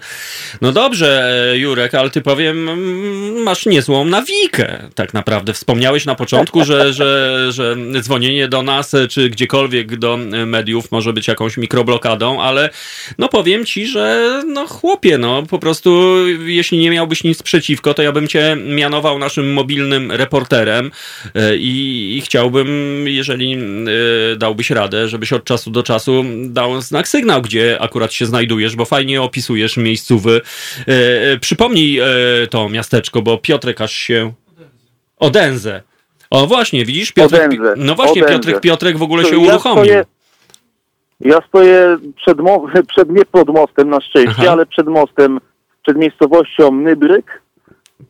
No 0.61 0.73
dobrze, 0.73 1.33
e, 1.53 1.59
Jurek, 1.59 1.95
ale 1.95 2.11
ty 2.11 2.21
powiem, 2.21 2.69
mm, 2.69 3.43
masz 3.43 3.67
niezłą 3.67 4.05
nawikę, 4.05 4.89
tak 4.95 5.15
naprawdę. 5.15 5.53
Wspomniałeś 5.53 6.05
na 6.05 6.15
początku, 6.15 6.65
że, 6.65 6.93
że, 6.93 7.47
że 7.53 7.77
dzwonienie 8.01 8.49
do 8.49 8.63
nas, 8.63 8.95
e, 8.95 9.09
czy 9.09 9.31
gdziekolwiek 9.31 9.97
do 9.97 10.15
e, 10.15 10.47
mediów 10.47 10.93
może 10.93 11.13
być 11.13 11.29
jakąś 11.29 11.57
mikroblokadą, 11.57 12.43
ale 12.43 12.71
no 13.19 13.29
powiem 13.29 13.65
ci, 13.65 13.87
że 13.87 14.43
no 14.47 14.67
chłopie, 14.67 15.19
no 15.19 15.43
po 15.43 15.59
prostu 15.59 16.19
jeśli 16.47 16.79
nie 16.79 16.91
miałbyś 16.91 17.25
nic 17.25 17.43
przeciwko, 17.43 17.95
to 17.95 18.03
ja 18.03 18.13
bym 18.13 18.29
cię 18.29 18.57
mianował 18.67 19.19
naszym 19.19 19.53
mobilnym 19.53 20.12
reporterem 20.17 20.91
e, 21.35 21.57
i, 21.57 22.17
i 22.19 22.21
chciałbym, 22.21 22.69
jeżeli 23.09 23.53
e, 24.33 24.37
dałbyś 24.37 24.71
radę, 24.71 25.09
żebyś 25.09 25.33
od 25.33 25.45
czasu 25.45 25.71
do 25.71 25.83
czasu 25.83 26.25
dał 26.47 26.81
znak 26.81 27.09
sygnał, 27.09 27.43
gdzie 27.43 27.79
akurat 27.81 28.13
się 28.13 28.27
znajdujesz, 28.27 28.77
bo 28.77 28.85
fajnie 28.85 29.23
opisujesz 29.23 29.77
miejscówy. 29.77 30.41
E, 30.89 31.39
Przypomnij 31.39 32.01
to 32.51 32.69
miasteczko, 32.69 33.23
bo 33.23 33.39
Piotrek 33.39 33.81
aż 33.81 33.93
się 33.93 34.33
Odenzę. 35.19 35.83
O 36.31 36.47
właśnie, 36.47 36.85
widzisz, 36.85 37.13
Piotrek, 37.13 37.43
Odenzę. 37.53 37.75
no 37.77 37.95
właśnie, 37.95 38.23
Odenzę. 38.23 38.39
Piotrek 38.39 38.61
Piotrek 38.61 38.99
w 38.99 39.03
ogóle 39.03 39.23
To 39.23 39.29
się 39.31 39.43
ja 39.45 39.49
uruchomił. 39.51 39.85
stoję- 39.85 40.05
Ja 41.21 41.39
stoję 41.49 41.97
przed, 42.17 42.39
przed 42.93 43.11
nie 43.11 43.25
pod 43.25 43.49
mostem 43.49 43.91
na 43.91 44.01
szczęście, 44.01 44.35
Aha. 44.39 44.53
ale 44.53 44.67
przed 44.67 44.87
mostem, 44.87 45.39
przed 45.83 45.97
miejscowością 45.97 46.73
Nybryk 46.73 47.42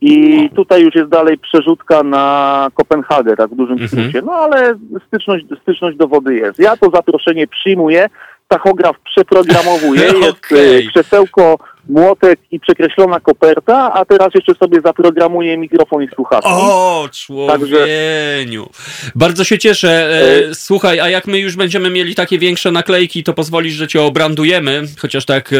i 0.01 0.49
tutaj 0.55 0.83
już 0.83 0.95
jest 0.95 1.09
dalej 1.09 1.37
przerzutka 1.37 2.03
na 2.03 2.67
Kopenhagę, 2.73 3.35
tak 3.35 3.49
w 3.49 3.55
dużym 3.55 3.77
Mhm. 3.81 3.89
skrócie. 3.89 4.21
No 4.25 4.31
ale 4.33 4.75
styczność, 5.07 5.45
styczność 5.61 5.97
do 5.97 6.07
wody 6.07 6.35
jest. 6.35 6.59
Ja 6.59 6.77
to 6.77 6.89
zaproszenie 6.93 7.47
przyjmuję, 7.47 8.09
tachograf 8.47 8.95
przeprogramowuję, 8.99 10.01
jest 10.25 10.45
Okej. 10.45 10.85
y, 10.85 10.87
krzesełko, 10.87 11.57
młotek 11.89 12.39
i 12.51 12.59
przekreślona 12.59 13.19
koperta, 13.19 13.93
a 13.93 14.05
teraz 14.05 14.29
jeszcze 14.35 14.53
sobie 14.53 14.81
zaprogramuję 14.81 15.57
mikrofon 15.57 16.03
i 16.03 16.07
słuchawki. 16.15 16.49
O, 16.51 17.09
człowieniu. 17.11 18.69
Bardzo 19.15 19.43
się 19.43 19.57
cieszę. 19.57 20.09
E, 20.49 20.55
słuchaj, 20.55 20.99
a 20.99 21.09
jak 21.09 21.27
my 21.27 21.39
już 21.39 21.55
będziemy 21.55 21.89
mieli 21.89 22.15
takie 22.15 22.39
większe 22.39 22.71
naklejki, 22.71 23.23
to 23.23 23.33
pozwolisz, 23.33 23.73
że 23.73 23.87
cię 23.87 24.01
obrandujemy, 24.01 24.81
chociaż 24.99 25.25
tak 25.25 25.51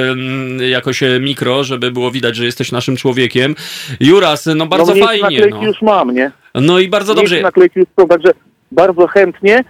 jakoś 0.69 1.03
e, 1.03 1.19
mikro, 1.19 1.63
żeby 1.63 1.91
było 1.91 2.11
widać, 2.11 2.35
że 2.35 2.45
jesteś 2.45 2.71
naszym 2.71 2.97
człowiekiem. 2.97 3.55
Juras, 3.99 4.49
no 4.55 4.65
bardzo 4.65 4.95
no, 4.95 5.05
fajnie. 5.05 5.21
naklejki 5.21 5.57
No. 5.61 5.67
już 5.67 5.81
mam, 5.81 6.11
nie? 6.11 6.31
no 6.55 6.79
i 6.79 6.87
bardzo 6.87 7.13
Mniejsze 7.13 7.29
dobrze. 7.35 7.43
naklejki 7.43 7.79
już 7.79 7.89
są, 7.99 8.07
także 8.07 8.31
bardzo 8.71 9.07
chętnie 9.07 9.57
e, 9.57 9.63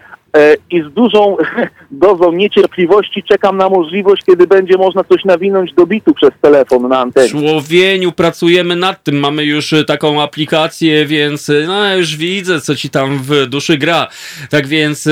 i 0.72 0.82
z 0.82 0.94
dużą 0.94 1.38
dozą 1.92 2.32
niecierpliwości 2.32 3.24
czekam 3.24 3.58
na 3.58 3.70
możliwość, 3.70 4.22
kiedy 4.26 4.48
będzie 4.48 4.78
można 4.78 5.04
coś 5.04 5.26
nawinąć 5.26 5.74
do 5.74 5.86
bitu 5.86 6.14
przez 6.14 6.30
telefon 6.42 6.88
na 6.88 7.00
antenie. 7.00 7.30
Człowieniu, 7.30 8.12
pracujemy 8.12 8.76
nad 8.76 9.04
tym, 9.04 9.20
mamy 9.20 9.44
już 9.44 9.74
e, 9.74 9.84
taką 9.84 10.22
aplikację, 10.22 11.06
więc 11.06 11.50
e, 11.50 11.54
no 11.68 11.96
już 11.96 12.16
widzę, 12.16 12.62
co 12.62 12.76
ci 12.76 12.90
tam 12.90 13.20
w 13.24 13.46
duszy 13.48 13.78
gra. 13.78 14.08
Tak 14.50 14.68
więc 14.68 15.08
e, 15.08 15.12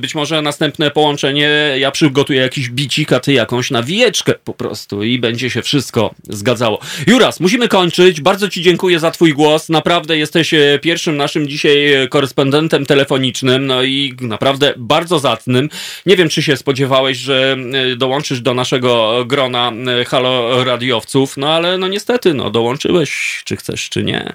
być 0.00 0.14
może 0.14 0.42
następne 0.42 0.90
połączenie, 0.90 1.50
ja 1.78 1.90
przygotuję 1.90 2.40
jakiś 2.40 2.70
bicik, 2.70 3.12
a 3.12 3.20
ty 3.20 3.32
jakąś 3.32 3.70
nawijeczkę 3.70 4.34
po 4.44 4.52
prostu 4.52 5.02
i 5.02 5.18
będzie 5.18 5.50
się 5.50 5.62
wszystko 5.62 6.14
zgadzało. 6.22 6.78
Juras, 7.06 7.40
musimy 7.40 7.68
kończyć. 7.68 8.20
Bardzo 8.20 8.48
ci 8.48 8.62
dziękuję 8.62 8.98
za 8.98 9.10
twój 9.10 9.32
głos. 9.32 9.68
Naprawdę 9.68 10.18
jesteś 10.18 10.54
e, 10.54 10.78
pierwszym 10.82 11.16
naszym 11.16 11.48
dzisiaj 11.48 11.92
e, 11.92 12.08
korespondentem 12.08 12.86
telefonicznym, 12.86 13.66
no 13.66 13.82
i 13.82 14.14
naprawdę 14.20 14.53
bardzo 14.76 15.18
zacnym. 15.18 15.68
Nie 16.06 16.16
wiem, 16.16 16.28
czy 16.28 16.42
się 16.42 16.56
spodziewałeś, 16.56 17.16
że 17.16 17.56
e, 17.92 17.96
dołączysz 17.96 18.40
do 18.40 18.54
naszego 18.54 19.24
grona 19.26 19.72
e, 20.00 20.04
halo 20.04 20.64
radiowców, 20.64 21.36
no 21.36 21.52
ale 21.52 21.78
no 21.78 21.88
niestety, 21.88 22.34
no 22.34 22.50
dołączyłeś, 22.50 23.42
czy 23.44 23.56
chcesz, 23.56 23.88
czy 23.88 24.04
nie. 24.04 24.32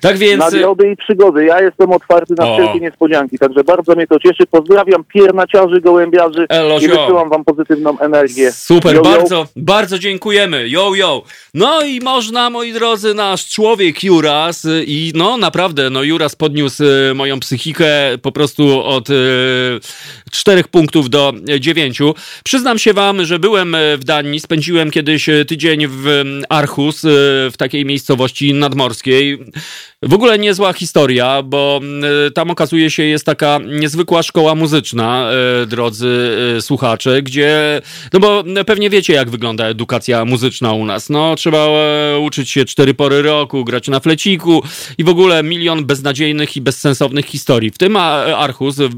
Tak 0.00 0.18
więc... 0.18 0.40
Nagrody 0.40 0.90
i 0.90 0.96
przygody. 0.96 1.44
Ja 1.44 1.60
jestem 1.60 1.92
otwarty 1.92 2.34
na 2.38 2.48
O. 2.48 2.56
wszelkie 2.56 2.80
niespodzianki, 2.80 3.38
także 3.38 3.64
bardzo 3.64 3.94
mnie 3.94 4.06
to 4.06 4.18
cieszy. 4.18 4.46
Pozdrawiam 4.50 5.04
piernaciarzy, 5.04 5.80
gołębiarzy 5.80 6.46
Elo, 6.48 6.78
i 6.78 6.88
wysyłam 6.88 7.28
wam 7.30 7.44
pozytywną 7.44 7.98
energię. 7.98 8.52
Super, 8.52 8.94
Yo, 8.94 9.02
yo. 9.04 9.10
bardzo, 9.10 9.46
bardzo 9.56 9.98
dziękujemy. 9.98 10.68
Yo, 10.68 10.94
yo. 10.94 11.22
No 11.54 11.82
i 11.82 12.00
można, 12.00 12.50
moi 12.50 12.72
drodzy, 12.72 13.14
nasz 13.14 13.48
człowiek 13.48 14.04
Juras 14.04 14.64
y, 14.64 14.84
i 14.86 15.12
no 15.14 15.36
naprawdę, 15.36 15.90
no 15.90 16.02
Juras 16.02 16.36
podniósł 16.36 16.84
y, 16.84 17.14
moją 17.14 17.40
psychikę 17.40 17.86
po 18.22 18.32
prostu 18.32 18.82
od 18.82 19.10
y, 19.10 19.14
czterech 20.30 20.68
punktów 20.68 21.10
do 21.10 21.32
dziewięciu. 21.60 22.14
Przyznam 22.44 22.78
się 22.78 22.92
wam, 22.92 23.24
że 23.24 23.38
byłem 23.38 23.74
y, 23.74 23.98
w 23.98 24.04
Danii, 24.04 24.40
spędziłem 24.40 24.90
kiedyś 24.90 25.28
y, 25.28 25.44
tydzień 25.44 25.86
w 25.88 26.24
Arhus, 26.48 27.04
y, 27.04 27.08
w 27.52 27.54
takiej 27.58 27.84
miejscowości 27.84 28.54
nadmorskiej. 28.54 29.38
W 30.02 30.14
ogóle 30.14 30.38
niezła 30.38 30.72
historia, 30.72 31.42
bo 31.42 31.80
tam 32.34 32.50
okazuje 32.50 32.90
się 32.90 33.02
jest 33.02 33.26
taka 33.26 33.60
niezwykła 33.66 34.22
szkoła 34.22 34.54
muzyczna, 34.54 35.30
drodzy 35.66 36.36
słuchacze, 36.60 37.22
gdzie, 37.22 37.82
no 38.12 38.20
bo 38.20 38.44
pewnie 38.66 38.90
wiecie 38.90 39.12
jak 39.12 39.30
wygląda 39.30 39.66
edukacja 39.66 40.24
muzyczna 40.24 40.72
u 40.72 40.84
nas. 40.84 41.10
No 41.10 41.36
trzeba 41.36 41.58
e, 41.58 42.18
uczyć 42.18 42.50
się 42.50 42.64
cztery 42.64 42.94
pory 42.94 43.22
roku, 43.22 43.64
grać 43.64 43.88
na 43.88 44.00
fleciku 44.00 44.62
i 44.98 45.04
w 45.04 45.08
ogóle 45.08 45.42
milion 45.42 45.84
beznadziejnych 45.84 46.56
i 46.56 46.60
bezsensownych 46.60 47.26
historii. 47.26 47.70
W 47.70 47.78
tym 47.78 47.96
Archus, 47.96 48.76
w 48.76 48.94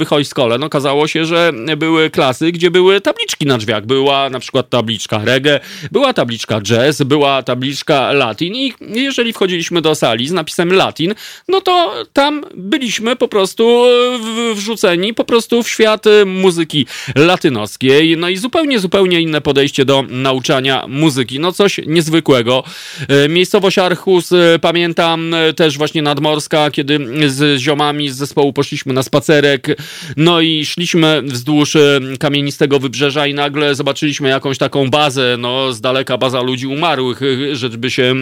Bychojskole, 0.47 0.59
no 0.59 0.67
okazało 0.67 1.09
się, 1.09 1.27
że 1.27 1.53
były 1.77 2.11
klasy, 2.11 2.53
gdzie 2.53 2.71
były 2.71 3.01
tabliczki 3.01 3.47
na 3.47 3.59
drzwiach. 3.59 3.87
Była 3.87 4.31
na 4.31 4.41
przykład 4.41 4.71
tabliczka 4.71 5.21
reggae, 5.25 5.61
była 5.93 6.13
tabliczka 6.13 6.61
jazz, 6.61 7.03
była 7.03 7.43
tabliczka 7.43 8.13
latin 8.13 8.55
i 8.55 8.75
jeżeli 8.81 9.33
wchodziliśmy 9.33 9.83
do 9.83 9.95
sali 9.95 10.29
z 10.29 10.33
napisem 10.33 10.73
latin, 10.73 11.15
no 11.49 11.61
to 11.61 11.95
tam 12.13 12.45
byliśmy 12.55 13.17
po 13.17 13.29
prostu 13.29 13.85
e, 13.85 14.55
wrzuceni 14.55 15.15
po 15.15 15.25
prostu 15.25 15.63
w 15.63 15.69
świat 15.69 16.07
e, 16.07 16.25
muzyki 16.25 16.87
latynoskiej, 17.15 18.17
no 18.17 18.29
i 18.29 18.37
zupełnie, 18.37 18.79
zupełnie 18.79 19.21
inne 19.21 19.41
podejście 19.41 19.85
do 19.85 20.05
nauczania 20.09 20.85
muzyki, 20.89 21.41
no 21.41 21.53
coś 21.53 21.81
niezwykłego. 21.87 22.65
E, 23.09 23.29
Miejscowość 23.29 23.79
Archus, 23.79 24.31
pamiętam 24.61 25.35
też 25.57 25.79
właśnie 25.79 26.03
nadmorska, 26.03 26.71
kiedy 26.71 26.99
z 27.31 27.61
ziomami 27.61 28.11
z 28.11 28.17
zespołu 28.17 28.53
poszliśmy 28.53 28.93
na 28.93 29.03
spacerek, 29.03 29.79
no 30.17 30.36
i 30.41 30.67
szliśmy 30.67 31.23
wzdłuż 31.23 31.77
e, 31.77 32.01
kamienistego 32.19 32.79
wybrzeża 32.79 33.27
i 33.27 33.35
nagle 33.35 33.75
zobaczyliśmy 33.75 34.29
jakąś 34.29 34.59
taką 34.59 34.91
bazę, 34.91 35.37
no 35.39 35.73
z 35.73 35.81
daleka 35.81 36.19
baza 36.19 36.43
ludzi 36.43 36.67
umarłych, 36.67 37.21
e, 37.23 37.57
rzecz 37.57 37.77
by 37.77 37.91
się 37.91 38.15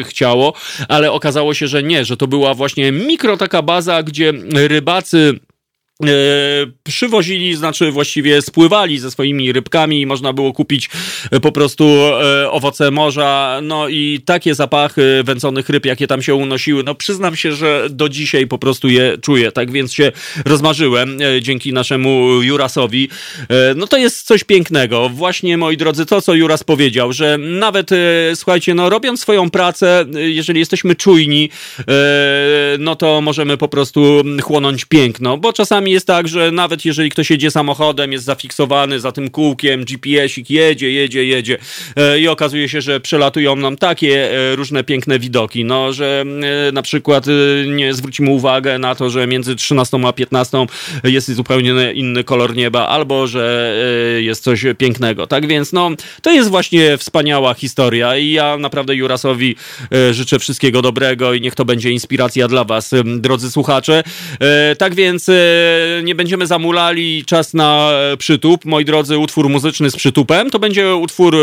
e, 0.00 0.04
chciało, 0.04 0.54
ale 0.88 1.12
okazało 1.12 1.54
się, 1.54 1.68
że 1.68 1.82
nie, 1.82 2.04
że 2.04 2.16
to 2.16 2.26
była 2.26 2.54
właśnie 2.54 2.92
mikro 2.92 3.36
taka 3.36 3.62
baza, 3.62 4.02
gdzie 4.02 4.32
rybacy 4.54 5.38
przywozili, 6.82 7.56
znaczy 7.56 7.90
właściwie 7.90 8.42
spływali 8.42 8.98
ze 8.98 9.10
swoimi 9.10 9.52
rybkami. 9.52 10.00
I 10.00 10.06
można 10.06 10.32
było 10.32 10.52
kupić 10.52 10.90
e, 11.30 11.40
po 11.40 11.52
prostu 11.52 11.84
e, 11.84 12.50
owoce 12.50 12.90
morza, 12.90 13.60
no 13.62 13.88
i 13.88 14.20
takie 14.24 14.54
zapachy 14.54 15.22
wędzonych 15.24 15.68
ryb, 15.68 15.86
jakie 15.86 16.06
tam 16.06 16.22
się 16.22 16.34
unosiły, 16.34 16.82
no 16.82 16.94
przyznam 16.94 17.36
się, 17.36 17.52
że 17.52 17.86
do 17.90 18.08
dzisiaj 18.08 18.46
po 18.46 18.58
prostu 18.58 18.88
je 18.88 19.18
czuję, 19.22 19.52
tak 19.52 19.70
więc 19.70 19.92
się 19.92 20.12
rozmarzyłem 20.46 21.18
e, 21.22 21.42
dzięki 21.42 21.72
naszemu 21.72 22.42
Jurasowi. 22.42 23.08
E, 23.48 23.74
No 23.74 23.86
to 23.86 23.96
jest 23.96 24.26
coś 24.26 24.44
pięknego. 24.44 25.08
Właśnie, 25.08 25.58
moi 25.58 25.76
drodzy, 25.76 26.06
to 26.06 26.22
co 26.22 26.34
Juras 26.34 26.64
powiedział, 26.64 27.12
że 27.12 27.38
nawet, 27.38 27.92
e, 27.92 27.96
słuchajcie, 28.34 28.74
no 28.74 28.90
robiąc 28.90 29.20
swoją 29.20 29.50
pracę, 29.50 30.04
e, 30.14 30.20
jeżeli 30.20 30.60
jesteśmy 30.60 30.94
czujni, 30.94 31.50
e, 31.78 31.84
no 32.78 32.96
to 32.96 33.20
możemy 33.20 33.56
po 33.56 33.68
prostu 33.68 34.22
chłonąć 34.42 34.84
piękno, 34.84 35.38
bo 35.38 35.52
czasami 35.52 35.83
jest 35.92 36.06
tak, 36.06 36.28
że 36.28 36.50
nawet 36.52 36.84
jeżeli 36.84 37.10
ktoś 37.10 37.30
jedzie 37.30 37.50
samochodem, 37.50 38.12
jest 38.12 38.24
zafiksowany 38.24 39.00
za 39.00 39.12
tym 39.12 39.30
kółkiem, 39.30 39.84
GPS-ik 39.84 40.50
jedzie, 40.50 40.92
jedzie, 40.92 41.24
jedzie 41.24 41.58
e, 41.96 42.20
i 42.20 42.28
okazuje 42.28 42.68
się, 42.68 42.80
że 42.80 43.00
przelatują 43.00 43.56
nam 43.56 43.76
takie 43.76 44.32
e, 44.32 44.56
różne 44.56 44.84
piękne 44.84 45.18
widoki, 45.18 45.64
no, 45.64 45.92
że 45.92 46.24
e, 46.68 46.72
na 46.72 46.82
przykład 46.82 47.26
nie 47.66 47.94
zwrócimy 47.94 48.30
uwagę 48.30 48.78
na 48.78 48.94
to, 48.94 49.10
że 49.10 49.26
między 49.26 49.56
13 49.56 49.98
a 50.06 50.12
15 50.12 50.66
jest 51.04 51.32
zupełnie 51.32 51.92
inny 51.92 52.24
kolor 52.24 52.56
nieba, 52.56 52.88
albo 52.88 53.26
że 53.26 53.74
jest 54.20 54.42
coś 54.42 54.64
pięknego. 54.78 55.26
Tak 55.26 55.46
więc, 55.46 55.72
no, 55.72 55.90
to 56.22 56.32
jest 56.32 56.50
właśnie 56.50 56.98
wspaniała 56.98 57.54
historia 57.54 58.16
i 58.16 58.30
ja 58.30 58.56
naprawdę 58.56 58.94
Jurasowi 58.94 59.56
życzę 60.10 60.38
wszystkiego 60.38 60.82
dobrego 60.82 61.34
i 61.34 61.40
niech 61.40 61.54
to 61.54 61.64
będzie 61.64 61.90
inspiracja 61.90 62.48
dla 62.48 62.64
was, 62.64 62.90
drodzy 63.04 63.50
słuchacze. 63.50 64.02
Tak 64.78 64.94
więc 64.94 65.30
nie 66.04 66.14
będziemy 66.14 66.46
zamulali 66.46 67.24
czas 67.24 67.54
na 67.54 67.90
e, 67.92 68.16
przytup. 68.16 68.64
Moi 68.64 68.84
drodzy, 68.84 69.18
utwór 69.18 69.48
muzyczny 69.48 69.90
z 69.90 69.96
przytupem 69.96 70.50
to 70.50 70.58
będzie 70.58 70.96
utwór 70.96 71.36
e, 71.36 71.38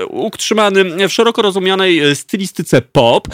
e, 0.00 0.06
utrzymany 0.06 1.08
w 1.08 1.12
szeroko 1.12 1.42
rozumianej 1.42 2.16
stylistyce 2.16 2.82
pop 2.82 3.28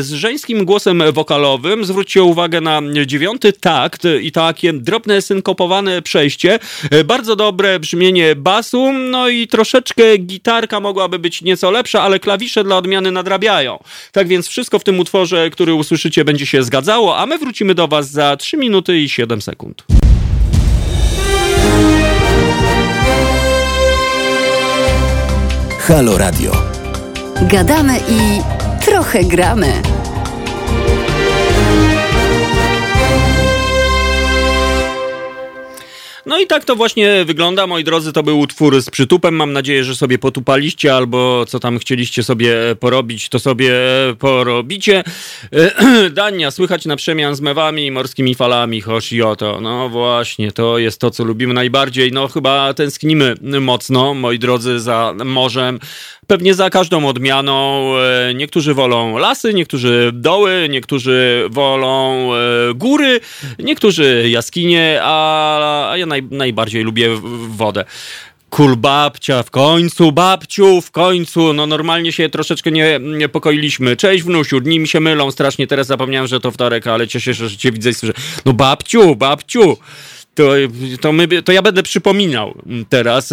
z 0.00 0.10
żeńskim 0.10 0.64
głosem 0.64 1.02
wokalowym. 1.12 1.84
Zwróćcie 1.84 2.22
uwagę 2.22 2.60
na 2.60 2.80
dziewiąty 3.06 3.52
takt 3.52 4.02
i 4.22 4.32
takie 4.32 4.72
drobne 4.72 5.22
synkopowane 5.22 6.02
przejście. 6.02 6.58
Bardzo 7.04 7.36
dobre 7.36 7.80
brzmienie 7.80 8.36
basu, 8.36 8.92
no 8.92 9.28
i 9.28 9.48
troszeczkę 9.48 10.18
gitarka 10.18 10.80
mogłaby 10.80 11.18
być 11.18 11.42
nieco 11.42 11.70
lepsza, 11.70 12.02
ale 12.02 12.18
klawisze 12.18 12.64
dla 12.64 12.76
odmiany 12.76 13.12
nadrabiają. 13.12 13.78
Tak 14.12 14.28
więc 14.28 14.48
wszystko 14.48 14.78
w 14.78 14.84
tym 14.84 15.00
utworze, 15.00 15.50
który 15.50 15.74
usłyszycie, 15.74 16.24
będzie 16.24 16.46
się 16.46 16.62
zgadzało, 16.62 17.18
a 17.18 17.26
my 17.26 17.38
wrócimy 17.38 17.74
do 17.74 17.88
Was 17.88 18.10
za 18.10 18.36
3 18.36 18.56
minuty 18.56 18.98
i 18.98 19.08
7 19.08 19.42
sekund. 19.42 19.49
Halo 25.88 26.18
Radio. 26.18 26.52
Gadamy 27.42 27.98
i 28.08 28.42
trochę 28.84 29.24
gramy. 29.24 29.72
No 36.26 36.40
i 36.40 36.46
tak 36.46 36.64
to 36.64 36.76
właśnie 36.76 37.24
wygląda, 37.24 37.66
moi 37.66 37.84
drodzy, 37.84 38.12
to 38.12 38.22
był 38.22 38.40
utwór 38.40 38.82
z 38.82 38.90
przytupem, 38.90 39.34
mam 39.34 39.52
nadzieję, 39.52 39.84
że 39.84 39.96
sobie 39.96 40.18
potupaliście 40.18 40.94
albo 40.94 41.46
co 41.48 41.60
tam 41.60 41.78
chcieliście 41.78 42.22
sobie 42.22 42.56
porobić, 42.80 43.28
to 43.28 43.38
sobie 43.38 43.72
porobicie. 44.18 45.04
Dania, 46.10 46.50
słychać 46.50 46.86
na 46.86 46.96
przemian 46.96 47.36
z 47.36 47.40
mewami 47.40 47.86
i 47.86 47.90
morskimi 47.90 48.34
falami, 48.34 48.82
oto. 49.24 49.60
No 49.60 49.88
właśnie, 49.88 50.52
to 50.52 50.78
jest 50.78 51.00
to, 51.00 51.10
co 51.10 51.24
lubimy 51.24 51.54
najbardziej. 51.54 52.12
No 52.12 52.28
chyba 52.28 52.74
tęsknimy 52.74 53.34
mocno, 53.60 54.14
moi 54.14 54.38
drodzy, 54.38 54.80
za 54.80 55.14
morzem. 55.24 55.80
Pewnie 56.30 56.54
za 56.54 56.70
każdą 56.70 57.06
odmianą. 57.06 57.92
E, 57.96 58.34
niektórzy 58.34 58.74
wolą 58.74 59.18
lasy, 59.18 59.54
niektórzy 59.54 60.10
doły, 60.14 60.66
niektórzy 60.70 61.44
wolą 61.50 62.30
e, 62.34 62.38
góry, 62.74 63.20
niektórzy 63.58 64.28
jaskinie, 64.28 65.00
a, 65.02 65.92
ja 65.96 66.06
naj, 66.06 66.22
najbardziej 66.30 66.82
lubię 66.82 67.08
wodę. 67.48 67.84
Kul 68.50 68.76
babcia, 68.76 69.42
w 69.42 69.50
końcu, 69.50 70.12
babciu, 70.12 70.80
w 70.80 70.90
końcu. 70.90 71.52
No 71.52 71.66
normalnie 71.66 72.12
się 72.12 72.28
troszeczkę 72.28 72.70
nie 72.70 73.00
niepokoiliśmy. 73.02 73.96
Cześć 73.96 74.24
wnusiu, 74.24 74.60
dni 74.60 74.80
mi 74.80 74.88
się 74.88 75.00
mylą 75.00 75.30
strasznie. 75.30 75.66
Teraz 75.66 75.86
zapomniałem, 75.86 76.28
że 76.28 76.40
to 76.40 76.50
wtorek, 76.50 76.86
ale 76.86 77.08
cieszę 77.08 77.34
się, 77.34 77.48
że 77.48 77.56
cię 77.56 77.72
widzę 77.72 77.90
i 77.90 77.94
słyszę. 77.94 78.14
No 78.44 78.52
babciu, 78.52 79.16
babciu 79.16 79.76
to, 80.34 80.52
to, 81.00 81.12
my, 81.12 81.42
to 81.42 81.52
ja 81.52 81.62
będę 81.62 81.82
przypominał 81.82 82.54
teraz 82.88 83.32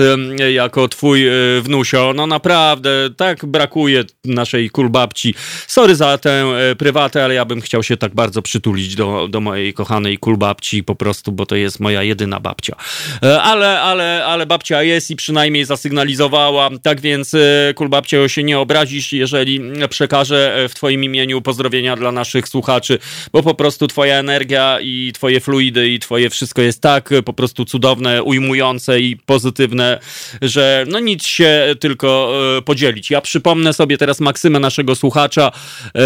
jako 0.53 0.88
twój 0.88 1.28
e, 1.28 1.32
wnusio. 1.61 2.14
No 2.15 2.28
naprawdę, 2.28 3.10
tak 3.18 3.45
brakuje 3.45 4.03
naszej 4.26 4.69
kulbabci. 4.69 5.36
Sorry 5.68 5.95
za 5.95 6.18
tę 6.18 6.32
e, 6.32 6.76
prywatę, 6.76 7.24
ale 7.24 7.34
ja 7.34 7.45
bym 7.45 7.61
chciał 7.61 7.84
się 7.84 7.98
tak 7.98 8.15
bardzo 8.15 8.41
przytulić 8.41 8.95
do, 8.95 9.28
do 9.28 9.41
mojej 9.41 9.74
kochanej 9.74 10.18
kulbabci 10.18 10.84
po 10.84 10.95
prostu, 10.95 11.32
bo 11.32 11.45
to 11.45 11.56
jest 11.56 11.80
moja 11.80 12.03
jedyna 12.03 12.40
babcia. 12.40 12.76
E, 13.24 13.41
ale, 13.41 13.82
ale, 13.82 14.26
ale 14.26 14.45
babcia 14.45 14.84
jest 14.84 15.11
i 15.11 15.15
przynajmniej 15.15 15.65
zasygnalizowała. 15.65 16.69
Tak 16.84 17.02
więc 17.02 17.36
kulbabcio 17.76 18.28
się 18.28 18.44
nie 18.44 18.60
obrazisz, 18.60 19.14
jeżeli 19.14 19.61
przekażę 19.90 20.68
w 20.69 20.74
twoim 20.74 21.03
imieniu 21.03 21.41
pozdrowienia 21.41 21.95
dla 21.95 22.11
naszych 22.11 22.48
słuchaczy, 22.48 22.99
bo 23.32 23.44
po 23.44 23.53
prostu 23.53 23.88
twoja 23.88 24.15
energia 24.15 24.80
i 24.82 25.11
twoje 25.14 25.40
fluidy 25.40 25.90
i 25.90 25.99
twoje 25.99 26.30
wszystko 26.30 26.61
jest 26.61 26.82
tak 26.88 27.09
po 27.26 27.34
prostu 27.34 27.65
cudowne, 27.65 28.23
ujmujące 28.23 28.99
i 28.99 29.15
pozytywne, 29.15 29.99
że 30.41 30.85
no 30.89 30.99
nic 30.99 31.26
się 31.26 31.76
tylko 31.80 32.34
e, 32.57 32.61
podzielić. 32.61 33.11
Ja 33.11 33.22
przypomnę 33.22 33.73
sobie 33.73 33.97
teraz 33.97 34.19
maksymę 34.19 34.59
naszego 34.59 34.95
słuchacza 34.95 35.51
e, 35.51 35.99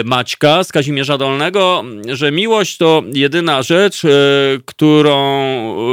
e, 0.00 0.04
Maćka 0.04 0.64
z 0.64 0.72
Kazimierza 0.72 1.18
Dolnego, 1.18 1.84
że 2.08 2.32
miłość 2.32 2.76
to 2.76 3.02
jedyna 3.12 3.62
rzecz, 3.62 4.02
którą 4.64 5.20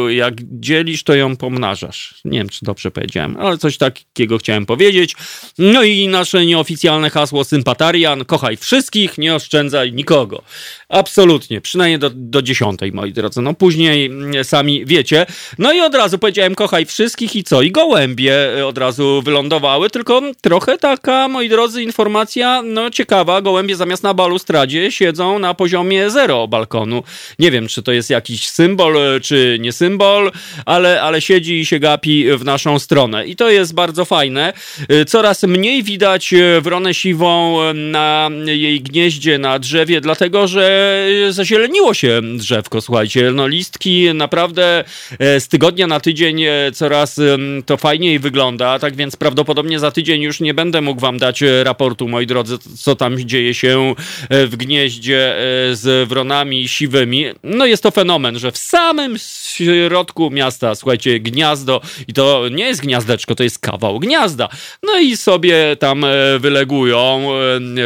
jak 0.09 0.33
dzielisz, 0.51 1.03
to 1.03 1.15
ją 1.15 1.37
pomnażasz. 1.37 2.13
Nie 2.25 2.37
wiem, 2.37 2.49
czy 2.49 2.65
dobrze 2.65 2.91
powiedziałem, 2.91 3.37
ale 3.39 3.57
coś 3.57 3.77
takiego 3.77 4.37
chciałem 4.37 4.65
powiedzieć. 4.65 5.15
No 5.57 5.83
i 5.83 6.07
nasze 6.07 6.45
nieoficjalne 6.45 7.09
hasło 7.09 7.43
sympatarian, 7.43 8.25
kochaj 8.25 8.57
wszystkich, 8.57 9.17
nie 9.17 9.35
oszczędzaj 9.35 9.93
nikogo. 9.93 10.43
Absolutnie, 10.89 11.61
przynajmniej 11.61 11.99
do, 11.99 12.09
do 12.13 12.41
dziesiątej, 12.41 12.91
moi 12.91 13.13
drodzy. 13.13 13.41
No 13.41 13.53
później 13.53 14.09
sami 14.43 14.85
wiecie. 14.85 15.25
No 15.57 15.73
i 15.73 15.81
od 15.81 15.95
razu 15.95 16.19
powiedziałem, 16.19 16.55
kochaj 16.55 16.85
wszystkich 16.85 17.35
i 17.35 17.43
co? 17.43 17.61
I 17.61 17.71
gołębie 17.71 18.59
e, 18.59 18.67
od 18.67 18.77
razu 18.77 19.21
wylądowały, 19.25 19.89
tylko 19.89 20.21
trochę 20.41 20.77
taka, 20.77 21.27
moi 21.27 21.49
drodzy, 21.49 21.83
informacja, 21.83 22.61
no 22.61 22.89
ciekawa. 22.89 23.41
Gołębie 23.41 23.75
zamiast 23.75 24.03
na 24.03 24.13
balustradzie 24.13 24.91
siedzą 24.91 25.39
na 25.39 25.53
poziomie 25.53 26.09
zero 26.09 26.47
balkonu. 26.47 27.03
Nie 27.39 27.51
wiem, 27.51 27.67
czy 27.67 27.83
to 27.83 27.91
jest 27.91 28.09
jakiś 28.09 28.47
symbol, 28.47 28.97
e, 28.97 29.19
czy 29.19 29.57
nie 29.59 29.71
symbol, 29.71 30.31
ale, 30.65 31.01
ale 31.01 31.21
siedzi 31.21 31.59
i 31.59 31.65
się 31.65 31.79
gapi 31.79 32.25
w 32.37 32.45
naszą 32.45 32.79
stronę. 32.79 33.27
I 33.27 33.35
to 33.35 33.49
jest 33.49 33.73
bardzo 33.73 34.05
fajne. 34.05 34.53
E, 34.89 35.05
coraz 35.05 35.43
mniej 35.43 35.83
widać 35.83 36.33
wronę 36.61 36.93
siwą 36.93 37.57
na 37.73 38.29
jej 38.45 38.81
gnieździe, 38.81 39.37
na 39.37 39.59
drzewie, 39.59 40.01
dlatego, 40.01 40.47
że 40.47 41.07
zazieleniło 41.29 41.93
się 41.93 42.21
drzewko, 42.37 42.81
słuchajcie. 42.81 43.31
No 43.31 43.47
listki 43.47 44.13
naprawdę 44.21 44.83
e, 45.19 45.39
z 45.39 45.47
tygodnia 45.47 45.87
na 45.87 45.99
tydzień 45.99 46.43
e, 46.43 46.71
coraz 46.73 47.19
to 47.65 47.77
fajniej 47.77 48.19
wygląda, 48.19 48.79
tak 48.79 48.95
więc 48.95 49.15
prawdopodobnie 49.15 49.79
za 49.79 49.91
tydzień 49.91 50.21
już 50.21 50.39
nie 50.39 50.53
będę 50.53 50.81
mógł 50.81 51.01
wam 51.01 51.17
dać 51.17 51.43
e, 51.43 51.63
raportu, 51.63 52.07
moi 52.07 52.27
drodzy, 52.27 52.57
co 52.77 52.95
tam 52.95 53.17
dzieje 53.17 53.53
się 53.53 53.95
w 54.29 54.55
gnieździe 54.55 55.35
z 55.71 56.09
wronami 56.09 56.67
siwymi. 56.67 57.25
No 57.43 57.65
jest 57.65 57.83
to 57.83 57.91
fenomen, 57.91 58.39
że 58.39 58.51
w 58.51 58.57
samym 58.57 59.19
środku 59.51 60.31
miasta, 60.31 60.75
słuchajcie, 60.75 61.19
gniazdo 61.19 61.81
i 62.07 62.13
to 62.13 62.43
nie 62.51 62.63
jest 62.63 62.81
gniazdeczko, 62.81 63.35
to 63.35 63.43
jest 63.43 63.59
kawał 63.59 63.99
gniazda. 63.99 64.49
No 64.83 64.99
i 64.99 65.17
sobie 65.17 65.75
tam 65.79 66.05
wylegują 66.39 67.27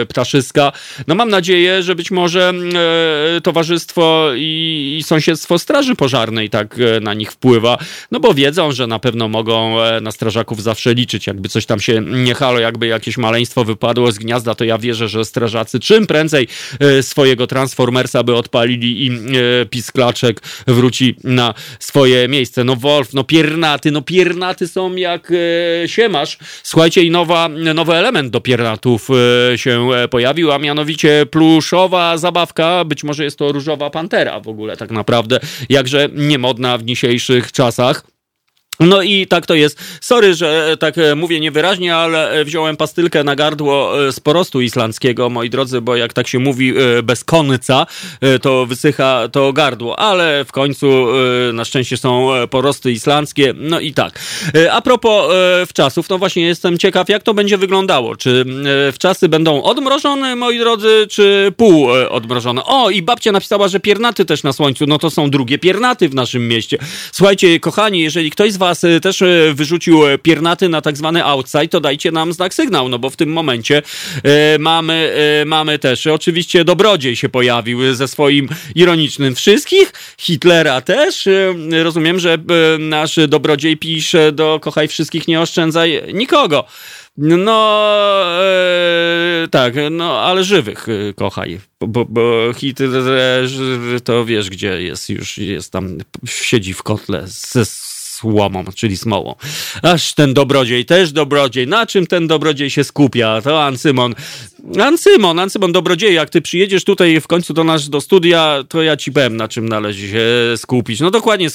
ptaszyska. 0.08 0.72
No 1.08 1.16
mam 1.16 1.30
nadzieję, 1.30 1.84
że 1.84 1.96
być 1.96 2.12
może 2.12 2.54
towarzystwo 3.44 4.32
i, 4.36 5.02
sąsiedztwo 5.06 5.60
Straży 5.60 5.96
Pożarnej 5.96 6.50
tak 6.50 6.80
e, 6.80 7.00
na 7.00 7.14
nich 7.14 7.32
wpływa, 7.32 7.78
no 8.12 8.20
bo 8.20 8.34
wiedzą, 8.34 8.72
że 8.72 8.88
na 8.88 9.00
pewno 9.00 9.28
mogą 9.28 9.82
e, 9.82 10.02
na 10.02 10.12
strażaków 10.12 10.64
zawsze 10.64 10.94
liczyć. 10.94 11.28
Jakby 11.28 11.50
coś 11.50 11.66
tam 11.66 11.80
się 11.80 12.02
nie 12.02 12.36
halo, 12.36 12.60
jakby 12.60 12.88
jakieś 12.88 13.18
maleństwo 13.18 13.64
wypadło 13.64 14.12
z 14.12 14.18
gniazda, 14.18 14.56
to 14.56 14.66
ja 14.66 14.78
wierzę, 14.78 15.08
że 15.08 15.26
strażacy 15.26 15.80
czym 15.80 16.08
prędzej 16.08 16.48
e, 16.80 17.04
swojego 17.04 17.48
Transformersa 17.48 18.24
by 18.24 18.36
odpalili 18.36 19.06
i 19.06 19.12
pisklaczek 19.70 20.42
wróci 20.68 21.16
na 21.24 21.54
swoje 21.80 22.28
miejsce. 22.28 22.64
No 22.64 22.76
Wolf, 22.76 23.14
no 23.14 23.24
piernaty, 23.24 23.92
no 23.92 24.02
piernaty 24.02 24.68
są 24.68 24.96
jak 24.96 25.32
siemasz. 25.86 26.38
Słuchajcie, 26.64 27.04
i 27.04 27.12
nowa, 27.12 27.50
nowy 27.50 27.94
element 27.94 28.30
do 28.30 28.42
piernatów 28.42 29.10
się 29.56 29.90
pojawił, 30.10 30.52
a 30.52 30.60
mianowicie 30.60 31.26
pluszowa 31.32 32.18
zabawka, 32.18 32.86
być 32.86 33.04
może 33.04 33.24
jest 33.24 33.40
to 33.40 33.52
różowa 33.52 33.90
pantera 33.90 34.40
w 34.40 34.48
ogóle 34.48 34.78
tak 34.78 34.92
naprawdę, 34.92 35.40
jakże 35.70 36.10
niemodna 36.14 36.78
w 36.78 36.84
dzisiejszych 36.84 37.52
czasach. 37.52 38.15
No 38.80 39.02
i 39.02 39.28
tak 39.28 39.46
to 39.46 39.56
jest. 39.56 39.80
Sorry, 40.02 40.34
że 40.34 40.72
e, 40.72 40.78
tak 40.78 40.98
e, 40.98 41.16
mówię 41.16 41.40
niewyraźnie, 41.40 41.96
ale 41.96 42.32
e, 42.32 42.46
wziąłem 42.46 42.78
pastylkę 42.78 43.24
na 43.24 43.36
gardło 43.36 43.94
z 44.12 44.20
porostu 44.20 44.62
islandzkiego, 44.62 45.30
moi 45.30 45.50
drodzy, 45.50 45.82
bo 45.82 45.96
jak 45.96 46.14
tak 46.14 46.28
się 46.28 46.40
mówi 46.40 46.74
bez 47.04 47.24
końca, 47.24 47.86
to 48.42 48.66
wysycha 48.66 49.30
to 49.32 49.54
gardło, 49.54 50.00
ale 50.00 50.46
w 50.46 50.52
końcu 50.52 51.08
na 51.54 51.66
szczęście 51.66 51.98
są 51.98 52.30
porosty 52.50 52.92
islandzkie. 52.92 53.54
No 53.58 53.80
i 53.80 53.94
tak. 53.94 54.20
A 54.72 54.82
propos 54.82 55.32
wczasów, 55.68 56.10
no 56.10 56.18
właśnie 56.18 56.46
jestem 56.46 56.78
ciekaw, 56.78 57.10
jak 57.10 57.24
to 57.24 57.34
będzie 57.34 57.58
wyglądało. 57.58 58.16
Czy 58.16 58.46
wczasy 58.94 59.30
będą 59.30 59.64
odmrożone, 59.64 60.36
moi 60.36 60.60
drodzy, 60.60 61.08
czy 61.10 61.54
pół 61.58 61.88
odmrożone? 62.10 62.64
O, 62.66 62.90
i 62.90 63.02
babcia 63.02 63.32
napisała, 63.32 63.68
że 63.68 63.80
piernaty 63.80 64.26
też 64.26 64.44
na 64.44 64.54
słońcu. 64.54 64.86
No 64.88 64.98
to 64.98 65.10
są 65.10 65.30
drugie 65.30 65.58
piernaty 65.60 66.10
w 66.10 66.16
naszym 66.16 66.48
mieście. 66.48 66.78
Słuchajcie, 67.12 67.60
kochani, 67.60 68.00
jeżeli 68.00 68.32
ktoś 68.32 68.52
z 68.52 68.58
was 68.58 68.65
was 68.66 68.84
y, 68.84 69.02
też 69.02 69.22
y, 69.22 69.54
wyrzucił 69.56 70.08
y, 70.08 70.18
piernaty 70.18 70.70
na 70.70 70.82
tak 70.82 70.98
zwany 70.98 71.26
outside, 71.26 71.68
to 71.68 71.82
dajcie 71.82 72.12
nam 72.12 72.34
znak 72.34 72.54
sygnał, 72.54 72.90
no 72.90 73.00
bo 73.00 73.10
w 73.10 73.16
tym 73.16 73.30
momencie 73.30 73.82
mamy, 74.60 75.16
mamy 75.46 75.80
też, 75.80 76.08
oczywiście 76.08 76.66
Dobrodziej 76.66 77.16
się 77.16 77.30
pojawił 77.30 77.96
ze 77.96 78.08
swoim 78.08 78.50
ironicznym 78.76 79.36
wszystkich, 79.36 79.94
Hitlera 80.18 80.82
też. 80.82 81.28
Rozumiem, 81.84 82.20
że 82.20 82.38
nasz 82.80 83.20
Dobrodziej 83.28 83.78
pisze 83.78 84.32
do 84.32 84.60
kochaj 84.62 84.88
wszystkich, 84.88 85.28
nie 85.28 85.42
oszczędzaj 85.42 86.02
nikogo. 86.14 86.66
No, 87.18 87.82
e, 88.42 89.48
tak, 89.52 89.74
no, 89.92 90.20
ale 90.20 90.44
żywych 90.44 90.88
kochaj, 91.16 91.60
bo, 91.82 92.06
bo 92.06 92.54
Hitler 92.54 92.92
to 94.04 94.26
wiesz, 94.26 94.50
gdzie 94.50 94.82
jest 94.82 95.10
już, 95.10 95.38
jest 95.38 95.72
tam, 95.72 95.98
siedzi 96.26 96.74
w 96.74 96.84
kotle 96.84 97.24
ze 97.28 97.66
słomą, 98.16 98.64
czyli 98.76 98.98
smołą. 98.98 99.36
Aż 99.82 100.14
ten 100.14 100.34
dobrodziej, 100.34 100.86
też 100.86 101.12
dobrodziej. 101.12 101.68
Na 101.68 101.86
czym 101.86 102.08
ten 102.08 102.28
dobrodziej 102.28 102.70
się 102.70 102.84
skupia? 102.84 103.42
To 103.42 103.64
Ancymon. 103.64 104.16
Ancymon, 104.82 105.40
Ancymon, 105.40 105.72
dobrodziej, 105.72 106.16
jak 106.16 106.30
ty 106.30 106.42
przyjedziesz 106.42 106.84
tutaj 106.84 107.22
w 107.22 107.28
końcu 107.28 107.54
do 107.54 107.64
nas, 107.64 107.90
do 107.90 108.02
studia, 108.02 108.64
to 108.70 108.82
ja 108.82 108.98
ci 108.98 109.12
powiem, 109.12 109.38
na 109.38 109.48
czym 109.48 109.70
należy 109.70 110.10
się 110.10 110.24
skupić. 110.58 111.00
No 111.00 111.12
dokładnie, 111.12 111.50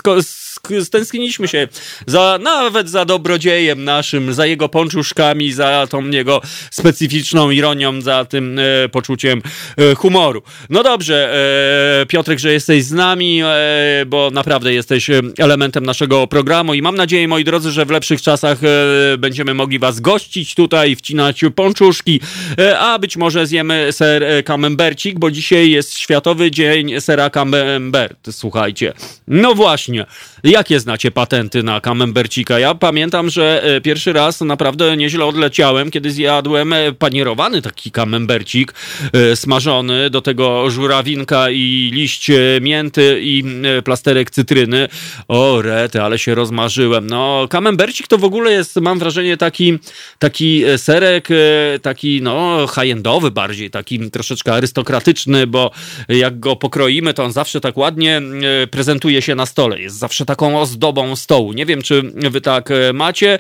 stęskniliśmy 0.83 1.49
się 1.49 1.69
za, 2.07 2.39
nawet 2.43 2.91
za 2.91 3.05
dobrodziejem 3.05 3.85
naszym, 3.85 4.35
za 4.35 4.47
jego 4.47 4.69
ponczuszkami, 4.69 5.53
za 5.53 5.87
tą 5.91 6.11
jego 6.11 6.41
specyficzną 6.71 7.51
ironią, 7.51 8.01
za 8.01 8.25
tym 8.25 8.59
e, 8.59 8.89
poczuciem 8.89 9.43
e, 9.77 9.95
humoru. 9.95 10.43
No 10.71 10.83
dobrze, 10.83 11.35
e, 12.03 12.07
Piotrek, 12.07 12.39
że 12.39 12.53
jesteś 12.53 12.85
z 12.85 12.93
nami, 12.93 13.41
e, 13.43 14.07
bo 14.07 14.31
naprawdę 14.31 14.73
jesteś 14.73 15.11
e, 15.11 15.21
elementem 15.39 15.87
naszego 15.87 16.27
programu 16.27 16.50
programu 16.51 16.75
i 16.75 16.83
mam 16.83 16.97
nadzieję, 16.97 17.29
moi 17.29 17.45
drodzy, 17.45 17.71
że 17.71 17.85
w 17.87 17.91
lepszych 17.91 18.23
czasach 18.23 18.59
e, 18.65 19.19
będziemy 19.19 19.55
mogli 19.55 19.79
was 19.79 20.01
gościć 20.01 20.55
tutaj, 20.55 20.97
wcinać 20.97 21.41
pączuszki, 21.55 22.21
e, 22.59 22.79
a 22.79 22.99
być 22.99 23.17
może 23.17 23.47
zjemy 23.47 23.93
ser 23.93 24.23
e, 24.23 24.43
camembercik, 24.43 25.19
bo 25.19 25.31
dzisiaj 25.31 25.71
jest 25.71 25.99
Światowy 25.99 26.51
Dzień 26.51 27.01
Sera 27.01 27.31
Camembert, 27.31 28.29
słuchajcie. 28.31 28.93
No 29.29 29.55
właśnie, 29.55 30.07
jakie 30.45 30.81
znacie 30.81 31.11
patenty 31.11 31.63
na 31.63 31.81
camembercika? 31.81 32.59
Ja 32.59 32.75
pamiętam, 32.75 33.31
że 33.31 33.63
e, 33.63 33.81
pierwszy 33.81 34.13
raz 34.13 34.41
naprawdę 34.41 34.97
nieźle 34.97 35.25
odleciałem, 35.25 35.91
kiedy 35.91 36.11
zjadłem 36.11 36.73
e, 36.73 36.93
panierowany 36.93 37.63
taki 37.63 37.91
camembercik, 37.91 38.75
e, 39.13 39.37
smażony, 39.37 40.11
do 40.11 40.23
tego 40.23 40.71
żurawinka 40.71 41.51
i 41.51 41.91
liść 41.95 42.31
e, 42.31 42.37
mięty 42.61 43.21
i 43.23 43.45
e, 43.79 43.83
plasterek 43.83 44.31
cytryny. 44.31 44.89
O, 45.29 45.63
rety, 45.63 46.03
ale 46.03 46.19
się 46.19 46.35
rozmarzyłem. 46.41 47.07
No, 47.07 47.47
camembercik 47.51 48.07
to 48.09 48.19
w 48.19 48.25
ogóle 48.25 48.53
jest, 48.53 48.77
mam 48.77 48.99
wrażenie, 48.99 49.37
taki, 49.37 49.79
taki 50.19 50.65
e, 50.65 50.79
serek, 50.79 51.29
e, 51.31 51.79
taki 51.79 52.23
no 52.23 52.67
high-endowy 52.75 53.31
bardziej, 53.31 53.71
taki 53.71 54.11
troszeczkę 54.11 54.53
arystokratyczny, 54.53 55.47
bo 55.47 55.71
jak 56.09 56.41
go 56.41 56.57
pokroimy, 56.57 57.15
to 57.15 57.25
on 57.25 57.33
zawsze 57.33 57.61
tak 57.61 57.77
ładnie 57.77 58.23
e, 58.63 58.67
prezentuje 58.67 59.23
się 59.23 59.35
na 59.35 59.47
stole. 59.47 59.81
Jest 59.81 59.99
zawsze 59.99 60.25
taką 60.25 60.61
ozdobą 60.61 61.17
stołu. 61.17 61.53
Nie 61.53 61.67
wiem, 61.67 61.83
czy 61.83 62.03
wy 62.15 62.41
tak 62.41 62.69
macie, 62.95 63.39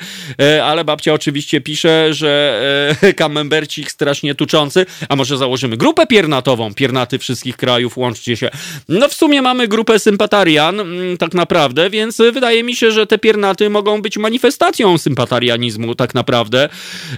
ale 0.64 0.84
babcia 0.84 1.14
oczywiście 1.14 1.60
pisze, 1.60 2.14
że 2.14 2.62
camembercik 3.16 3.90
strasznie 3.90 4.34
tuczący, 4.34 4.86
a 5.08 5.16
może 5.16 5.36
założymy 5.36 5.76
grupę 5.76 6.06
piernatową, 6.06 6.74
piernaty 6.74 7.18
wszystkich 7.18 7.56
krajów, 7.56 7.96
łączcie 7.96 8.36
się. 8.36 8.50
No 8.88 9.08
w 9.08 9.14
sumie 9.14 9.42
mamy 9.42 9.68
grupę 9.68 9.98
sympatarian, 9.98 10.80
tak 11.18 11.34
naprawdę, 11.34 11.90
więc 11.90 12.16
wydaje 12.32 12.62
mi 12.62 12.76
się, 12.76 12.89
że 12.92 13.06
te 13.06 13.18
piernaty 13.18 13.70
mogą 13.70 14.02
być 14.02 14.18
manifestacją 14.18 14.98
sympatarianizmu, 14.98 15.94
tak 15.94 16.14
naprawdę. 16.14 16.68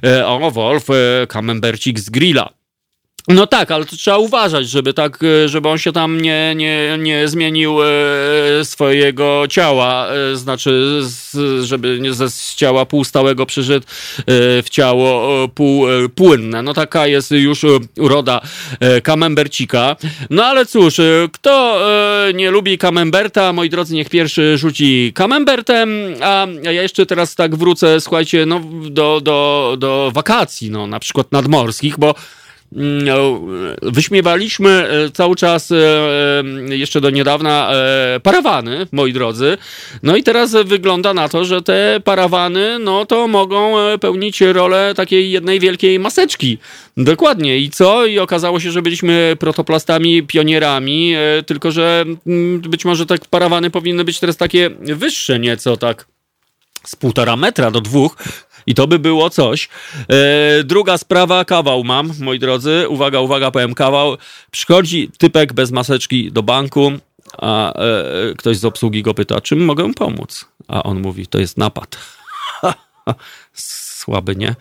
E, 0.04 0.26
O, 0.26 0.50
Wolf, 0.50 0.90
e, 0.90 1.26
camembercik 1.26 2.00
z 2.00 2.10
grilla. 2.10 2.61
No 3.28 3.46
tak, 3.46 3.70
ale 3.70 3.84
to 3.84 3.96
trzeba 3.96 4.18
uważać, 4.18 4.68
żeby 4.68 4.94
tak, 4.94 5.18
e, 5.22 5.48
żeby 5.48 5.68
on 5.68 5.78
się 5.78 5.92
tam 5.92 6.20
nie, 6.20 6.54
nie, 6.56 6.96
nie 6.98 7.28
zmienił 7.28 7.82
e, 7.82 8.64
swojego 8.64 9.44
ciała, 9.50 10.08
e, 10.08 10.36
znaczy, 10.36 11.00
żeby 11.62 11.98
nie 12.00 12.12
z 12.12 12.54
ciała 12.54 12.86
półstałego 12.86 13.46
przyszedł 13.46 13.86
w 14.62 14.66
ciało 14.70 15.44
e, 15.44 15.48
półpłynne. 15.48 16.62
No 16.62 16.74
taka 16.74 17.06
jest 17.06 17.30
już 17.30 17.64
uroda 17.98 18.40
kamembercika. 19.02 19.96
No 20.30 20.44
ale 20.44 20.66
cóż, 20.66 21.00
kto 21.32 21.80
nie 22.34 22.50
lubi 22.50 22.78
kamemberta, 22.78 23.52
moi 23.52 23.70
drodzy, 23.70 23.94
niech 23.94 24.10
pierwszy 24.10 24.58
rzuci 24.58 25.12
kamembertem, 25.14 25.90
a 26.22 26.46
ja 26.62 26.82
jeszcze 26.82 27.06
teraz 27.06 27.34
tak 27.34 27.56
wrócę, 27.56 28.00
słuchajcie, 28.00 28.46
no 28.46 28.60
do, 28.90 29.20
do, 29.20 29.76
do 29.78 30.10
wakacji, 30.14 30.70
no 30.70 30.86
na 30.86 31.00
przykład 31.00 31.32
nadmorskich, 31.32 31.98
bo 31.98 32.14
wyśmiewaliśmy 33.82 34.70
e, 34.70 35.10
cały 35.10 35.36
czas, 35.36 35.70
e, 35.70 35.76
e, 36.70 36.76
jeszcze 36.76 37.00
do 37.00 37.10
niedawna, 37.10 37.70
parawany, 38.22 38.86
moi 38.92 39.12
drodzy. 39.12 39.58
No 40.02 40.16
i 40.16 40.22
teraz 40.22 40.56
wygląda 40.64 41.14
na 41.14 41.28
to, 41.28 41.44
że 41.44 41.62
te 41.62 42.00
parawany, 42.04 42.78
no 42.78 43.06
to 43.06 43.28
mogą 43.28 43.74
pełnić 44.00 44.40
rolę 44.40 44.94
takiej 44.96 45.30
jednej 45.30 45.60
wielkiej 45.60 45.98
maseczki. 45.98 46.58
Dokładnie. 46.96 47.58
I 47.58 47.70
co? 47.70 48.06
I 48.06 48.18
okazało 48.18 48.60
się, 48.60 48.70
że 48.70 48.82
byliśmy 48.82 49.36
protoplastami, 49.38 50.22
pionierami, 50.22 51.14
tylko 51.46 51.70
że 51.70 52.04
mm, 52.26 52.60
być 52.60 52.84
może 52.84 53.06
tak 53.06 53.26
parawany 53.26 53.70
powinny 53.70 54.04
być 54.04 54.20
teraz 54.20 54.36
takie 54.36 54.70
wyższe 54.80 55.38
nieco, 55.38 55.76
tak 55.76 56.06
z 56.84 56.96
półtora 56.96 57.36
metra 57.36 57.70
do 57.70 57.80
dwóch. 57.80 58.16
I 58.66 58.74
to 58.74 58.86
by 58.86 58.98
było 58.98 59.30
coś. 59.30 59.68
E, 60.08 60.64
druga 60.64 60.98
sprawa, 60.98 61.44
kawał 61.44 61.84
mam, 61.84 62.12
moi 62.20 62.38
drodzy. 62.38 62.88
Uwaga, 62.88 63.20
uwaga, 63.20 63.50
powiem 63.50 63.74
kawał. 63.74 64.16
Przychodzi 64.50 65.10
typek 65.18 65.52
bez 65.52 65.70
maseczki 65.70 66.32
do 66.32 66.42
banku, 66.42 66.92
a 67.38 67.74
e, 67.74 68.34
ktoś 68.38 68.56
z 68.56 68.64
obsługi 68.64 69.02
go 69.02 69.14
pyta, 69.14 69.40
czym 69.40 69.64
mogę 69.64 69.94
pomóc? 69.94 70.44
A 70.68 70.82
on 70.82 71.00
mówi, 71.00 71.26
to 71.26 71.38
jest 71.38 71.58
napad. 71.58 71.98
Słaby, 74.02 74.36
nie? 74.36 74.54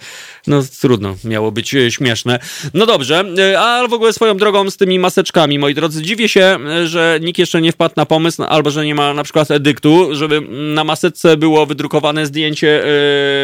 No 0.47 0.63
trudno, 0.81 1.15
miało 1.23 1.51
być 1.51 1.76
e, 1.76 1.91
śmieszne. 1.91 2.39
No 2.73 2.85
dobrze, 2.85 3.26
e, 3.38 3.59
a 3.59 3.88
w 3.88 3.93
ogóle 3.93 4.13
swoją 4.13 4.38
drogą 4.38 4.69
z 4.69 4.77
tymi 4.77 4.99
maseczkami, 4.99 5.59
moi 5.59 5.73
drodzy, 5.73 6.01
dziwię 6.01 6.30
się, 6.30 6.57
e, 6.69 6.88
że 6.88 7.19
nikt 7.22 7.39
jeszcze 7.39 7.61
nie 7.61 7.72
wpadł 7.72 7.93
na 7.97 8.05
pomysł, 8.05 8.43
albo 8.43 8.72
że 8.72 8.85
nie 8.85 8.95
ma 8.95 9.13
na 9.13 9.23
przykład 9.23 9.51
edyktu, 9.51 10.15
żeby 10.15 10.41
na 10.49 10.84
maseczce 10.84 11.38
było 11.38 11.65
wydrukowane 11.65 12.26
zdjęcie 12.26 12.84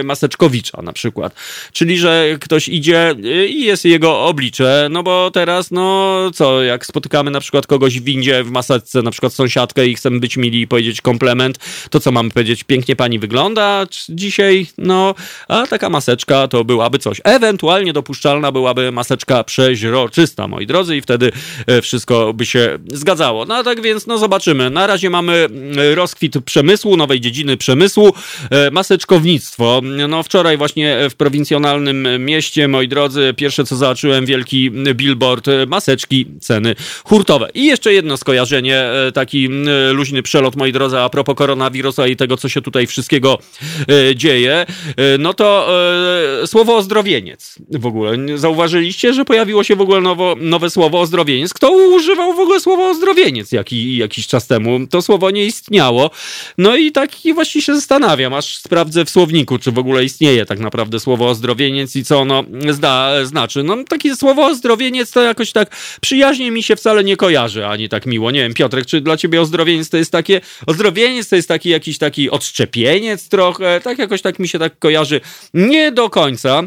maseczkowicza 0.04 0.82
na 0.82 0.94
przykład. 0.94 1.36
Czyli, 1.72 1.98
że 1.98 2.38
ktoś 2.42 2.68
idzie 2.68 3.16
i 3.50 3.66
jest 3.66 3.86
jego 3.86 4.26
oblicze, 4.26 4.88
no 4.92 5.04
bo 5.04 5.32
teraz, 5.32 5.72
no 5.72 6.18
co, 6.34 6.64
jak 6.64 6.86
spotykamy 6.86 7.32
na 7.32 7.40
przykład 7.40 7.68
kogoś 7.68 8.00
w 8.00 8.04
windzie 8.04 8.44
w 8.44 8.52
maseczce, 8.52 9.02
na 9.02 9.12
przykład 9.12 9.34
sąsiadkę 9.34 9.88
i 9.88 9.96
chcemy 9.96 10.20
być 10.20 10.38
mili 10.38 10.62
i 10.62 10.68
powiedzieć 10.68 11.02
komplement, 11.02 11.60
to 11.90 12.00
co 12.00 12.12
mamy 12.12 12.30
powiedzieć? 12.30 12.64
Pięknie 12.64 12.96
pani 12.96 13.20
wygląda 13.20 13.86
dzisiaj, 14.10 14.68
no, 14.78 15.16
a 15.48 15.68
taka 15.68 15.87
maseczka 15.90 16.48
to 16.48 16.64
byłaby 16.64 17.00
coś. 17.00 17.22
Ewentualnie 17.24 17.94
dopuszczalna 17.94 18.52
byłaby 18.52 18.92
maseczka 18.92 19.44
przeźroczysta, 19.44 20.48
moi 20.48 20.66
drodzy, 20.66 20.98
i 20.98 21.02
wtedy 21.02 21.32
e, 21.68 21.82
wszystko 21.82 22.34
by 22.34 22.46
się 22.46 22.80
zgadzało. 22.88 23.46
No 23.46 23.64
tak 23.64 23.82
więc, 23.82 24.08
no 24.08 24.18
zobaczymy. 24.18 24.70
Na 24.70 24.88
razie 24.88 25.10
mamy 25.10 25.34
mm, 25.34 25.78
rozkwit 25.96 26.44
przemysłu, 26.46 26.98
nowej 26.98 27.22
dziedziny 27.22 27.58
przemysłu, 27.58 28.14
e, 28.50 28.72
maseczkownictwo. 28.72 29.82
No 30.10 30.24
wczoraj 30.24 30.58
właśnie 30.58 30.98
w 31.10 31.16
prowincjonalnym 31.16 32.26
mieście, 32.26 32.68
moi 32.68 32.88
drodzy, 32.88 33.34
pierwsze 33.38 33.64
co 33.64 33.76
zobaczyłem, 33.76 34.26
wielki 34.26 34.72
billboard, 34.72 35.48
e, 35.48 35.66
maseczki, 35.66 36.26
ceny 36.42 36.76
hurtowe. 37.04 37.50
I 37.54 37.66
jeszcze 37.66 37.94
jedno 37.94 38.18
skojarzenie, 38.18 38.86
taki 39.14 39.46
mm, 39.46 39.96
luźny 39.96 40.24
przelot, 40.24 40.56
moi 40.56 40.72
drodzy, 40.72 41.00
a 41.00 41.10
propos 41.10 41.36
koronawirusa 41.36 42.08
i 42.08 42.16
tego, 42.16 42.38
co 42.38 42.50
się 42.50 42.62
tutaj 42.62 42.88
wszystkiego 42.88 43.38
dzieje, 44.16 44.66
no 45.20 45.34
to 45.34 45.68
słowo 46.46 46.76
ozdrowieniec 46.76 47.56
w 47.70 47.86
ogóle. 47.86 48.18
Zauważyliście, 48.36 49.14
że 49.14 49.26
pojawiło 49.26 49.64
się 49.64 49.76
w 49.76 49.82
ogóle 49.82 50.02
nowo, 50.02 50.36
nowe 50.40 50.70
słowo 50.70 51.02
ozdrowieniec? 51.02 51.54
Kto 51.54 51.72
używał 51.72 52.34
w 52.34 52.40
ogóle 52.40 52.60
słowa 52.60 52.90
ozdrowieniec 52.90 53.52
jaki, 53.52 53.98
jakiś 53.98 54.28
czas 54.28 54.48
temu? 54.48 54.88
To 54.88 55.02
słowo 55.02 55.32
nie 55.32 55.46
istniało. 55.46 56.12
No 56.58 56.76
i 56.76 56.92
tak 56.92 57.12
właśnie 57.34 57.62
się 57.62 57.76
zastanawiam, 57.76 58.34
aż 58.34 58.58
sprawdzę 58.58 59.06
w 59.06 59.10
słowniku, 59.10 59.60
czy 59.60 59.72
w 59.72 59.78
ogóle 59.78 60.04
istnieje 60.04 60.46
tak 60.46 60.60
naprawdę 60.60 61.00
słowo 61.00 61.30
ozdrowieniec 61.30 61.96
i 61.96 62.06
co 62.06 62.20
ono 62.20 62.44
zda, 62.70 63.26
znaczy. 63.26 63.64
No 63.64 63.78
takie 63.90 64.16
słowo 64.16 64.46
ozdrowieniec 64.46 65.12
to 65.12 65.22
jakoś 65.22 65.52
tak 65.52 65.76
przyjaźnie 66.02 66.52
mi 66.52 66.64
się 66.64 66.76
wcale 66.76 67.04
nie 67.04 67.18
kojarzy, 67.18 67.66
ani 67.66 67.90
tak 67.90 68.06
miło. 68.06 68.32
Nie 68.32 68.40
wiem, 68.40 68.54
Piotrek, 68.54 68.86
czy 68.86 69.02
dla 69.02 69.18
ciebie 69.18 69.42
ozdrowieniec 69.42 69.90
to 69.90 69.98
jest 69.98 70.12
takie, 70.12 70.42
ozdrowieniec 70.68 71.30
to 71.30 71.36
jest 71.36 71.48
taki 71.48 71.70
jakiś 71.70 71.98
taki 71.98 72.30
odszczepieniec 72.30 73.30
trochę, 73.30 73.82
tak 73.84 74.00
jakoś 74.00 74.22
tak 74.22 74.40
mi 74.40 74.48
się 74.48 74.60
tak 74.60 74.80
kojarzy. 74.80 75.22
Nie 75.68 75.92
do 75.92 76.10
końca, 76.10 76.64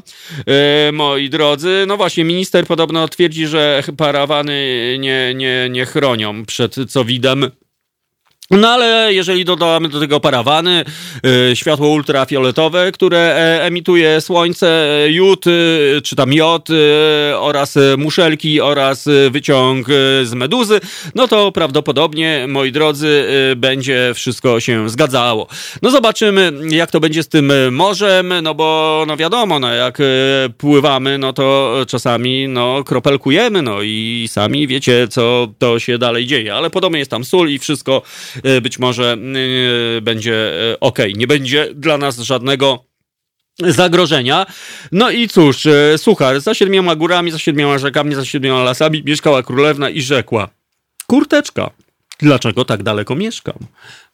e, 0.46 0.92
moi 0.92 1.30
drodzy. 1.30 1.84
No 1.88 1.96
właśnie, 1.96 2.24
minister 2.24 2.66
podobno 2.66 3.08
twierdzi, 3.08 3.46
że 3.46 3.82
parawany 3.96 4.96
nie, 5.00 5.34
nie, 5.34 5.68
nie 5.70 5.86
chronią 5.86 6.46
przed 6.46 6.76
COVID-em. 6.94 7.50
No 8.50 8.68
ale 8.68 9.14
jeżeli 9.14 9.44
dodamy 9.44 9.88
do 9.88 10.00
tego 10.00 10.20
parawany, 10.20 10.84
y, 11.50 11.56
światło 11.56 11.88
ultrafioletowe, 11.88 12.92
które 12.92 13.18
e, 13.18 13.64
emituje 13.64 14.20
słońce, 14.20 14.68
e, 15.04 15.10
jód, 15.10 15.46
y, 15.46 16.00
czy 16.04 16.16
tam 16.16 16.32
jod 16.32 16.70
y, 16.70 16.74
oraz 17.38 17.78
muszelki 17.98 18.60
oraz 18.60 19.08
wyciąg 19.30 19.86
z 20.22 20.34
meduzy, 20.34 20.80
no 21.14 21.28
to 21.28 21.52
prawdopodobnie, 21.52 22.46
moi 22.48 22.72
drodzy, 22.72 23.24
będzie 23.56 24.12
wszystko 24.14 24.60
się 24.60 24.88
zgadzało. 24.88 25.46
No 25.82 25.90
zobaczymy, 25.90 26.52
jak 26.70 26.90
to 26.90 27.00
będzie 27.00 27.22
z 27.22 27.28
tym 27.28 27.52
morzem, 27.70 28.34
no 28.42 28.54
bo 28.54 29.04
no 29.06 29.16
wiadomo, 29.16 29.58
no 29.58 29.72
jak 29.72 29.98
pływamy, 30.58 31.18
no 31.18 31.32
to 31.32 31.76
czasami 31.88 32.48
no 32.48 32.84
kropelkujemy, 32.84 33.62
no 33.62 33.82
i 33.82 34.26
sami 34.30 34.66
wiecie, 34.66 35.08
co 35.08 35.48
to 35.58 35.78
się 35.78 35.98
dalej 35.98 36.26
dzieje, 36.26 36.54
ale 36.54 36.70
podobnie 36.70 36.98
jest 36.98 37.10
tam 37.10 37.24
sól 37.24 37.50
i 37.50 37.58
wszystko 37.58 38.02
być 38.62 38.78
może 38.78 39.16
y, 39.98 40.00
będzie 40.00 40.52
ok. 40.80 40.98
Nie 41.16 41.26
będzie 41.26 41.68
dla 41.74 41.98
nas 41.98 42.18
żadnego 42.18 42.84
zagrożenia. 43.58 44.46
No 44.92 45.10
i 45.10 45.28
cóż, 45.28 45.68
suchar, 45.96 46.40
za 46.40 46.54
siedmioma 46.54 46.96
górami, 46.96 47.30
za 47.30 47.38
siedmioma 47.38 47.78
rzekami, 47.78 48.14
za 48.14 48.24
siedmioma 48.24 48.62
lasami 48.62 49.02
mieszkała 49.06 49.42
królewna 49.42 49.90
i 49.90 50.02
rzekła. 50.02 50.48
Kurteczka, 51.06 51.70
Dlaczego 52.22 52.64
tak 52.64 52.82
daleko 52.82 53.14
mieszkam? 53.14 53.58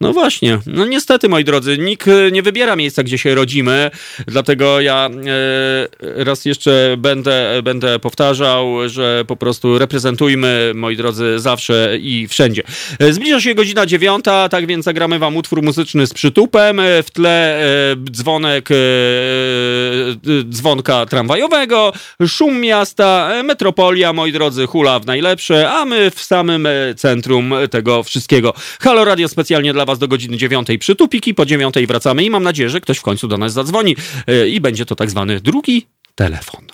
No 0.00 0.12
właśnie, 0.12 0.58
no 0.66 0.86
niestety 0.86 1.28
moi 1.28 1.44
drodzy, 1.44 1.78
nikt 1.78 2.08
e, 2.08 2.30
nie 2.30 2.42
wybiera 2.42 2.76
miejsca, 2.76 3.02
gdzie 3.02 3.18
się 3.18 3.34
rodzimy, 3.34 3.90
dlatego 4.26 4.80
ja 4.80 5.10
e, 6.06 6.24
raz 6.24 6.44
jeszcze 6.44 6.96
będę, 6.98 7.60
będę 7.62 7.98
powtarzał, 7.98 8.88
że 8.88 9.24
po 9.26 9.36
prostu 9.36 9.78
reprezentujmy, 9.78 10.72
moi 10.74 10.96
drodzy, 10.96 11.38
zawsze 11.38 11.98
i 12.00 12.28
wszędzie. 12.28 12.62
E, 12.98 13.12
zbliża 13.12 13.40
się 13.40 13.54
godzina 13.54 13.86
dziewiąta, 13.86 14.48
tak 14.48 14.66
więc 14.66 14.84
zagramy 14.84 15.18
wam 15.18 15.36
utwór 15.36 15.62
muzyczny 15.62 16.06
z 16.06 16.14
przytupem, 16.14 16.80
w 17.04 17.10
tle 17.10 17.66
dzwonek 18.10 18.68
dzwonka 20.50 21.06
tramwajowego, 21.06 21.92
szum 22.26 22.60
miasta, 22.60 23.32
metropolia, 23.44 24.12
moi 24.12 24.32
drodzy, 24.32 24.66
hula 24.66 24.98
w 24.98 25.06
najlepsze, 25.06 25.70
a 25.70 25.84
my 25.84 26.10
w 26.10 26.22
samym 26.22 26.68
centrum 26.96 27.54
tego 27.70 27.95
wszystkiego. 28.02 28.54
Halo 28.80 29.04
Radio 29.04 29.28
specjalnie 29.28 29.72
dla 29.72 29.84
was 29.84 29.98
do 29.98 30.08
godziny 30.08 30.36
dziewiątej 30.36 30.78
przytupiki, 30.78 31.34
po 31.34 31.46
dziewiątej 31.46 31.86
wracamy 31.86 32.24
i 32.24 32.30
mam 32.30 32.42
nadzieję, 32.42 32.70
że 32.70 32.80
ktoś 32.80 32.98
w 32.98 33.02
końcu 33.02 33.28
do 33.28 33.38
nas 33.38 33.52
zadzwoni 33.52 33.96
e, 34.26 34.48
i 34.48 34.60
będzie 34.60 34.86
to 34.86 34.96
tak 34.96 35.10
zwany 35.10 35.40
drugi 35.40 35.86
telefon. 36.14 36.66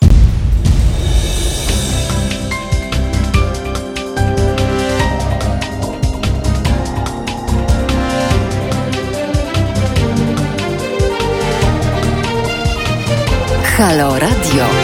Halo 13.83 14.19
Radio. 14.19 14.82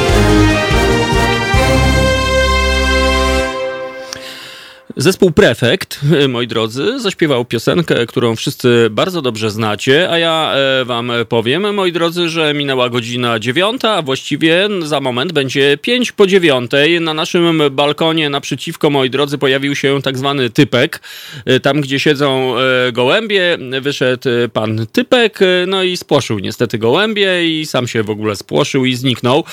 Zespół 5.00 5.30
Prefekt, 5.30 6.00
moi 6.28 6.46
drodzy, 6.46 7.00
zaśpiewał 7.00 7.44
piosenkę, 7.44 8.06
którą 8.06 8.36
wszyscy 8.36 8.88
bardzo 8.90 9.22
dobrze 9.22 9.50
znacie, 9.50 10.10
a 10.10 10.18
ja 10.18 10.54
e, 10.54 10.84
wam 10.84 11.12
powiem, 11.28 11.74
moi 11.74 11.92
drodzy, 11.92 12.28
że 12.28 12.54
minęła 12.54 12.90
godzina 12.90 13.38
dziewiąta, 13.38 13.94
a 13.94 14.02
właściwie 14.02 14.68
za 14.82 15.00
moment 15.00 15.32
będzie 15.32 15.78
pięć 15.82 16.12
po 16.12 16.26
dziewiątej. 16.26 17.00
Na 17.00 17.14
naszym 17.14 17.62
balkonie 17.70 18.30
naprzeciwko, 18.30 18.90
moi 18.90 19.10
drodzy, 19.10 19.38
pojawił 19.38 19.76
się 19.76 20.02
tak 20.02 20.18
zwany 20.18 20.50
typek. 20.50 21.00
E, 21.44 21.60
Tam, 21.60 21.80
gdzie 21.80 22.00
siedzą 22.00 22.54
e, 22.58 22.92
gołębie, 22.92 23.58
wyszedł 23.80 24.28
pan 24.52 24.86
typek, 24.92 25.38
no 25.66 25.82
i 25.82 25.96
spłoszył 25.96 26.38
niestety 26.38 26.78
gołębie 26.78 27.60
i 27.60 27.66
sam 27.66 27.88
się 27.88 28.02
w 28.02 28.10
ogóle 28.10 28.36
spłoszył 28.36 28.84
i 28.84 28.94
zniknął. 28.94 29.44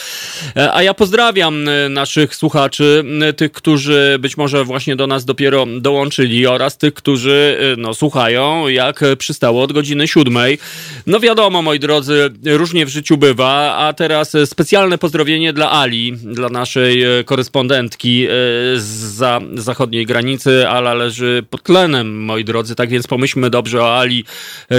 A 0.73 0.83
ja 0.83 0.93
pozdrawiam 0.93 1.69
naszych 1.89 2.35
słuchaczy, 2.35 3.03
tych, 3.37 3.51
którzy 3.51 4.17
być 4.19 4.37
może 4.37 4.63
właśnie 4.63 4.95
do 4.95 5.07
nas 5.07 5.25
dopiero 5.35 5.65
dołączyli 5.81 6.47
oraz 6.47 6.77
tych, 6.77 6.93
którzy 6.93 7.57
e, 7.73 7.81
no, 7.81 7.93
słuchają, 7.93 8.67
jak 8.67 8.99
przystało 9.17 9.63
od 9.63 9.73
godziny 9.73 10.07
siódmej. 10.07 10.57
No 11.07 11.19
wiadomo, 11.19 11.61
moi 11.61 11.79
drodzy, 11.79 12.29
różnie 12.45 12.85
w 12.85 12.89
życiu 12.89 13.17
bywa, 13.17 13.75
a 13.77 13.93
teraz 13.93 14.33
specjalne 14.45 14.97
pozdrowienie 14.97 15.53
dla 15.53 15.71
Ali, 15.71 16.13
dla 16.13 16.49
naszej 16.49 17.03
e, 17.03 17.23
korespondentki 17.23 18.27
z 18.75 19.15
za 19.15 19.41
zachodniej 19.53 20.05
granicy. 20.05 20.67
Ala 20.67 20.93
leży 20.93 21.43
pod 21.49 21.63
tlenem, 21.63 22.23
moi 22.23 22.43
drodzy, 22.43 22.75
tak 22.75 22.89
więc 22.89 23.07
pomyślmy 23.07 23.49
dobrze 23.49 23.81
o 23.81 23.99
Ali, 23.99 24.23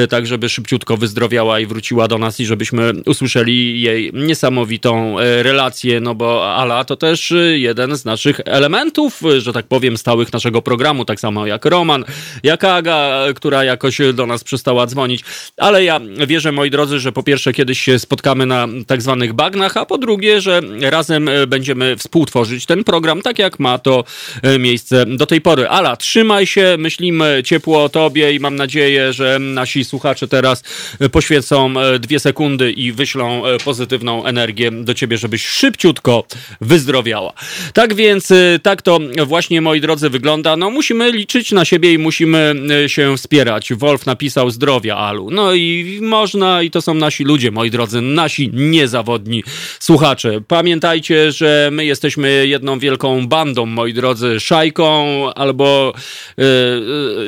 tak 0.09 0.27
żeby 0.27 0.49
szybciutko 0.49 0.97
wyzdrowiała 0.97 1.61
i 1.61 1.67
wróciła 1.67 2.09
do 2.09 2.19
nas 2.19 2.41
i 2.41 2.47
żebyśmy 2.47 2.93
usłyszeli 3.07 3.81
jej 3.81 4.11
niesamowitą 4.15 5.17
relację, 5.43 6.01
no 6.01 6.15
bo 6.15 6.55
Ala 6.55 6.85
to 6.85 6.97
też 6.97 7.35
jeden 7.55 7.97
z 7.97 8.05
naszych 8.05 8.41
elementów, 8.45 9.21
że 9.39 9.53
tak 9.53 9.67
powiem, 9.67 9.97
stałych 9.97 10.33
naszego 10.33 10.46
programu, 10.53 11.05
tak 11.05 11.21
samo 11.21 11.47
jak 11.47 11.65
Roman, 11.65 12.05
jak 12.43 12.65
Aga, 12.65 13.25
która 13.35 13.65
jakoś 13.65 13.99
do 14.15 14.27
nas 14.27 14.45
przestała 14.45 14.87
dzwonić. 14.87 15.25
Ale 15.57 15.85
ja 15.85 16.01
wierzę, 16.27 16.53
moi 16.53 16.71
drodzy, 16.71 17.01
że 17.01 17.13
po 17.13 17.23
pierwsze 17.23 17.53
kiedyś 17.53 17.81
się 17.81 17.99
spotkamy 17.99 18.47
na 18.47 18.69
tak 18.87 19.03
zwanych 19.03 19.33
bagnach, 19.33 19.77
a 19.77 19.87
po 19.87 19.99
drugie, 19.99 20.41
że 20.41 20.61
razem 20.81 21.29
e, 21.29 21.47
będziemy 21.47 21.97
współtworzyć 21.97 22.67
ten 22.67 22.85
program, 22.85 23.23
tak 23.23 23.39
jak 23.39 23.59
ma 23.59 23.79
to 23.79 24.05
e, 24.43 24.59
miejsce 24.59 25.07
do 25.07 25.27
tej 25.27 25.41
pory. 25.41 25.69
Ala, 25.69 25.97
trzymaj 25.97 26.47
się, 26.47 26.77
myślimy 26.79 27.43
ciepło 27.45 27.85
o 27.85 27.89
tobie 27.89 28.33
i 28.33 28.41
mam 28.41 28.57
nadzieję, 28.57 29.13
że 29.13 29.39
nasi 29.39 29.85
słuchacze 29.85 30.29
teraz 30.29 30.63
e, 31.01 31.09
poświęcą 31.09 31.75
dwie 32.01 32.21
sekundy 32.21 32.73
i 32.73 32.93
wyślą 32.93 33.43
pozytywną 33.65 34.25
energię 34.25 34.71
do 34.71 34.95
ciebie, 34.95 35.19
żebyś 35.19 35.47
szybciutko 35.47 36.25
wyzdrowiała. 36.61 37.33
Tak 37.73 37.95
więc, 37.95 38.33
tak 38.63 38.83
to 38.83 38.99
właśnie, 39.27 39.61
moi 39.61 39.81
drodzy, 39.81 40.11
wygląda. 40.11 40.26
No, 40.59 40.71
musimy 40.71 41.13
liczyć 41.13 41.53
na 41.53 41.65
siebie 41.65 41.93
i 41.93 41.99
musimy 41.99 42.55
e, 42.85 42.89
się 42.89 43.17
wspierać. 43.17 43.75
Wolf 43.75 44.07
napisał 44.07 44.51
zdrowia, 44.51 44.97
Alu. 44.97 45.31
No 45.31 45.55
i 45.55 45.99
można, 46.03 46.63
i 46.63 46.71
to 46.71 46.83
są 46.83 46.95
nasi 46.95 47.25
ludzie, 47.25 47.51
moi 47.51 47.71
drodzy, 47.71 48.01
nasi 48.01 48.51
niezawodni 48.53 49.45
słuchacze. 49.81 50.41
Pamiętajcie, 50.49 51.33
że 51.33 51.69
my 51.73 51.85
jesteśmy 51.85 52.47
jedną 52.47 52.79
wielką 52.79 53.29
bandą, 53.29 53.67
moi 53.67 53.93
drodzy, 53.93 54.41
szajką 54.41 54.87
albo 55.35 55.93
e, 56.39 56.43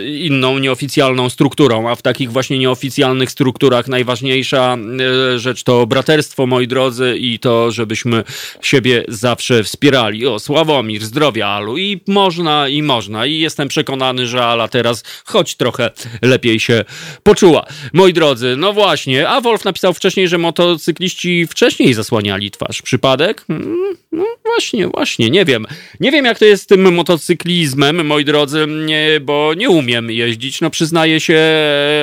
inną 0.08 0.58
nieoficjalną 0.58 1.30
strukturą, 1.30 1.88
a 1.88 1.94
w 1.94 2.02
takich 2.02 2.32
właśnie 2.32 2.58
nieoficjalnych 2.58 3.30
strukturach 3.30 3.88
najważniejsza 3.88 4.76
e, 5.34 5.38
rzecz 5.38 5.62
to 5.62 5.86
braterstwo, 5.86 6.46
moi 6.46 6.66
drodzy, 6.66 7.16
i 7.18 7.38
to, 7.38 7.70
żebyśmy 7.70 8.24
siebie 8.62 9.04
zawsze 9.08 9.64
wspierali. 9.64 10.26
O, 10.26 10.38
Sławomir, 10.38 11.04
zdrowia, 11.04 11.48
Alu. 11.48 11.78
I 11.78 12.00
można, 12.06 12.68
i 12.68 12.82
można. 12.88 13.26
I 13.26 13.38
jestem 13.38 13.68
przekonany, 13.68 14.26
że 14.26 14.44
Ala 14.44 14.68
teraz 14.68 15.04
choć 15.24 15.56
trochę 15.56 15.90
lepiej 16.22 16.60
się 16.60 16.84
poczuła. 17.22 17.66
Moi 17.92 18.12
drodzy, 18.12 18.54
no 18.58 18.72
właśnie, 18.72 19.28
a 19.28 19.40
Wolf 19.40 19.64
napisał 19.64 19.94
wcześniej, 19.94 20.28
że 20.28 20.38
motocykliści 20.38 21.46
wcześniej 21.46 21.94
zasłaniali 21.94 22.50
twarz. 22.50 22.82
Przypadek? 22.82 23.44
Mm, 23.48 23.96
No 24.12 24.24
właśnie, 24.44 24.88
właśnie, 24.88 25.30
nie 25.30 25.44
wiem. 25.44 25.66
Nie 26.00 26.10
wiem, 26.10 26.24
jak 26.24 26.38
to 26.38 26.44
jest 26.44 26.62
z 26.62 26.66
tym 26.66 26.94
motocyklizmem, 26.94 28.06
moi 28.06 28.24
drodzy, 28.24 28.66
nie, 28.86 29.20
bo 29.20 29.54
nie 29.56 29.70
umiem 29.70 30.10
jeździć, 30.10 30.60
no 30.60 30.70
przyznaję 30.70 31.20
się, 31.20 31.42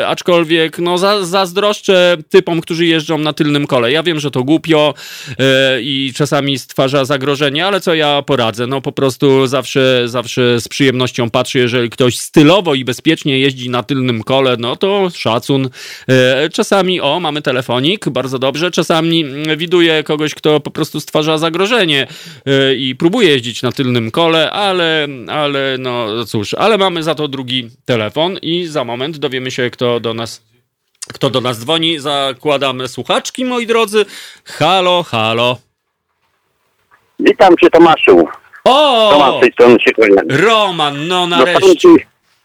aczkolwiek 0.07 0.80
no 0.80 0.98
za, 0.98 1.26
zazdroszczę 1.26 2.18
typom, 2.30 2.62
którzy 2.62 2.86
jeżdżą 2.86 3.18
na 3.18 3.34
tylnym 3.34 3.68
kole. 3.68 3.91
Ja 3.91 4.03
wiem, 4.03 4.20
że 4.20 4.32
to 4.32 4.44
głupio 4.44 4.94
e, 5.40 5.82
i 5.82 6.14
czasami 6.16 6.60
stwarza 6.60 7.06
zagrożenie, 7.06 7.66
ale 7.66 7.82
co 7.82 7.94
ja 7.94 8.22
poradzę? 8.22 8.68
No 8.68 8.82
po 8.82 8.91
prostu 8.91 9.48
zawsze, 9.48 10.03
zawsze 10.06 10.60
z 10.60 10.68
przyjemnością 10.76 11.30
patrzę, 11.30 11.60
jeżeli 11.60 11.90
ktoś 11.90 12.18
stylowo 12.18 12.74
i 12.74 12.86
bezpiecznie 12.86 13.40
jeździ 13.40 13.70
na 13.70 13.84
tylnym 13.84 14.24
kole, 14.24 14.56
no 14.60 14.76
to 14.76 15.10
szacun. 15.10 15.70
E, 16.10 16.50
czasami, 16.50 17.02
o, 17.02 17.20
mamy 17.20 17.42
telefonik, 17.42 18.10
bardzo 18.10 18.40
dobrze, 18.40 18.72
czasami 18.72 19.24
mm, 19.24 19.58
widuję 19.58 20.04
kogoś, 20.04 20.36
kto 20.36 20.60
po 20.60 20.72
prostu 20.72 21.00
stwarza 21.00 21.38
zagrożenie 21.38 22.08
e, 22.46 22.76
i 22.76 22.96
próbuje 22.96 23.30
jeździć 23.30 23.62
na 23.62 23.72
tylnym 23.72 24.12
kole, 24.12 24.52
ale, 24.52 25.08
ale 25.28 25.78
no 25.80 26.26
cóż, 26.26 26.54
ale 26.54 26.78
mamy 26.78 27.04
za 27.04 27.16
to 27.16 27.28
drugi 27.28 27.70
telefon 27.86 28.38
i 28.42 28.68
za 28.68 28.84
moment 28.84 29.18
dowiemy 29.18 29.52
się, 29.52 29.70
kto 29.70 30.00
do 30.00 30.14
nas 30.14 30.44
kto 31.14 31.30
do 31.30 31.42
nas 31.42 31.60
dzwoni. 31.60 32.00
Zakładamy 32.00 32.88
słuchaczki, 32.88 33.46
moi 33.46 33.68
drodzy. 33.68 34.06
Halo, 34.46 35.04
halo. 35.04 35.58
Witam 37.20 37.58
cię 37.58 37.70
Tomaszu. 37.70 38.28
O! 38.66 39.38
z 39.38 39.42
tej 39.42 39.52
strony 39.52 39.78
się. 39.80 39.92
Roman, 40.30 41.08
no 41.08 41.28
Dostałem 41.28 41.54
nareszcie. 41.54 41.76
ci, 41.76 41.88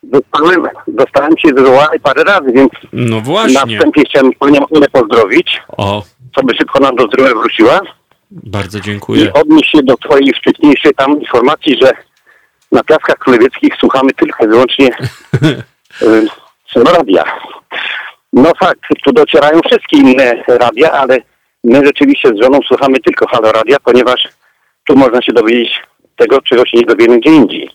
dostałem, 0.02 0.68
dostałem 0.86 1.36
ci 1.36 1.54
wywołanie 1.54 2.00
parę 2.02 2.24
razy, 2.24 2.52
więc 2.52 2.70
No 2.92 3.16
na 3.16 3.22
właśnie. 3.22 3.76
wstępie 3.76 4.02
chciałem 4.10 4.32
panią 4.32 4.60
pozdrowić, 4.92 5.62
O, 5.76 6.02
żeby 6.38 6.54
szybko 6.54 6.80
nam 6.80 6.96
do 6.96 7.04
zdrowia 7.06 7.34
wróciła 7.34 7.80
bardzo 8.30 8.78
i 8.78 8.82
dziękuję. 8.82 9.32
odnieść 9.32 9.70
się 9.70 9.82
do 9.82 9.96
twojej 9.96 10.32
wcześniejszej 10.34 10.94
tam 10.94 11.20
informacji, 11.20 11.76
że 11.82 11.90
na 12.72 12.84
Piaskach 12.84 13.16
Królewieckich 13.18 13.74
słuchamy 13.80 14.12
tylko 14.12 14.44
i 14.44 14.48
wyłącznie 14.48 14.90
y, 16.02 16.26
radia. 16.96 17.24
No 18.32 18.52
fakt, 18.60 18.80
tu 19.04 19.12
docierają 19.12 19.60
wszystkie 19.66 19.96
inne 19.96 20.42
radia, 20.48 20.92
ale 20.92 21.18
my 21.64 21.86
rzeczywiście 21.86 22.28
z 22.28 22.42
żoną 22.42 22.58
słuchamy 22.68 23.00
tylko 23.00 23.26
Halo 23.28 23.52
Radia, 23.52 23.76
ponieważ 23.84 24.28
tu 24.88 24.96
można 24.96 25.22
się 25.22 25.32
dowiedzieć 25.32 25.82
tego, 26.20 26.42
czego 26.42 26.66
się 26.66 26.76
nie 26.78 26.84
dowiemy 26.86 27.18
gdzie 27.20 27.30
indziej. 27.30 27.70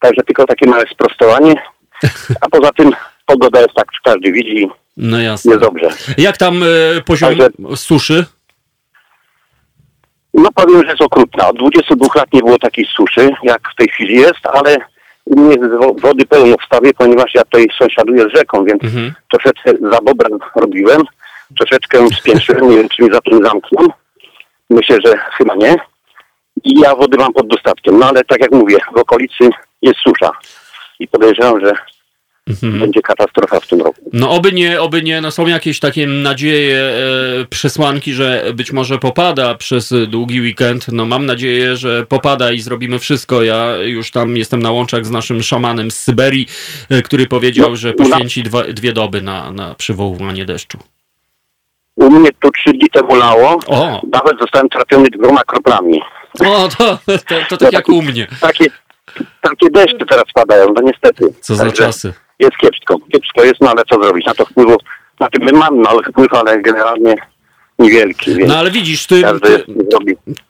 Także 0.00 0.22
tylko 0.26 0.46
takie 0.46 0.66
małe 0.70 0.84
sprostowanie. 0.92 1.54
A 2.40 2.48
poza 2.48 2.72
tym 2.72 2.90
pogoda 3.26 3.60
jest 3.60 3.74
tak, 3.74 3.86
każdy 4.04 4.32
widzi, 4.32 4.68
No 4.96 5.20
jasne. 5.20 5.50
jest 5.52 5.64
dobrze. 5.64 5.88
Jak 6.18 6.36
tam 6.36 6.62
e, 6.62 6.66
poziom 7.02 7.28
Także- 7.36 7.76
suszy? 7.76 8.24
No 10.34 10.48
powiem, 10.54 10.82
że 10.84 10.90
jest 10.90 11.02
okrutna. 11.02 11.48
Od 11.48 11.56
22 11.58 12.06
lat 12.14 12.32
nie 12.32 12.40
było 12.40 12.58
takiej 12.58 12.86
suszy, 12.96 13.30
jak 13.42 13.68
w 13.72 13.76
tej 13.76 13.88
chwili 13.88 14.14
jest, 14.14 14.46
ale 14.52 14.76
u 15.24 15.40
mnie 15.40 15.56
jest 15.56 15.70
wo- 15.78 15.94
wody 15.94 16.26
pełno 16.26 16.56
w 16.62 16.64
stawie, 16.64 16.94
ponieważ 16.94 17.34
ja 17.34 17.42
tutaj 17.44 17.66
sąsiaduję 17.78 18.24
z 18.28 18.36
rzeką, 18.38 18.64
więc 18.64 18.84
Mhm. 18.84 19.14
troszeczkę 19.30 19.72
za 19.90 19.98
bobrem 20.02 20.38
robiłem, 20.56 21.02
troszeczkę 21.56 21.98
spiętrzyłem, 22.20 22.70
nie 22.70 22.76
wiem, 22.76 22.88
czy 22.88 23.02
mi 23.02 23.12
za 23.12 23.20
tym 23.20 23.44
zamkną. 23.44 23.88
Myślę, 24.70 24.98
że 25.04 25.18
chyba 25.38 25.54
nie. 25.54 25.76
I 26.64 26.80
ja 26.80 26.94
wody 26.94 27.18
mam 27.18 27.32
pod 27.32 27.46
dostatkiem. 27.48 27.98
No 27.98 28.06
ale 28.06 28.24
tak 28.24 28.40
jak 28.40 28.52
mówię, 28.52 28.76
w 28.94 28.98
okolicy 28.98 29.48
jest 29.82 29.98
susza. 29.98 30.30
i 31.00 31.08
podejrzewam, 31.08 31.60
że 31.66 31.72
Mhm. 32.48 32.78
będzie 32.80 33.02
katastrofa 33.02 33.60
w 33.60 33.66
tym 33.66 33.80
roku. 33.80 34.10
No 34.12 34.30
oby 34.30 34.52
nie, 34.52 34.80
oby 34.80 35.02
nie, 35.02 35.20
no 35.20 35.30
są 35.30 35.46
jakieś 35.46 35.80
takie 35.80 36.06
nadzieje, 36.06 36.76
e, 36.78 37.44
przesłanki, 37.50 38.12
że 38.12 38.44
być 38.54 38.72
może 38.72 38.98
popada 38.98 39.54
przez 39.54 39.94
długi 40.08 40.40
weekend. 40.40 40.86
No 40.92 41.06
mam 41.06 41.26
nadzieję, 41.26 41.76
że 41.76 42.06
popada 42.06 42.52
i 42.52 42.60
zrobimy 42.60 42.98
wszystko. 42.98 43.42
Ja 43.42 43.76
już 43.76 44.10
tam 44.10 44.36
jestem 44.36 44.62
na 44.62 44.70
łączach 44.70 45.06
z 45.06 45.10
naszym 45.10 45.42
szamanem 45.42 45.90
z 45.90 46.00
Syberii, 46.00 46.46
e, 46.90 47.02
który 47.02 47.26
powiedział, 47.26 47.70
No, 47.70 47.76
że 47.76 47.92
poświęci 47.92 48.42
dwa, 48.42 48.62
dwie 48.62 48.92
doby 48.92 49.22
na, 49.22 49.52
na 49.52 49.74
przywoływanie 49.74 50.44
deszczu. 50.44 50.78
U 52.00 52.10
mnie 52.10 52.28
tu 52.40 52.50
trzy 52.50 52.70
dni 52.72 52.88
temu 52.92 53.14
lało, 53.14 53.58
O, 53.66 54.00
nawet 54.12 54.40
zostałem 54.40 54.68
trafiony 54.68 55.08
dwoma 55.10 55.44
kroplami. 55.44 56.02
o 56.40 56.68
to, 56.78 56.98
to, 57.28 57.34
to 57.48 57.56
tak 57.56 57.72
jak 57.72 57.88
u 57.88 58.02
mnie. 58.02 58.26
Takie, 58.40 58.64
takie 59.40 59.70
deszcze 59.70 60.06
teraz 60.06 60.24
padają, 60.34 60.66
no 60.76 60.82
niestety. 60.82 61.24
Co 61.40 61.54
za 61.56 61.64
Także 61.64 61.82
czasy. 61.84 62.12
Jest 62.38 62.56
kiepsko, 62.56 62.96
kiepsko 63.12 63.44
jest, 63.44 63.60
no 63.60 63.70
ale 63.70 63.82
co 63.90 64.02
zrobić? 64.02 64.26
Na 64.26 64.34
to 64.34 64.44
wpływu, 64.44 64.76
na 65.20 65.28
tym 65.28 65.42
my 65.44 65.52
mamy 65.52 65.76
mały 65.82 66.02
wpływ, 66.02 66.34
ale 66.34 66.62
generalnie 66.62 67.14
niewielki, 67.80 68.34
więc 68.34 68.48
No 68.48 68.56
ale 68.56 68.70
widzisz, 68.70 69.06
ty, 69.06 69.22
ty. 69.42 69.64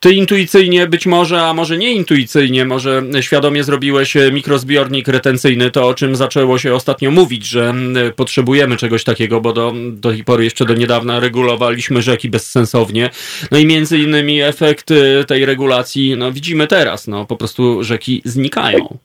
Ty 0.01 0.12
intuicyjnie, 0.12 0.86
być 0.86 1.07
może, 1.07 1.43
a 1.43 1.55
może 1.55 1.78
nie 1.78 1.93
intuicyjnie, 1.93 2.65
może 2.65 3.02
świadomie 3.20 3.65
zrobiłeś 3.65 4.16
e, 4.16 4.32
mikrozbiornik 4.32 5.09
retencyjny, 5.09 5.70
to 5.70 5.89
o 5.89 5.94
czym 5.94 6.16
zaczęło 6.16 6.59
się 6.59 6.74
ostatnio 6.74 7.11
mówić, 7.11 7.47
że 7.47 7.74
potrzebujemy 8.16 8.77
czegoś 8.77 9.05
takiego, 9.05 9.40
bo 9.40 9.52
do, 9.52 9.74
do 9.93 10.11
tej 10.11 10.24
pory 10.24 10.44
jeszcze 10.44 10.65
do 10.65 10.74
niedawna 10.74 11.20
regulowaliśmy 11.20 12.02
rzeki 12.02 12.31
bezsensownie. 12.31 13.11
No 13.51 13.59
i 13.59 13.66
między 13.66 13.98
innymi 13.98 14.43
efekt 14.43 14.90
e, 14.90 15.24
tej 15.24 15.44
regulacji, 15.47 16.16
no 16.16 16.32
widzimy 16.32 16.66
teraz, 16.66 17.07
no 17.07 17.27
po 17.27 17.36
prostu 17.36 17.85
rzeki 17.85 18.23
znikają. 18.24 18.98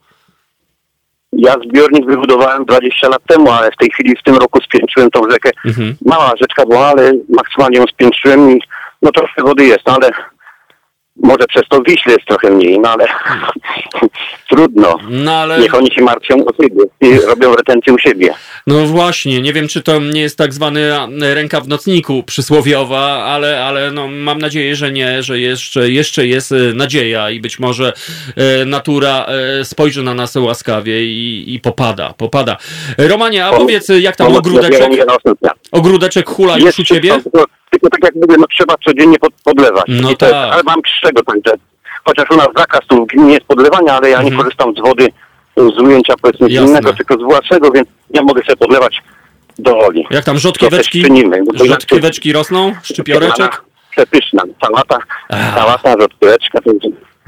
Ja 1.36 1.56
zbiornik 1.70 2.06
wybudowałem 2.06 2.66
20 2.66 3.10
lat 3.10 3.22
temu, 3.28 3.52
ale 3.52 3.72
w 3.72 3.78
tej 3.78 3.90
chwili 3.90 4.16
w 4.16 4.24
tym 4.24 4.36
roku 4.36 4.60
spiętrzyłem 4.62 5.10
tą 5.10 5.30
rzekę. 5.30 5.52
Mhm. 5.66 5.96
Mała 6.06 6.32
rzeczka 6.42 6.66
była, 6.66 6.88
ale 6.88 7.12
maksymalnie 7.30 7.78
ją 7.78 7.86
spiętrzyłem 7.86 8.52
i 8.52 8.60
no 9.02 9.12
troszkę 9.12 9.44
wody 9.44 9.66
jest, 9.66 9.82
no 9.88 9.94
ale 9.96 10.12
może 11.16 11.48
przez 11.48 11.64
to 11.70 11.82
Wiśle 11.82 12.14
jest 12.14 12.26
trochę 12.26 12.50
mniej, 12.50 12.80
no 12.80 12.90
ale 12.90 13.08
trudno. 14.50 14.98
No 15.10 15.34
ale... 15.34 15.60
Niech 15.60 15.76
oni 15.76 15.92
się 15.92 16.02
martwią 16.02 16.36
o 16.46 16.64
siebie 16.64 16.84
i 17.02 17.20
robią 17.20 17.56
retencję 17.56 17.94
u 17.94 18.00
siebie. 18.00 18.34
No 18.68 18.86
właśnie, 18.86 19.42
nie 19.42 19.54
wiem, 19.54 19.68
czy 19.68 19.84
to 19.84 20.00
nie 20.00 20.22
jest 20.22 20.38
tak 20.38 20.54
zwany 20.54 20.92
ręka 21.20 21.62
w 21.62 21.68
nocniku 21.68 22.24
przysłowiowa, 22.24 23.24
ale, 23.24 23.64
ale 23.64 23.92
no, 23.92 24.08
mam 24.08 24.40
nadzieję, 24.40 24.76
że 24.76 24.92
nie, 24.92 25.24
że 25.24 25.40
jeszcze, 25.40 25.90
jeszcze 25.90 26.28
jest 26.28 26.52
e, 26.52 26.56
nadzieja 26.56 27.30
i 27.30 27.40
być 27.40 27.60
może 27.60 27.94
e, 28.36 28.66
natura 28.66 29.26
e, 29.26 29.66
spojrzy 29.66 30.04
na 30.04 30.14
nas 30.14 30.36
łaskawie 30.36 31.06
i, 31.06 31.54
i 31.56 31.60
popada, 31.60 32.14
popada. 32.18 32.58
Romanie, 32.98 33.46
a 33.46 33.54
powiedz, 33.54 33.90
jak 34.00 34.16
tam 34.16 34.36
ogródeczek, 34.36 34.90
ogródeczek 35.72 36.30
hula 36.30 36.58
już 36.58 36.80
u 36.80 36.84
ciebie? 36.84 37.12
wszystko, 37.12 37.46
tylko, 37.80 37.90
tylko 37.90 38.08
tak 38.08 38.16
jak 38.16 38.28
mówię, 38.28 38.38
no 38.40 38.48
trzeba 38.48 38.76
codziennie 38.86 39.20
pod, 39.20 39.34
podlewać. 39.44 39.86
No 39.88 40.12
I 40.12 40.18
to 40.18 40.26
jest, 40.26 40.38
tak. 40.38 40.54
ale 40.54 40.64
mam 40.64 40.80
z 40.98 41.02
czego 41.02 41.24
także. 41.24 41.52
Chociaż 42.06 42.32
u 42.32 42.36
nas 42.38 42.48
zakaz 42.58 42.82
tu 42.88 43.08
nie 43.16 43.34
jest 43.34 43.46
podlewania, 43.46 43.94
ale 43.94 44.10
ja 44.10 44.18
nie 44.22 44.28
Mhm. 44.30 44.44
korzystam 44.44 44.74
z 44.76 44.80
wody 44.82 45.08
z 45.58 45.80
ujęcia 45.82 46.14
powiedzmy 46.22 46.50
Jasne. 46.50 46.70
innego, 46.70 46.94
tylko 46.94 47.18
z 47.18 47.24
własnego, 47.24 47.72
więc 47.72 47.88
ja 48.10 48.22
mogę 48.22 48.42
sobie 48.44 48.56
podlewać 48.58 49.02
do 49.60 49.76
woli. 49.76 50.08
Jak 50.12 50.26
tam 50.26 50.38
rzodkieweczki? 50.38 51.04
czynimy. 51.04 51.38
Rzodkieweczki 51.66 52.34
rosną? 52.34 52.74
Szczypioreczek? 52.84 53.62
Przepyszna. 53.92 54.44
Sałata, 54.66 54.98
Ach. 55.30 55.56
sałata, 55.56 55.96
rzodkieweczka, 56.02 56.60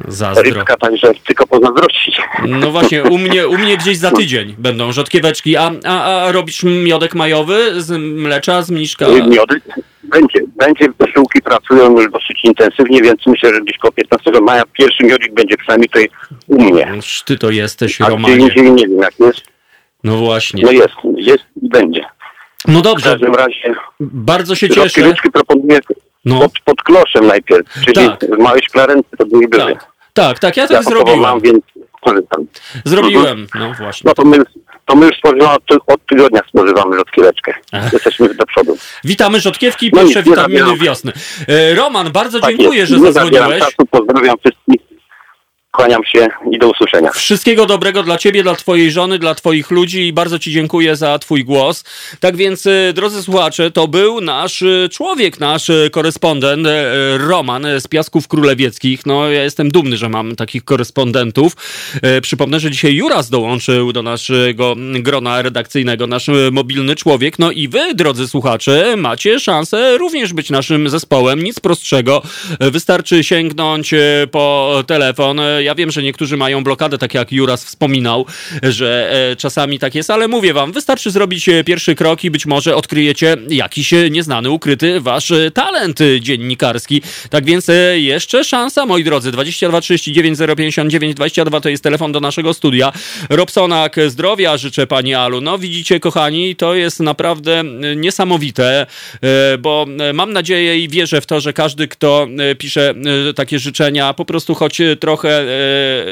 Zazdro. 0.08 0.44
rybka, 0.44 0.78
także 0.78 1.12
tylko 1.28 1.48
pozazdrościć. 1.48 2.22
No 2.48 2.72
właśnie, 2.72 3.04
u 3.04 3.18
mnie, 3.18 3.48
u 3.48 3.58
mnie 3.58 3.78
gdzieś 3.78 3.98
za 3.98 4.12
tydzień 4.12 4.56
będą 4.58 4.92
rzodkieweczki. 4.92 5.58
A, 5.58 5.72
a, 5.86 6.04
a 6.26 6.32
robisz 6.32 6.64
miodek 6.64 7.16
majowy 7.16 7.82
z 7.82 7.92
mlecza, 8.02 8.62
z 8.62 8.72
mniszka? 8.72 9.06
Miody 9.28 9.62
będzie, 10.08 10.40
będzie. 10.56 10.86
Wysiłki 11.00 11.42
pracują 11.42 11.92
już 12.00 12.12
dosyć 12.12 12.40
intensywnie, 12.44 13.02
więc 13.02 13.20
myślę, 13.28 13.54
że 13.54 13.62
gdzieś 13.62 13.78
koło 13.78 13.92
15 13.92 14.32
maja 14.42 14.64
pierwszy 14.74 15.04
miodik 15.04 15.34
będzie 15.34 15.58
przynajmniej 15.58 15.90
tutaj 15.90 16.10
u 16.48 16.62
mnie. 16.64 16.86
Noż 16.96 17.24
Ty 17.26 17.38
to 17.38 17.50
jesteś, 17.52 18.02
A 18.02 18.04
gdzie 18.04 18.12
Romanie. 18.14 18.36
indziej 18.36 18.72
nie 18.72 18.88
wiem 18.88 18.98
jak 19.00 19.20
jest. 19.20 19.42
No 20.04 20.18
właśnie. 20.18 20.64
No 20.66 20.72
jest, 20.72 20.94
jest 21.16 21.44
i 21.62 21.70
będzie. 21.70 22.06
No 22.68 22.80
W 22.80 22.82
dobrze, 22.82 23.10
każdym 23.12 23.36
razie 23.36 23.76
bardzo 24.00 24.56
się 24.56 24.70
cieszę. 24.70 25.14
proponuję 25.34 25.80
No, 26.26 26.40
pod, 26.40 26.52
pod 26.66 26.84
kloszem 26.84 27.28
najpierw, 27.28 27.74
czyli 27.86 27.94
Tak. 28.08 28.20
w 28.36 28.38
małej 28.40 28.62
szklarence 28.62 29.10
to 29.18 29.26
były 29.26 29.48
były. 29.48 29.72
tak, 29.74 29.86
tak, 30.14 30.40
tak, 30.40 30.58
ja 30.58 30.64
Ja 30.64 30.68
tak 30.70 30.76
mam, 30.76 30.84
zrobiłem. 30.84 31.40
więc 31.40 31.60
korzystam. 32.02 32.46
Zrobiłem, 32.86 33.48
no 33.60 33.74
właśnie. 33.74 34.08
No 34.08 34.14
to 34.14 34.26
my, 34.26 34.38
to 34.88 34.96
my 34.96 35.06
już 35.06 35.18
spożywamy, 35.18 35.56
od, 35.56 35.66
ty- 35.66 35.94
od 35.94 36.06
tygodnia 36.06 36.42
spożywamy 36.50 36.96
rozkieweczkę. 36.98 37.54
Ach. 37.72 37.94
Jesteśmy 37.94 38.34
do 38.34 38.46
przodu. 38.46 38.78
Witamy 39.04 39.40
Rzodkiewki, 39.40 39.92
No 39.94 40.02
pierwsze 40.02 40.24
witaminy 40.24 40.78
wiosny. 40.78 41.12
E, 41.48 41.76
Roman, 41.76 42.12
bardzo 42.12 42.40
Tak 42.40 42.58
dziękuję, 42.58 42.80
jest. 42.80 42.92
że 42.92 43.00
Nie 43.00 43.12
zadzwoniłeś. 43.12 43.60
czasu, 43.60 43.86
pozdrawiam 43.92 44.36
wszystkich. 44.38 44.87
Kłaniam 45.78 46.06
się 46.06 46.28
i 46.52 46.60
do 46.60 46.70
usłyszenia. 46.70 47.12
Wszystkiego 47.12 47.66
dobrego 47.66 48.04
dla 48.04 48.18
ciebie, 48.18 48.44
dla 48.44 48.56
twojej 48.56 48.92
żony, 48.92 49.20
dla 49.20 49.36
twoich 49.36 49.72
ludzi 49.72 50.08
i 50.08 50.14
bardzo 50.14 50.40
ci 50.40 50.52
dziękuję 50.52 50.96
za 50.96 51.20
twój 51.20 51.44
głos. 51.46 51.84
Tak 52.20 52.36
więc, 52.36 52.66
e, 52.66 52.94
drodzy 52.94 53.24
słuchacze, 53.24 53.72
to 53.72 53.88
był 53.88 54.22
nasz 54.22 54.62
e, 54.62 54.90
człowiek, 54.90 55.40
nasz 55.40 55.70
e, 55.70 55.90
korespondent 55.90 56.68
Roman 57.18 57.68
z 57.80 57.88
Piasków 57.88 58.28
Królewieckich. 58.28 59.06
No, 59.06 59.30
ja 59.30 59.44
jestem 59.44 59.72
dumny, 59.72 59.98
że 59.98 60.10
mam 60.10 60.36
takich 60.36 60.66
korespondentów. 60.66 61.54
Przypomnę, 62.22 62.60
że 62.60 62.72
dzisiaj 62.72 62.96
Juras 62.96 63.30
dołączył 63.30 63.94
do 63.94 64.02
naszego 64.02 64.76
grona 65.00 65.42
redakcyjnego, 65.42 66.08
nasz 66.08 66.30
mobilny 66.52 66.96
człowiek. 66.96 67.40
No 67.40 67.52
i 67.52 67.68
wy, 67.68 67.96
drodzy 67.96 68.28
słuchacze, 68.28 68.96
macie 68.98 69.40
szansę 69.40 69.98
również 69.98 70.34
być 70.34 70.50
naszym 70.50 70.90
zespołem. 70.90 71.44
Nic 71.44 71.60
prostszego. 71.60 72.22
Wystarczy 72.60 73.24
sięgnąć 73.24 73.94
po 74.32 74.84
telefon. 74.88 75.42
Ja 75.68 75.76
wiem, 75.76 75.92
że 75.92 76.04
niektórzy 76.04 76.38
mają 76.38 76.64
blokadę, 76.64 76.98
tak 76.98 77.14
jak 77.14 77.32
Juras 77.32 77.66
wspominał, 77.66 78.26
że 78.64 79.12
e, 79.32 79.36
czasami 79.36 79.80
tak 79.80 79.96
jest, 79.96 80.10
ale 80.10 80.28
mówię 80.28 80.54
wam, 80.54 80.72
wystarczy 80.72 81.12
zrobić 81.12 81.50
e, 81.50 81.64
pierwszy 81.64 81.96
krok 81.96 82.24
i 82.24 82.32
być 82.32 82.46
może 82.46 82.76
odkryjecie 82.76 83.38
jakiś 83.50 83.94
e, 83.94 84.10
nieznany, 84.10 84.50
ukryty 84.50 85.02
wasz 85.02 85.34
talent 85.54 86.00
dziennikarski. 86.20 87.02
Tak 87.30 87.46
więc 87.46 87.68
jeszcze 87.94 88.44
szansa, 88.44 88.86
moi 88.86 89.04
drodzy. 89.04 89.32
22 89.32 89.82
39 89.82 90.40
059 90.58 91.16
22 91.16 91.62
to 91.62 91.70
jest 91.70 91.84
telefon 91.84 92.12
do 92.12 92.20
naszego 92.20 92.54
studia. 92.54 92.92
Robsonak, 93.30 93.96
zdrowia 94.08 94.58
życzę 94.58 94.88
pani 94.88 95.16
Alu. 95.16 95.42
No 95.42 95.58
widzicie, 95.58 96.00
kochani, 96.00 96.56
to 96.56 96.76
jest 96.76 97.00
naprawdę 97.00 97.64
niesamowite, 97.96 98.86
bo 99.60 99.86
mam 100.14 100.34
nadzieję 100.34 100.80
i 100.80 100.90
wierzę 100.90 101.22
w 101.22 101.26
to, 101.26 101.40
że 101.40 101.54
każdy, 101.54 101.88
kto 101.88 102.28
pisze 102.58 102.94
takie 103.36 103.60
życzenia, 103.60 104.14
po 104.14 104.26
prostu 104.26 104.56
choć 104.56 104.82
trochę 105.00 105.46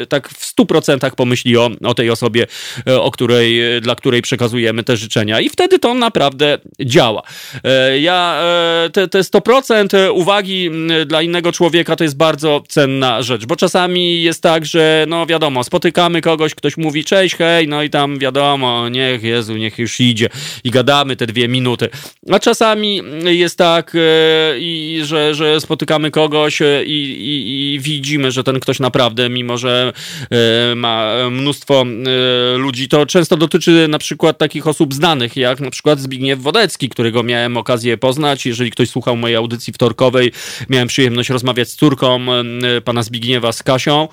tak 0.10 0.30
w 0.30 0.46
stu 0.46 0.66
procentach 0.66 1.16
pomyśli 1.16 1.58
o, 1.58 1.70
o 1.84 1.94
tej 1.94 2.10
osobie, 2.10 2.48
e, 2.88 3.02
o 3.02 3.12
której, 3.12 3.78
e, 3.78 3.82
dla 3.82 3.96
której 3.96 4.22
przekazujemy 4.22 4.84
te 4.84 4.98
życzenia. 4.98 5.42
I 5.42 5.50
wtedy 5.50 5.80
to 5.80 5.94
naprawdę 5.94 6.58
działa. 6.82 7.22
E, 7.64 8.00
Ja 8.00 8.42
e, 8.86 8.90
te, 8.90 9.08
te 9.08 9.20
100% 9.20 10.12
uwagi 10.12 10.72
dla 11.06 11.22
innego 11.22 11.52
człowieka 11.52 11.96
to 11.96 12.04
jest 12.04 12.18
bardzo 12.18 12.64
cenna 12.68 13.22
rzecz, 13.22 13.46
bo 13.46 13.56
czasami 13.56 14.24
jest 14.24 14.44
tak, 14.44 14.66
że 14.66 15.06
no 15.08 15.26
wiadomo, 15.26 15.64
spotykamy 15.64 16.22
kogoś, 16.22 16.56
ktoś 16.56 16.78
mówi 16.78 17.04
cześć, 17.04 17.36
hej, 17.36 17.68
no 17.68 17.84
i 17.84 17.90
tam 17.90 18.20
wiadomo, 18.20 18.90
niech 18.90 19.24
Jezu, 19.24 19.58
niech 19.58 19.80
już 19.80 20.00
idzie 20.00 20.30
i 20.64 20.72
gadamy 20.72 21.16
te 21.16 21.28
dwie 21.28 21.48
minuty. 21.48 21.90
A 22.32 22.40
czasami 22.40 23.02
jest 23.24 23.58
tak, 23.58 23.96
e, 23.96 25.06
że, 25.06 25.36
że 25.36 25.62
spotykamy 25.62 26.12
kogoś 26.12 26.62
e, 26.62 26.84
i, 26.86 27.02
i, 27.12 27.74
i 27.74 27.80
widzimy, 27.80 28.32
że 28.32 28.44
ten 28.44 28.60
ktoś 28.60 28.80
naprawdę, 28.80 29.25
mimo 29.30 29.58
że 29.58 29.94
e, 30.32 30.76
ma 30.76 31.14
mnóstwo 31.32 31.86
e, 31.86 32.58
ludzi, 32.58 32.88
to 32.88 33.06
często 33.06 33.38
dotyczy 33.38 33.88
na 33.90 33.98
przykład 33.98 34.38
takich 34.38 34.68
osób 34.68 34.94
znanych, 34.94 35.36
jak 35.36 35.60
na 35.60 35.70
przykład 35.70 36.00
Zbigniew 36.00 36.42
Wodecki, 36.42 36.90
którego 36.90 37.24
miałem 37.24 37.58
okazję 37.58 37.98
poznać. 37.98 38.46
Jeżeli 38.46 38.72
ktoś 38.72 38.90
słuchał 38.90 39.18
mojej 39.18 39.36
audycji 39.36 39.74
wtorkowej, 39.74 40.32
miałem 40.70 40.88
przyjemność 40.88 41.30
rozmawiać 41.30 41.70
z 41.70 41.76
córką 41.76 42.20
e, 42.34 42.82
pana 42.82 43.04
Zbigniewa, 43.04 43.52
z 43.52 43.64
Kasią 43.64 44.08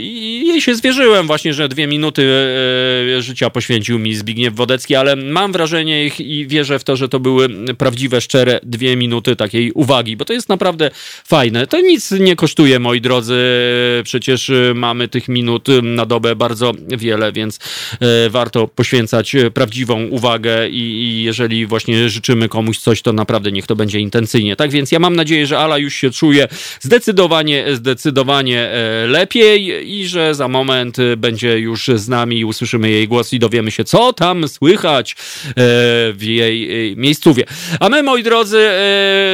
i 0.00 0.44
jej 0.48 0.60
się 0.60 0.74
zwierzyłem 0.74 1.26
właśnie, 1.26 1.54
że 1.54 1.68
dwie 1.68 1.86
minuty 1.86 2.22
życia 3.18 3.50
poświęcił 3.50 3.98
mi 3.98 4.14
Zbigniew 4.14 4.54
Wodecki, 4.54 4.94
ale 4.94 5.16
mam 5.16 5.52
wrażenie 5.52 6.06
i 6.06 6.46
wierzę 6.46 6.78
w 6.78 6.84
to, 6.84 6.96
że 6.96 7.08
to 7.08 7.20
były 7.20 7.48
prawdziwe, 7.78 8.20
szczere 8.20 8.60
dwie 8.62 8.96
minuty 8.96 9.36
takiej 9.36 9.72
uwagi, 9.72 10.16
bo 10.16 10.24
to 10.24 10.32
jest 10.32 10.48
naprawdę 10.48 10.90
fajne. 11.24 11.66
To 11.66 11.80
nic 11.80 12.10
nie 12.10 12.36
kosztuje, 12.36 12.78
moi 12.78 13.00
drodzy, 13.00 13.40
przecież 14.04 14.31
przecież 14.36 14.74
mamy 14.74 15.08
tych 15.08 15.28
minut 15.28 15.68
na 15.82 16.06
dobę 16.06 16.36
bardzo 16.36 16.72
wiele, 16.88 17.32
więc 17.32 17.58
warto 18.30 18.68
poświęcać 18.68 19.36
prawdziwą 19.54 20.04
uwagę 20.04 20.68
i, 20.68 21.22
jeżeli 21.22 21.66
właśnie 21.66 22.08
życzymy 22.08 22.48
komuś 22.48 22.78
coś, 22.78 23.02
to 23.02 23.12
naprawdę 23.12 23.52
niech 23.52 23.66
to 23.66 23.76
będzie 23.76 23.98
intencyjnie. 23.98 24.56
Tak 24.56 24.70
więc 24.70 24.92
ja 24.92 24.98
mam 24.98 25.16
nadzieję, 25.16 25.46
że 25.46 25.58
Ala 25.58 25.78
już 25.78 25.94
się 25.94 26.10
czuje 26.10 26.48
zdecydowanie, 26.80 27.64
zdecydowanie 27.72 28.70
lepiej 29.08 29.90
i 29.98 30.06
że 30.06 30.34
za 30.34 30.48
moment 30.48 30.96
będzie 31.16 31.58
już 31.58 31.86
z 31.94 32.08
nami 32.08 32.38
i 32.38 32.44
usłyszymy 32.44 32.90
jej 32.90 33.08
głos 33.08 33.32
i 33.32 33.38
dowiemy 33.38 33.70
się, 33.70 33.84
co 33.84 34.12
tam 34.12 34.48
słychać 34.48 35.16
w 36.12 36.18
jej 36.20 36.96
miejscówie. 36.96 37.44
A 37.80 37.88
my, 37.88 38.02
moi 38.02 38.22
drodzy, 38.22 38.68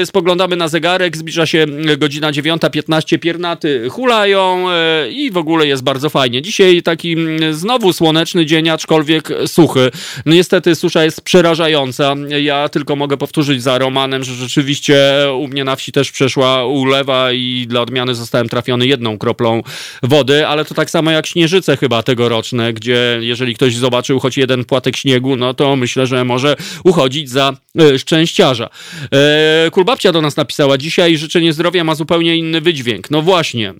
spoglądamy 0.04 0.56
na 0.56 0.68
zegarek, 0.68 1.16
zbliża 1.16 1.46
się 1.46 1.66
godzina 1.98 2.32
9.15, 2.32 3.18
piernaty 3.18 3.88
hulają 3.90 4.66
i 5.10 5.31
w 5.31 5.36
ogóle 5.36 5.66
jest 5.66 5.82
bardzo 5.82 6.10
fajnie. 6.10 6.43
Dzisiaj 6.43 6.82
taki 6.82 7.16
znowu 7.51 7.93
słoneczny 7.93 8.47
dzień, 8.47 8.69
aczkolwiek 8.69 9.28
suchy. 9.47 9.90
No 10.27 10.35
niestety 10.35 10.74
susza 10.74 11.05
jest 11.05 11.20
przerażająca. 11.20 12.15
Ja 12.40 12.69
tylko 12.69 12.97
mogę 12.97 13.16
powtórzyć 13.16 13.62
za 13.62 13.78
Romanem, 13.78 14.24
że 14.24 14.35
rzeczywiście 14.35 14.98
u 15.39 15.48
mnie 15.48 15.65
na 15.65 15.77
wsi 15.77 15.93
też 15.93 16.12
przeszła 16.12 16.66
ulewa 16.66 17.32
i 17.32 17.66
dla 17.69 17.81
odmiany 17.81 18.15
zostałem 18.15 18.48
trafiony 18.48 18.86
jedną 18.86 19.19
kroplą 19.19 19.62
wody, 20.02 20.47
ale 20.47 20.65
to 20.65 20.74
tak 20.74 20.90
samo 20.90 21.10
jak 21.10 21.27
śnieżyce 21.27 21.77
chyba 21.77 22.02
tegoroczne, 22.02 22.73
gdzie 22.73 23.19
jeżeli 23.20 23.55
ktoś 23.55 23.77
zobaczył 23.77 24.20
choć 24.20 24.36
jeden 24.36 24.65
płatek 24.65 24.97
śniegu, 24.97 25.36
no 25.36 25.55
to 25.55 25.77
myślę, 25.77 26.06
że 26.06 26.24
może 26.24 26.56
uchodzić 26.85 27.31
za 27.31 27.52
e, 27.78 27.98
szczęściarza. 27.98 28.69
E, 29.12 29.70
Kulbabcia 29.70 30.12
do 30.12 30.23
nas 30.23 30.36
napisała 30.36 30.78
dzisiaj, 30.78 31.19
życzenie 31.19 31.52
zdrowia 31.52 31.85
ma 31.85 31.94
zupełnie 31.94 32.36
inny 32.36 32.60
wydźwięk. 32.60 33.10
No 33.10 33.23
właśnie, 33.23 33.74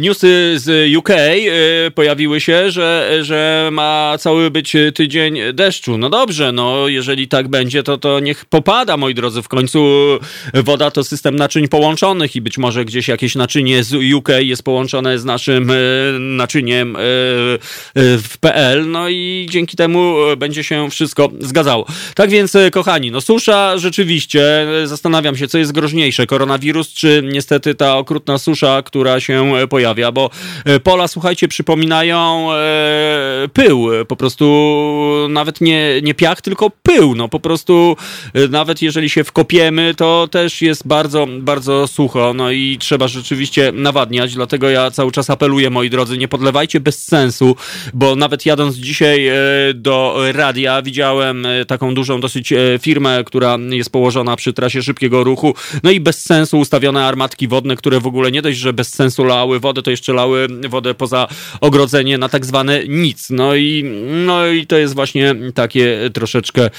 newsy 0.00 0.54
z 0.56 0.96
UK 0.96 1.10
e, 1.10 1.90
pojawiły 1.90 2.40
się, 2.40 2.70
że, 2.70 3.18
że 3.22 3.68
ma 3.72 4.16
cały 4.18 4.50
być 4.50 4.76
tydzień 4.94 5.38
deszczu. 5.52 5.98
No 5.98 6.10
dobrze, 6.10 6.52
no 6.52 6.88
jeżeli 6.88 7.28
tak 7.28 7.48
będzie, 7.48 7.82
to, 7.82 7.98
to 7.98 8.20
niech 8.20 8.44
popada, 8.44 8.96
moi 8.96 9.14
drodzy. 9.14 9.42
W 9.42 9.48
końcu 9.48 9.78
woda 10.54 10.90
to 10.90 11.04
system 11.04 11.36
naczyń 11.36 11.68
połączonych 11.68 12.36
i 12.36 12.40
być 12.40 12.58
może 12.58 12.84
gdzieś 12.84 13.08
jakieś 13.08 13.34
naczynie 13.34 13.84
z 13.84 13.94
UK 14.14 14.28
jest 14.38 14.62
połączone 14.62 15.18
z 15.18 15.24
naszym 15.24 15.72
naczyniem 16.18 16.96
w 17.94 18.34
PL, 18.40 18.90
no 18.90 19.08
i 19.08 19.46
dzięki 19.50 19.76
temu 19.76 20.16
będzie 20.36 20.64
się 20.64 20.90
wszystko 20.90 21.30
zgadzało. 21.40 21.86
Tak 22.14 22.30
więc, 22.30 22.56
kochani, 22.72 23.10
no 23.10 23.20
susza 23.20 23.78
rzeczywiście, 23.78 24.66
zastanawiam 24.84 25.36
się, 25.36 25.48
co 25.48 25.58
jest 25.58 25.72
groźniejsze, 25.72 26.26
koronawirus, 26.26 26.92
czy 26.92 27.22
niestety 27.24 27.74
ta 27.74 27.96
okrutna 27.96 28.38
susza, 28.38 28.47
która 28.84 29.20
się 29.20 29.52
pojawia, 29.70 30.12
bo 30.12 30.30
e, 30.64 30.80
pola, 30.80 31.08
słuchajcie, 31.08 31.48
przypominają 31.48 32.52
e, 32.52 33.48
pył, 33.52 33.88
po 34.08 34.16
prostu 34.16 34.44
nawet 35.28 35.60
nie, 35.60 36.02
nie 36.02 36.14
piach, 36.14 36.40
tylko 36.40 36.70
pył, 36.82 37.14
no 37.14 37.28
po 37.28 37.40
prostu 37.40 37.96
e, 38.34 38.48
nawet 38.48 38.82
jeżeli 38.82 39.10
się 39.10 39.24
wkopiemy, 39.24 39.94
to 39.94 40.28
też 40.30 40.62
jest 40.62 40.86
bardzo, 40.86 41.26
bardzo 41.40 41.86
sucho, 41.86 42.34
no 42.34 42.50
i 42.50 42.76
trzeba 42.80 43.08
rzeczywiście 43.08 43.72
nawadniać, 43.72 44.34
dlatego 44.34 44.70
ja 44.70 44.90
cały 44.90 45.12
czas 45.12 45.30
apeluję, 45.30 45.70
moi 45.70 45.90
drodzy, 45.90 46.18
nie 46.18 46.28
podlewajcie 46.28 46.80
bez 46.80 47.04
sensu, 47.04 47.56
bo 47.94 48.16
nawet 48.16 48.46
jadąc 48.46 48.76
dzisiaj 48.76 49.30
do 49.74 50.18
radia, 50.32 50.82
widziałem 50.82 51.46
taką 51.66 51.94
dużą 51.94 52.20
dosyć 52.20 52.52
firmę, 52.80 53.22
która 53.26 53.58
jest 53.70 53.90
położona 53.90 54.36
przy 54.36 54.52
trasie 54.52 54.82
szybkiego 54.82 55.24
ruchu, 55.24 55.54
no 55.82 55.90
i 55.90 56.00
bez 56.00 56.24
sensu 56.24 56.58
ustawione 56.58 57.04
armatki 57.04 57.48
wodne, 57.48 57.76
które 57.76 58.00
w 58.00 58.06
ogóle 58.06 58.30
nie 58.30 58.37
nie 58.38 58.42
dość, 58.42 58.58
że 58.58 58.72
bez 58.72 58.94
sensu 58.94 59.24
lały 59.24 59.60
wodę, 59.60 59.82
to 59.82 59.90
jeszcze 59.90 60.12
lały 60.12 60.48
wodę 60.68 60.94
poza 60.94 61.28
ogrodzenie 61.60 62.18
na 62.18 62.28
tak 62.28 62.46
zwane 62.46 62.88
nic. 62.88 63.30
No 63.30 63.54
i, 63.54 63.84
no 64.26 64.46
i 64.46 64.66
to 64.66 64.76
jest 64.76 64.94
właśnie 64.94 65.34
takie 65.54 66.10
troszeczkę 66.14 66.62
e, 66.64 66.70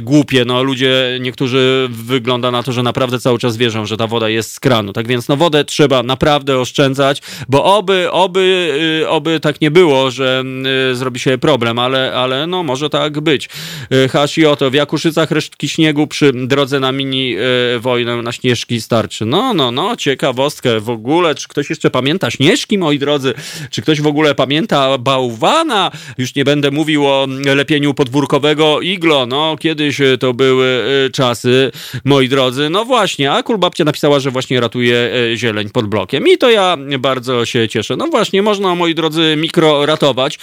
głupie. 0.00 0.44
No 0.44 0.62
ludzie, 0.62 1.18
niektórzy 1.20 1.88
wygląda 1.90 2.50
na 2.50 2.62
to, 2.62 2.72
że 2.72 2.82
naprawdę 2.82 3.20
cały 3.20 3.38
czas 3.38 3.56
wierzą, 3.56 3.86
że 3.86 3.96
ta 3.96 4.06
woda 4.06 4.28
jest 4.28 4.52
z 4.52 4.60
kranu. 4.60 4.92
Tak 4.92 5.08
więc 5.08 5.28
no 5.28 5.36
wodę 5.36 5.64
trzeba 5.64 6.02
naprawdę 6.02 6.58
oszczędzać, 6.58 7.22
bo 7.48 7.64
oby, 7.64 8.10
oby, 8.10 8.70
y, 9.02 9.08
oby 9.08 9.40
tak 9.40 9.60
nie 9.60 9.70
było, 9.70 10.10
że 10.10 10.44
y, 10.92 10.94
zrobi 10.94 11.20
się 11.20 11.38
problem, 11.38 11.78
ale, 11.78 12.14
ale 12.14 12.46
no 12.46 12.62
może 12.62 12.90
tak 12.90 13.20
być. 13.20 13.48
Y, 13.92 14.08
Hashi 14.08 14.46
oto, 14.46 14.70
w 14.70 14.74
Jakuszycach 14.74 15.30
resztki 15.30 15.68
śniegu 15.68 16.06
przy 16.06 16.32
drodze 16.32 16.80
na 16.80 16.92
mini 16.92 17.36
wojnę 17.80 18.22
na 18.22 18.32
Śnieżki 18.32 18.80
starczy. 18.80 19.26
No, 19.26 19.54
no, 19.54 19.70
no, 19.70 19.96
ciekawostka 19.96 20.65
w 20.80 20.90
ogóle, 20.90 21.34
czy 21.34 21.48
ktoś 21.48 21.70
jeszcze 21.70 21.90
pamięta? 21.90 22.30
Śnieżki, 22.30 22.78
moi 22.78 22.98
drodzy, 22.98 23.34
czy 23.70 23.82
ktoś 23.82 24.00
w 24.00 24.06
ogóle 24.06 24.34
pamięta 24.34 24.98
Bałwana, 24.98 25.90
już 26.18 26.34
nie 26.34 26.44
będę 26.44 26.70
mówił 26.70 27.06
o 27.06 27.26
lepieniu 27.56 27.94
podwórkowego 27.94 28.80
iglo, 28.80 29.26
no 29.26 29.56
kiedyś 29.60 30.00
to 30.20 30.34
były 30.34 30.84
e, 31.06 31.10
czasy, 31.10 31.72
moi 32.04 32.28
drodzy, 32.28 32.70
no 32.70 32.84
właśnie, 32.84 33.32
a 33.32 33.42
Kulbabcia 33.42 33.84
napisała, 33.84 34.20
że 34.20 34.30
właśnie 34.30 34.60
ratuje 34.60 34.96
e, 34.96 35.36
zieleń 35.36 35.70
pod 35.70 35.86
blokiem. 35.86 36.28
I 36.28 36.38
to 36.38 36.50
ja 36.50 36.76
bardzo 36.98 37.46
się 37.46 37.68
cieszę. 37.68 37.96
No 37.96 38.06
właśnie, 38.06 38.42
można, 38.42 38.74
moi 38.74 38.94
drodzy, 38.94 39.34
mikro 39.36 39.86
ratować 39.86 40.38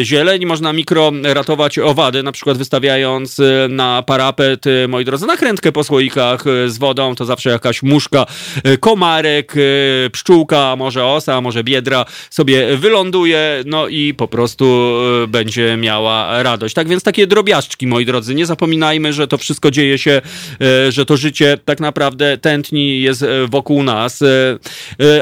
e, 0.00 0.04
zieleń, 0.04 0.46
można 0.46 0.72
mikro 0.72 1.12
ratować 1.22 1.78
owady, 1.78 2.22
na 2.22 2.32
przykład 2.32 2.58
wystawiając 2.58 3.36
na 3.68 4.02
parapet, 4.02 4.64
moi 4.88 5.04
drodzy, 5.04 5.26
nakrętkę 5.26 5.72
po 5.72 5.84
słoikach 5.84 6.44
z 6.66 6.78
wodą, 6.78 7.14
to 7.14 7.24
zawsze 7.24 7.50
jakaś 7.50 7.82
muszka, 7.82 8.26
komarek, 8.80 9.37
E, 9.38 10.10
pszczółka, 10.10 10.76
może 10.76 11.04
osa, 11.04 11.40
może 11.40 11.64
biedra 11.64 12.04
sobie 12.30 12.76
wyląduje, 12.76 13.62
no 13.66 13.88
i 13.88 14.14
po 14.14 14.28
prostu 14.28 14.94
e, 15.24 15.26
będzie 15.26 15.76
miała 15.76 16.42
radość. 16.42 16.74
Tak 16.74 16.88
więc 16.88 17.02
takie 17.02 17.26
drobiażdżki, 17.26 17.86
moi 17.86 18.06
drodzy, 18.06 18.34
nie 18.34 18.46
zapominajmy, 18.46 19.12
że 19.12 19.28
to 19.28 19.38
wszystko 19.38 19.70
dzieje 19.70 19.98
się, 19.98 20.20
e, 20.60 20.92
że 20.92 21.06
to 21.06 21.16
życie 21.16 21.58
tak 21.64 21.80
naprawdę 21.80 22.38
tętni 22.38 23.00
jest 23.00 23.24
wokół 23.48 23.82
nas. 23.82 24.24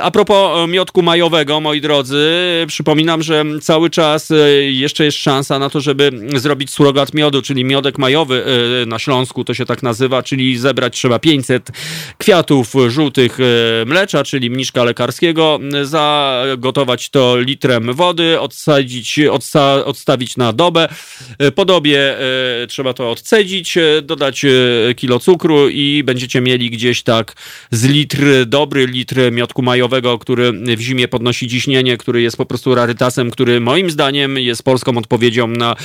A 0.02 0.10
propos 0.10 0.68
miodku 0.68 1.02
majowego, 1.02 1.60
moi 1.60 1.80
drodzy, 1.80 2.26
przypominam, 2.66 3.22
że 3.22 3.44
cały 3.62 3.90
czas 3.90 4.32
jeszcze 4.70 5.05
jest 5.05 5.18
szansa 5.18 5.59
na 5.59 5.70
to, 5.70 5.80
żeby 5.80 6.10
zrobić 6.36 6.70
surogat 6.70 7.14
miodu, 7.14 7.43
czyli 7.43 7.64
miodek 7.64 7.98
majowy 7.98 8.44
na 8.86 8.98
Śląsku, 8.98 9.44
to 9.44 9.55
się 9.55 9.66
tak 9.66 9.82
nazywa, 9.82 10.22
czyli 10.22 10.59
zebrać 10.59 10.97
trzeba 10.97 11.18
500 11.18 11.70
kwiatów 12.18 12.74
żółtych 12.88 13.38
mlecza, 13.86 14.06
mlecza, 14.07 14.24
czyli 14.24 14.51
mniszka 14.51 14.85
lekarskiego, 14.85 15.61
zagotować 15.83 17.11
to 17.11 17.37
litrem 17.39 17.95
wody, 17.95 18.41
odsadzić, 18.41 19.19
odsta 19.19 19.85
odstawić 19.85 20.37
na 20.37 20.53
dobę. 20.53 20.89
Po 21.55 21.65
dobie 21.65 22.19
e, 22.19 22.66
trzeba 22.66 22.95
to 22.95 23.11
odcedzić, 23.11 23.77
e, 23.77 24.03
dodać 24.03 24.45
e, 24.45 24.51
kilo 24.95 25.19
cukru 25.19 25.69
i 25.69 26.03
będziecie 26.05 26.41
mieli 26.41 26.70
gdzieś 26.70 27.03
tak 27.03 27.35
z 27.70 27.85
litr, 27.85 28.19
dobry 28.47 28.87
litr 28.87 29.33
miodku 29.33 29.62
majowego, 29.62 30.19
który 30.19 30.53
w 30.53 30.81
zimie 30.81 31.09
podnosi 31.09 31.49
ciśnienie, 31.49 31.97
który 31.97 32.23
jest 32.23 32.37
po 32.37 32.47
prostu 32.47 32.74
rarytasem, 32.74 33.31
który 33.31 33.61
moim 33.61 33.91
zdaniem 33.91 34.39
jest 34.39 34.62
polską 34.62 34.99
odpowiedzią 34.99 35.47
na 35.47 35.77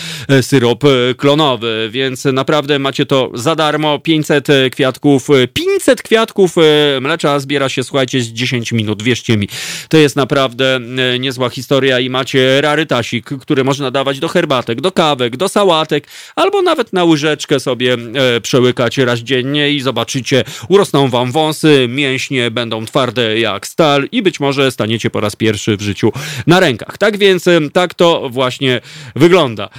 syrop 0.41 0.83
klonowy, 1.17 1.89
więc 1.91 2.25
naprawdę 2.25 2.79
macie 2.79 3.05
to 3.05 3.31
za 3.33 3.55
darmo, 3.55 3.99
500 3.99 4.47
kwiatków, 4.71 5.27
500 5.53 6.01
kwiatków 6.01 6.55
mlecza 7.01 7.39
zbiera 7.39 7.69
się, 7.69 7.83
słuchajcie, 7.83 8.10
10 8.19 8.71
minut, 8.71 9.03
wierzcie 9.03 9.37
mi. 9.37 9.47
To 9.89 9.97
jest 9.97 10.15
naprawdę 10.15 10.75
e, 10.75 11.19
niezła 11.19 11.49
historia 11.49 11.99
i 11.99 12.09
macie 12.09 12.61
rarytasik, 12.61 13.25
który 13.25 13.63
można 13.63 13.91
dawać 13.91 14.19
do 14.19 14.27
herbatek, 14.27 14.81
do 14.81 14.91
kawek, 14.91 15.37
do 15.37 15.49
sałatek, 15.49 16.07
albo 16.35 16.61
nawet 16.61 16.93
na 16.93 17.03
łyżeczkę 17.03 17.59
sobie 17.59 17.93
e, 17.93 18.41
przełykać 18.41 18.97
raz 18.97 19.19
dziennie 19.19 19.71
i 19.71 19.81
zobaczycie, 19.81 20.43
urosną 20.69 21.09
wam 21.09 21.31
wąsy, 21.31 21.85
mięśnie 21.89 22.51
będą 22.51 22.85
twarde 22.85 23.39
jak 23.39 23.67
stal 23.67 24.07
i 24.11 24.21
być 24.21 24.39
może 24.39 24.71
staniecie 24.71 25.09
po 25.09 25.19
raz 25.19 25.35
pierwszy 25.35 25.77
w 25.77 25.81
życiu 25.81 26.11
na 26.47 26.59
rękach. 26.59 26.97
Tak 26.97 27.17
więc 27.17 27.47
e, 27.47 27.59
tak 27.73 27.93
to 27.93 28.29
właśnie 28.29 28.81
wygląda. 29.15 29.69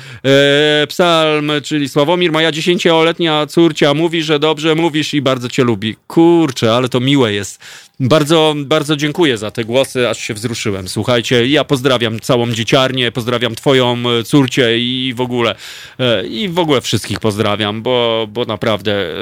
psalm, 0.88 1.52
czyli 1.62 1.88
Sławomir, 1.88 2.32
moja 2.32 2.52
dziesięcioletnia 2.52 3.46
córcia 3.46 3.94
mówi, 3.94 4.22
że 4.22 4.38
dobrze 4.38 4.74
mówisz 4.74 5.14
i 5.14 5.22
bardzo 5.22 5.48
cię 5.48 5.64
lubi. 5.64 5.96
Kurczę, 6.06 6.74
ale 6.74 6.88
to 6.88 7.00
miłe 7.00 7.32
jest. 7.32 7.60
Bardzo, 8.04 8.54
bardzo 8.56 8.96
dziękuję 8.96 9.38
za 9.38 9.50
te 9.50 9.64
głosy, 9.64 10.08
aż 10.08 10.18
się 10.18 10.34
wzruszyłem. 10.34 10.88
Słuchajcie, 10.88 11.46
ja 11.46 11.64
pozdrawiam 11.64 12.20
całą 12.20 12.52
dzieciarnię, 12.52 13.12
pozdrawiam 13.12 13.54
twoją 13.54 13.96
e, 14.10 14.24
córcię 14.24 14.78
i 14.78 15.14
w 15.16 15.20
ogóle 15.20 15.54
e, 15.98 16.26
i 16.26 16.48
w 16.48 16.58
ogóle 16.58 16.80
wszystkich 16.80 17.20
pozdrawiam, 17.20 17.82
bo, 17.82 18.26
bo 18.30 18.44
naprawdę 18.44 18.92
e, 18.92 19.14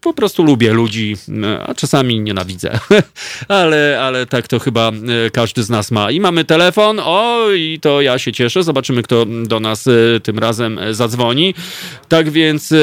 po 0.00 0.14
prostu 0.14 0.42
lubię 0.42 0.72
ludzi, 0.72 1.16
a 1.66 1.74
czasami 1.74 2.20
nienawidzę. 2.20 2.78
ale, 3.48 4.00
ale 4.02 4.26
tak 4.26 4.48
to 4.48 4.58
chyba 4.58 4.92
każdy 5.32 5.62
z 5.62 5.70
nas 5.70 5.90
ma. 5.90 6.10
I 6.10 6.20
mamy 6.20 6.44
telefon, 6.44 7.00
o 7.04 7.50
i 7.56 7.78
to 7.80 8.00
ja 8.00 8.18
się 8.18 8.32
cieszę. 8.32 8.62
Zobaczymy, 8.62 9.02
kto 9.02 9.26
do 9.26 9.60
nas 9.60 9.88
tym 10.22 10.38
razem 10.38 10.80
zadzwoni. 10.90 11.54
Tak 12.08 12.30
więc 12.30 12.74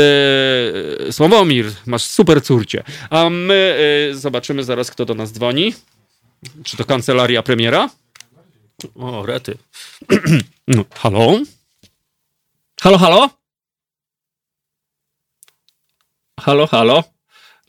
Sławomir, 1.11 1.65
masz 1.85 2.03
super 2.03 2.43
córcie. 2.43 2.83
A 3.09 3.29
my 3.29 3.77
zobaczymy 4.13 4.63
zaraz, 4.63 4.91
kto 4.91 5.05
do 5.05 5.13
nas 5.13 5.31
dzwoni. 5.31 5.38
Czy 6.63 6.77
to 6.77 6.85
kancelaria 6.85 7.43
premiera? 7.43 7.89
O, 8.95 9.25
rety. 9.25 9.57
No, 10.67 10.85
halo? 10.95 11.39
Halo, 12.81 12.97
halo? 12.97 13.29
Halo, 16.39 16.67
halo? 16.67 17.03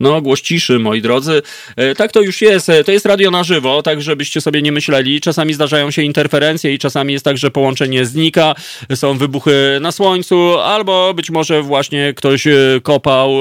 No, 0.01 0.21
głos 0.21 0.41
ciszy, 0.41 0.79
moi 0.79 1.01
drodzy. 1.01 1.41
E, 1.75 1.95
tak 1.95 2.11
to 2.11 2.21
już 2.21 2.41
jest. 2.41 2.69
E, 2.69 2.83
to 2.83 2.91
jest 2.91 3.05
radio 3.05 3.31
na 3.31 3.43
żywo, 3.43 3.81
tak 3.83 4.01
żebyście 4.01 4.41
sobie 4.41 4.61
nie 4.61 4.71
myśleli. 4.71 5.21
Czasami 5.21 5.53
zdarzają 5.53 5.91
się 5.91 6.01
interferencje 6.01 6.73
i 6.73 6.79
czasami 6.79 7.13
jest 7.13 7.25
tak, 7.25 7.37
że 7.37 7.51
połączenie 7.51 8.05
znika, 8.05 8.55
są 8.95 9.17
wybuchy 9.17 9.77
na 9.81 9.91
słońcu, 9.91 10.59
albo 10.59 11.13
być 11.13 11.29
może 11.29 11.61
właśnie 11.61 12.13
ktoś 12.13 12.47
e, 12.47 12.53
kopał 12.83 13.31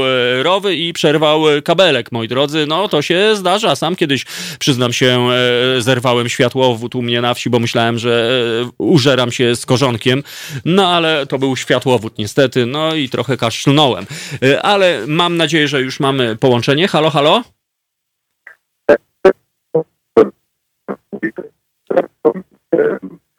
rowy 0.42 0.76
i 0.76 0.92
przerwał 0.92 1.42
kabelek, 1.64 2.12
moi 2.12 2.28
drodzy. 2.28 2.66
No, 2.68 2.88
to 2.88 3.02
się 3.02 3.36
zdarza. 3.36 3.76
Sam 3.76 3.96
kiedyś, 3.96 4.24
przyznam 4.58 4.92
się, 4.92 5.28
zerwałem 5.78 6.28
światłowód 6.28 6.94
u 6.94 7.02
mnie 7.02 7.20
na 7.20 7.34
wsi, 7.34 7.50
bo 7.50 7.58
myślałem, 7.58 7.98
że 7.98 8.40
użeram 8.78 9.32
się 9.32 9.56
z 9.56 9.66
korzonkiem. 9.66 10.22
No, 10.64 10.88
ale 10.88 11.26
to 11.26 11.38
był 11.38 11.56
światłowód 11.56 12.18
niestety. 12.18 12.66
No 12.66 12.94
i 12.94 13.08
trochę 13.08 13.36
kaszlnąłem. 13.36 14.06
Ale 14.62 15.00
mam 15.06 15.36
nadzieję, 15.36 15.68
że 15.68 15.80
już 15.80 16.00
mamy 16.00 16.36
połączenie 16.36 16.49
połączenie. 16.51 16.89
Halo, 16.89 17.10
halo? 17.10 17.43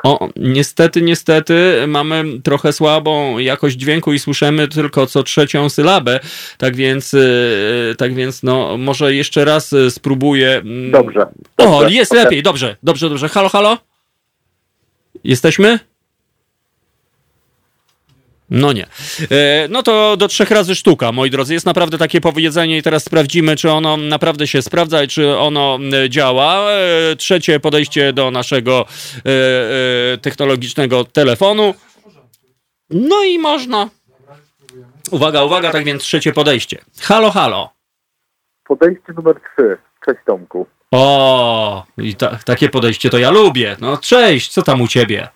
O, 0.04 0.30
niestety, 0.36 1.02
niestety 1.02 1.84
mamy 1.88 2.42
trochę 2.44 2.74
słabą 2.74 3.38
jakość 3.38 3.76
dźwięku 3.76 4.14
i 4.14 4.20
słyszymy 4.20 4.68
tylko 4.68 5.08
co 5.08 5.24
trzecią 5.24 5.70
sylabę, 5.70 6.20
tak 6.58 6.76
więc, 6.76 7.14
y, 7.14 7.96
tak 7.98 8.14
więc 8.14 8.44
no, 8.44 8.78
może 8.78 9.16
jeszcze 9.16 9.46
raz 9.46 9.76
spróbuję. 9.90 10.62
Dobrze. 10.92 11.26
dobrze 11.58 11.76
o, 11.76 11.90
jest 11.90 12.12
okay. 12.12 12.24
lepiej, 12.24 12.44
dobrze, 12.44 12.76
dobrze, 12.84 13.10
dobrze. 13.10 13.30
Halo, 13.30 13.50
halo? 13.50 13.78
Jesteśmy? 15.24 15.80
No 18.52 18.74
nie. 18.74 18.86
E, 19.32 19.68
no 19.70 19.84
to 19.84 20.18
do 20.18 20.28
trzech 20.28 20.52
razy 20.52 20.76
sztuka, 20.76 21.12
moi 21.12 21.30
drodzy. 21.30 21.54
Jest 21.54 21.66
naprawdę 21.66 21.98
takie 21.98 22.22
powiedzenie 22.22 22.78
i 22.78 22.82
teraz 22.82 23.04
sprawdzimy, 23.04 23.56
czy 23.56 23.72
ono 23.72 23.98
naprawdę 23.98 24.48
się 24.48 24.62
sprawdza 24.62 25.04
i 25.04 25.08
czy 25.08 25.38
ono 25.38 25.80
e, 26.06 26.10
działa. 26.10 26.72
E, 26.72 27.16
trzecie 27.16 27.60
podejście 27.60 28.14
do 28.14 28.32
naszego 28.32 28.86
technologicznego 30.22 31.04
telefonu. 31.04 31.74
No 32.90 33.24
i 33.24 33.40
można. 33.40 33.90
Uwaga, 35.12 35.44
uwaga, 35.44 35.72
tak 35.72 35.84
więc 35.84 36.04
trzecie 36.04 36.34
podejście. 36.34 36.78
Halo, 37.02 37.32
halo. 37.32 37.70
Podejście 38.64 39.14
numer 39.16 39.36
trzy. 39.36 39.78
Cześć 40.06 40.20
Tomku. 40.26 40.68
O, 40.92 41.86
i 41.98 42.16
ta, 42.16 42.40
takie 42.46 42.70
podejście 42.70 43.10
to 43.10 43.18
ja 43.18 43.32
lubię. 43.32 43.76
No 43.82 43.98
cześć, 43.98 44.52
co 44.52 44.62
tam 44.62 44.82
u 44.82 44.88
ciebie? 44.88 45.28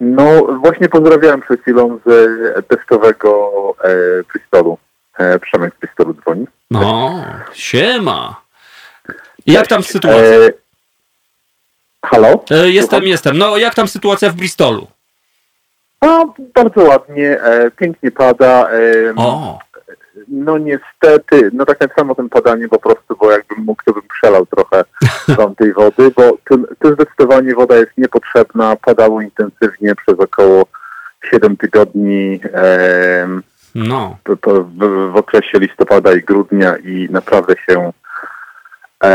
No 0.00 0.42
właśnie 0.60 0.88
pozdrawiałem 0.88 1.40
przed 1.40 1.60
chwilą 1.60 1.98
z 2.06 2.08
e, 2.58 2.62
testowego 2.62 3.50
e, 3.84 3.90
Bristolu. 4.32 4.78
E, 5.18 5.38
Przemek 5.38 5.74
z 5.76 5.78
Bristolu 5.80 6.14
dzwoni. 6.14 6.46
No, 6.70 7.14
siema. 7.52 8.40
Jak 9.46 9.66
tam 9.66 9.82
sytuacja? 9.82 10.22
E, 10.22 10.50
halo? 12.06 12.44
E, 12.50 12.70
jestem, 12.70 12.98
Słucham? 12.98 13.08
jestem. 13.08 13.38
No 13.38 13.56
jak 13.56 13.74
tam 13.74 13.88
sytuacja 13.88 14.30
w 14.30 14.34
Bristolu? 14.34 14.86
A, 16.00 16.24
bardzo 16.54 16.80
ładnie, 16.82 17.40
e, 17.42 17.70
pięknie 17.70 18.10
pada. 18.10 18.70
E, 18.70 19.14
o. 19.16 19.58
No 20.28 20.58
niestety, 20.58 21.50
no 21.52 21.64
tak 21.66 21.94
samo 21.94 22.14
ten 22.14 22.28
padanie 22.28 22.68
po 22.68 22.78
prostu, 22.78 23.16
bo 23.20 23.30
jakbym 23.30 23.64
mógł, 23.64 23.82
to 23.84 23.92
bym 23.92 24.02
przelał 24.08 24.46
trochę 24.46 24.84
tam 25.36 25.54
tej 25.54 25.72
wody, 25.72 26.10
bo 26.16 26.22
tu, 26.44 26.66
tu 26.78 26.94
zdecydowanie 26.94 27.54
woda 27.54 27.76
jest 27.76 27.92
niepotrzebna, 27.98 28.76
padało 28.76 29.20
intensywnie 29.20 29.94
przez 29.94 30.20
około 30.20 30.66
7 31.30 31.56
tygodni 31.56 32.40
e, 32.54 33.28
no. 33.74 34.16
w, 34.28 34.36
w, 34.46 35.12
w, 35.12 35.16
okresie 35.16 35.58
listopada 35.58 36.12
i 36.12 36.22
grudnia 36.22 36.76
i 36.76 37.08
naprawdę 37.10 37.54
się 37.70 37.92
e, 39.04 39.08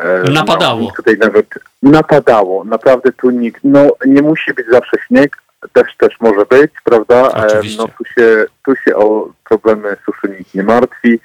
e, 0.00 0.30
napadało. 0.30 0.80
No, 0.80 0.90
tutaj 0.96 1.16
nawet 1.18 1.46
napadało, 1.82 2.64
naprawdę 2.64 3.12
tu 3.12 3.30
nikt, 3.30 3.60
no 3.64 3.88
nie 4.06 4.22
musi 4.22 4.54
być 4.54 4.66
zawsze 4.70 4.96
śnieg, 5.06 5.36
też 5.72 5.96
też 5.96 6.20
może 6.20 6.46
być, 6.46 6.72
prawda? 6.84 7.32
Oczywiście. 7.32 7.82
No 7.82 7.88
tu 7.98 8.04
się, 8.04 8.44
tu 8.64 8.76
się 8.76 8.96
o 8.96 9.28
problemy 9.50 9.96
suszy 10.06 10.36
nikt 10.38 10.54
nie 10.54 10.62
martwi 10.62 11.20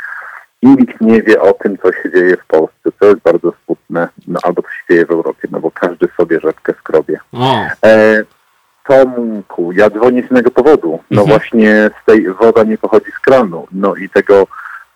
i 0.62 0.68
nikt 0.68 1.02
nie 1.02 1.22
wie 1.22 1.42
o 1.42 1.54
tym, 1.54 1.78
co 1.78 1.92
się 1.92 2.12
dzieje 2.12 2.38
w 2.38 2.46
Polsce, 2.46 2.90
co 3.00 3.06
jest 3.06 3.22
bardzo 3.22 3.54
smutne, 3.66 4.10
no, 4.28 4.40
albo 4.44 4.62
co 4.62 4.70
się 4.70 4.84
dzieje 4.90 5.06
w 5.06 5.12
Europie, 5.12 5.48
no 5.52 5.60
bo 5.60 5.72
każdy 5.72 6.08
sobie 6.18 6.40
rzepkę 6.40 6.74
skrobie. 6.80 7.20
E, 7.86 8.24
Tomku, 8.88 9.72
ja 9.72 9.90
dzwonię 9.90 10.24
z 10.28 10.32
innego 10.32 10.52
powodu. 10.52 11.00
No 11.12 11.22
mhm. 11.22 11.28
właśnie 11.28 11.90
z 12.02 12.06
tej 12.06 12.34
woda 12.34 12.64
nie 12.64 12.78
pochodzi 12.78 13.12
z 13.12 13.20
kranu. 13.20 13.68
No 13.72 13.96
i 13.96 14.10
tego 14.10 14.48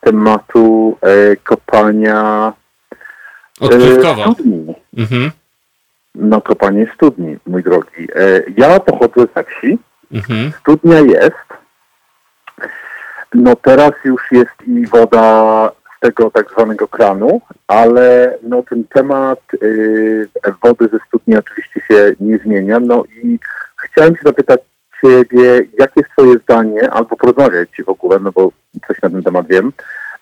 tematu 0.02 0.98
e, 1.02 1.36
kopania 1.36 2.54
e, 3.62 4.22
studni. 4.32 4.76
Mhm 4.98 5.32
na 6.16 6.42
kopanie 6.42 6.88
studni, 6.96 7.38
mój 7.48 7.64
drogi. 7.64 8.08
E, 8.16 8.42
ja 8.58 8.80
pochodzę 8.80 9.28
ze 9.36 9.44
wsi. 9.44 9.80
Mhm. 10.12 10.52
Studnia 10.60 11.00
jest. 11.00 11.50
No 13.34 13.56
teraz 13.56 13.92
już 14.06 14.22
jest 14.32 14.68
i 14.68 14.88
woda 14.88 15.72
z 15.98 16.00
tego 16.00 16.32
tak 16.32 16.52
zwanego 16.52 16.88
kranu, 16.88 17.42
ale 17.68 18.38
no 18.44 18.64
ten 18.64 18.84
temat 18.84 19.40
y, 19.64 20.30
wody 20.64 20.90
ze 20.94 21.00
studni 21.08 21.36
oczywiście 21.38 21.82
się 21.88 22.14
nie 22.20 22.38
zmienia. 22.38 22.80
No 22.80 23.04
i 23.24 23.40
chciałem 23.84 24.16
się 24.16 24.22
zapytać 24.26 24.60
Ciebie, 25.02 25.68
jakie 25.80 25.94
jest 25.96 26.10
Twoje 26.12 26.34
zdanie, 26.38 26.92
albo 26.92 27.16
porozmawiać 27.16 27.70
Ci 27.76 27.84
w 27.84 27.90
ogóle, 27.90 28.20
no 28.20 28.32
bo 28.32 28.52
coś 28.88 29.02
na 29.02 29.10
ten 29.10 29.24
temat 29.24 29.48
wiem, 29.48 29.74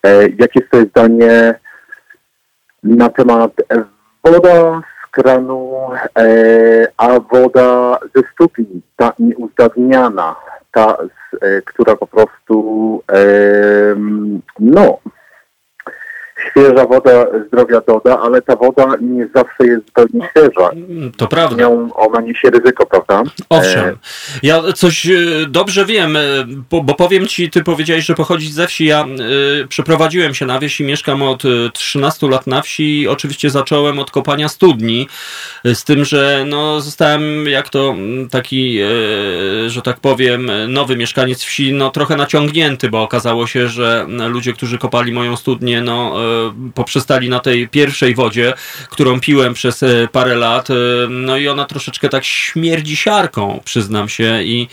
e, 0.03 0.23
jakie 0.23 0.59
jest 0.59 0.67
Twoje 0.67 0.85
zdanie 0.85 1.59
na 2.83 3.09
temat 3.09 3.51
woda 4.23 4.81
kranu, 5.11 5.73
e, 6.19 6.87
a 6.97 7.19
woda 7.19 7.99
ze 8.15 8.23
studni, 8.33 8.81
ta 8.95 9.13
nieuzgadniana, 9.19 10.35
e, 11.41 11.61
która 11.61 11.95
po 11.95 12.07
prostu, 12.07 13.03
no, 14.59 14.99
świeża 16.49 16.85
woda 16.85 17.25
zdrowia 17.47 17.81
doda, 17.87 18.19
ale 18.19 18.41
ta 18.41 18.55
woda 18.55 18.95
nie 19.01 19.27
zawsze 19.35 19.65
jest 19.65 19.85
zupełnie 19.85 20.29
świeża. 20.29 20.69
To 21.17 21.27
prawda. 21.27 21.63
Nią 21.63 21.93
ona 21.93 22.21
niesie 22.21 22.49
ryzyko, 22.49 22.85
prawda? 22.85 23.23
Owszem. 23.49 23.85
E, 23.85 23.97
ja 24.43 24.61
coś 24.75 25.05
e, 25.05 25.11
dobrze 25.49 25.85
wiem, 25.85 26.15
e, 26.15 26.21
bo, 26.69 26.83
bo 26.83 26.93
powiem 26.93 27.27
ci, 27.27 27.49
ty 27.49 27.63
powiedziałeś, 27.63 28.05
że 28.05 28.15
pochodzisz 28.15 28.49
ze 28.49 28.67
wsi. 28.67 28.85
Ja 28.85 29.05
y, 29.63 29.67
przeprowadziłem 29.67 30.33
się 30.33 30.45
na 30.45 30.59
wieś 30.59 30.79
i 30.79 30.83
mieszkam 30.83 31.21
od 31.21 31.43
13 31.73 32.29
lat 32.29 32.47
na 32.47 32.61
wsi 32.61 33.01
i 33.01 33.07
oczywiście 33.07 33.49
zacząłem 33.49 33.99
od 33.99 34.11
kopania 34.11 34.47
studni, 34.47 35.07
z 35.65 35.83
tym, 35.83 36.05
że 36.05 36.45
no, 36.47 36.81
zostałem 36.81 37.45
jak 37.45 37.69
to 37.69 37.95
taki, 38.31 38.79
y, 38.81 39.69
że 39.69 39.81
tak 39.81 39.99
powiem, 39.99 40.51
nowy 40.67 40.97
mieszkaniec 40.97 41.43
wsi, 41.43 41.73
no 41.73 41.89
trochę 41.89 42.15
naciągnięty, 42.15 42.89
bo 42.89 43.03
okazało 43.03 43.47
się, 43.47 43.67
że 43.67 44.05
ludzie, 44.29 44.53
którzy 44.53 44.77
kopali 44.77 45.11
moją 45.11 45.35
studnię, 45.35 45.81
no 45.81 46.15
poprzestali 46.73 47.29
na 47.29 47.39
tej 47.39 47.67
pierwszej 47.67 48.15
wodzie, 48.15 48.53
którą 48.89 49.19
piłem 49.19 49.53
przez 49.53 49.83
e, 49.83 50.07
parę 50.11 50.35
lat. 50.35 50.69
E, 50.69 50.73
no 51.09 51.37
i 51.37 51.47
ona 51.47 51.65
troszeczkę 51.65 52.09
tak 52.09 52.23
śmierdzi 52.23 52.95
siarką, 52.95 53.59
przyznam 53.65 54.09
się. 54.09 54.43
I, 54.43 54.67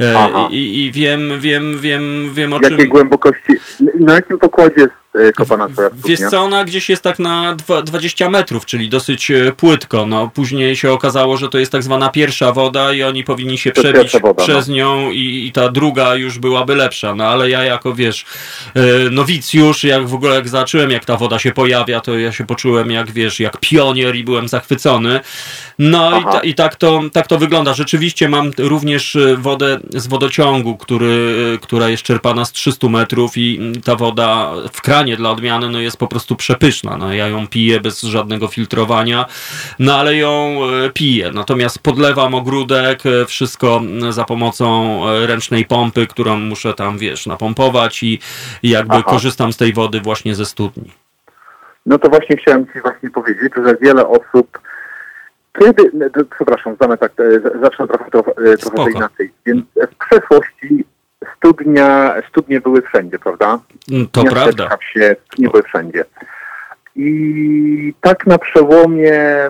e, 0.00 0.28
i, 0.50 0.84
i, 0.84 0.92
wiem, 0.92 1.40
wiem, 1.40 1.78
wiem, 1.80 2.30
wiem 2.34 2.52
o 2.52 2.60
czym... 2.60 2.72
Jakiej 2.72 2.88
głębokości, 2.88 3.52
na 4.00 4.14
jakim 4.14 4.38
pokładzie 4.38 4.88
kopana 5.34 5.68
twoja 5.68 5.90
Wiesz 6.06 6.20
co, 6.30 6.40
ona 6.40 6.64
gdzieś 6.64 6.88
jest 6.88 7.02
tak 7.02 7.18
na 7.18 7.56
20 7.84 8.30
metrów, 8.30 8.66
czyli 8.66 8.88
dosyć 8.88 9.30
e, 9.30 9.52
płytko. 9.52 10.06
No, 10.06 10.30
później 10.34 10.76
się 10.76 10.92
okazało, 10.92 11.36
że 11.36 11.48
to 11.48 11.58
jest 11.58 11.72
tak 11.72 11.82
zwana 11.82 12.08
pierwsza 12.08 12.52
woda 12.52 12.92
i 12.92 13.02
oni 13.02 13.24
powinni 13.24 13.58
się 13.58 13.72
przebić 13.72 14.12
woda, 14.12 14.34
przez 14.44 14.68
no. 14.68 14.74
nią 14.74 15.10
i, 15.10 15.46
i, 15.46 15.52
ta 15.52 15.68
druga 15.68 16.14
już 16.14 16.38
byłaby 16.38 16.74
lepsza. 16.74 17.14
No 17.14 17.24
ale 17.24 17.50
ja 17.50 17.64
jako, 17.64 17.94
wiesz, 17.94 18.24
e, 18.74 19.10
nowicjusz, 19.10 19.84
jak 19.84 20.08
w 20.08 20.14
ogóle 20.14 20.34
jak 20.34 20.48
zacząłem, 20.48 20.90
jak 20.90 21.04
ta 21.04 21.16
woda 21.16 21.38
się 21.38 21.52
pojawia, 21.52 22.00
to 22.00 22.18
ja 22.18 22.32
się 22.32 22.46
poczułem 22.46 22.90
jak, 22.90 23.10
wiesz, 23.10 23.40
jak 23.40 23.56
pionier 23.60 24.16
i 24.16 24.24
byłem 24.24 24.48
zachwycony. 24.48 25.20
No 25.78 26.20
i, 26.20 26.24
ta, 26.24 26.40
i, 26.40 26.54
tak, 26.54 26.76
to, 26.76 27.02
tak 27.12 27.26
to 27.26 27.38
wygląda. 27.38 27.74
Rzeczywiście 27.74 28.28
mam 28.28 28.50
również 28.58 29.18
wodę 29.36 29.78
z 29.94 30.06
wodociągu, 30.06 30.76
który, 30.76 31.58
która 31.62 31.88
jest 31.88 32.02
czerpana 32.02 32.44
z 32.44 32.52
300 32.52 32.88
metrów 32.88 33.36
i 33.36 33.72
ta 33.84 33.96
woda 33.96 34.52
w 34.72 34.82
kranie 34.82 35.05
dla 35.16 35.30
odmiany 35.30 35.68
no 35.68 35.80
jest 35.80 35.96
po 35.96 36.08
prostu 36.08 36.36
przepyszna. 36.36 36.96
No, 36.96 37.14
ja 37.14 37.28
ją 37.28 37.46
piję 37.46 37.80
bez 37.80 38.02
żadnego 38.02 38.48
filtrowania, 38.48 39.26
no 39.78 39.94
ale 39.94 40.16
ją 40.16 40.58
e, 40.84 40.90
piję. 40.90 41.30
Natomiast 41.34 41.78
podlewam 41.78 42.34
ogródek, 42.34 43.06
e, 43.06 43.26
wszystko 43.26 43.80
za 44.10 44.24
pomocą 44.24 45.00
e, 45.08 45.26
ręcznej 45.26 45.64
pompy, 45.64 46.06
którą 46.06 46.38
muszę 46.38 46.74
tam, 46.74 46.98
wiesz, 46.98 47.26
napompować 47.26 48.02
i, 48.02 48.18
jakby 48.62 48.94
Aha. 48.94 49.02
korzystam 49.06 49.52
z 49.52 49.56
tej 49.56 49.72
wody 49.72 50.00
właśnie 50.00 50.34
ze 50.34 50.44
studni. 50.44 50.92
No 51.86 51.98
to 51.98 52.08
właśnie 52.08 52.36
chciałem 52.36 52.66
Ci 52.66 52.80
właśnie 52.80 53.10
powiedzieć, 53.10 53.52
że 53.64 53.76
wiele 53.80 54.08
osób 54.08 54.58
kiedy, 55.58 55.90
przepraszam, 56.36 56.76
zamę 56.80 56.98
tak, 56.98 57.12
zacznę 57.62 57.86
trochę, 57.88 58.10
to, 58.10 58.22
trochę 58.22 58.56
Spoko. 58.56 58.88
inaczej. 58.88 59.32
Więc 59.46 59.64
w 59.76 60.06
przeszłości 60.06 60.84
studnia, 61.36 62.14
studnie 62.28 62.60
były 62.60 62.82
wszędzie, 62.82 63.18
prawda? 63.18 63.58
Mm, 63.92 64.08
To 64.12 64.22
Miasteczka, 64.22 64.54
prawda. 64.56 64.76
wsie, 64.76 65.16
nie 65.38 65.48
były 65.48 65.62
wszędzie. 65.62 66.04
I 66.96 67.94
tak 68.00 68.26
na 68.26 68.38
przełomie 68.38 69.46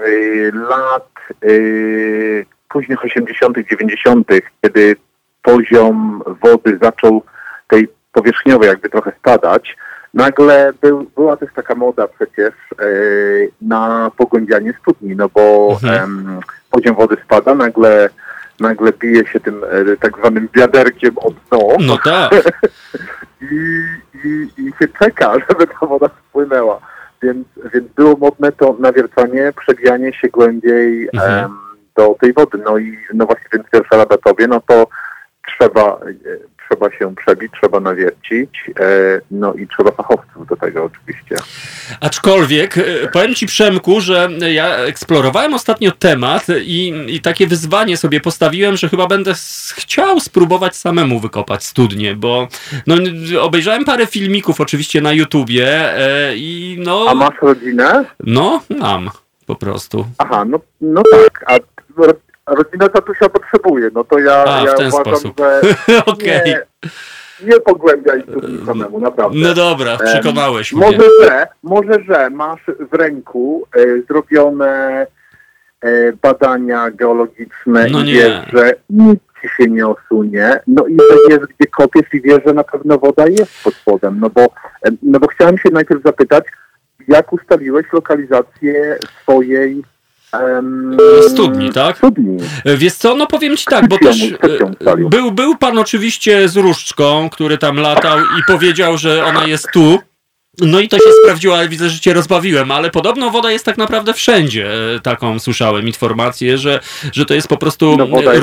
y, 0.00 0.52
lat 0.54 1.08
y, 1.44 2.46
późnych 2.68 3.04
80., 3.04 3.58
90., 3.70 4.28
kiedy 4.62 4.96
poziom 5.42 6.22
wody 6.42 6.78
zaczął 6.82 7.22
tej 7.68 7.88
powierzchniowej 8.12 8.68
jakby 8.68 8.88
trochę 8.88 9.12
spadać, 9.18 9.76
nagle 10.14 10.72
był, 10.80 11.10
była 11.16 11.36
też 11.36 11.48
taka 11.54 11.74
moda 11.74 12.08
przecież 12.08 12.54
y, 12.82 13.50
na 13.62 14.10
pogłębianie 14.16 14.72
studni, 14.82 15.16
no 15.16 15.28
bo 15.28 15.68
Mhm. 15.82 16.02
em, 16.02 16.40
poziom 16.70 16.96
wody 16.96 17.16
spada, 17.24 17.54
nagle 17.54 18.08
nagle 18.60 18.92
bije 18.92 19.26
się 19.26 19.40
tym 19.40 19.64
e, 19.64 19.96
tak 19.96 20.18
zwanym 20.18 20.48
wiaderkiem 20.54 21.18
o 21.18 21.30
dno 21.30 21.68
No 21.86 21.98
tak. 22.04 22.32
i, 23.42 23.54
i, 24.24 24.48
i 24.58 24.72
się 24.78 24.88
czeka, 24.98 25.32
żeby 25.48 25.66
ta 25.66 25.86
woda 25.86 26.10
spłynęła. 26.28 26.80
Więc, 27.22 27.46
więc 27.74 27.88
było 27.92 28.16
modne 28.16 28.52
to 28.52 28.76
nawiercanie, 28.78 29.52
przebijanie 29.60 30.12
się 30.12 30.28
głębiej 30.28 31.08
Mhm. 31.14 31.44
em, 31.44 31.56
do 31.96 32.16
tej 32.20 32.32
wody. 32.32 32.58
No 32.64 32.78
i 32.78 32.98
no 33.14 33.26
właśnie, 33.26 33.46
więc 33.52 33.70
pierwsza 33.70 33.96
rada 33.96 34.16
tobie, 34.18 34.46
no 34.46 34.60
to 34.66 34.86
trzeba, 35.46 35.82
e, 35.82 36.36
trzeba 36.68 36.90
się 36.90 37.14
przebić, 37.14 37.52
trzeba 37.60 37.80
nawiercić, 37.80 38.50
e, 38.80 39.20
no 39.30 39.54
i 39.54 39.68
trzeba 39.68 39.90
fachowców 39.90 40.46
do 40.46 40.56
tego 40.56 40.84
oczywiście. 40.84 41.36
Aczkolwiek 42.00 42.78
e, 42.78 42.82
powiem 43.12 43.34
ci 43.34 43.46
Przemku, 43.46 44.00
że 44.00 44.28
ja 44.52 44.76
eksplorowałem 44.76 45.54
ostatnio 45.54 45.90
temat 45.90 46.46
i, 46.62 47.04
i 47.08 47.20
takie 47.20 47.46
wyzwanie 47.46 47.96
sobie 47.96 48.20
postawiłem, 48.20 48.76
że 48.76 48.88
chyba 48.88 49.06
będę 49.06 49.32
chciał 49.74 50.20
spróbować 50.20 50.76
samemu 50.76 51.20
wykopać 51.20 51.64
studnię, 51.64 52.14
bo 52.14 52.48
no, 52.86 52.96
obejrzałem 53.40 53.84
parę 53.84 54.06
filmików 54.06 54.60
oczywiście 54.60 55.00
na 55.00 55.12
YouTubie 55.12 55.68
e, 55.98 56.36
i 56.36 56.76
no, 56.84 57.06
A 57.08 57.14
masz 57.14 57.34
rodzinę? 57.42 58.04
no 58.20 58.62
mam 58.80 59.10
po 59.46 59.56
prostu. 59.56 60.06
Aha, 60.18 60.44
no, 60.44 60.60
no 60.80 61.02
tak, 61.10 61.44
a 61.46 61.58
rodzina 62.46 62.88
tatusia 62.88 63.28
potrzebuje, 63.28 63.90
no 63.94 64.04
to 64.04 64.18
ja, 64.18 64.44
A, 64.44 64.60
w 64.62 64.64
ja 64.66 64.72
uważam, 64.72 64.90
sposób. 64.90 65.34
że 65.38 65.60
Okej. 66.06 66.40
nie, 66.46 66.60
nie 67.42 67.60
pogłębiaj 67.60 68.22
studni 68.22 68.66
samemu, 68.66 69.00
naprawdę. 69.00 69.38
No 69.38 69.54
dobra, 69.54 69.96
przekonałeś 70.04 70.72
mnie. 70.72 70.86
Może, 70.86 71.02
że, 71.22 71.46
może, 71.62 71.92
że 72.08 72.30
masz 72.30 72.60
w 72.90 72.94
ręku 72.94 73.66
e, 73.76 73.80
zrobione 74.08 75.06
e, 75.80 76.12
badania 76.22 76.90
geologiczne 76.90 77.86
No 77.90 78.00
i 78.00 78.04
nie. 78.04 78.12
wiesz, 78.12 78.40
że 78.52 78.74
nic 78.90 79.20
ci 79.42 79.48
się 79.56 79.70
nie 79.70 79.86
osunie, 79.86 80.60
no 80.66 80.86
i 80.86 80.96
wiesz, 81.28 81.38
gdzie 81.58 81.66
kopiesz 81.70 82.14
i 82.14 82.20
wiesz, 82.20 82.40
że 82.46 82.54
na 82.54 82.64
pewno 82.64 82.98
woda 82.98 83.26
jest 83.26 83.64
pod 83.64 83.74
spodem, 83.74 84.20
no 84.20 84.30
bo, 84.30 84.46
no 85.02 85.20
bo 85.20 85.26
chciałem 85.26 85.58
się 85.58 85.68
najpierw 85.72 86.02
zapytać, 86.02 86.44
jak 87.08 87.32
ustaliłeś 87.32 87.86
lokalizację 87.92 88.98
swojej 89.22 89.82
Studni, 91.28 91.72
tak? 91.72 91.96
Studni. 91.98 92.36
Wiesz 92.64 92.94
co, 92.94 93.14
no 93.14 93.26
powiem 93.26 93.56
ci 93.56 93.64
tak, 93.64 93.88
bo 93.88 93.98
też 93.98 94.22
e, 94.22 94.96
był, 95.10 95.32
był 95.32 95.56
pan 95.56 95.78
oczywiście 95.78 96.48
z 96.48 96.56
różdżką, 96.56 97.30
który 97.30 97.58
tam 97.58 97.76
latał 97.76 98.18
i 98.18 98.42
powiedział, 98.46 98.98
że 98.98 99.24
ona 99.24 99.46
jest 99.46 99.68
tu. 99.72 99.98
No 100.60 100.80
i 100.80 100.88
to 100.88 100.96
się 100.96 101.10
sprawdziło, 101.22 101.56
ale 101.56 101.68
widzę, 101.68 101.88
że 101.88 102.00
cię 102.00 102.14
rozbawiłem, 102.14 102.70
ale 102.70 102.90
podobno 102.90 103.30
woda 103.30 103.50
jest 103.52 103.64
tak 103.64 103.78
naprawdę 103.78 104.12
wszędzie. 104.12 104.68
E, 104.96 105.00
Taką 105.00 105.38
słyszałem 105.38 105.86
informację, 105.86 106.58
że, 106.58 106.80
że 107.12 107.24
to 107.24 107.34
jest 107.34 107.48
po 107.48 107.56
prostu 107.56 107.96
No 107.96 108.32
e, 108.32 108.38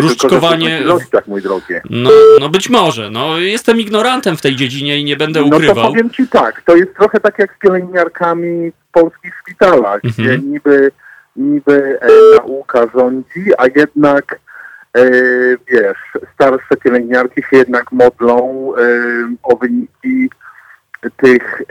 różdżkowanie. 0.00 0.80
ilościach, 0.80 1.26
mój 1.26 1.42
drogi. 1.42 1.64
No, 1.90 2.10
no 2.40 2.48
być 2.48 2.68
może. 2.68 3.10
No, 3.10 3.38
jestem 3.38 3.80
ignorantem 3.80 4.36
w 4.36 4.42
tej 4.42 4.56
dziedzinie 4.56 4.98
i 4.98 5.04
nie 5.04 5.16
będę 5.16 5.40
No 5.40 5.50
to 5.50 5.56
ukrywał. 5.56 5.88
powiem 5.90 6.10
ci 6.10 6.28
tak, 6.28 6.62
to 6.66 6.76
jest 6.76 6.94
trochę 6.98 7.20
tak 7.20 7.38
jak 7.38 7.54
z 7.56 7.58
pielęgniarkami 7.58 8.70
w 8.70 8.92
polskich 8.92 9.32
szpitalach, 9.42 10.00
Mhm. 10.04 10.12
gdzie 10.28 10.48
niby, 10.48 10.90
niby 11.36 11.98
e, 12.00 12.08
nauka 12.36 12.86
rządzi, 12.94 13.52
a 13.58 13.64
jednak 13.76 14.38
e, 14.96 15.10
wiesz, 15.68 15.98
starsze 16.34 16.76
pielęgniarki 16.84 17.42
się 17.42 17.56
jednak 17.56 17.92
modlą 17.92 18.72
e, 18.74 18.80
o 19.42 19.56
wyniki 19.56 20.30
tych, 21.16 21.62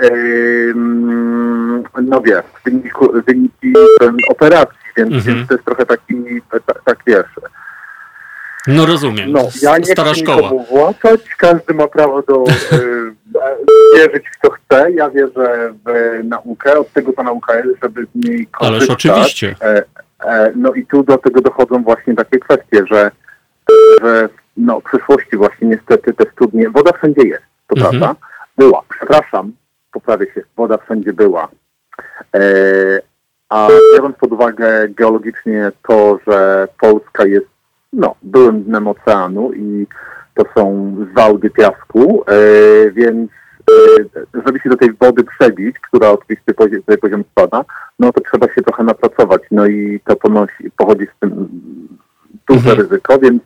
no 2.01 2.21
wiesz, 2.21 2.45
wyniku, 2.65 3.13
wyniki 3.27 3.73
operacji, 4.29 4.77
więc, 4.97 5.13
Mhm. 5.13 5.35
więc 5.35 5.47
to 5.47 5.53
jest 5.53 5.65
trochę 5.65 5.85
taki, 5.85 6.41
tak, 6.51 6.81
tak 6.85 6.97
wiesz, 7.07 7.25
No 8.67 8.85
rozumiem. 8.85 9.31
no, 9.31 9.39
ja 9.61 9.77
nie 9.77 9.85
Stara 9.85 10.11
chcę 10.11 10.19
szkoła. 10.21 10.51
każdy 11.37 11.73
ma 11.73 11.87
prawo 11.87 12.21
do 12.21 12.43
y, 12.43 12.75
e, 13.41 13.55
wierzyć 13.95 14.23
w 14.29 14.41
co 14.41 14.51
chce. 14.51 14.91
Ja 14.91 15.09
wierzę 15.09 15.73
w 15.85 16.19
naukę, 16.23 16.79
od 16.79 16.91
tego 16.93 17.13
ta 17.13 17.23
nauka 17.23 17.55
jest, 17.55 17.69
żeby 17.83 18.05
z 18.15 18.27
niej 18.27 18.47
korzystać. 18.47 18.67
Ależ 18.69 18.89
oczywiście. 18.89 19.55
E, 19.61 19.83
e, 20.25 20.51
no 20.55 20.73
i 20.73 20.85
tu 20.85 21.03
do 21.03 21.17
tego 21.17 21.41
dochodzą 21.41 21.83
właśnie 21.83 22.15
takie 22.15 22.39
kwestie, 22.39 22.83
że, 22.91 23.11
że 24.01 24.29
no, 24.57 24.79
w 24.79 24.83
przyszłości 24.83 25.37
właśnie 25.37 25.67
niestety 25.67 26.13
te 26.13 26.25
studnie, 26.31 26.69
woda 26.69 26.91
wszędzie 26.97 27.27
jest, 27.27 27.43
to 27.67 27.75
Mhm. 27.75 27.99
prawda? 27.99 28.21
Była, 28.57 28.81
przepraszam, 28.97 29.51
poprawię 29.91 30.25
się, 30.35 30.41
woda 30.57 30.77
wszędzie 30.77 31.13
była. 31.13 31.47
E, 32.35 32.41
a 33.49 33.67
biorąc 33.95 34.17
pod 34.17 34.31
uwagę 34.31 34.89
geologicznie 34.89 35.71
to, 35.87 36.19
że 36.27 36.67
Polska 36.79 37.25
jest 37.25 37.47
no, 37.95 38.15
byłym 38.23 38.63
dnem 38.63 38.88
oceanu 38.88 39.53
i 39.53 39.88
to 40.34 40.43
są 40.55 40.95
zwałdy 41.11 41.49
piasku, 41.49 42.23
e, 42.27 42.91
więc 42.91 43.31
e, 44.35 44.41
żeby 44.45 44.59
się 44.59 44.69
do 44.69 44.77
tej 44.77 44.93
wody 44.93 45.23
przebić, 45.23 45.80
która 45.80 46.09
oczywiście 46.09 46.53
poziom, 46.53 46.80
tutaj 46.80 46.97
poziom 46.97 47.23
spada, 47.31 47.65
no 47.99 48.11
to 48.13 48.22
trzeba 48.22 48.53
się 48.53 48.61
trochę 48.61 48.84
napracować, 48.84 49.41
no 49.51 49.65
i 49.65 49.99
to 50.05 50.15
ponosi, 50.15 50.72
pochodzi 50.77 51.05
z 51.05 51.19
tym 51.19 51.47
duże 52.47 52.69
Mhm. 52.69 52.77
ryzyko, 52.77 53.19
więc 53.19 53.43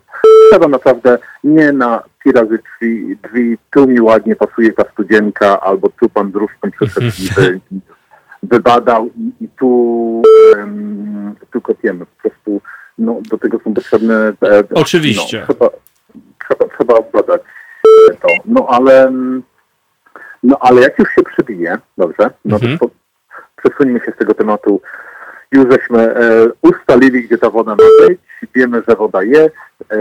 trzeba 0.50 0.68
naprawdę 0.68 1.18
nie 1.44 1.72
na 1.72 2.02
pi 2.24 2.32
razy 2.32 2.58
drzwi, 2.58 3.16
drzwi, 3.22 3.58
tu 3.70 3.86
mi 3.86 4.00
ładnie 4.00 4.36
pasuje 4.36 4.72
ta 4.72 4.84
studzienka, 4.92 5.60
albo 5.60 5.88
tu 6.00 6.08
pan 6.08 6.32
z 6.32 6.34
różką 6.34 6.70
przyszedł 6.70 7.06
i 7.06 7.28
wy, 7.34 7.60
wybadał 8.42 9.06
i, 9.06 9.44
i 9.44 9.48
tu, 9.48 10.22
em, 10.58 11.34
tu 11.52 11.60
kopiemy. 11.60 12.06
Po 12.06 12.28
prostu 12.28 12.60
no, 12.98 13.20
do 13.30 13.38
tego 13.38 13.58
są 13.64 13.74
potrzebne... 13.74 14.32
E, 14.44 14.62
Oczywiście. 14.74 15.46
No, 15.48 15.70
trzeba, 16.46 16.68
trzeba, 16.76 17.02
trzeba 17.02 17.22
to. 17.22 18.28
No 18.44 18.66
ale, 18.70 19.12
no 20.42 20.56
ale 20.60 20.80
jak 20.80 20.98
już 20.98 21.08
się 21.08 21.22
przybije, 21.22 21.78
dobrze, 21.98 22.30
no 22.44 22.56
Mhm. 22.56 22.78
to 22.78 22.90
przesuńmy 23.56 24.00
się 24.00 24.12
z 24.12 24.18
tego 24.18 24.34
tematu. 24.34 24.80
Już 25.52 25.66
żeśmy 25.70 25.98
e, 25.98 26.46
ustalili, 26.62 27.22
gdzie 27.22 27.38
ta 27.38 27.50
woda 27.50 27.70
ma 27.70 27.76
być, 28.08 28.18
wiemy, 28.54 28.82
że 28.88 28.96
woda 28.96 29.22
jest, 29.22 29.54
e, 29.90 29.96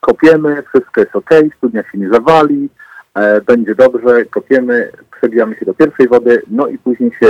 kopiemy, 0.00 0.62
wszystko 0.68 1.00
jest 1.00 1.16
ok, 1.16 1.30
studnia 1.56 1.82
się 1.82 1.98
nie 1.98 2.08
zawali, 2.08 2.68
e, 3.14 3.40
będzie 3.40 3.74
dobrze, 3.74 4.24
kopiemy, 4.24 4.90
przebijamy 5.18 5.56
się 5.56 5.64
do 5.66 5.74
pierwszej 5.74 6.08
wody, 6.08 6.42
no 6.50 6.66
i 6.66 6.78
później 6.78 7.10
się 7.20 7.28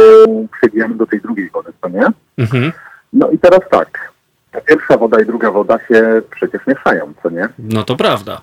przebijamy 0.60 0.94
do 0.94 1.06
tej 1.06 1.20
drugiej 1.20 1.50
wody, 1.50 1.72
co 1.82 1.88
nie? 1.88 2.06
Mhm. 2.38 2.72
No 3.12 3.30
i 3.30 3.38
teraz 3.38 3.60
tak, 3.70 4.12
ta 4.52 4.60
pierwsza 4.60 4.96
woda 4.96 5.20
i 5.20 5.26
druga 5.26 5.50
woda 5.50 5.78
się 5.88 6.22
przecież 6.30 6.66
mieszają, 6.66 7.12
co 7.22 7.30
nie? 7.30 7.48
No 7.58 7.82
to 7.84 7.96
prawda. 7.96 8.42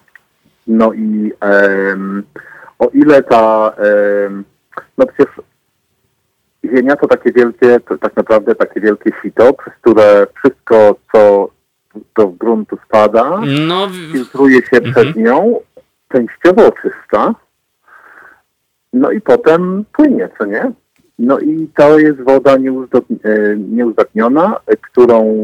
No 0.68 0.94
i 0.94 1.32
em, 1.40 2.24
o 2.80 2.88
ile 2.94 3.24
ta, 3.24 3.74
em, 4.26 4.44
no 4.98 5.06
przecież 5.06 5.36
ziemia 6.76 6.96
to 6.96 7.08
takie 7.08 7.32
wielkie, 7.32 7.80
to 7.80 7.98
tak 7.98 8.16
naprawdę 8.16 8.56
takie 8.56 8.82
wielkie 8.82 9.12
sito, 9.22 9.54
przez 9.54 9.74
które 9.74 10.28
wszystko, 10.38 10.96
co 11.12 11.50
do 12.16 12.28
gruntu 12.28 12.78
spada, 12.86 13.42
No, 13.68 13.88
filtruje 14.12 14.62
się 14.62 14.78
Mhm. 14.78 14.94
przed 14.94 15.16
nią, 15.16 15.60
częściowo 16.12 16.68
oczyszcza, 16.68 17.36
no 18.94 19.12
i 19.12 19.22
potem 19.22 19.86
płynie, 19.94 20.30
co 20.38 20.46
nie? 20.46 20.72
No 21.20 21.40
i 21.40 21.68
to 21.78 22.00
jest 22.00 22.22
woda 22.22 22.58
nieuzdat- 22.58 23.60
nieuzdatniona, 23.70 24.60
e, 24.68 24.78
którą 24.78 25.36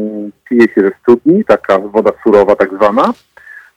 pije 0.48 0.62
się 0.74 0.80
ze 0.80 0.90
studni, 1.02 1.44
taka 1.44 1.78
woda 1.78 2.10
surowa 2.24 2.56
tak 2.56 2.70
zwana. 2.76 3.12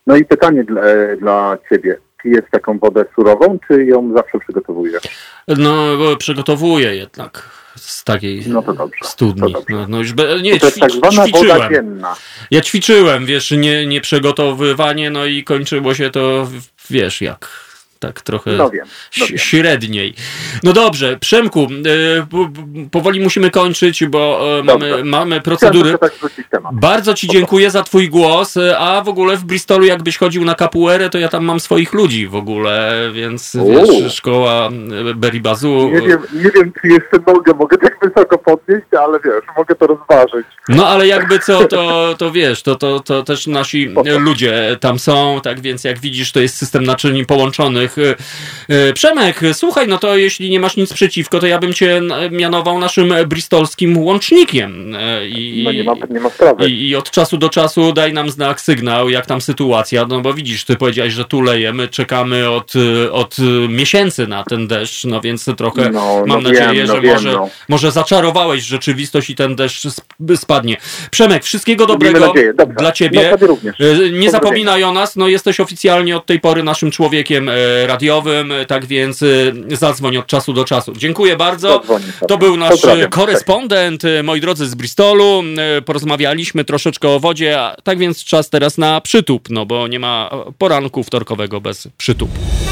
No 0.07 0.15
i 0.15 0.25
pytanie 0.25 0.63
dla, 0.63 0.81
e, 0.81 1.17
dla 1.17 1.57
ciebie, 1.69 1.97
pijesz 2.23 2.45
taką 2.51 2.79
wodę 2.79 3.05
surową, 3.15 3.59
czy 3.67 3.85
ją 3.85 4.13
zawsze 4.15 4.39
przygotowujesz? 4.39 5.03
no 5.47 5.97
przygotowuję 6.19 6.95
jednak 6.95 7.49
z 7.75 8.03
takiej 8.03 8.43
No 8.47 8.61
to 8.61 8.73
dobrze, 8.73 8.99
studni. 9.03 9.41
to 9.53 9.59
dobrze. 9.59 9.75
No, 9.75 9.85
no 9.89 9.97
już 9.97 10.13
be, 10.13 10.41
nie, 10.41 10.59
To 10.59 10.65
jest 10.65 10.77
ćwi- 10.77 10.81
tak 10.81 10.91
zwana 10.91 11.11
woda 11.11 11.27
ćwiczyłem. 11.27 11.73
dzienna. 11.73 12.15
Ja 12.51 12.61
ćwiczyłem, 12.61 13.25
wiesz, 13.25 13.51
nie, 13.51 13.85
nie 13.87 14.01
przygotowywanie, 14.01 15.09
no 15.09 15.25
i 15.25 15.43
kończyło 15.43 15.93
się 15.93 16.09
to, 16.09 16.47
wiesz, 16.89 17.21
jak 17.21 17.47
tak 18.07 18.21
trochę 18.21 18.51
No 18.51 18.69
wiem, 18.69 18.85
no 19.19 19.25
wiem. 19.25 19.37
średniej. 19.37 20.13
No 20.63 20.73
dobrze, 20.73 21.17
Przemku, 21.19 21.67
po- 22.29 22.49
powoli 22.91 23.19
musimy 23.19 23.49
kończyć, 23.51 24.05
bo 24.05 24.41
e, 24.59 24.63
mamy, 24.63 25.03
mamy 25.03 25.41
procedury. 25.41 25.97
tak. 25.97 26.13
Bardzo 26.73 27.13
Ci 27.13 27.27
dziękuję 27.27 27.71
za 27.71 27.83
Twój 27.83 28.09
głos, 28.09 28.57
e, 28.57 28.77
a 28.77 29.01
w 29.01 29.09
ogóle 29.09 29.37
w 29.37 29.43
Bristolu 29.43 29.85
jakbyś 29.85 30.17
chodził 30.17 30.45
na 30.45 30.55
kapuerę, 30.55 31.09
to 31.09 31.17
ja 31.17 31.27
tam 31.29 31.45
mam 31.45 31.59
swoich 31.59 31.93
ludzi 31.93 32.27
w 32.27 32.35
ogóle, 32.35 32.93
więc 33.13 33.55
Uuu. 33.55 34.01
wiesz, 34.01 34.13
szkoła 34.15 34.69
Beribazu. 35.15 35.89
Nie 35.93 36.01
wiem, 36.01 36.19
nie 36.33 36.51
wiem, 36.51 36.71
czy 36.81 36.87
jeszcze 36.87 37.17
nogę 37.27 37.53
mogę 37.53 37.77
tak 37.77 37.97
wysoko 38.03 38.37
podnieść, 38.37 38.85
ale 39.05 39.19
wiesz, 39.25 39.43
mogę 39.57 39.75
to 39.75 39.87
rozważyć. 39.87 40.47
No 40.69 40.87
ale 40.87 41.07
jakby 41.07 41.39
co, 41.39 41.65
to, 41.67 42.15
to 42.17 42.31
wiesz, 42.31 42.63
to, 42.63 42.75
to, 42.75 42.99
to 42.99 43.23
też 43.23 43.47
nasi 43.47 43.93
ludzie 44.19 44.77
tam 44.79 44.99
są, 44.99 45.39
tak 45.43 45.59
więc 45.59 45.83
jak 45.83 45.99
widzisz, 45.99 46.31
to 46.31 46.39
jest 46.39 46.57
system 46.57 46.83
naczyń 46.83 47.25
połączonych. 47.25 47.94
E, 47.97 48.15
e, 48.89 48.93
Przemek, 48.93 49.41
słuchaj, 49.53 49.87
no 49.87 49.97
to 49.97 50.17
jeśli 50.17 50.49
nie 50.49 50.59
masz 50.59 50.77
nic 50.77 50.93
przeciwko, 50.93 51.39
to 51.39 51.47
ja 51.47 51.59
bym 51.59 51.73
cię 51.73 52.01
mianował 52.31 52.79
naszym 52.79 53.13
bristolskim 53.27 53.97
łącznikiem. 53.97 54.95
E, 54.95 55.27
I, 55.27 55.63
No 55.63 55.71
nie 55.71 55.83
ma, 55.83 55.93
nie 56.09 56.19
ma 56.19 56.29
sprawy. 56.29 56.69
I, 56.69 56.89
I 56.89 56.95
od 56.95 57.11
czasu 57.11 57.37
do 57.37 57.49
czasu 57.49 57.93
daj 57.93 58.13
nam 58.13 58.29
znak, 58.29 58.61
sygnał, 58.61 59.09
jak 59.09 59.25
tam 59.25 59.41
sytuacja, 59.41 60.05
no 60.09 60.21
bo 60.21 60.33
widzisz, 60.33 60.65
ty 60.65 60.75
powiedziałeś, 60.75 61.13
że 61.13 61.25
tu 61.25 61.41
lejemy, 61.41 61.87
czekamy 61.87 62.49
od, 62.49 62.73
od 63.11 63.35
miesięcy 63.69 64.27
na 64.27 64.43
ten 64.43 64.67
deszcz, 64.67 65.03
no 65.05 65.21
więc 65.21 65.45
trochę 65.57 65.89
No, 65.91 66.23
mam 66.27 66.43
no 66.43 66.49
nadzieję, 66.49 66.73
wiem, 66.73 66.87
no 66.87 66.95
że 66.95 67.01
wiem, 67.01 67.13
może, 67.13 67.31
no. 67.31 67.49
może 67.69 67.91
zaczarowałeś 67.91 68.63
rzeczywistość 68.63 69.29
i 69.29 69.35
ten 69.35 69.55
deszcz 69.55 69.85
sp- 69.97 70.37
spadnie. 70.37 70.77
Przemek, 71.11 71.43
wszystkiego 71.43 71.85
dobrego 71.85 72.19
dla 72.19 72.67
No, 72.81 72.91
ciebie. 72.91 73.33
Y, 73.81 74.11
Nie 74.11 74.31
zapominaj 74.31 74.83
o 74.83 74.91
nas, 74.91 75.15
no 75.15 75.27
jesteś 75.27 75.59
oficjalnie 75.59 76.17
od 76.17 76.25
tej 76.25 76.39
pory 76.39 76.63
naszym 76.63 76.91
człowiekiem 76.91 77.49
radiowym, 77.87 78.53
tak 78.67 78.85
więc 78.85 79.21
y, 79.21 79.53
zadzwoń 79.71 80.17
od 80.17 80.27
czasu 80.27 80.53
do 80.53 80.63
czasu. 80.65 80.93
Dziękuję 80.97 81.35
bardzo. 81.37 81.81
To 82.27 82.37
był 82.37 82.57
nasz 82.57 82.69
Pozdrawiam. 82.69 83.09
korespondent, 83.09 84.05
e, 84.05 84.23
moi 84.23 84.41
drodzy, 84.41 84.67
z 84.69 84.75
Bristolu. 84.75 85.43
E, 85.77 85.81
Porozmawialiśmy 85.81 86.65
troszeczkę 86.65 87.09
o 87.09 87.19
wodzie, 87.19 87.59
a 87.59 87.75
tak 87.83 87.97
więc 87.99 88.23
czas 88.23 88.49
teraz 88.49 88.77
na 88.77 89.01
przytup, 89.01 89.49
no 89.49 89.65
bo 89.65 89.87
nie 89.87 89.99
ma 89.99 90.29
poranku 90.57 91.03
wtorkowego 91.03 91.61
bez 91.61 91.87
przytupu. 91.97 92.64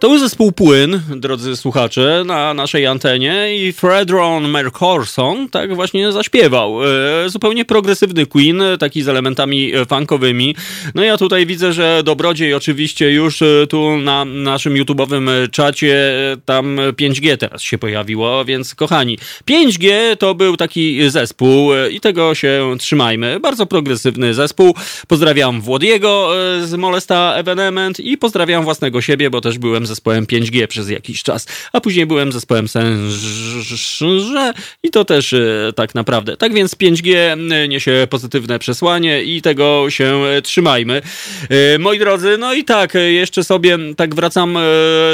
To 0.00 0.08
był 0.08 0.18
zespół 0.18 0.52
Płyn, 0.52 1.00
drodzy 1.16 1.56
słuchacze, 1.56 2.22
na 2.26 2.54
naszej 2.54 2.86
antenie 2.86 3.56
i 3.56 3.72
Fredron 3.72 4.48
Mercorson 4.48 5.48
tak 5.48 5.74
właśnie 5.74 6.12
zaśpiewał. 6.12 6.84
E, 6.84 6.86
zupełnie 7.30 7.64
progresywny 7.64 8.26
Queen, 8.26 8.62
taki 8.78 9.02
z 9.02 9.08
elementami 9.08 9.74
e, 9.74 9.86
funkowymi. 9.86 10.56
No 10.94 11.04
ja 11.04 11.16
tutaj 11.16 11.46
widzę, 11.46 11.72
że 11.72 12.02
Dobrodziej 12.04 12.54
oczywiście 12.54 13.12
już 13.12 13.42
e, 13.42 13.66
tu 13.68 13.96
na 13.96 14.24
naszym 14.24 14.74
YouTube'owym 14.74 15.50
czacie 15.50 16.12
tam 16.44 16.76
5G 16.76 17.36
teraz 17.36 17.62
się 17.62 17.78
pojawiło, 17.78 18.44
więc 18.44 18.74
kochani, 18.74 19.18
5G 19.50 20.16
to 20.18 20.34
był 20.34 20.56
taki 20.56 21.10
zespół 21.10 21.70
i 21.90 22.00
tego 22.00 22.34
się 22.34 22.76
trzymajmy. 22.78 23.40
Bardzo 23.40 23.66
progresywny 23.66 24.34
zespół. 24.34 24.74
Pozdrawiam 25.08 25.60
Włodiego 25.60 26.30
z 26.64 26.74
Molesta 26.74 27.34
Evenement 27.34 28.00
i 28.00 28.18
pozdrawiam 28.18 28.64
własnego 28.64 29.00
siebie, 29.00 29.30
bo 29.30 29.40
też 29.40 29.58
byłem 29.58 29.85
zespołem 29.86 30.26
5G 30.26 30.66
przez 30.66 30.90
jakiś 30.90 31.22
czas, 31.22 31.46
a 31.72 31.80
później 31.80 32.06
byłem 32.06 32.32
zespołem 32.32 32.68
Sęże 32.68 34.52
i 34.82 34.90
to 34.90 35.04
też 35.04 35.32
e, 35.32 35.72
tak 35.76 35.94
naprawdę. 35.94 36.36
Tak 36.36 36.54
więc 36.54 36.76
5G 36.76 37.36
niesie 37.68 38.06
pozytywne 38.10 38.58
przesłanie 38.58 39.22
i 39.22 39.42
tego 39.42 39.90
się 39.90 40.22
e, 40.24 40.42
trzymajmy. 40.42 41.02
E, 41.48 41.78
Moi 41.78 41.98
drodzy, 41.98 42.36
no 42.38 42.54
i 42.54 42.64
tak, 42.64 42.96
e, 42.96 43.12
jeszcze 43.12 43.44
sobie 43.44 43.78
tak 43.96 44.14
wracam 44.14 44.56
e, 44.56 44.60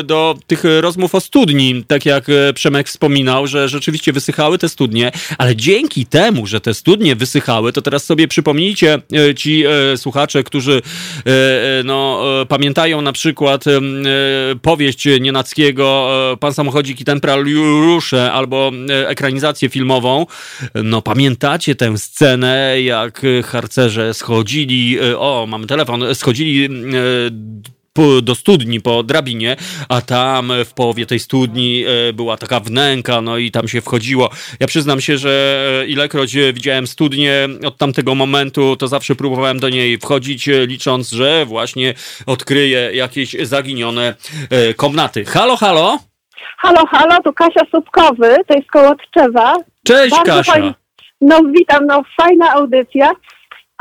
do 0.05 0.39
tych 0.47 0.63
rozmów 0.81 1.15
o 1.15 1.21
studni, 1.21 1.85
tak 1.87 2.07
jak 2.07 2.29
e, 2.29 2.53
Przemek 2.53 2.89
wspominał, 2.89 3.47
że 3.47 3.69
rzeczywiście 3.69 4.13
wysychały 4.13 4.59
te 4.59 4.69
studnie, 4.69 5.13
ale 5.39 5.57
dzięki 5.57 6.07
temu, 6.07 6.47
że 6.47 6.61
te 6.61 6.75
studnie 6.75 7.17
wysychały, 7.17 7.73
to 7.73 7.83
teraz 7.83 8.05
sobie 8.05 8.29
przypomnijcie 8.29 8.99
e, 9.13 9.35
ci 9.35 9.65
e, 9.67 9.97
słuchacze, 9.97 10.45
którzy 10.45 10.73
e, 10.73 11.31
e, 11.81 11.83
no, 11.85 12.23
e, 12.43 12.47
pamiętają 12.47 13.03
na 13.03 13.13
przykład 13.13 13.65
e, 13.67 13.81
powieść 14.63 15.09
Nienackiego 15.21 16.11
e, 16.33 16.37
Pan 16.37 16.55
samochodzik 16.55 17.01
i 17.01 17.05
temperariusze 17.05 18.33
albo 18.33 18.71
e, 18.91 19.09
ekranizację 19.09 19.69
filmową. 19.69 20.27
No 20.75 21.03
pamiętacie 21.03 21.75
tę 21.75 21.99
scenę, 21.99 22.83
jak 22.83 23.23
harcerze 23.45 24.15
schodzili, 24.15 24.99
e, 24.99 25.19
o 25.19 25.47
mamy 25.49 25.67
telefon, 25.67 26.15
schodzili 26.15 26.69
do 28.23 28.35
studni 28.35 28.81
po 28.81 29.03
drabinie, 29.03 29.57
a 29.89 30.01
tam 30.01 30.53
w 30.65 30.75
połowie 30.75 31.07
tej 31.07 31.19
studni 31.19 31.85
e, 32.09 32.13
była 32.13 32.37
taka 32.37 32.61
wnęka, 32.61 33.21
no 33.21 33.39
i 33.39 33.51
tam 33.51 33.69
się 33.69 33.81
wchodziło. 33.81 34.31
Ja 34.61 34.67
przyznam 34.67 35.01
się, 35.01 35.19
że 35.19 35.65
e, 35.83 35.87
ilekroć 35.87 36.37
e, 36.37 36.53
widziałem 36.53 36.87
studnię 36.87 37.49
od 37.67 37.77
tamtego 37.77 38.15
momentu, 38.15 38.77
to 38.77 38.89
zawsze 38.89 39.15
próbowałem 39.15 39.61
do 39.61 39.69
niej 39.69 39.99
wchodzić, 39.99 40.49
e, 40.49 40.67
licząc, 40.67 41.11
że 41.11 41.47
właśnie 41.47 41.95
odkryję 42.27 42.91
jakieś 42.95 43.37
zaginione 43.43 44.15
e, 44.51 44.75
komnaty. 44.75 45.25
Halo, 45.25 45.57
halo? 45.57 45.99
Halo, 46.59 46.87
halo, 46.87 47.23
tu 47.25 47.33
Kasia 47.33 47.67
Słupkowy, 47.71 48.37
to 48.47 48.55
jest 48.55 48.71
koło 48.71 48.95
Tczewa. 48.95 49.55
Cześć 49.87 50.11
Bardzo 50.11 50.33
Kasia. 50.33 50.75
No 51.21 51.41
witam, 51.57 51.87
no 51.87 52.03
fajna 52.21 52.53
audycja. 52.53 53.13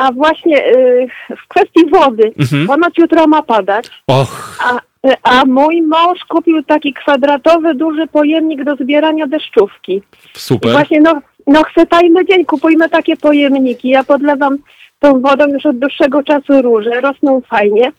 A 0.01 0.11
właśnie 0.11 0.65
y, 0.75 1.07
w 1.43 1.47
kwestii 1.47 1.85
wody, 1.91 2.31
Mhm. 2.39 2.67
ponoć 2.67 2.97
jutro 2.97 3.27
ma 3.27 3.41
padać, 3.41 3.85
Och, 4.07 4.57
a, 4.63 4.75
y, 5.09 5.13
a 5.23 5.45
mój 5.45 5.81
mąż 5.81 6.19
kupił 6.29 6.63
taki 6.63 6.93
kwadratowy, 6.93 7.75
duży 7.75 8.07
pojemnik 8.07 8.63
do 8.63 8.75
zbierania 8.75 9.27
deszczówki. 9.27 9.93
I 10.35 10.39
super. 10.39 10.71
właśnie, 10.71 11.01
no, 11.01 11.21
no 11.47 11.63
chce 11.63 11.85
tajny 11.85 12.25
dzień, 12.25 12.45
kupujmy 12.45 12.89
takie 12.89 13.17
pojemniki. 13.17 13.89
Ja 13.89 14.03
podlewam 14.03 14.57
tą 14.99 15.21
wodą 15.21 15.47
już 15.47 15.65
od 15.65 15.79
dłuższego 15.79 16.23
czasu 16.23 16.61
róże, 16.61 17.01
rosną 17.01 17.41
fajnie. 17.49 17.91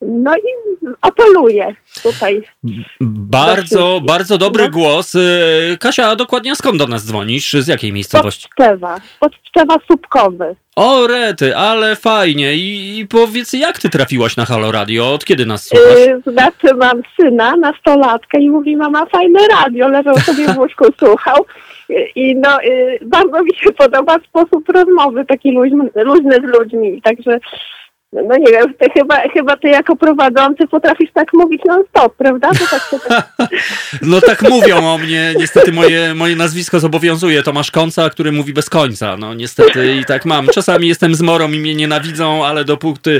No 0.00 0.36
i 0.36 0.40
apeluję 1.00 1.74
tutaj. 2.02 2.42
Bardzo, 3.00 4.00
bardzo 4.06 4.38
dobry 4.38 4.64
No. 4.64 4.70
głos. 4.70 5.14
E, 5.14 5.20
Kasia, 5.80 6.06
a 6.08 6.16
dokładnie 6.16 6.56
skąd 6.56 6.78
do 6.78 6.86
nas 6.86 7.04
dzwonisz? 7.06 7.52
Z 7.52 7.68
jakiej 7.68 7.92
miejscowości? 7.92 8.48
Tczewa, 8.54 9.00
pod 9.20 9.32
Tczewa 9.42 9.76
Słupkowy. 9.86 10.56
O, 10.76 11.06
rety, 11.06 11.56
ale 11.56 11.96
fajnie. 11.96 12.54
I, 12.54 12.98
I 12.98 13.06
powiedz, 13.06 13.52
jak 13.52 13.78
ty 13.78 13.88
trafiłaś 13.88 14.36
na 14.36 14.44
Halo 14.44 14.72
Radio? 14.72 15.12
Od 15.14 15.24
kiedy 15.24 15.46
nas 15.46 15.64
słuchasz? 15.64 16.06
Yy, 16.06 16.32
znaczy 16.32 16.74
mam 16.76 17.02
syna, 17.20 17.56
nastolatkę 17.56 18.40
i 18.40 18.50
mówi 18.50 18.76
mama 18.76 19.06
fajne 19.06 19.40
radio, 19.50 19.88
leżał 19.88 20.18
sobie 20.18 20.48
w 20.54 20.58
łóżku, 20.58 20.84
słuchał. 21.00 21.44
I 22.14 22.36
no 22.36 22.60
yy, 22.62 22.98
bardzo 23.02 23.42
mi 23.42 23.50
się 23.56 23.72
podoba 23.72 24.16
sposób 24.28 24.68
rozmowy, 24.68 25.24
taki 25.24 25.52
luźny, 25.52 25.90
luźny 25.94 26.34
z 26.34 26.58
ludźmi, 26.58 27.02
także 27.02 27.38
no 28.12 28.36
nie 28.36 28.52
wiem, 28.52 28.74
ty 28.74 28.90
chyba, 28.90 29.28
chyba 29.28 29.56
ty 29.56 29.68
jako 29.68 29.96
prowadzący 29.96 30.66
potrafisz 30.66 31.10
tak 31.14 31.32
mówić 31.32 31.62
non 31.66 31.82
stop, 31.90 32.16
prawda? 32.16 32.50
Tak 32.70 32.82
się 32.90 32.98
tak... 33.08 33.32
No 34.02 34.20
tak 34.20 34.42
mówią 34.50 34.76
o 34.76 34.98
mnie. 34.98 35.34
Niestety 35.38 35.72
moje, 35.72 36.14
moje 36.14 36.36
nazwisko 36.36 36.80
zobowiązuje. 36.80 37.42
Tomasz 37.42 37.70
Końca, 37.70 38.10
który 38.10 38.32
mówi 38.32 38.52
bez 38.52 38.70
końca. 38.70 39.16
No 39.16 39.34
niestety 39.34 39.96
i 39.96 40.04
tak 40.04 40.24
mam. 40.24 40.46
Czasami 40.46 40.88
jestem 40.88 41.14
zmorą 41.14 41.52
i 41.52 41.58
mnie 41.58 41.74
nienawidzą, 41.74 42.46
ale 42.46 42.64
dopóki 42.64 43.10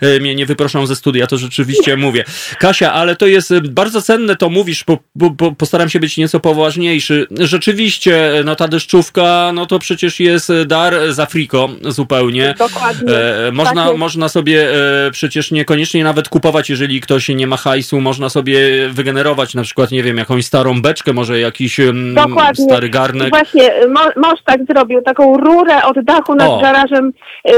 e, 0.00 0.20
mnie 0.20 0.34
nie 0.34 0.46
wyproszą 0.46 0.86
ze 0.86 0.96
studia, 0.96 1.26
to 1.26 1.38
rzeczywiście 1.38 1.96
mówię. 1.96 2.24
Kasia, 2.58 2.92
ale 2.92 3.16
to 3.16 3.26
jest 3.26 3.50
e, 3.50 3.60
bardzo 3.60 4.02
cenne, 4.02 4.36
to 4.36 4.50
mówisz, 4.50 4.84
bo, 4.84 4.98
bo, 5.14 5.30
bo 5.30 5.52
postaram 5.52 5.88
się 5.88 6.00
być 6.00 6.16
nieco 6.16 6.40
poważniejszy. 6.40 7.26
Rzeczywiście, 7.30 8.38
e, 8.38 8.44
no 8.44 8.56
ta 8.56 8.68
deszczówka, 8.68 9.50
no 9.54 9.66
to 9.66 9.78
przecież 9.78 10.20
jest 10.20 10.52
dar 10.66 11.12
z 11.12 11.20
Afriko 11.20 11.68
zupełnie. 11.82 12.54
Dokładnie. 12.58 13.14
E, 13.14 13.52
można, 13.52 13.86
Tak 13.86 13.96
można 13.96 14.28
sobie 14.36 14.70
e, 15.06 15.10
przecież 15.10 15.50
niekoniecznie 15.50 16.04
nawet 16.04 16.28
kupować, 16.28 16.70
jeżeli 16.70 17.00
ktoś 17.00 17.28
nie 17.28 17.46
ma 17.46 17.56
hajsu, 17.56 18.00
można 18.00 18.28
sobie 18.28 18.58
wygenerować 18.88 19.54
na 19.54 19.62
przykład, 19.62 19.90
nie 19.90 20.02
wiem, 20.02 20.16
jakąś 20.16 20.44
starą 20.46 20.82
beczkę, 20.82 21.12
może 21.12 21.40
jakiś 21.40 21.80
Dokładnie. 22.14 22.64
stary 22.64 22.88
garnek. 22.88 23.28
Właśnie, 23.28 23.70
mąż 24.16 24.38
tak 24.44 24.60
zrobił, 24.70 25.02
taką 25.02 25.36
rurę 25.36 25.82
od 25.84 26.00
dachu 26.04 26.34
nad 26.34 26.48
O. 26.50 26.60
garażem 26.60 27.12
y, 27.50 27.52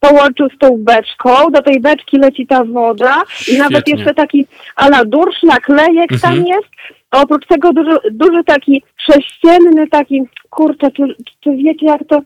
połączył 0.00 0.48
z 0.56 0.58
tą 0.58 0.76
beczką, 0.78 1.50
do 1.50 1.62
tej 1.62 1.80
beczki 1.80 2.18
leci 2.18 2.46
ta 2.46 2.64
woda 2.64 3.22
i 3.48 3.58
nawet 3.58 3.72
Świetnie. 3.72 3.94
jeszcze 3.94 4.14
taki 4.14 4.46
ala 4.76 5.04
dursz, 5.04 5.42
naklejek 5.42 6.12
Mhm. 6.12 6.20
tam 6.20 6.46
jest. 6.46 6.68
A 7.10 7.22
oprócz 7.22 7.46
tego 7.46 7.72
duży, 7.72 7.96
duży 8.10 8.44
taki 8.44 8.82
sześcienny, 9.06 9.88
taki, 9.88 10.22
kurczę, 10.50 10.90
czy, 10.96 11.02
czy 11.44 11.50
wiecie 11.56 11.86
jak 11.86 12.00
to 12.08 12.20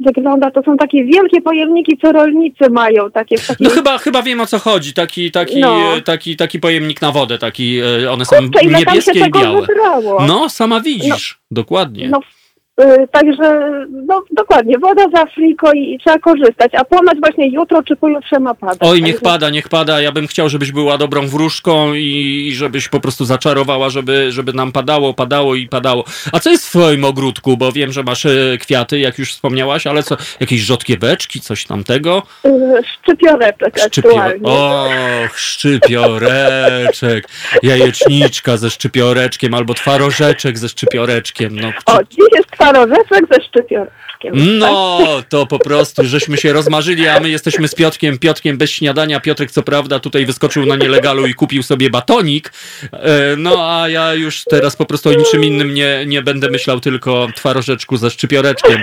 wygląda? 0.00 0.50
To 0.50 0.62
są 0.62 0.76
takie 0.76 1.04
wielkie 1.04 1.40
pojemniki, 1.40 1.98
co 2.02 2.12
rolnicy 2.12 2.70
mają, 2.70 3.10
takie 3.10 3.38
w 3.38 3.46
takiej... 3.46 3.64
No 3.66 3.70
chyba, 3.74 3.98
chyba 3.98 4.22
wiem 4.22 4.40
o 4.40 4.46
co 4.46 4.58
chodzi. 4.58 4.92
Taki, 4.94 5.30
taki, 5.30 5.60
No. 5.60 5.96
e, 5.96 6.00
taki, 6.02 6.36
taki 6.36 6.60
pojemnik 6.60 7.02
na 7.02 7.12
wodę, 7.12 7.38
taki, 7.38 7.78
e, 8.04 8.10
one 8.12 8.24
są 8.24 8.36
Kurczę, 8.36 8.66
niebieskie 8.66 9.20
i 9.26 9.30
białe. 9.30 9.60
wybrało? 9.60 10.26
No, 10.26 10.48
sama 10.48 10.80
widzisz. 10.80 11.38
Dokładnie. 11.50 12.08
No 12.08 12.20
Także, 13.10 13.70
no 14.06 14.22
dokładnie, 14.30 14.78
woda 14.78 15.04
z 15.14 15.14
Afriko 15.14 15.72
i, 15.72 15.94
i 15.94 15.98
trzeba 15.98 16.18
korzystać, 16.18 16.74
a 16.74 16.84
ponoć 16.84 17.18
właśnie 17.20 17.48
jutro 17.48 17.82
czy 17.82 17.96
pojutrze 17.96 18.40
ma 18.40 18.54
padać. 18.54 18.78
Oj, 18.80 19.02
niech 19.02 19.14
Także- 19.14 19.24
pada, 19.32 19.50
niech 19.50 19.68
pada. 19.68 20.00
Ja 20.00 20.12
bym 20.12 20.26
chciał, 20.26 20.48
żebyś 20.48 20.72
była 20.72 20.98
dobrą 20.98 21.26
wróżką 21.26 21.94
i, 21.94 22.46
i 22.48 22.54
żebyś 22.54 22.88
po 22.88 23.00
prostu 23.00 23.24
zaczarowała, 23.24 23.90
żeby, 23.90 24.32
żeby 24.32 24.52
nam 24.52 24.72
padało, 24.72 25.14
padało 25.14 25.54
i 25.54 25.68
padało. 25.68 26.04
A 26.32 26.40
co 26.40 26.50
jest 26.50 26.66
w 26.66 26.70
twoim 26.70 27.04
ogródku? 27.04 27.56
Bo 27.56 27.72
wiem, 27.72 27.92
że 27.92 28.02
masz 28.02 28.26
e, 28.26 28.58
kwiaty, 28.60 28.98
jak 28.98 29.18
już 29.18 29.32
wspomniałaś, 29.32 29.86
ale 29.86 30.02
co, 30.02 30.16
jakieś 30.40 30.60
rzodkieweczki, 30.60 31.40
coś 31.40 31.64
tamtego? 31.64 32.22
Y, 32.46 32.50
Szczypioreczek 32.92 33.78
Szczypio... 33.86 34.08
aktualnie. 34.08 34.46
Och, 35.26 35.38
szczypioreczek. 35.38 37.28
Jajeczniczka 37.62 38.56
ze 38.56 38.70
szczypioreczkiem 38.70 39.54
albo 39.54 39.74
twarożeczek 39.74 40.58
ze 40.58 40.68
szczypioreczkiem. 40.68 41.60
No, 41.60 41.68
O, 41.86 41.98
dziś 42.10 42.18
jest 42.32 42.50
twarożeczek 42.50 42.65
ze 42.74 43.42
szczypioreczkiem. 43.48 44.58
No, 44.58 44.98
to 45.28 45.46
po 45.46 45.58
prostu, 45.58 46.04
żeśmy 46.04 46.36
się 46.36 46.52
rozmarzyli, 46.52 47.08
a 47.08 47.20
my 47.20 47.28
jesteśmy 47.30 47.68
z 47.68 47.74
Piotkiem. 47.74 48.18
Piotkiem 48.18 48.58
bez 48.58 48.70
śniadania. 48.70 49.20
Piotrek, 49.20 49.50
co 49.50 49.62
prawda, 49.62 50.00
tutaj 50.00 50.26
wyskoczył 50.26 50.66
na 50.66 50.76
nielegalu 50.76 51.26
i 51.26 51.34
kupił 51.34 51.62
sobie 51.62 51.90
batonik. 51.90 52.52
E, 52.92 53.36
No, 53.36 53.80
a 53.80 53.88
ja 53.88 54.14
już 54.14 54.44
teraz 54.44 54.76
po 54.76 54.84
prostu 54.84 55.08
o 55.08 55.12
niczym 55.12 55.44
innym 55.44 55.74
nie, 55.74 56.04
nie 56.06 56.22
będę 56.22 56.50
myślał, 56.50 56.80
tylko 56.80 57.26
twarożeczku 57.34 57.96
ze 57.96 58.10
szczypioreczkiem. 58.10 58.82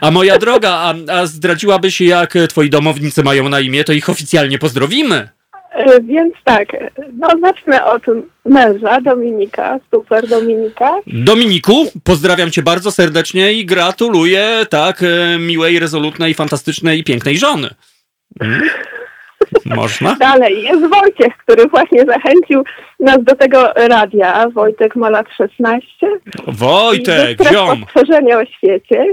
A 0.00 0.10
moja 0.10 0.38
droga, 0.38 0.70
a, 0.70 0.94
a 1.12 1.26
zdradziłabyś, 1.26 2.00
jak 2.00 2.34
twoi 2.48 2.70
domownicy 2.70 3.22
mają 3.22 3.48
na 3.48 3.60
imię, 3.60 3.84
to 3.84 3.92
ich 3.92 4.10
oficjalnie 4.10 4.58
pozdrowimy. 4.58 5.28
E, 5.72 6.00
Więc 6.00 6.34
tak, 6.44 6.74
e, 6.74 6.90
no 7.12 7.28
zacznę 7.40 7.84
od 7.84 8.02
męża 8.44 9.00
Dominika, 9.00 9.80
super 9.94 10.28
Dominika. 10.28 10.92
Dominiku, 11.06 11.86
pozdrawiam 12.04 12.50
cię 12.50 12.62
bardzo 12.62 12.90
serdecznie 12.90 13.52
i 13.52 13.66
gratuluję 13.66 14.66
tak 14.70 15.02
e, 15.02 15.38
miłej, 15.38 15.78
rezolutnej, 15.78 16.34
fantastycznej 16.34 16.98
i 16.98 17.04
pięknej 17.04 17.38
żony. 17.38 17.68
Mm? 18.40 18.62
Można? 19.64 20.16
Dalej 20.20 20.62
jest 20.62 20.88
Wojciech, 20.88 21.36
który 21.36 21.68
właśnie 21.68 22.04
zachęcił 22.04 22.64
nas 23.00 23.18
do 23.24 23.36
tego 23.36 23.72
radia. 23.76 24.48
Wojtek 24.48 24.96
ma 24.96 25.10
lat 25.10 25.26
16. 25.38 25.86
Wojtek, 26.46 27.38
ziom. 27.52 27.84
spostrzeżenie 27.90 28.38
o 28.38 28.44
świecie. 28.44 29.04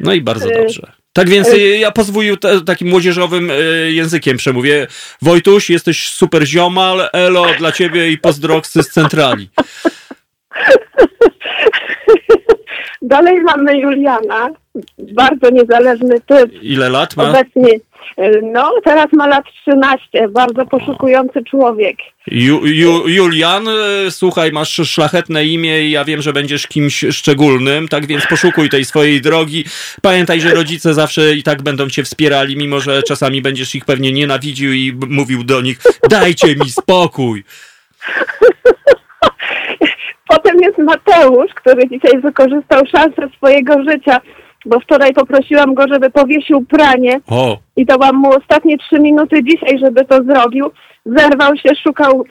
No 0.00 0.12
i 0.12 0.20
bardzo 0.20 0.48
dobrze. 0.50 0.99
Tak 1.12 1.28
więc 1.28 1.48
y, 1.48 1.78
ja 1.78 1.90
pozwolił 1.90 2.36
te, 2.36 2.60
takim 2.60 2.88
młodzieżowym 2.88 3.50
y, 3.50 3.90
językiem 3.92 4.36
przemówię. 4.36 4.86
Wojtuś, 5.22 5.70
jesteś 5.70 6.08
super 6.08 6.46
ziomal, 6.46 7.08
elo 7.12 7.46
dla 7.58 7.72
ciebie 7.72 8.10
i 8.10 8.18
pozdroksy 8.18 8.82
z 8.82 8.88
centrali. 8.88 9.50
Dalej 13.02 13.40
mamy 13.40 13.78
Juliana, 13.78 14.50
bardzo 14.98 15.50
niezależny 15.50 16.20
typ. 16.20 16.62
Ile 16.62 16.88
lat 16.88 17.16
ma? 17.16 17.30
Obecnie, 17.30 17.78
e, 18.16 18.30
no 18.42 18.72
teraz 18.84 19.12
ma 19.12 19.26
lat 19.26 19.44
13, 19.62 20.28
bardzo 20.28 20.66
poszukujący 20.66 21.44
człowiek. 21.44 21.96
Ju, 22.26 22.66
Ju, 22.66 23.08
Julian, 23.08 23.68
y, 23.68 24.10
słuchaj, 24.10 24.52
masz 24.52 24.74
szlachetne 24.74 25.44
imię 25.44 25.82
i 25.82 25.90
ja 25.90 26.04
wiem, 26.04 26.22
że 26.22 26.32
będziesz 26.32 26.66
kimś 26.66 27.04
szczególnym, 27.10 27.88
tak 27.88 28.06
więc 28.06 28.26
poszukuj 28.26 28.68
tej 28.68 28.84
swojej 28.84 29.20
drogi. 29.20 29.64
Pamiętaj, 30.02 30.40
że 30.40 30.54
rodzice 30.54 30.94
zawsze 30.94 31.34
i 31.34 31.42
tak 31.42 31.62
będą 31.62 31.88
cię 31.88 32.04
wspierali, 32.04 32.56
mimo 32.56 32.80
że 32.80 33.02
czasami 33.02 33.42
będziesz 33.42 33.74
ich 33.74 33.84
pewnie 33.84 34.12
nienawidził 34.12 34.72
i 34.72 34.92
mówił 35.08 35.44
do 35.44 35.60
nich, 35.60 35.78
dajcie 36.08 36.56
mi 36.56 36.70
spokój. 36.70 37.44
Potem 40.28 40.60
jest 40.60 40.78
Mateusz, 40.78 41.54
który 41.54 41.88
dzisiaj 41.88 42.20
wykorzystał 42.20 42.86
szansę 42.86 43.28
swojego 43.36 43.74
życia, 43.90 44.20
bo 44.66 44.80
wczoraj 44.80 45.12
poprosiłam 45.12 45.74
go, 45.74 45.88
żeby 45.88 46.10
powiesił 46.10 46.64
pranie 46.64 47.20
O, 47.30 47.58
i 47.76 47.86
dałam 47.86 48.16
mu 48.16 48.28
ostatnie 48.28 48.78
trzy 48.78 49.00
minuty 49.00 49.44
dzisiaj, 49.44 49.78
żeby 49.78 50.04
to 50.04 50.22
zrobił. 50.22 50.70
Zerwał 51.06 51.56
się, 51.56 51.70
szukał 51.82 52.24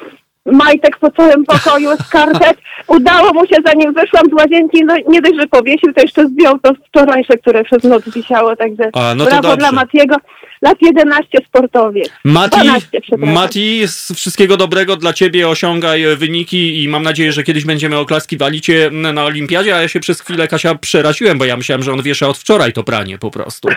majtek 0.52 0.98
po 0.98 1.12
całym 1.12 1.46
pokoju, 1.46 1.90
skarpet. 2.08 2.58
Udało 2.88 3.34
mu 3.34 3.48
się, 3.48 3.56
zanim 3.66 3.94
wyszłam 3.94 4.26
z 4.30 4.34
łazienki, 4.34 4.86
no 4.86 4.96
nie 5.08 5.22
dość, 5.22 5.36
że 5.40 5.48
powiesił, 5.48 5.94
to 5.94 6.02
jeszcze 6.02 6.26
zdjął 6.26 6.60
to 6.60 6.74
wczorajsze, 6.90 7.38
które 7.38 7.64
przez 7.64 7.84
noc 7.84 8.10
wisiało, 8.10 8.56
także 8.56 8.90
A, 8.94 9.16
no 9.16 9.26
brawo 9.26 9.42
dobrze. 9.42 9.58
dla 9.58 9.72
Matiego. 9.72 10.16
Lat 10.62 10.78
11 10.82 11.38
sportowiec. 11.48 12.10
Mati, 12.24 12.60
12, 12.60 13.02
przepraszam. 13.02 13.34
Mati, 13.36 13.84
wszystkiego 14.16 14.58
dobrego 14.58 14.96
dla 14.96 15.14
ciebie, 15.14 15.48
osiągaj 15.48 16.04
e, 16.04 16.16
wyniki 16.16 16.84
i 16.84 16.88
mam 16.88 17.04
nadzieję, 17.04 17.32
że 17.32 17.44
kiedyś 17.44 17.66
będziemy 17.66 17.98
oklaskiwali 17.98 18.62
cię 18.62 18.88
m, 18.88 19.14
na 19.14 19.26
olimpiadzie, 19.26 19.76
a 19.76 19.82
ja 19.82 19.88
się 19.88 20.00
przez 20.00 20.22
chwilę, 20.22 20.48
Kasia, 20.48 20.76
przeraziłem, 20.76 21.38
bo 21.38 21.46
ja 21.46 21.58
myślałem, 21.58 21.84
że 21.84 21.94
on 21.94 22.02
wiesza 22.02 22.28
od 22.28 22.38
wczoraj 22.38 22.74
to 22.74 22.84
pranie 22.84 23.18
po 23.18 23.32
prostu. 23.32 23.70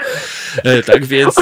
E, 0.65 0.83
tak 0.83 1.07
więc... 1.07 1.41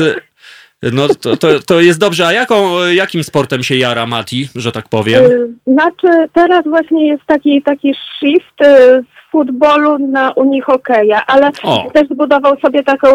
No 0.82 1.08
to, 1.08 1.36
to, 1.36 1.48
to 1.66 1.80
jest 1.80 1.98
dobrze. 2.00 2.26
A 2.26 2.32
jaką, 2.32 2.84
jakim 2.88 3.24
sportem 3.24 3.62
się 3.62 3.76
jara 3.76 4.06
Mati, 4.06 4.48
że 4.54 4.72
tak 4.72 4.88
powiem? 4.88 5.24
Y, 5.24 5.48
Znaczy, 5.66 6.28
teraz 6.32 6.64
właśnie 6.64 7.08
jest 7.08 7.22
taki, 7.26 7.62
taki 7.62 7.94
shift 7.94 8.60
y, 8.60 8.64
z 9.02 9.30
futbolu 9.32 9.98
na 9.98 10.32
unihokeja, 10.32 11.26
ale 11.26 11.50
O. 11.62 11.90
też 11.94 12.08
zbudował 12.08 12.60
sobie 12.60 12.82
taką, 12.82 13.14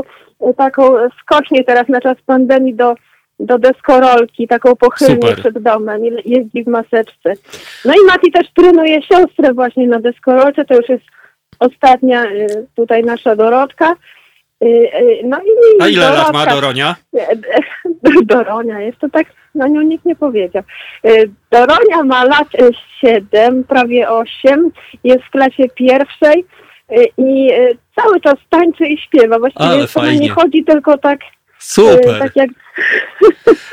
taką 0.57 0.93
skocznię 1.21 1.63
teraz 1.63 1.87
na 1.87 2.01
czas 2.01 2.17
pandemii 2.25 2.73
do, 2.73 2.95
do 3.39 3.59
deskorolki, 3.59 4.47
taką 4.47 4.75
pochylnię 4.75 5.15
Super. 5.15 5.39
przed 5.39 5.59
domem 5.59 6.03
jeździ 6.25 6.63
w 6.63 6.67
maseczce. 6.67 7.33
No 7.85 7.93
i 7.93 8.05
Mati 8.07 8.31
też 8.31 8.47
trenuje 8.53 9.01
siostrę 9.01 9.53
właśnie 9.53 9.87
na 9.87 9.99
deskorolce, 9.99 10.65
to 10.65 10.75
już 10.75 10.89
jest 10.89 11.05
ostatnia 11.59 12.25
y, 12.25 12.67
tutaj 12.75 13.03
nasza 13.03 13.35
Dorotka. 13.35 13.95
Y, 14.63 14.67
y, 14.67 15.21
No 15.23 15.37
i 15.39 15.81
A 15.81 15.87
ile 15.87 16.09
lat 16.09 16.27
Dorotka- 16.27 16.33
ma 16.33 16.45
Doronia? 16.45 16.95
Doronia, 18.25 18.79
jeszcze 18.81 19.09
tak 19.09 19.27
na 19.55 19.67
nią 19.67 19.81
nikt 19.81 20.05
nie 20.05 20.15
powiedział. 20.15 20.63
Y, 21.05 21.29
Doronia 21.51 22.03
ma 22.03 22.23
lat 22.23 22.47
7, 23.01 23.63
prawie 23.63 24.09
8, 24.09 24.71
jest 25.03 25.23
w 25.23 25.29
klasie 25.29 25.63
pierwszej 25.75 26.45
i 27.17 27.49
cały 27.95 28.21
czas 28.21 28.33
tańczy 28.49 28.85
i 28.87 28.97
śpiewa. 28.97 29.39
Właściwie 29.39 29.65
Ale 29.65 29.87
fajnie. 29.87 30.19
nie 30.19 30.29
chodzi 30.29 30.63
tylko 30.63 30.97
tak, 30.97 31.19
Super. 31.59 32.19
tak 32.19 32.35
jak 32.35 32.49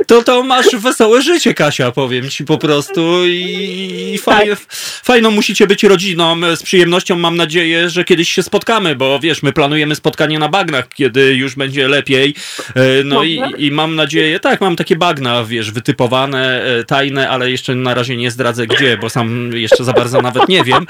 To, 0.07 0.23
to 0.23 0.43
masz 0.43 0.67
wesołe 0.77 1.23
życie, 1.23 1.55
Kasia, 1.55 1.93
powiem 1.93 2.31
ci 2.31 2.45
po 2.45 2.59
prostu 2.59 3.27
i 3.27 4.19
faj, 4.23 4.49
Tak. 4.49 4.59
fajną 5.05 5.31
musicie 5.31 5.67
być 5.67 5.85
rodziną. 5.85 6.57
Z 6.57 6.63
przyjemnością 6.63 7.17
mam 7.17 7.37
nadzieję, 7.37 7.91
że 7.91 8.05
kiedyś 8.05 8.33
się 8.33 8.43
spotkamy, 8.43 8.97
bo 8.97 9.21
wiesz, 9.21 9.43
my 9.43 9.53
planujemy 9.53 9.95
spotkanie 9.95 10.39
na 10.39 10.49
bagnach, 10.49 10.89
kiedy 10.89 11.35
już 11.35 11.55
będzie 11.55 11.89
lepiej. 11.89 12.35
E, 12.75 13.05
No 13.05 13.25
i, 13.25 13.43
i 13.59 13.71
mam 13.71 13.95
nadzieję, 13.95 14.41
tak, 14.41 14.61
mam 14.61 14.77
takie 14.77 14.97
bagna, 14.97 15.45
wiesz, 15.45 15.71
wytypowane, 15.71 16.65
e, 16.65 16.85
tajne, 16.85 17.29
ale 17.31 17.51
jeszcze 17.51 17.75
na 17.75 17.95
razie 17.95 18.17
nie 18.17 18.31
zdradzę 18.31 18.67
gdzie, 18.67 18.97
bo 18.97 19.11
sam 19.11 19.53
jeszcze 19.53 19.85
za 19.85 19.93
bardzo 19.93 20.23
nawet 20.23 20.49
nie 20.49 20.65
wiem. 20.65 20.87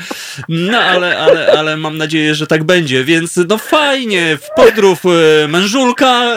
No 0.49 0.79
ale, 0.79 1.19
ale, 1.19 1.53
ale 1.59 1.77
mam 1.77 1.99
nadzieję, 1.99 2.35
że 2.35 2.47
tak 2.47 2.65
będzie, 2.65 3.05
więc 3.05 3.41
no 3.49 3.59
fajnie, 3.59 4.39
w 4.43 4.49
pozdrów 4.57 4.99
e, 5.45 5.49
mężulka 5.49 6.37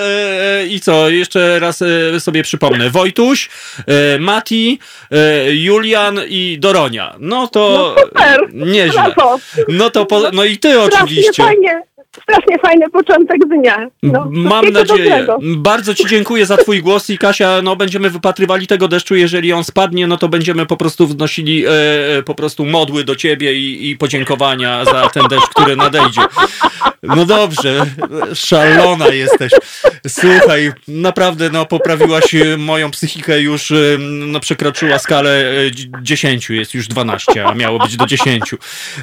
i 0.69 0.79
co, 0.79 1.09
jeszcze 1.09 1.59
raz 1.59 1.64
e, 1.69 2.19
sobie 2.19 2.43
przypomnę, 2.43 2.89
Wojtuś, 2.89 3.49
e, 3.87 4.19
Mati, 4.19 4.79
e, 5.11 5.55
Julian 5.55 6.19
i 6.27 6.57
Doronia. 6.59 7.15
No 7.19 7.47
to 7.47 7.95
No 7.97 8.01
super. 8.03 8.49
nieźle. 8.53 9.13
No 9.67 9.89
to 9.89 10.05
po, 10.05 10.21
no 10.33 10.43
i 10.43 10.57
ty 10.57 10.79
oczywiście. 10.81 11.43
fajnie, 11.43 11.81
strasznie 12.23 12.59
fajny 12.59 12.89
początek 12.89 13.37
dnia. 13.47 13.87
No, 14.03 14.27
Mam 14.31 14.69
nadzieję. 14.69 15.03
dobrego. 15.09 15.39
Bardzo 15.41 15.95
Ci 15.95 16.05
dziękuję 16.07 16.45
za 16.45 16.57
Twój 16.57 16.81
głos 16.81 17.09
i 17.09 17.17
Kasia, 17.17 17.61
no 17.63 17.75
będziemy 17.75 18.09
wypatrywali 18.09 18.67
tego 18.67 18.87
deszczu. 18.87 19.15
Jeżeli 19.15 19.53
on 19.53 19.63
spadnie, 19.63 20.07
no 20.07 20.17
to 20.17 20.29
będziemy 20.29 20.65
po 20.65 20.77
prostu 20.77 21.07
wnosili 21.07 21.65
e, 21.65 21.69
e, 22.17 22.23
po 22.23 22.35
prostu 22.35 22.65
modły 22.65 23.03
do 23.03 23.15
Ciebie 23.15 23.53
i, 23.53 23.89
i 23.89 23.97
podziękowania 23.97 24.85
za 24.85 25.09
ten 25.09 25.27
deszcz, 25.27 25.47
który 25.49 25.75
nadejdzie. 25.75 26.21
No 27.03 27.25
dobrze, 27.25 27.85
szalona 28.33 29.07
jesteś. 29.07 29.51
Słuchaj, 30.07 30.71
naprawdę 30.87 31.49
no 31.49 31.65
poprawiłaś 31.65 32.35
e, 32.35 32.57
moją 32.57 32.91
psychikę 32.91 33.41
już, 33.41 33.71
e, 33.71 33.75
no 33.99 34.39
przekroczyła 34.39 34.99
skalę 34.99 35.51
e, 35.67 35.71
dzi- 35.71 35.89
10, 36.01 36.49
jest 36.49 36.73
już 36.73 36.87
12, 36.87 37.45
a 37.45 37.53
miało 37.55 37.79
być 37.79 37.97
do 37.97 38.05
10. 38.05 38.43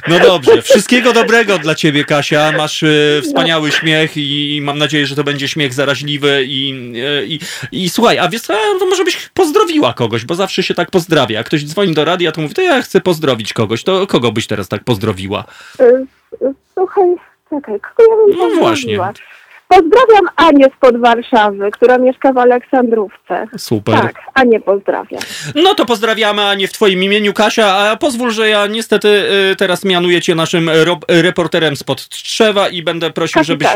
No 0.09 0.19
dobrze, 0.19 0.63
wszystkiego 0.63 1.13
dobrego 1.13 1.59
dla 1.59 1.75
Ciebie 1.75 2.05
Kasia, 2.05 2.53
masz 2.53 2.85
e, 3.19 3.23
wspaniały 3.23 3.73
śmiech 3.73 4.17
i 4.17 4.61
mam 4.63 4.79
nadzieję, 4.79 5.07
że 5.07 5.17
to 5.17 5.25
będzie 5.25 5.49
śmiech 5.49 5.75
zaraźliwy 5.75 6.45
i, 6.47 6.93
e, 7.21 7.25
i, 7.27 7.41
i 7.73 7.89
słuchaj, 7.89 8.19
a 8.19 8.29
wiesz 8.29 8.43
co, 8.43 8.55
no 8.81 8.87
może 8.87 9.05
byś 9.05 9.31
pozdrowiła 9.35 9.93
kogoś, 9.93 10.25
bo 10.25 10.35
zawsze 10.35 10.63
się 10.63 10.75
tak 10.75 10.91
pozdrawia. 10.91 11.37
Jak 11.39 11.47
ktoś 11.47 11.65
dzwoni 11.65 11.95
do 11.95 12.05
radia, 12.05 12.33
to 12.33 12.41
mówi, 12.41 12.55
to 12.55 12.63
ja 12.63 12.83
chcę 12.83 13.01
pozdrowić 13.01 13.53
kogoś, 13.53 13.83
to 13.85 14.07
kogo 14.07 14.33
byś 14.33 14.47
teraz 14.47 14.69
tak 14.69 14.85
pozdrowiła? 14.85 15.45
Y, 15.81 15.85
y, 15.85 16.07
Słuchaj, 16.75 17.05
czekaj, 17.51 17.81
kogo 17.81 18.03
ja 18.11 18.17
bym 18.17 18.37
No 18.37 18.45
pozdrowiła? 18.45 18.61
właśnie. 18.69 18.99
Pozdrawiam 19.73 20.27
Anię 20.37 20.67
spod 20.77 21.01
Warszawy, 21.01 21.71
która 21.71 21.99
mieszka 21.99 22.33
w 22.33 22.39
Aleksandrówce. 22.39 23.47
Super. 23.59 23.95
Tak, 23.95 24.15
Anię 24.35 24.61
pozdrawiam. 24.61 25.21
No 25.55 25.75
to 25.75 25.87
pozdrawiamy, 25.87 26.43
a 26.43 26.55
nie 26.55 26.69
w 26.69 26.73
twoim 26.73 27.03
imieniu, 27.03 27.33
Kasia, 27.33 27.77
a 27.77 27.97
pozwól, 27.97 28.31
że 28.31 28.49
ja 28.49 28.67
niestety 28.67 29.09
y, 29.53 29.57
teraz 29.57 29.85
mianuję 29.85 30.23
cię 30.23 30.35
naszym 30.35 30.71
reporterem 31.09 31.77
spod 31.77 32.09
Trzewa 32.09 32.69
i 32.69 32.83
będę 32.83 33.11
prosił, 33.11 33.45
żebyś, 33.45 33.69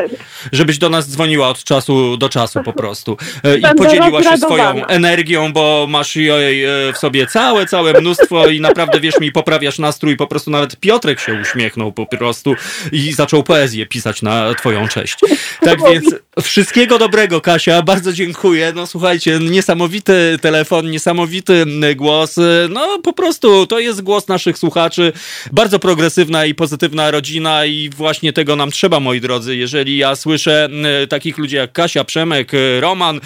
żebyś 0.53 0.79
do 0.79 0.89
nas 0.89 1.11
dzwoniła 1.11 1.49
od 1.49 1.65
czasu 1.65 2.17
do 2.17 2.29
czasu 2.29 2.63
po 2.63 2.73
prostu 2.73 3.17
y, 3.47 3.59
i 3.59 3.61
Będę 3.61 3.85
podzieliła 3.85 4.23
się 4.23 4.37
swoją 4.37 4.87
energią, 4.87 5.53
bo 5.53 5.87
masz 5.89 6.17
jej 6.17 6.89
y, 6.89 6.93
w 6.93 6.99
sobie 6.99 7.27
całe, 7.27 7.67
całe 7.67 8.01
mnóstwo 8.01 8.49
i 8.49 8.61
naprawdę, 8.61 9.01
wierz 9.01 9.21
mi, 9.21 9.33
poprawiasz 9.33 9.79
nastrój, 9.79 10.17
po 10.17 10.27
prostu 10.27 10.51
nawet 10.51 10.77
Piotrek 10.77 11.21
się 11.21 11.35
uśmiechnął 11.35 11.93
po 11.93 12.07
prostu 12.07 12.55
i 12.93 13.13
zaczął 13.13 13.43
poezję 13.43 13.87
pisać 13.87 14.23
na 14.23 14.55
twoją 14.55 14.89
cześć. 14.89 15.19
Tak 15.61 15.86
więc 15.91 16.15
wszystkiego 16.43 16.99
dobrego, 16.99 17.41
Kasia, 17.41 17.83
bardzo 17.83 18.13
dziękuję. 18.13 18.73
No 18.75 18.87
słuchajcie, 18.87 19.39
niesamowity 19.39 20.39
telefon, 20.41 20.91
niesamowity 20.91 21.55
mm, 21.55 21.97
głos. 21.97 22.37
No 22.71 22.99
po 23.03 23.13
prostu 23.13 23.67
to 23.67 23.79
jest 23.79 24.03
głos 24.03 24.29
naszych 24.29 24.59
słuchaczy. 24.59 25.13
Bardzo 25.53 25.79
progresywna 25.79 26.47
i 26.47 26.55
pozytywna 26.55 27.11
rodzina 27.11 27.67
i 27.67 27.91
właśnie 27.91 28.33
tego 28.33 28.57
nam 28.57 28.71
trzeba, 28.71 29.01
moi 29.01 29.21
drodzy. 29.21 29.57
Jeżeli 29.57 29.97
ja 29.97 30.17
słyszę 30.17 30.65
mm, 30.65 31.09
takich 31.09 31.39
ludzi 31.39 31.57
jak 31.57 31.73
Kasia, 31.73 32.05
Przemek, 32.05 32.55
y, 32.55 32.81
Roman, 32.81 33.21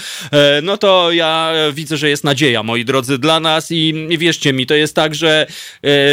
no 0.63 0.77
to 0.77 1.13
ja 1.13 1.53
widzę, 1.73 1.97
że 1.97 2.09
jest 2.09 2.25
nadzieja, 2.25 2.63
moi 2.63 2.85
drodzy, 2.85 3.19
dla 3.19 3.41
nas 3.41 3.71
i 3.71 4.09
wierzcie 4.19 4.53
mi, 4.53 4.67
to 4.67 4.75
jest 4.75 4.95
tak, 4.95 5.15
że 5.15 5.47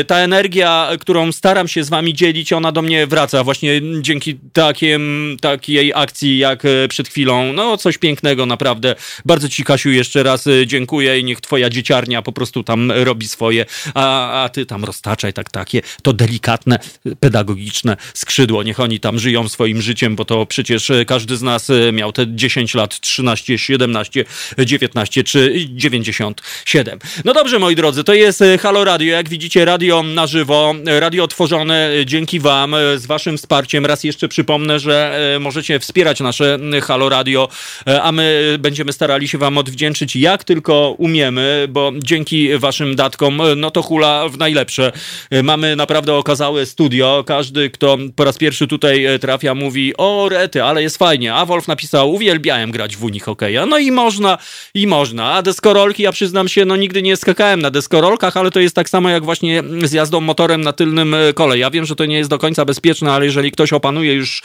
ta 0.08 0.18
energia, 0.18 0.90
którą 1.00 1.32
staram 1.32 1.68
się 1.68 1.84
z 1.84 1.90
wami 1.90 2.14
dzielić, 2.14 2.54
ona 2.54 2.72
do 2.72 2.82
mnie 2.82 3.08
wraca 3.08 3.44
właśnie 3.44 3.82
dzięki 4.02 4.40
takim, 4.54 5.38
takiej 5.42 5.94
akcji 5.96 6.27
jak 6.36 6.66
e, 6.66 6.88
przed 6.88 7.08
chwilą. 7.08 7.54
No 7.54 7.78
coś 7.78 7.98
pięknego 7.98 8.46
naprawdę. 8.46 8.96
Bardzo 9.26 9.50
ci 9.50 9.64
Kasiu 9.64 9.90
jeszcze 9.90 10.24
raz 10.24 10.48
e, 10.48 10.68
dziękuję 10.68 11.20
i 11.20 11.24
niech 11.24 11.42
twoja 11.42 11.70
dzieciarnia 11.70 12.22
po 12.22 12.32
prostu 12.32 12.64
tam 12.64 12.92
robi 12.92 13.28
swoje, 13.28 13.66
a, 13.94 14.44
a 14.44 14.50
ty 14.50 14.66
tam 14.66 14.86
roztaczaj 14.86 15.34
tak 15.34 15.50
takie, 15.50 15.82
to 16.02 16.14
delikatne, 16.14 16.80
pedagogiczne 17.20 17.98
skrzydło. 18.14 18.64
Niech 18.64 18.80
oni 18.80 19.00
tam 19.00 19.20
żyją 19.20 19.50
swoim 19.50 19.82
życiem, 19.82 20.16
bo 20.16 20.26
to 20.26 20.46
przecież 20.46 20.90
e, 20.90 21.06
każdy 21.06 21.38
z 21.38 21.42
nas 21.42 21.72
miał 21.94 22.12
te 22.12 22.26
10 22.36 22.74
lat, 22.74 23.00
13, 23.00 23.58
17, 23.58 24.26
19 24.60 25.24
czy 25.24 25.66
97. 25.70 27.00
No 27.26 27.34
dobrze, 27.34 27.60
moi 27.60 27.76
drodzy, 27.76 28.04
to 28.04 28.14
jest 28.14 28.44
Halo 28.62 28.84
Radio. 28.84 29.14
Jak 29.14 29.30
widzicie, 29.30 29.66
radio 29.66 30.04
na 30.04 30.28
żywo, 30.28 30.76
radio 30.86 31.28
tworzone 31.28 31.92
dzięki 32.06 32.40
wam, 32.40 32.76
z 32.98 33.06
waszym 33.06 33.38
wsparciem. 33.38 33.86
Raz 33.86 34.04
jeszcze 34.04 34.28
przypomnę, 34.28 34.80
że 34.80 35.20
możecie 35.40 35.80
wspierać 35.80 36.17
nasze 36.24 36.54
m, 36.54 36.82
Halo 36.82 37.10
Radio, 37.10 37.50
e, 37.88 38.02
a 38.02 38.12
my 38.12 38.58
będziemy 38.60 38.94
starali 38.94 39.28
się 39.28 39.38
wam 39.38 39.58
odwdzięczyć 39.58 40.16
jak 40.16 40.44
tylko 40.44 40.96
umiemy, 40.98 41.68
bo 41.70 41.92
dzięki 41.98 42.58
waszym 42.58 42.96
datkom, 42.96 43.42
e, 43.42 43.56
no 43.56 43.72
to 43.72 43.82
hula 43.82 44.30
w 44.30 44.38
najlepsze. 44.38 44.92
E, 45.30 45.44
Mamy 45.44 45.76
naprawdę 45.76 46.14
okazałe 46.14 46.66
studio. 46.66 47.24
Każdy, 47.28 47.70
kto 47.70 47.98
po 48.16 48.24
raz 48.24 48.38
pierwszy 48.38 48.68
tutaj 48.68 49.08
trafia, 49.22 49.56
mówi 49.56 49.94
o 49.98 50.30
rety, 50.30 50.64
ale 50.64 50.82
jest 50.84 50.98
fajnie. 50.98 51.34
A 51.34 51.46
Wolf 51.46 51.68
napisał, 51.68 52.14
uwielbiałem 52.14 52.72
grać 52.72 52.98
w 52.98 53.04
Unii 53.04 53.20
hokeja. 53.20 53.66
No 53.66 53.78
i 53.78 53.92
można, 53.92 54.38
i 54.74 54.88
można. 54.88 55.34
A 55.34 55.42
deskorolki, 55.42 56.04
ja 56.04 56.12
przyznam 56.12 56.48
się, 56.48 56.66
no 56.66 56.76
nigdy 56.76 57.02
nie 57.02 57.18
skakałem 57.18 57.62
na 57.62 57.72
deskorolkach, 57.72 58.38
ale 58.38 58.52
to 58.52 58.60
jest 58.60 58.76
tak 58.76 58.90
samo 58.90 59.10
jak 59.10 59.26
właśnie 59.26 59.64
z 59.84 59.92
jazdą 59.92 60.22
motorem 60.22 60.62
na 60.62 60.74
tylnym 60.74 61.16
kole. 61.36 61.58
Ja 61.58 61.70
wiem, 61.70 61.86
że 61.86 61.96
to 61.96 62.06
nie 62.06 62.18
jest 62.18 62.30
do 62.30 62.38
końca 62.38 62.66
bezpieczne, 62.66 63.12
ale 63.12 63.26
jeżeli 63.26 63.52
ktoś 63.52 63.74
opanuje 63.74 64.14
już 64.14 64.42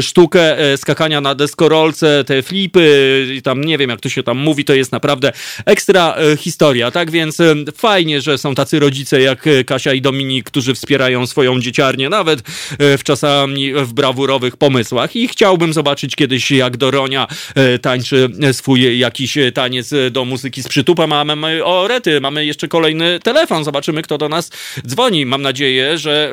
sztukę 0.00 0.58
e, 0.58 0.76
skakania 1.16 1.20
na 1.20 1.34
deskorolce, 1.34 2.24
te 2.24 2.42
flipy 2.42 3.26
i 3.34 3.42
tam 3.42 3.64
nie 3.64 3.78
wiem, 3.78 3.90
jak 3.90 4.00
to 4.00 4.08
się 4.08 4.22
tam 4.22 4.38
mówi, 4.38 4.64
to 4.64 4.74
jest 4.74 4.92
naprawdę 4.92 5.32
ekstra 5.66 6.14
e, 6.14 6.36
historia, 6.36 6.90
tak? 6.90 7.10
Więc 7.10 7.40
e, 7.40 7.54
fajnie, 7.76 8.20
że 8.20 8.38
są 8.38 8.54
tacy 8.54 8.78
rodzice 8.78 9.20
jak 9.20 9.46
e, 9.46 9.64
Kasia 9.64 9.92
i 9.92 10.00
Dominik, 10.00 10.46
którzy 10.46 10.74
wspierają 10.74 11.26
swoją 11.26 11.60
dzieciarnię, 11.60 12.08
nawet 12.08 12.42
w 12.78 13.00
czasami 13.04 13.72
w 13.74 13.92
brawurowych 13.92 14.56
pomysłach. 14.56 15.16
I 15.16 15.28
chciałbym 15.28 15.72
zobaczyć 15.72 16.16
kiedyś, 16.16 16.50
jak 16.50 16.76
Doronia 16.76 17.26
tańczy 17.82 18.28
swój 18.52 18.98
jakiś 18.98 19.38
taniec 19.54 19.90
do 20.10 20.24
muzyki 20.24 20.62
z 20.62 20.68
przytupem, 20.68 21.12
a 21.12 21.24
mamy 21.24 21.64
o 21.64 21.88
rety, 21.88 22.20
mamy 22.20 22.46
jeszcze 22.46 22.68
kolejny 22.68 23.20
telefon, 23.20 23.64
zobaczymy 23.64 24.02
kto 24.02 24.18
do 24.18 24.28
nas 24.28 24.50
dzwoni. 24.86 25.26
Mam 25.26 25.42
nadzieję, 25.42 25.98
że 25.98 26.32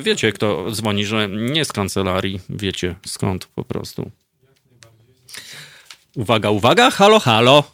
wiecie 0.00 0.32
kto 0.32 0.70
dzwoni, 0.70 1.06
że 1.06 1.28
nie 1.28 1.64
z 1.64 1.72
kancelarii, 1.72 2.40
wiecie 2.50 2.94
skąd 3.06 3.46
po 3.46 3.64
prostu. 3.64 3.77
Uwaga, 6.16 6.50
uwaga, 6.50 6.90
halo, 6.90 7.18
halo. 7.18 7.64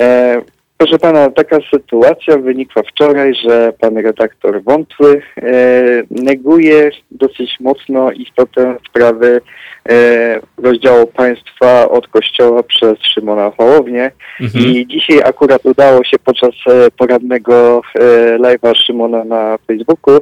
E, 0.00 0.40
proszę 0.78 0.98
pana, 0.98 1.30
taka 1.30 1.58
sytuacja 1.70 2.38
wynikła 2.38 2.82
wczoraj, 2.82 3.34
że 3.34 3.72
pan 3.80 3.96
redaktor 3.96 4.62
Wątły 4.62 5.22
e, 5.36 5.42
neguje 6.10 6.90
dosyć 7.10 7.56
mocno 7.60 8.12
istotę 8.12 8.76
sprawy 8.88 9.40
e, 9.88 10.40
rozdziału 10.58 11.06
państwa 11.06 11.88
od 11.88 12.08
kościoła 12.08 12.62
przez 12.62 12.98
Szymona 13.14 13.52
Hołownię. 13.58 14.10
Mhm. 14.40 14.64
I 14.64 14.86
dzisiaj 14.86 15.22
akurat 15.22 15.64
udało 15.64 16.04
się 16.04 16.18
podczas 16.24 16.54
e, 16.66 16.90
porannego 16.90 17.82
e, 17.94 18.38
live'a 18.38 18.74
Szymona 18.74 19.24
na 19.24 19.58
Facebooku 19.66 20.18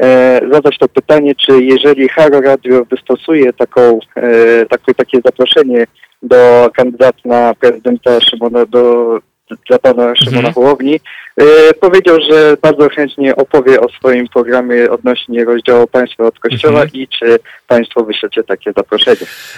e, 0.00 0.40
zadać 0.52 0.78
to 0.78 0.88
pytanie, 0.88 1.34
czy 1.34 1.62
jeżeli 1.62 2.08
Haro 2.08 2.40
Radio 2.40 2.84
wystosuje 2.84 3.52
taką, 3.52 3.98
e, 4.16 4.66
takie, 4.66 4.94
takie 4.94 5.18
zaproszenie 5.24 5.86
do 6.22 6.70
kandydata 6.76 7.18
na 7.24 7.54
prezydenta 7.54 8.20
Szymona, 8.20 8.66
do, 8.66 9.18
dla 9.68 9.78
pana 9.78 10.14
Szymona. 10.16 10.52
Hołowni, 10.52 11.00
powiedział, 11.80 12.18
że 12.30 12.56
bardzo 12.62 12.88
chętnie 12.88 13.36
opowie 13.36 13.80
o 13.80 13.88
swoim 13.88 14.28
programie 14.28 14.90
odnośnie 14.90 15.44
rozdziału 15.44 15.86
państwa 15.86 16.24
od 16.24 16.38
kościoła 16.38 16.82
Mhm. 16.82 16.90
i 17.02 17.08
czy 17.08 17.38
państwo 17.66 18.04
wyślecie 18.04 18.42
takie 18.44 18.72
zaproszenie. 18.76 19.16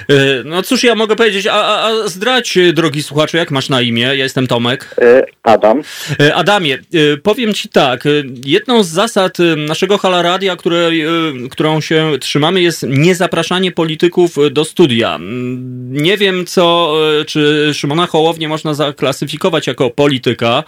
E, 0.08 0.14
No 0.44 0.62
cóż 0.62 0.84
ja 0.84 0.94
mogę 0.94 1.16
powiedzieć, 1.16 1.46
a, 1.46 1.52
a, 1.52 1.86
a 1.88 2.08
zdradź, 2.08 2.56
e, 2.56 2.72
drogi 2.72 3.02
słuchaczu, 3.02 3.36
jak 3.36 3.50
masz 3.50 3.68
na 3.68 3.80
imię? 3.82 4.02
Ja 4.02 4.14
jestem 4.14 4.46
Tomek. 4.46 4.94
E, 5.02 5.22
Adam. 5.42 5.82
E, 6.20 6.34
Adamie, 6.34 6.74
e, 6.74 7.16
powiem 7.16 7.54
ci 7.54 7.68
tak, 7.68 8.06
e, 8.06 8.10
jedną 8.46 8.82
z 8.82 8.88
zasad 8.88 9.40
e, 9.40 9.56
naszego 9.56 9.98
Halaradia, 9.98 10.56
której, 10.56 11.00
e, 11.02 11.08
którą 11.50 11.80
się 11.80 12.10
trzymamy 12.20 12.62
jest 12.62 12.86
niezapraszanie 12.88 13.72
polityków 13.72 14.38
e, 14.38 14.50
do 14.50 14.64
studia. 14.64 15.14
Mm, 15.14 15.92
Nie 15.92 16.16
wiem 16.16 16.46
co, 16.46 16.94
e, 17.20 17.24
czy 17.24 17.70
Szymona 17.74 18.06
Hołownię 18.06 18.48
można 18.48 18.74
zaklasyfikować 18.74 19.66
jako 19.66 19.90
polityka. 19.90 20.64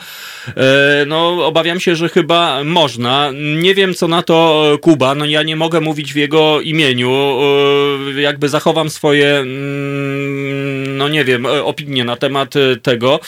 No 1.07 1.47
obawiam 1.47 1.81
się, 1.81 1.97
że 1.97 2.09
chyba 2.09 2.65
można. 2.65 3.31
Nie 3.61 3.75
wiem 3.75 3.95
co 3.95 4.09
na 4.09 4.23
to 4.23 4.65
e, 4.75 4.79
Kuba, 4.79 5.15
no 5.15 5.25
ja 5.25 5.43
nie 5.43 5.57
mogę 5.57 5.81
mówić 5.81 6.13
w 6.13 6.17
jego 6.17 6.61
imieniu. 6.61 7.11
E, 8.17 8.21
Jakby 8.21 8.49
zachowam 8.49 8.91
swoje, 8.91 9.37
mm, 9.37 10.97
no 10.97 11.09
nie 11.09 11.25
wiem, 11.25 11.47
e, 11.47 11.65
opinie 11.65 12.05
na 12.05 12.17
temat 12.17 12.55
tego. 12.83 13.21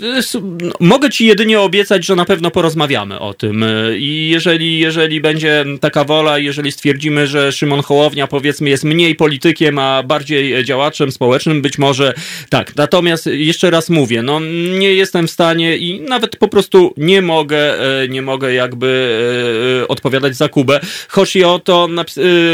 No, 0.00 0.40
Mogę 0.80 1.10
ci 1.10 1.26
jedynie 1.26 1.60
obiecać, 1.60 2.06
że 2.06 2.16
na 2.16 2.24
pewno 2.24 2.50
porozmawiamy 2.50 3.18
o 3.18 3.34
tym 3.34 3.64
i 3.96 4.28
jeżeli, 4.32 4.78
jeżeli 4.78 5.20
będzie 5.20 5.64
taka 5.80 6.04
wola, 6.04 6.38
jeżeli 6.38 6.72
stwierdzimy, 6.72 7.26
że 7.26 7.52
Szymon 7.52 7.82
Hołownia 7.82 8.26
powiedzmy 8.26 8.70
jest 8.70 8.84
mniej 8.84 9.14
politykiem, 9.14 9.78
a 9.78 10.02
bardziej 10.02 10.64
działaczem 10.64 11.12
społecznym, 11.12 11.62
być 11.62 11.78
może 11.78 12.14
tak. 12.48 12.76
Natomiast 12.76 13.26
jeszcze 13.26 13.70
raz 13.70 13.90
mówię, 13.90 14.22
no 14.22 14.40
nie 14.78 14.94
jestem 14.94 15.26
w 15.26 15.30
stanie 15.30 15.76
i 15.76 16.00
nawet 16.00 16.36
po 16.36 16.48
prostu 16.48 16.83
nie 16.96 17.22
mogę, 17.22 17.80
e, 18.02 18.08
nie 18.08 18.22
mogę 18.22 18.54
jakby 18.54 19.18
e, 19.82 19.88
odpowiadać 19.88 20.36
za 20.36 20.48
Kubę. 20.48 20.80
Chodzi 21.08 21.44
o 21.44 21.58
to, 21.58 21.88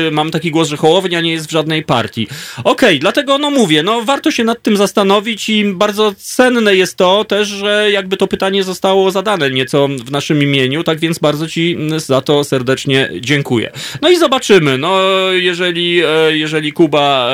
e, 0.06 0.10
mam 0.10 0.30
taki 0.30 0.50
głos, 0.50 0.68
że 0.68 0.76
Hołownia 0.76 1.20
nie 1.20 1.32
jest 1.32 1.46
w 1.46 1.50
żadnej 1.50 1.82
partii. 1.82 2.28
Okej, 2.64 2.98
dlatego 2.98 3.38
no 3.38 3.50
mówię, 3.50 3.82
no 3.82 4.02
warto 4.02 4.30
się 4.30 4.44
nad 4.44 4.62
tym 4.62 4.76
zastanowić 4.76 5.48
i 5.48 5.64
bardzo 5.64 6.14
cenne 6.18 6.76
jest 6.76 6.96
to 6.96 7.24
też, 7.24 7.48
że 7.48 7.90
jakby 7.90 8.16
to 8.16 8.26
pytanie 8.26 8.64
zostało 8.64 9.10
zadane 9.10 9.50
nieco 9.50 9.88
w 9.88 10.10
naszym 10.10 10.42
imieniu, 10.42 10.84
tak 10.84 10.98
więc 10.98 11.18
bardzo 11.18 11.48
ci 11.48 11.76
za 11.96 12.20
to 12.20 12.44
serdecznie 12.44 13.10
dziękuję. 13.20 13.72
No 14.02 14.10
i 14.10 14.16
zobaczymy, 14.16 14.78
no 14.78 15.00
jeżeli, 15.32 16.02
jeżeli 16.30 16.72
Kuba 16.72 17.30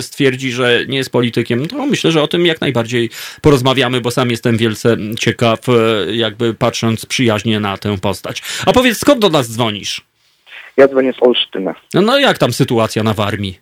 stwierdzi, 0.00 0.52
że 0.52 0.84
nie 0.88 0.98
jest 0.98 1.10
politykiem, 1.10 1.68
to 1.68 1.86
myślę, 1.86 2.12
że 2.12 2.22
o 2.22 2.28
tym 2.28 2.46
jak 2.46 2.60
najbardziej 2.60 3.10
porozmawiamy, 3.40 4.00
bo 4.00 4.10
sam 4.10 4.30
jestem 4.30 4.56
wielce 4.56 4.96
ciekaw, 5.18 5.60
jakby 6.10 6.54
patrząc 6.54 7.06
przyjaźnie 7.06 7.60
na 7.60 7.76
tę 7.76 7.98
postać. 7.98 8.42
A 8.66 8.72
powiedz, 8.72 8.98
skąd 8.98 9.20
do 9.20 9.28
nas 9.28 9.48
dzwonisz? 9.52 10.04
Ja 10.76 10.88
dzwonię 10.88 11.12
z 11.12 11.22
Olsztyna. 11.22 11.74
No, 11.94 12.00
no 12.00 12.18
jak 12.18 12.38
tam 12.38 12.52
sytuacja 12.52 13.02
na 13.02 13.14
Warmii? 13.14 13.60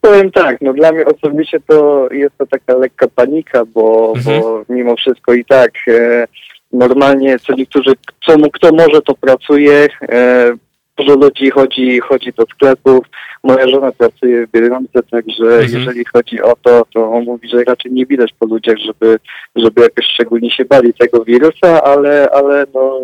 Powiem 0.00 0.30
tak, 0.30 0.56
no 0.60 0.72
dla 0.72 0.92
mnie 0.92 1.04
osobiście 1.06 1.60
to 1.68 2.08
jest 2.12 2.38
to 2.38 2.46
taka 2.46 2.74
lekka 2.74 3.06
panika, 3.08 3.64
bo, 3.64 4.12
Mhm. 4.16 4.40
bo 4.40 4.64
mimo 4.68 4.96
wszystko 4.96 5.34
i 5.34 5.44
tak 5.44 5.70
e, 5.88 6.26
normalnie 6.72 7.38
co 7.38 7.52
niektórzy, 7.54 7.92
co, 8.26 8.38
mu- 8.38 8.50
kto 8.50 8.72
może 8.72 9.02
to 9.02 9.14
pracuje, 9.14 9.88
e, 10.02 10.52
Dużo 10.98 11.14
ludzi 11.16 11.50
chodzi, 11.50 12.00
chodzi 12.00 12.32
do 12.36 12.44
sklepów. 12.54 13.06
Moja 13.44 13.68
żona 13.68 13.92
pracuje 13.92 14.46
w 14.46 14.50
Biedronce, 14.50 15.02
także 15.10 15.44
Mhm. 15.44 15.70
jeżeli 15.72 16.04
chodzi 16.04 16.42
o 16.42 16.52
to, 16.62 16.86
to 16.94 17.12
on 17.12 17.24
mówi, 17.24 17.48
że 17.48 17.64
raczej 17.64 17.92
nie 17.92 18.06
widać 18.06 18.34
po 18.38 18.46
ludziach, 18.46 18.76
żeby, 18.86 19.18
żeby 19.56 19.80
jakoś 19.82 20.06
szczególnie 20.06 20.50
się 20.50 20.64
bali 20.64 20.94
tego 20.94 21.24
wirusa, 21.24 21.82
ale, 21.84 22.28
ale 22.30 22.66
no 22.74 23.00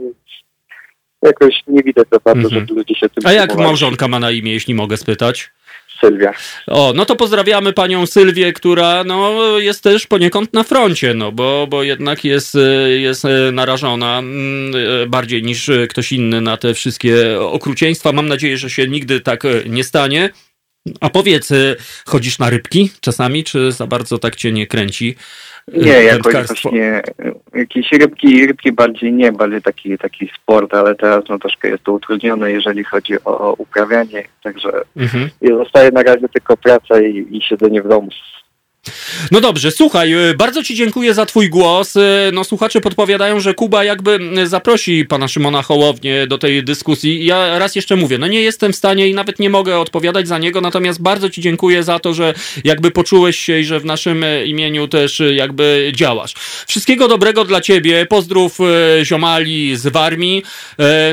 jakoś 1.22 1.62
nie 1.66 1.82
widać 1.82 2.06
za 2.12 2.18
bardzo, 2.24 2.42
Mhm. 2.42 2.60
żeby 2.60 2.74
ludzie 2.74 2.94
się 2.94 3.08
tym 3.08 3.26
A 3.26 3.32
jak 3.32 3.56
małżonka 3.56 4.08
ma 4.08 4.18
na 4.18 4.30
imię, 4.30 4.52
jeśli 4.52 4.74
mogę 4.74 4.96
spytać? 4.96 5.50
Sylwia. 6.00 6.32
O, 6.66 6.92
no 6.96 7.04
to 7.04 7.16
pozdrawiamy 7.16 7.72
panią 7.72 8.06
Sylwię, 8.06 8.52
która 8.52 9.04
no, 9.04 9.58
jest 9.58 9.82
też 9.82 10.06
poniekąd 10.06 10.52
na 10.52 10.62
froncie, 10.62 11.14
no 11.14 11.32
bo, 11.32 11.66
bo 11.70 11.82
jednak 11.82 12.24
jest, 12.24 12.54
e, 12.54 12.90
jest 12.90 13.24
e, 13.24 13.52
narażona 13.52 14.18
mm, 14.18 14.72
e, 15.02 15.06
bardziej 15.06 15.42
niż 15.42 15.70
ktoś 15.90 16.12
inny 16.12 16.40
na 16.40 16.56
te 16.56 16.74
wszystkie 16.74 17.40
okrucieństwa. 17.40 18.12
Mam 18.12 18.28
nadzieję, 18.28 18.58
że 18.58 18.70
się 18.70 18.88
nigdy 18.88 19.20
tak 19.20 19.42
nie 19.66 19.84
stanie. 19.84 20.30
A 21.00 21.10
powiedz, 21.10 21.52
e, 21.52 21.76
chodzisz 22.06 22.38
na 22.38 22.50
rybki 22.50 22.90
czasami, 23.00 23.44
czy 23.44 23.72
za 23.72 23.86
bardzo 23.86 24.18
tak 24.18 24.36
cię 24.36 24.52
nie 24.52 24.66
kręci? 24.66 25.16
e, 25.74 25.78
Nie, 25.78 25.92
jakoś 25.92 26.34
właśnie 26.34 26.82
e, 26.96 27.02
jakieś 27.54 27.92
rybki, 27.92 28.46
rybki 28.46 28.72
bardziej 28.72 29.12
nie, 29.12 29.32
bardziej 29.32 29.62
taki, 29.62 29.98
taki 29.98 30.30
sport, 30.42 30.74
ale 30.74 30.94
teraz 30.94 31.24
no 31.28 31.38
troszkę 31.38 31.68
jest 31.68 31.84
to 31.84 31.92
utrudnione, 31.92 32.52
jeżeli 32.52 32.84
chodzi 32.84 33.14
o 33.24 33.54
uprawianie, 33.58 34.24
także 34.42 34.70
Mhm. 34.96 35.30
zostaje 35.58 35.90
na 35.90 36.02
razie 36.02 36.28
tylko 36.28 36.56
praca 36.56 37.00
i, 37.00 37.26
i 37.30 37.42
siedzenie 37.42 37.82
w 37.82 37.88
domu. 37.88 38.08
No 39.30 39.40
dobrze, 39.40 39.70
słuchaj, 39.70 40.30
y, 40.30 40.34
bardzo 40.34 40.62
Ci 40.62 40.74
dziękuję 40.74 41.14
za 41.14 41.26
Twój 41.26 41.48
głos. 41.48 41.96
Y, 41.96 42.00
No 42.32 42.44
słuchacze 42.44 42.80
podpowiadają, 42.80 43.40
że 43.40 43.54
Kuba 43.54 43.84
jakby 43.84 44.18
zaprosi 44.44 45.04
pana 45.04 45.28
Szymona 45.28 45.62
Hołownię 45.62 46.26
do 46.26 46.38
tej 46.38 46.64
dyskusji. 46.64 47.26
Ja 47.26 47.58
raz 47.58 47.76
jeszcze 47.76 47.96
mówię, 47.96 48.18
no 48.18 48.26
nie 48.26 48.40
jestem 48.40 48.72
w 48.72 48.76
stanie 48.76 49.08
i 49.08 49.14
nawet 49.14 49.38
nie 49.38 49.50
mogę 49.50 49.78
odpowiadać 49.78 50.28
za 50.28 50.38
niego, 50.38 50.60
natomiast 50.60 51.02
bardzo 51.02 51.30
Ci 51.30 51.40
dziękuję 51.40 51.82
za 51.82 51.98
to, 51.98 52.14
że 52.14 52.34
jakby 52.64 52.90
poczułeś 52.90 53.38
się 53.38 53.58
i 53.58 53.64
że 53.64 53.80
w 53.80 53.84
naszym 53.84 54.24
y, 54.24 54.46
imieniu 54.46 54.88
też 54.88 55.20
y, 55.20 55.34
jakby 55.34 55.92
działasz. 55.94 56.34
Wszystkiego 56.66 57.08
dobrego 57.08 57.44
dla 57.44 57.60
Ciebie, 57.60 58.06
pozdrów 58.06 58.58
y, 58.60 59.04
ziomali 59.04 59.76
z 59.76 59.86
Warmii, 59.86 60.42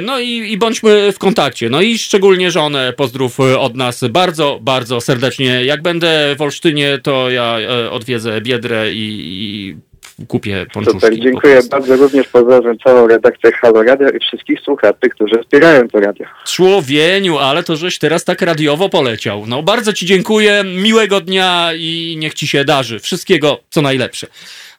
no 0.02 0.20
i, 0.20 0.52
i 0.52 0.58
bądźmy 0.58 1.12
w 1.12 1.20
kontakcie. 1.20 1.70
No 1.70 1.82
i 1.82 1.98
szczególnie 1.98 2.52
żonę 2.52 2.94
pozdrów 2.94 3.40
od 3.40 3.76
nas 3.76 4.04
bardzo, 4.10 4.60
bardzo 4.62 5.02
serdecznie. 5.02 5.66
Jak 5.66 5.82
będę 5.82 6.36
w 6.38 6.42
Olsztynie, 6.42 7.00
to 7.04 7.30
ja 7.30 7.57
e, 7.57 7.57
odwiedzę 7.92 8.42
Biedrę 8.42 8.92
i, 8.92 9.20
i 10.20 10.26
kupię 10.28 10.66
ponczuszki. 10.74 11.00
Super, 11.00 11.18
po 11.18 11.24
dziękuję 11.24 11.54
prostu. 11.54 11.70
bardzo. 11.70 11.96
Również 11.96 12.28
pozdrawiam 12.28 12.78
całą 12.80 13.08
redakcję 13.08 13.52
Halo 13.52 13.84
Radio 13.84 14.10
i 14.10 14.20
wszystkich 14.20 14.60
słuchaczy, 14.60 15.10
którzy 15.10 15.42
wspierają 15.44 15.88
to 15.88 16.00
radio. 16.00 16.26
Człowieniu, 16.46 17.38
ale 17.38 17.64
to 17.64 17.76
żeś 17.76 18.00
teraz 18.00 18.24
tak 18.24 18.42
radiowo 18.42 18.90
poleciał. 18.90 19.44
No 19.48 19.64
bardzo 19.64 19.94
ci 19.94 20.06
dziękuję, 20.06 20.64
miłego 20.64 21.22
dnia 21.22 21.70
i 21.78 22.16
niech 22.20 22.34
ci 22.34 22.48
się 22.48 22.66
darzy. 22.66 23.00
Wszystkiego 23.00 23.60
co 23.70 23.82
najlepsze. 23.82 24.28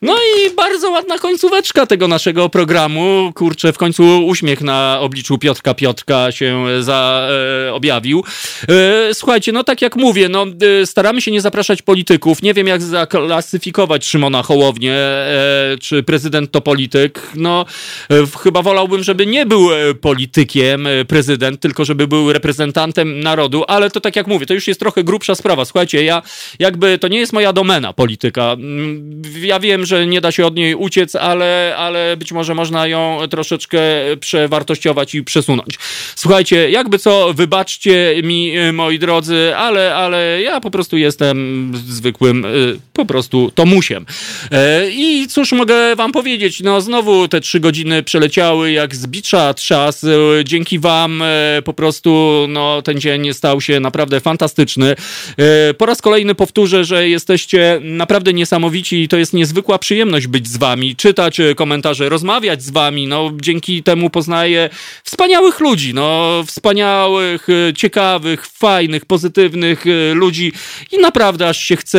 No 0.02 0.16
i 0.16 0.50
bardzo 0.54 0.90
ładna 0.90 1.18
końcóweczka 1.18 1.86
tego 1.86 2.08
naszego 2.08 2.48
programu. 2.48 3.32
Kurczę, 3.34 3.72
w 3.72 3.78
końcu 3.78 4.26
uśmiech 4.26 4.60
na 4.60 4.98
obliczu 5.00 5.38
Piotrka 5.38 5.74
Piotrka 5.74 6.32
się 6.32 6.66
za, 6.80 7.28
e, 7.66 7.72
objawił. 7.74 8.24
E, 8.68 9.14
słuchajcie, 9.14 9.52
no 9.52 9.64
tak 9.64 9.82
jak 9.82 9.96
mówię, 9.96 10.28
no 10.28 10.46
e, 10.82 10.86
staramy 10.86 11.20
się 11.20 11.30
nie 11.30 11.40
zapraszać 11.40 11.82
polityków. 11.82 12.42
Nie 12.42 12.54
wiem 12.54 12.66
jak 12.66 12.82
zaklasyfikować 12.82 14.06
Szymona 14.06 14.42
Hołownię, 14.42 14.94
e, 14.94 15.76
czy 15.80 16.02
prezydent 16.02 16.50
to 16.50 16.60
polityk. 16.60 17.22
No 17.34 17.64
e, 18.10 18.14
chyba 18.42 18.62
wolałbym, 18.62 19.02
żeby 19.04 19.26
nie 19.26 19.46
był 19.46 19.72
e, 19.72 19.94
politykiem 19.94 20.86
e, 20.86 21.04
prezydent, 21.04 21.60
tylko 21.60 21.84
żeby 21.84 22.06
był 22.08 22.32
reprezentantem 22.32 23.20
narodu, 23.20 23.64
ale 23.68 23.90
to 23.90 24.00
tak 24.00 24.16
jak 24.16 24.26
mówię, 24.26 24.46
to 24.46 24.54
już 24.54 24.68
jest 24.68 24.80
trochę 24.80 25.04
grubsza 25.04 25.34
sprawa. 25.34 25.64
Słuchajcie, 25.64 26.04
ja 26.04 26.22
jakby 26.58 26.98
to 26.98 27.08
nie 27.08 27.18
jest 27.18 27.32
moja 27.32 27.52
domena 27.52 27.92
polityka. 27.92 28.52
Mm, 28.52 29.22
Ja 29.42 29.60
wiem, 29.60 29.87
że 29.88 30.06
nie 30.06 30.20
da 30.20 30.32
się 30.32 30.46
od 30.46 30.56
niej 30.56 30.74
uciec, 30.74 31.14
ale, 31.16 31.74
ale 31.76 32.16
być 32.16 32.32
może 32.32 32.54
można 32.54 32.86
ją 32.86 33.18
troszeczkę 33.30 33.78
przewartościować 34.20 35.14
i 35.14 35.22
przesunąć. 35.24 35.78
Słuchajcie, 36.14 36.70
jakby 36.70 36.98
co, 36.98 37.34
wybaczcie 37.34 38.14
mi, 38.22 38.56
e, 38.56 38.72
moi 38.72 38.98
drodzy, 38.98 39.56
ale, 39.56 39.94
ale 39.94 40.42
ja 40.42 40.60
po 40.60 40.70
prostu 40.70 40.96
jestem 40.96 41.72
zwykłym 41.74 42.44
e, 42.44 42.48
po 42.92 43.06
prostu 43.06 43.50
Tomusiem. 43.54 44.06
E, 44.50 44.90
I 44.90 45.26
cóż 45.28 45.52
mogę 45.52 45.96
wam 45.96 46.12
powiedzieć, 46.12 46.60
no 46.60 46.80
znowu 46.80 47.28
te 47.28 47.40
trzy 47.40 47.60
godziny 47.60 48.02
przeleciały 48.02 48.72
jak 48.72 48.96
z 48.96 49.06
bicza 49.06 49.54
trzas. 49.54 50.06
Dzięki 50.44 50.78
wam 50.78 51.22
e, 51.22 51.62
po 51.64 51.72
prostu 51.72 52.46
no, 52.48 52.82
ten 52.82 53.00
dzień 53.00 53.34
stał 53.34 53.60
się 53.60 53.80
naprawdę 53.80 54.20
fantastyczny. 54.20 54.96
E, 55.38 55.74
Po 55.74 55.86
raz 55.86 56.02
kolejny 56.02 56.34
powtórzę, 56.34 56.84
że 56.84 57.08
jesteście 57.08 57.80
naprawdę 57.82 58.32
niesamowici 58.32 59.02
i 59.02 59.08
to 59.08 59.16
jest 59.16 59.32
niezwykła 59.32 59.77
przyjemność 59.78 60.26
być 60.26 60.48
z 60.48 60.56
wami, 60.56 60.96
czytać 60.96 61.40
e, 61.40 61.54
komentarze, 61.54 62.08
rozmawiać 62.08 62.62
z 62.62 62.70
wami. 62.70 63.06
No, 63.06 63.30
dzięki 63.40 63.82
temu 63.82 64.10
poznaję 64.10 64.70
wspaniałych 65.04 65.60
ludzi, 65.60 65.94
no, 65.94 66.42
wspaniałych, 66.46 67.46
e, 67.48 67.74
ciekawych, 67.74 68.46
fajnych, 68.46 69.06
pozytywnych 69.06 69.84
e, 69.86 70.14
ludzi. 70.14 70.52
I 70.92 70.98
naprawdę 70.98 71.48
aż 71.48 71.58
się 71.58 71.76
chce 71.76 71.98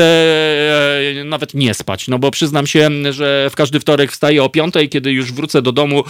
nawet 1.25 1.53
nie 1.53 1.73
spać, 1.73 2.07
no 2.07 2.19
bo 2.19 2.31
przyznam 2.31 2.67
się, 2.67 2.89
że 3.09 3.49
w 3.51 3.55
każdy 3.55 3.79
wtorek 3.79 4.11
wstaję 4.11 4.43
o 4.43 4.49
piątej, 4.49 4.89
kiedy 4.89 5.11
już 5.11 5.31
wrócę 5.31 5.61
do 5.61 5.71
domu 5.71 6.03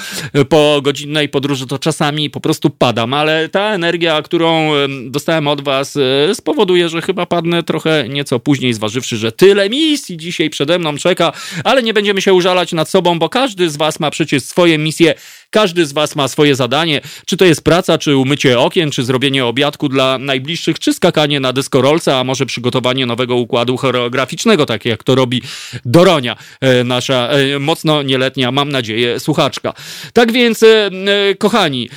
po 0.50 0.80
godzinnej 0.82 1.30
podróży, 1.30 1.68
to 1.68 1.80
czasami 1.80 2.30
po 2.30 2.40
prostu 2.40 2.70
padam, 2.70 3.14
ale 3.14 3.50
ta 3.50 3.74
energia, 3.74 4.22
którą 4.22 4.72
dostałem 5.06 5.48
od 5.48 5.62
was 5.62 5.98
spowoduje, 6.34 6.90
że 6.90 7.02
chyba 7.02 7.26
padnę 7.26 7.64
trochę 7.64 8.10
nieco 8.10 8.40
później, 8.40 8.74
zważywszy, 8.74 9.18
że 9.18 9.32
tyle 9.32 9.70
misji 9.70 10.18
dzisiaj 10.18 10.50
przede 10.50 10.80
mną 10.80 10.98
czeka, 10.98 11.32
ale 11.64 11.84
nie 11.84 11.94
będziemy 11.94 12.22
się 12.22 12.34
użalać 12.34 12.74
nad 12.74 12.90
sobą, 12.90 13.20
bo 13.20 13.30
każdy 13.30 13.70
z 13.70 13.78
was 13.78 14.00
ma 14.00 14.12
przecież 14.12 14.44
swoje 14.44 14.78
misje, 14.78 15.14
każdy 15.50 15.86
z 15.86 15.94
was 15.94 16.16
ma 16.16 16.28
swoje 16.28 16.56
zadanie, 16.56 17.02
czy 17.26 17.38
to 17.38 17.46
jest 17.46 17.64
praca, 17.64 17.98
czy 17.98 18.18
umycie 18.18 18.60
okien, 18.60 18.92
czy 18.92 19.04
zrobienie 19.04 19.46
obiadku 19.46 19.90
dla 19.90 20.18
najbliższych, 20.18 20.80
czy 20.80 20.94
skakanie 20.94 21.40
na 21.40 21.54
deskorolce, 21.54 22.18
a 22.18 22.24
może 22.24 22.46
przygotowanie 22.46 23.06
nowego 23.06 23.36
układu 23.36 23.78
choreograficznego, 23.78 24.66
tak 24.66 24.86
jak 24.86 25.04
to 25.04 25.16
robi 25.16 25.42
Doronia, 25.86 26.36
e, 26.62 26.84
nasza 26.84 27.30
e, 27.30 27.60
mocno 27.60 28.04
nieletnia, 28.04 28.52
mam 28.52 28.72
nadzieję, 28.72 29.20
słuchaczka. 29.20 29.74
Tak 30.14 30.32
więc, 30.32 30.64
e, 30.64 30.90
kochani, 31.38 31.90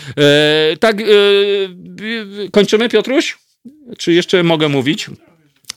tak, 0.80 0.96
kończymy, 2.52 2.88
Piotruś? 2.88 3.38
Czy 3.98 4.12
jeszcze 4.12 4.42
mogę 4.42 4.68
mówić? 4.68 5.10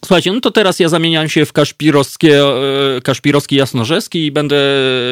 Słuchajcie, 0.05 0.31
no 0.31 0.41
to 0.41 0.51
teraz 0.51 0.79
ja 0.79 0.89
zamieniam 0.89 1.29
się 1.29 1.45
w 1.45 1.53
kaszpirowskie, 1.53 2.43
e, 2.43 3.01
kaszpirowski 3.03 3.55
jasnorzewski 3.55 4.25
i 4.25 4.31
będę 4.31 4.57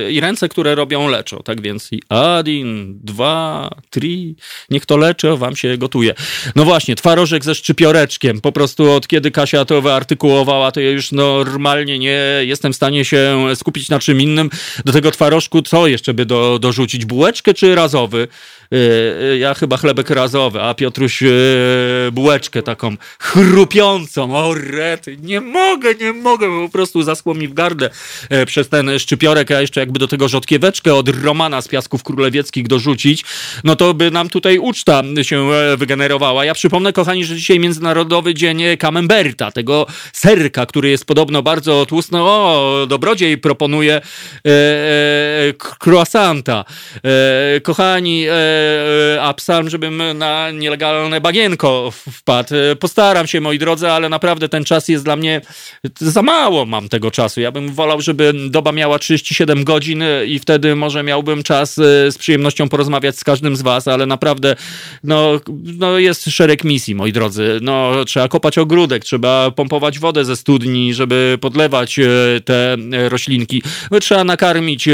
i 0.10 0.20
ręce, 0.20 0.50
które 0.50 0.76
robią 0.76 1.08
leczą. 1.08 1.42
Tak 1.46 1.62
więc 1.62 1.92
i 1.92 2.02
adin, 2.10 3.00
dwa, 3.04 3.70
tri, 3.90 4.36
niech 4.70 4.86
to 4.86 4.98
leczą, 4.98 5.38
wam 5.38 5.56
się 5.56 5.78
gotuje. 5.78 6.14
No 6.56 6.66
właśnie, 6.66 6.96
twarożek 6.96 7.44
ze 7.44 7.56
szczypioreczkiem. 7.56 8.42
Po 8.42 8.52
prostu 8.52 8.92
od 8.92 9.08
kiedy 9.08 9.32
Kasia 9.32 9.66
to 9.66 9.82
wyartykułowała, 9.82 10.72
to 10.72 10.80
ja 10.80 10.90
już 10.90 11.12
normalnie 11.12 12.00
nie 12.00 12.20
jestem 12.42 12.74
w 12.74 12.76
stanie 12.76 13.06
się 13.06 13.46
skupić 13.56 13.90
na 13.90 14.00
czym 14.00 14.22
innym. 14.22 14.50
Do 14.86 14.94
tego 14.94 15.12
twarożku 15.12 15.62
co 15.62 15.88
jeszcze 15.88 16.14
by 16.14 16.26
do, 16.26 16.60
dorzucić? 16.60 17.06
Bułeczkę 17.06 17.54
czy 17.54 17.76
razowy? 17.76 18.28
Yy, 18.74 19.38
Ja 19.38 19.54
chyba 19.54 19.78
chlebek 19.78 20.10
razowy, 20.10 20.62
a 20.62 20.74
Piotruś 20.74 21.22
yy, 21.22 21.30
bułeczkę 22.12 22.64
taką 22.64 22.96
chrupiącą. 23.20 24.36
O 24.36 24.54
rety, 24.54 25.18
nie 25.22 25.42
mogę, 25.42 25.96
nie 25.96 26.14
mogę, 26.14 26.48
po 26.66 26.70
prostu 26.70 27.04
zaschło 27.04 27.34
mi 27.34 27.48
w 27.48 27.54
gardę 27.54 27.90
e, 28.30 28.46
przez 28.46 28.70
ten 28.70 29.00
szczypiorek, 29.00 29.52
a 29.52 29.62
jeszcze 29.62 29.80
jakby 29.80 30.00
do 30.00 30.08
tego 30.08 30.28
rzodkieweczkę 30.28 30.96
od 30.96 31.10
Romana 31.24 31.62
z 31.62 31.68
Piasków 31.68 32.04
Królewieckich 32.04 32.68
dorzucić, 32.68 33.26
no 33.64 33.76
to 33.76 33.94
by 33.94 34.12
nam 34.12 34.30
tutaj 34.30 34.58
uczta 34.58 35.04
się 35.22 35.52
e, 35.52 35.78
wygenerowała. 35.78 36.46
Ja 36.46 36.54
przypomnę, 36.54 36.94
kochani, 36.94 37.26
że 37.26 37.36
dzisiaj 37.36 37.60
Międzynarodowy 37.60 38.34
Dzień 38.34 38.64
Camemberta, 38.80 39.52
tego 39.52 39.88
serka, 40.14 40.66
który 40.66 40.90
jest 40.90 41.06
podobno 41.06 41.44
bardzo 41.44 41.86
tłusty. 41.86 42.18
O, 42.18 42.86
dobrodziej 42.90 43.38
proponuje 43.38 43.96
e, 43.96 44.02
e, 44.50 45.54
croissanta. 45.84 46.66
E, 47.04 47.62
kochani, 47.62 48.26
e, 48.30 48.63
a 49.22 49.34
psalm, 49.34 49.70
żebym 49.70 50.02
na 50.16 50.52
nielegalne 50.52 51.22
bagienko 51.22 51.92
wpadł. 51.92 52.56
E, 52.56 52.76
Postaram 52.76 53.28
się, 53.28 53.42
moi 53.42 53.60
drodzy, 53.60 53.90
ale 53.90 54.10
naprawdę 54.10 54.50
ten 54.50 54.64
czas 54.64 54.88
jest 54.88 55.04
dla 55.04 55.16
mnie 55.16 55.42
za 56.00 56.22
mało 56.22 56.66
mam 56.66 56.90
tego 56.90 57.12
czasu. 57.12 57.42
Ja 57.42 57.52
bym 57.52 57.74
wolał, 57.74 58.02
żeby 58.02 58.34
doba 58.50 58.72
miała 58.72 59.00
37 59.00 59.64
godzin 59.64 60.02
e, 60.02 60.26
i 60.26 60.40
wtedy 60.40 60.76
może 60.76 61.04
miałbym 61.04 61.44
czas 61.44 61.80
e, 61.80 62.12
z 62.12 62.18
przyjemnością 62.18 62.70
porozmawiać 62.70 63.18
z 63.18 63.24
każdym 63.24 63.56
z 63.56 63.62
was, 63.62 63.88
ale 63.88 64.06
naprawdę 64.06 64.56
no, 65.04 65.40
no 65.78 66.00
jest 66.00 66.26
szereg 66.26 66.64
misji, 66.64 66.96
moi 66.96 67.12
drodzy. 67.12 67.60
No, 67.62 68.06
trzeba 68.06 68.28
kopać 68.28 68.58
ogródek, 68.58 69.04
trzeba 69.04 69.52
pompować 69.52 70.00
wodę 70.00 70.26
ze 70.26 70.36
studni, 70.36 70.94
żeby 70.94 71.38
podlewać 71.42 72.00
e, 72.00 72.06
te 72.46 72.74
e, 72.74 73.10
roślinki. 73.10 73.64
Trzeba 74.02 74.24
nakarmić 74.24 74.88
e, 74.88 74.94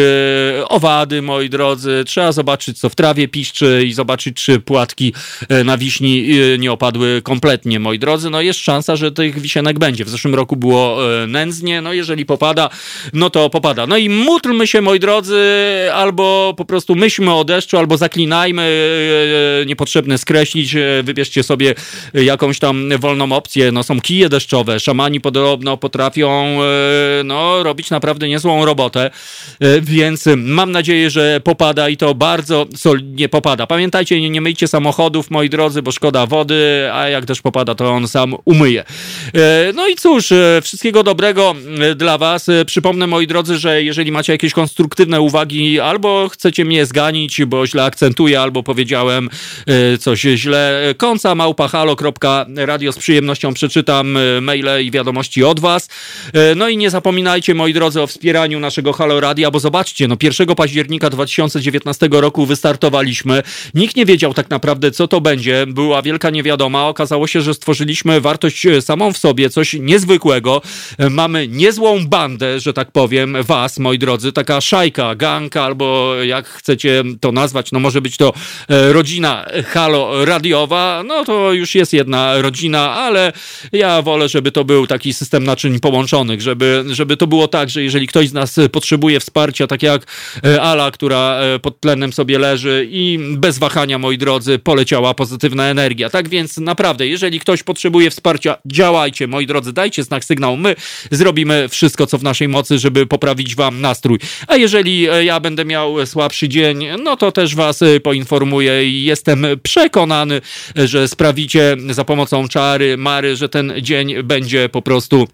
owady, 0.70 1.22
moi 1.22 1.50
drodzy. 1.50 2.04
Trzeba 2.06 2.32
zobaczyć, 2.32 2.80
co 2.80 2.90
w 2.90 2.96
trawie 2.96 3.28
piszczy. 3.28 3.59
Czy, 3.60 3.84
i 3.86 3.94
zobaczyć, 3.94 4.44
czy 4.44 4.60
płatki 4.60 5.14
e, 5.50 5.64
na 5.64 5.78
wiśni 5.78 6.40
e, 6.54 6.58
nie 6.58 6.72
opadły 6.72 7.22
kompletnie, 7.22 7.80
moi 7.80 8.00
drodzy. 8.00 8.30
No 8.30 8.42
jest 8.42 8.60
szansa, 8.60 8.96
że 8.96 9.12
tych 9.12 9.40
wisienek 9.40 9.80
będzie. 9.80 10.06
W 10.06 10.10
zeszłym 10.10 10.36
roku 10.36 10.56
było 10.56 11.14
e, 11.24 11.28
nędznie, 11.28 11.82
no 11.82 11.94
jeżeli 11.94 12.26
popada, 12.26 12.70
no 13.14 13.30
to 13.30 13.50
popada. 13.50 13.88
No 13.88 13.98
i 13.98 14.10
módlmy 14.10 14.68
się, 14.68 14.82
moi 14.82 15.00
drodzy, 15.00 15.42
albo 15.94 16.54
po 16.58 16.66
prostu 16.66 16.96
myślmy 16.96 17.34
o 17.34 17.44
deszczu, 17.44 17.78
albo 17.78 17.98
zaklinajmy, 17.98 18.70
niepotrzebne 19.66 20.18
skreślić, 20.18 20.76
wybierzcie 21.04 21.44
sobie 21.44 21.76
jakąś 22.14 22.60
tam 22.60 22.90
wolną 23.00 23.32
opcję. 23.32 23.72
No 23.72 23.84
są 23.84 24.02
kije 24.02 24.30
deszczowe, 24.30 24.80
szamani 24.80 25.22
podobno 25.22 25.78
potrafią 25.78 26.60
no, 27.24 27.64
robić 27.64 27.90
naprawdę 27.90 28.28
niezłą 28.28 28.66
robotę, 28.66 29.12
więc 29.82 30.26
mam 30.38 30.72
nadzieję, 30.72 31.10
że 31.10 31.42
popada 31.44 31.90
i 31.90 31.98
to 31.98 32.16
bardzo 32.16 32.68
solidnie 32.76 33.30
popada. 33.30 33.39
Pamiętajcie, 33.42 34.22
nie, 34.22 34.30
nie 34.30 34.42
myjcie 34.42 34.68
samochodów, 34.68 35.32
moi 35.32 35.50
drodzy, 35.50 35.82
bo 35.82 35.92
szkoda 35.92 36.26
wody, 36.26 36.90
a 36.94 37.10
jak 37.10 37.26
też 37.26 37.42
popada, 37.42 37.76
to 37.76 37.92
on 37.92 38.08
sam 38.08 38.36
umyje. 38.46 38.84
E, 39.34 39.74
No 39.74 39.88
i 39.88 39.96
cóż, 39.96 40.32
e, 40.32 40.62
wszystkiego 40.64 41.04
dobrego 41.04 41.56
e, 41.92 41.96
dla 41.96 42.18
was. 42.18 42.48
Przypomnę, 42.66 43.08
moi 43.08 43.28
drodzy, 43.28 43.58
że 43.58 43.84
jeżeli 43.84 44.12
macie 44.12 44.34
jakieś 44.34 44.54
konstruktywne 44.54 45.22
uwagi, 45.22 45.80
albo 45.80 46.30
chcecie 46.30 46.66
mnie 46.66 46.86
zganić, 46.86 47.46
bo 47.46 47.68
źle 47.68 47.84
akcentuję, 47.84 48.42
albo 48.42 48.64
powiedziałem 48.64 49.30
coś 50.00 50.22
źle, 50.22 50.94
końca 50.98 51.36
małpahalo.radio 51.36 52.92
z 52.92 52.98
przyjemnością 52.98 53.54
przeczytam 53.54 54.18
maile 54.42 54.84
i 54.84 54.92
wiadomości 54.92 55.44
od 55.44 55.60
was. 55.60 55.90
No 56.56 56.70
i 56.70 56.78
nie 56.78 56.90
zapominajcie, 56.90 57.56
moi 57.56 57.74
drodzy, 57.74 58.02
o 58.02 58.08
wspieraniu 58.08 58.60
naszego 58.60 58.94
Halo 58.94 59.20
Radia, 59.20 59.52
bo 59.52 59.60
zobaczcie, 59.60 60.08
no 60.08 60.16
1 60.22 60.56
października 60.56 61.10
2019 61.10 62.10
roku 62.12 62.46
wystartowaliśmy. 62.46 63.29
Nikt 63.74 63.96
nie 63.96 64.06
wiedział 64.06 64.34
tak 64.34 64.50
naprawdę, 64.50 64.92
co 64.92 65.08
to 65.08 65.22
będzie. 65.22 65.66
Była 65.68 66.02
wielka 66.02 66.30
niewiadoma. 66.30 66.88
Okazało 66.88 67.28
się, 67.28 67.42
że 67.42 67.54
stworzyliśmy 67.54 68.22
wartość 68.22 68.66
e, 68.66 68.82
samą 68.82 69.14
w 69.14 69.18
sobie, 69.18 69.50
coś 69.50 69.74
niezwykłego. 69.74 70.62
E, 70.98 71.10
Mamy 71.10 71.48
niezłą 71.48 72.08
bandę, 72.08 72.60
że 72.60 72.74
tak 72.74 72.92
powiem, 72.92 73.38
was, 73.44 73.80
moi 73.80 74.00
drodzy, 74.00 74.32
taka 74.32 74.62
szajka, 74.62 75.16
gang, 75.16 75.58
albo 75.58 76.16
jak 76.16 76.48
chcecie 76.48 77.04
to 77.22 77.32
nazwać, 77.32 77.72
no 77.72 77.80
może 77.80 78.02
być 78.02 78.18
to 78.18 78.34
e, 78.70 78.94
rodzina 78.94 79.46
Halo 79.68 80.26
Radiowa, 80.26 81.04
no 81.06 81.26
to 81.26 81.54
już 81.54 81.76
jest 81.76 81.94
jedna 81.94 82.42
rodzina, 82.42 82.92
ale 82.92 83.34
ja 83.72 84.02
wolę, 84.02 84.30
żeby 84.30 84.52
to 84.52 84.66
był 84.66 84.88
taki 84.88 85.14
system 85.14 85.44
naczyń 85.44 85.80
połączonych, 85.80 86.42
żeby, 86.42 86.84
żeby 86.92 87.18
to 87.18 87.28
było 87.28 87.48
tak, 87.48 87.70
że 87.70 87.84
jeżeli 87.84 88.08
ktoś 88.08 88.30
z 88.30 88.34
nas 88.34 88.60
potrzebuje 88.72 89.20
wsparcia, 89.20 89.68
tak 89.68 89.84
jak 89.84 90.06
Ala, 90.62 90.92
która 90.92 91.40
pod 91.62 91.80
tlenem 91.80 92.14
sobie 92.14 92.40
leży 92.40 92.88
i 92.92 93.19
bez 93.38 93.58
wahania, 93.58 93.98
moi 93.98 94.18
drodzy, 94.18 94.60
poleciała 94.60 95.14
pozytywna 95.14 95.66
energia. 95.66 96.10
Tak 96.10 96.30
więc 96.30 96.58
naprawdę, 96.58 97.08
jeżeli 97.08 97.40
ktoś 97.40 97.64
potrzebuje 97.64 98.10
wsparcia, 98.10 98.56
działajcie, 98.66 99.28
moi 99.28 99.48
drodzy, 99.48 99.74
dajcie 99.74 100.04
znak 100.04 100.26
sygnał. 100.26 100.58
My 100.58 100.76
zrobimy 101.12 101.70
wszystko, 101.70 102.08
co 102.08 102.18
w 102.18 102.24
naszej 102.24 102.48
mocy, 102.48 102.80
żeby 102.80 103.06
poprawić 103.06 103.56
wam 103.56 103.82
nastrój. 103.82 104.20
A 104.48 104.56
jeżeli 104.56 105.10
e, 105.10 105.26
ja 105.26 105.40
będę 105.40 105.66
miał 105.66 106.06
słabszy 106.06 106.50
dzień, 106.50 106.86
no 107.04 107.18
to 107.18 107.32
też 107.32 107.56
was 107.56 107.82
e, 107.82 108.00
poinformuję 108.00 108.90
i 108.90 109.04
jestem 109.04 109.46
przekonany, 109.64 110.42
e, 110.78 110.88
że 110.88 111.08
sprawicie 111.08 111.78
za 111.90 112.06
pomocą 112.06 112.48
czary, 112.48 112.98
mary, 112.98 113.36
że 113.36 113.50
ten 113.50 113.74
dzień 113.82 114.24
będzie 114.24 114.70
po 114.70 114.82
prostu 114.82 115.28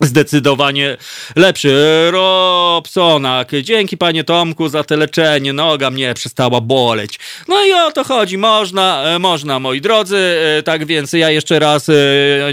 Zdecydowanie 0.00 0.96
lepszy. 1.36 2.08
Robsonak, 2.10 3.52
dzięki 3.62 3.96
panie 3.96 4.24
Tomku 4.24 4.68
za 4.68 4.84
te 4.84 4.96
leczenie. 4.96 5.52
Noga 5.52 5.90
mnie 5.90 6.14
przestała 6.14 6.60
boleć. 6.60 7.18
No 7.48 7.64
i 7.64 7.72
o 7.72 7.92
to 7.92 8.04
chodzi. 8.04 8.38
Można, 8.38 9.02
e, 9.04 9.18
można, 9.18 9.58
moi 9.58 9.80
drodzy. 9.80 10.16
E, 10.58 10.62
Tak 10.62 10.86
więc 10.86 11.12
ja 11.12 11.30
jeszcze 11.30 11.58
raz, 11.58 11.88
e, 11.88 11.92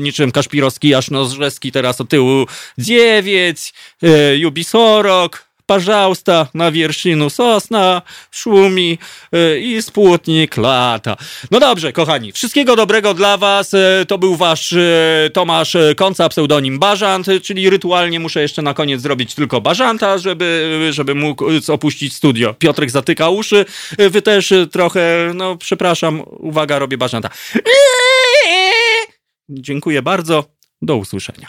niczym 0.01 0.31
Kaszpirowski, 0.31 0.95
aż 0.95 1.09
Nożrzewski 1.09 1.71
teraz 1.71 2.01
o 2.01 2.05
tyłu. 2.05 2.45
Dziewięć, 2.77 3.73
e, 4.03 4.37
Jubisorok, 4.37 5.50
Пожалуйста, 5.70 6.48
na 6.54 6.70
wierszynu 6.70 7.30
sosna, 7.30 8.02
szumi 8.30 8.98
e, 9.32 9.58
i 9.58 9.82
spłutnik 9.82 10.56
lata. 10.56 11.16
No 11.50 11.60
dobrze, 11.60 11.92
kochani, 11.92 12.32
wszystkiego 12.32 12.76
dobrego 12.76 13.14
dla 13.14 13.36
was. 13.36 13.74
E, 13.74 14.04
To 14.08 14.18
był 14.18 14.36
wasz 14.36 14.72
e, 14.72 15.30
Tomasz 15.32 15.74
e, 15.76 15.94
Konca, 15.94 16.28
pseudonim 16.28 16.78
Bażant, 16.78 17.28
e, 17.28 17.40
czyli 17.40 17.70
rytualnie 17.70 18.20
muszę 18.20 18.42
jeszcze 18.42 18.62
na 18.62 18.74
koniec 18.74 19.00
zrobić 19.00 19.34
tylko 19.34 19.60
Bażanta, 19.60 20.18
żeby, 20.18 20.88
żeby 20.92 21.14
mógł 21.14 21.50
e, 21.50 21.72
opuścić 21.72 22.14
studio. 22.14 22.54
Piotrek 22.54 22.90
zatyka 22.90 23.28
uszy, 23.30 23.64
e, 23.98 24.10
wy 24.10 24.22
też 24.22 24.52
e, 24.52 24.66
trochę, 24.66 25.32
no 25.34 25.56
przepraszam, 25.56 26.22
uwaga, 26.26 26.78
robię 26.78 26.98
Bażanta. 26.98 27.30
Dziękuję 29.48 30.02
bardzo, 30.02 30.44
do 30.82 30.96
usłyszenia. 30.96 31.48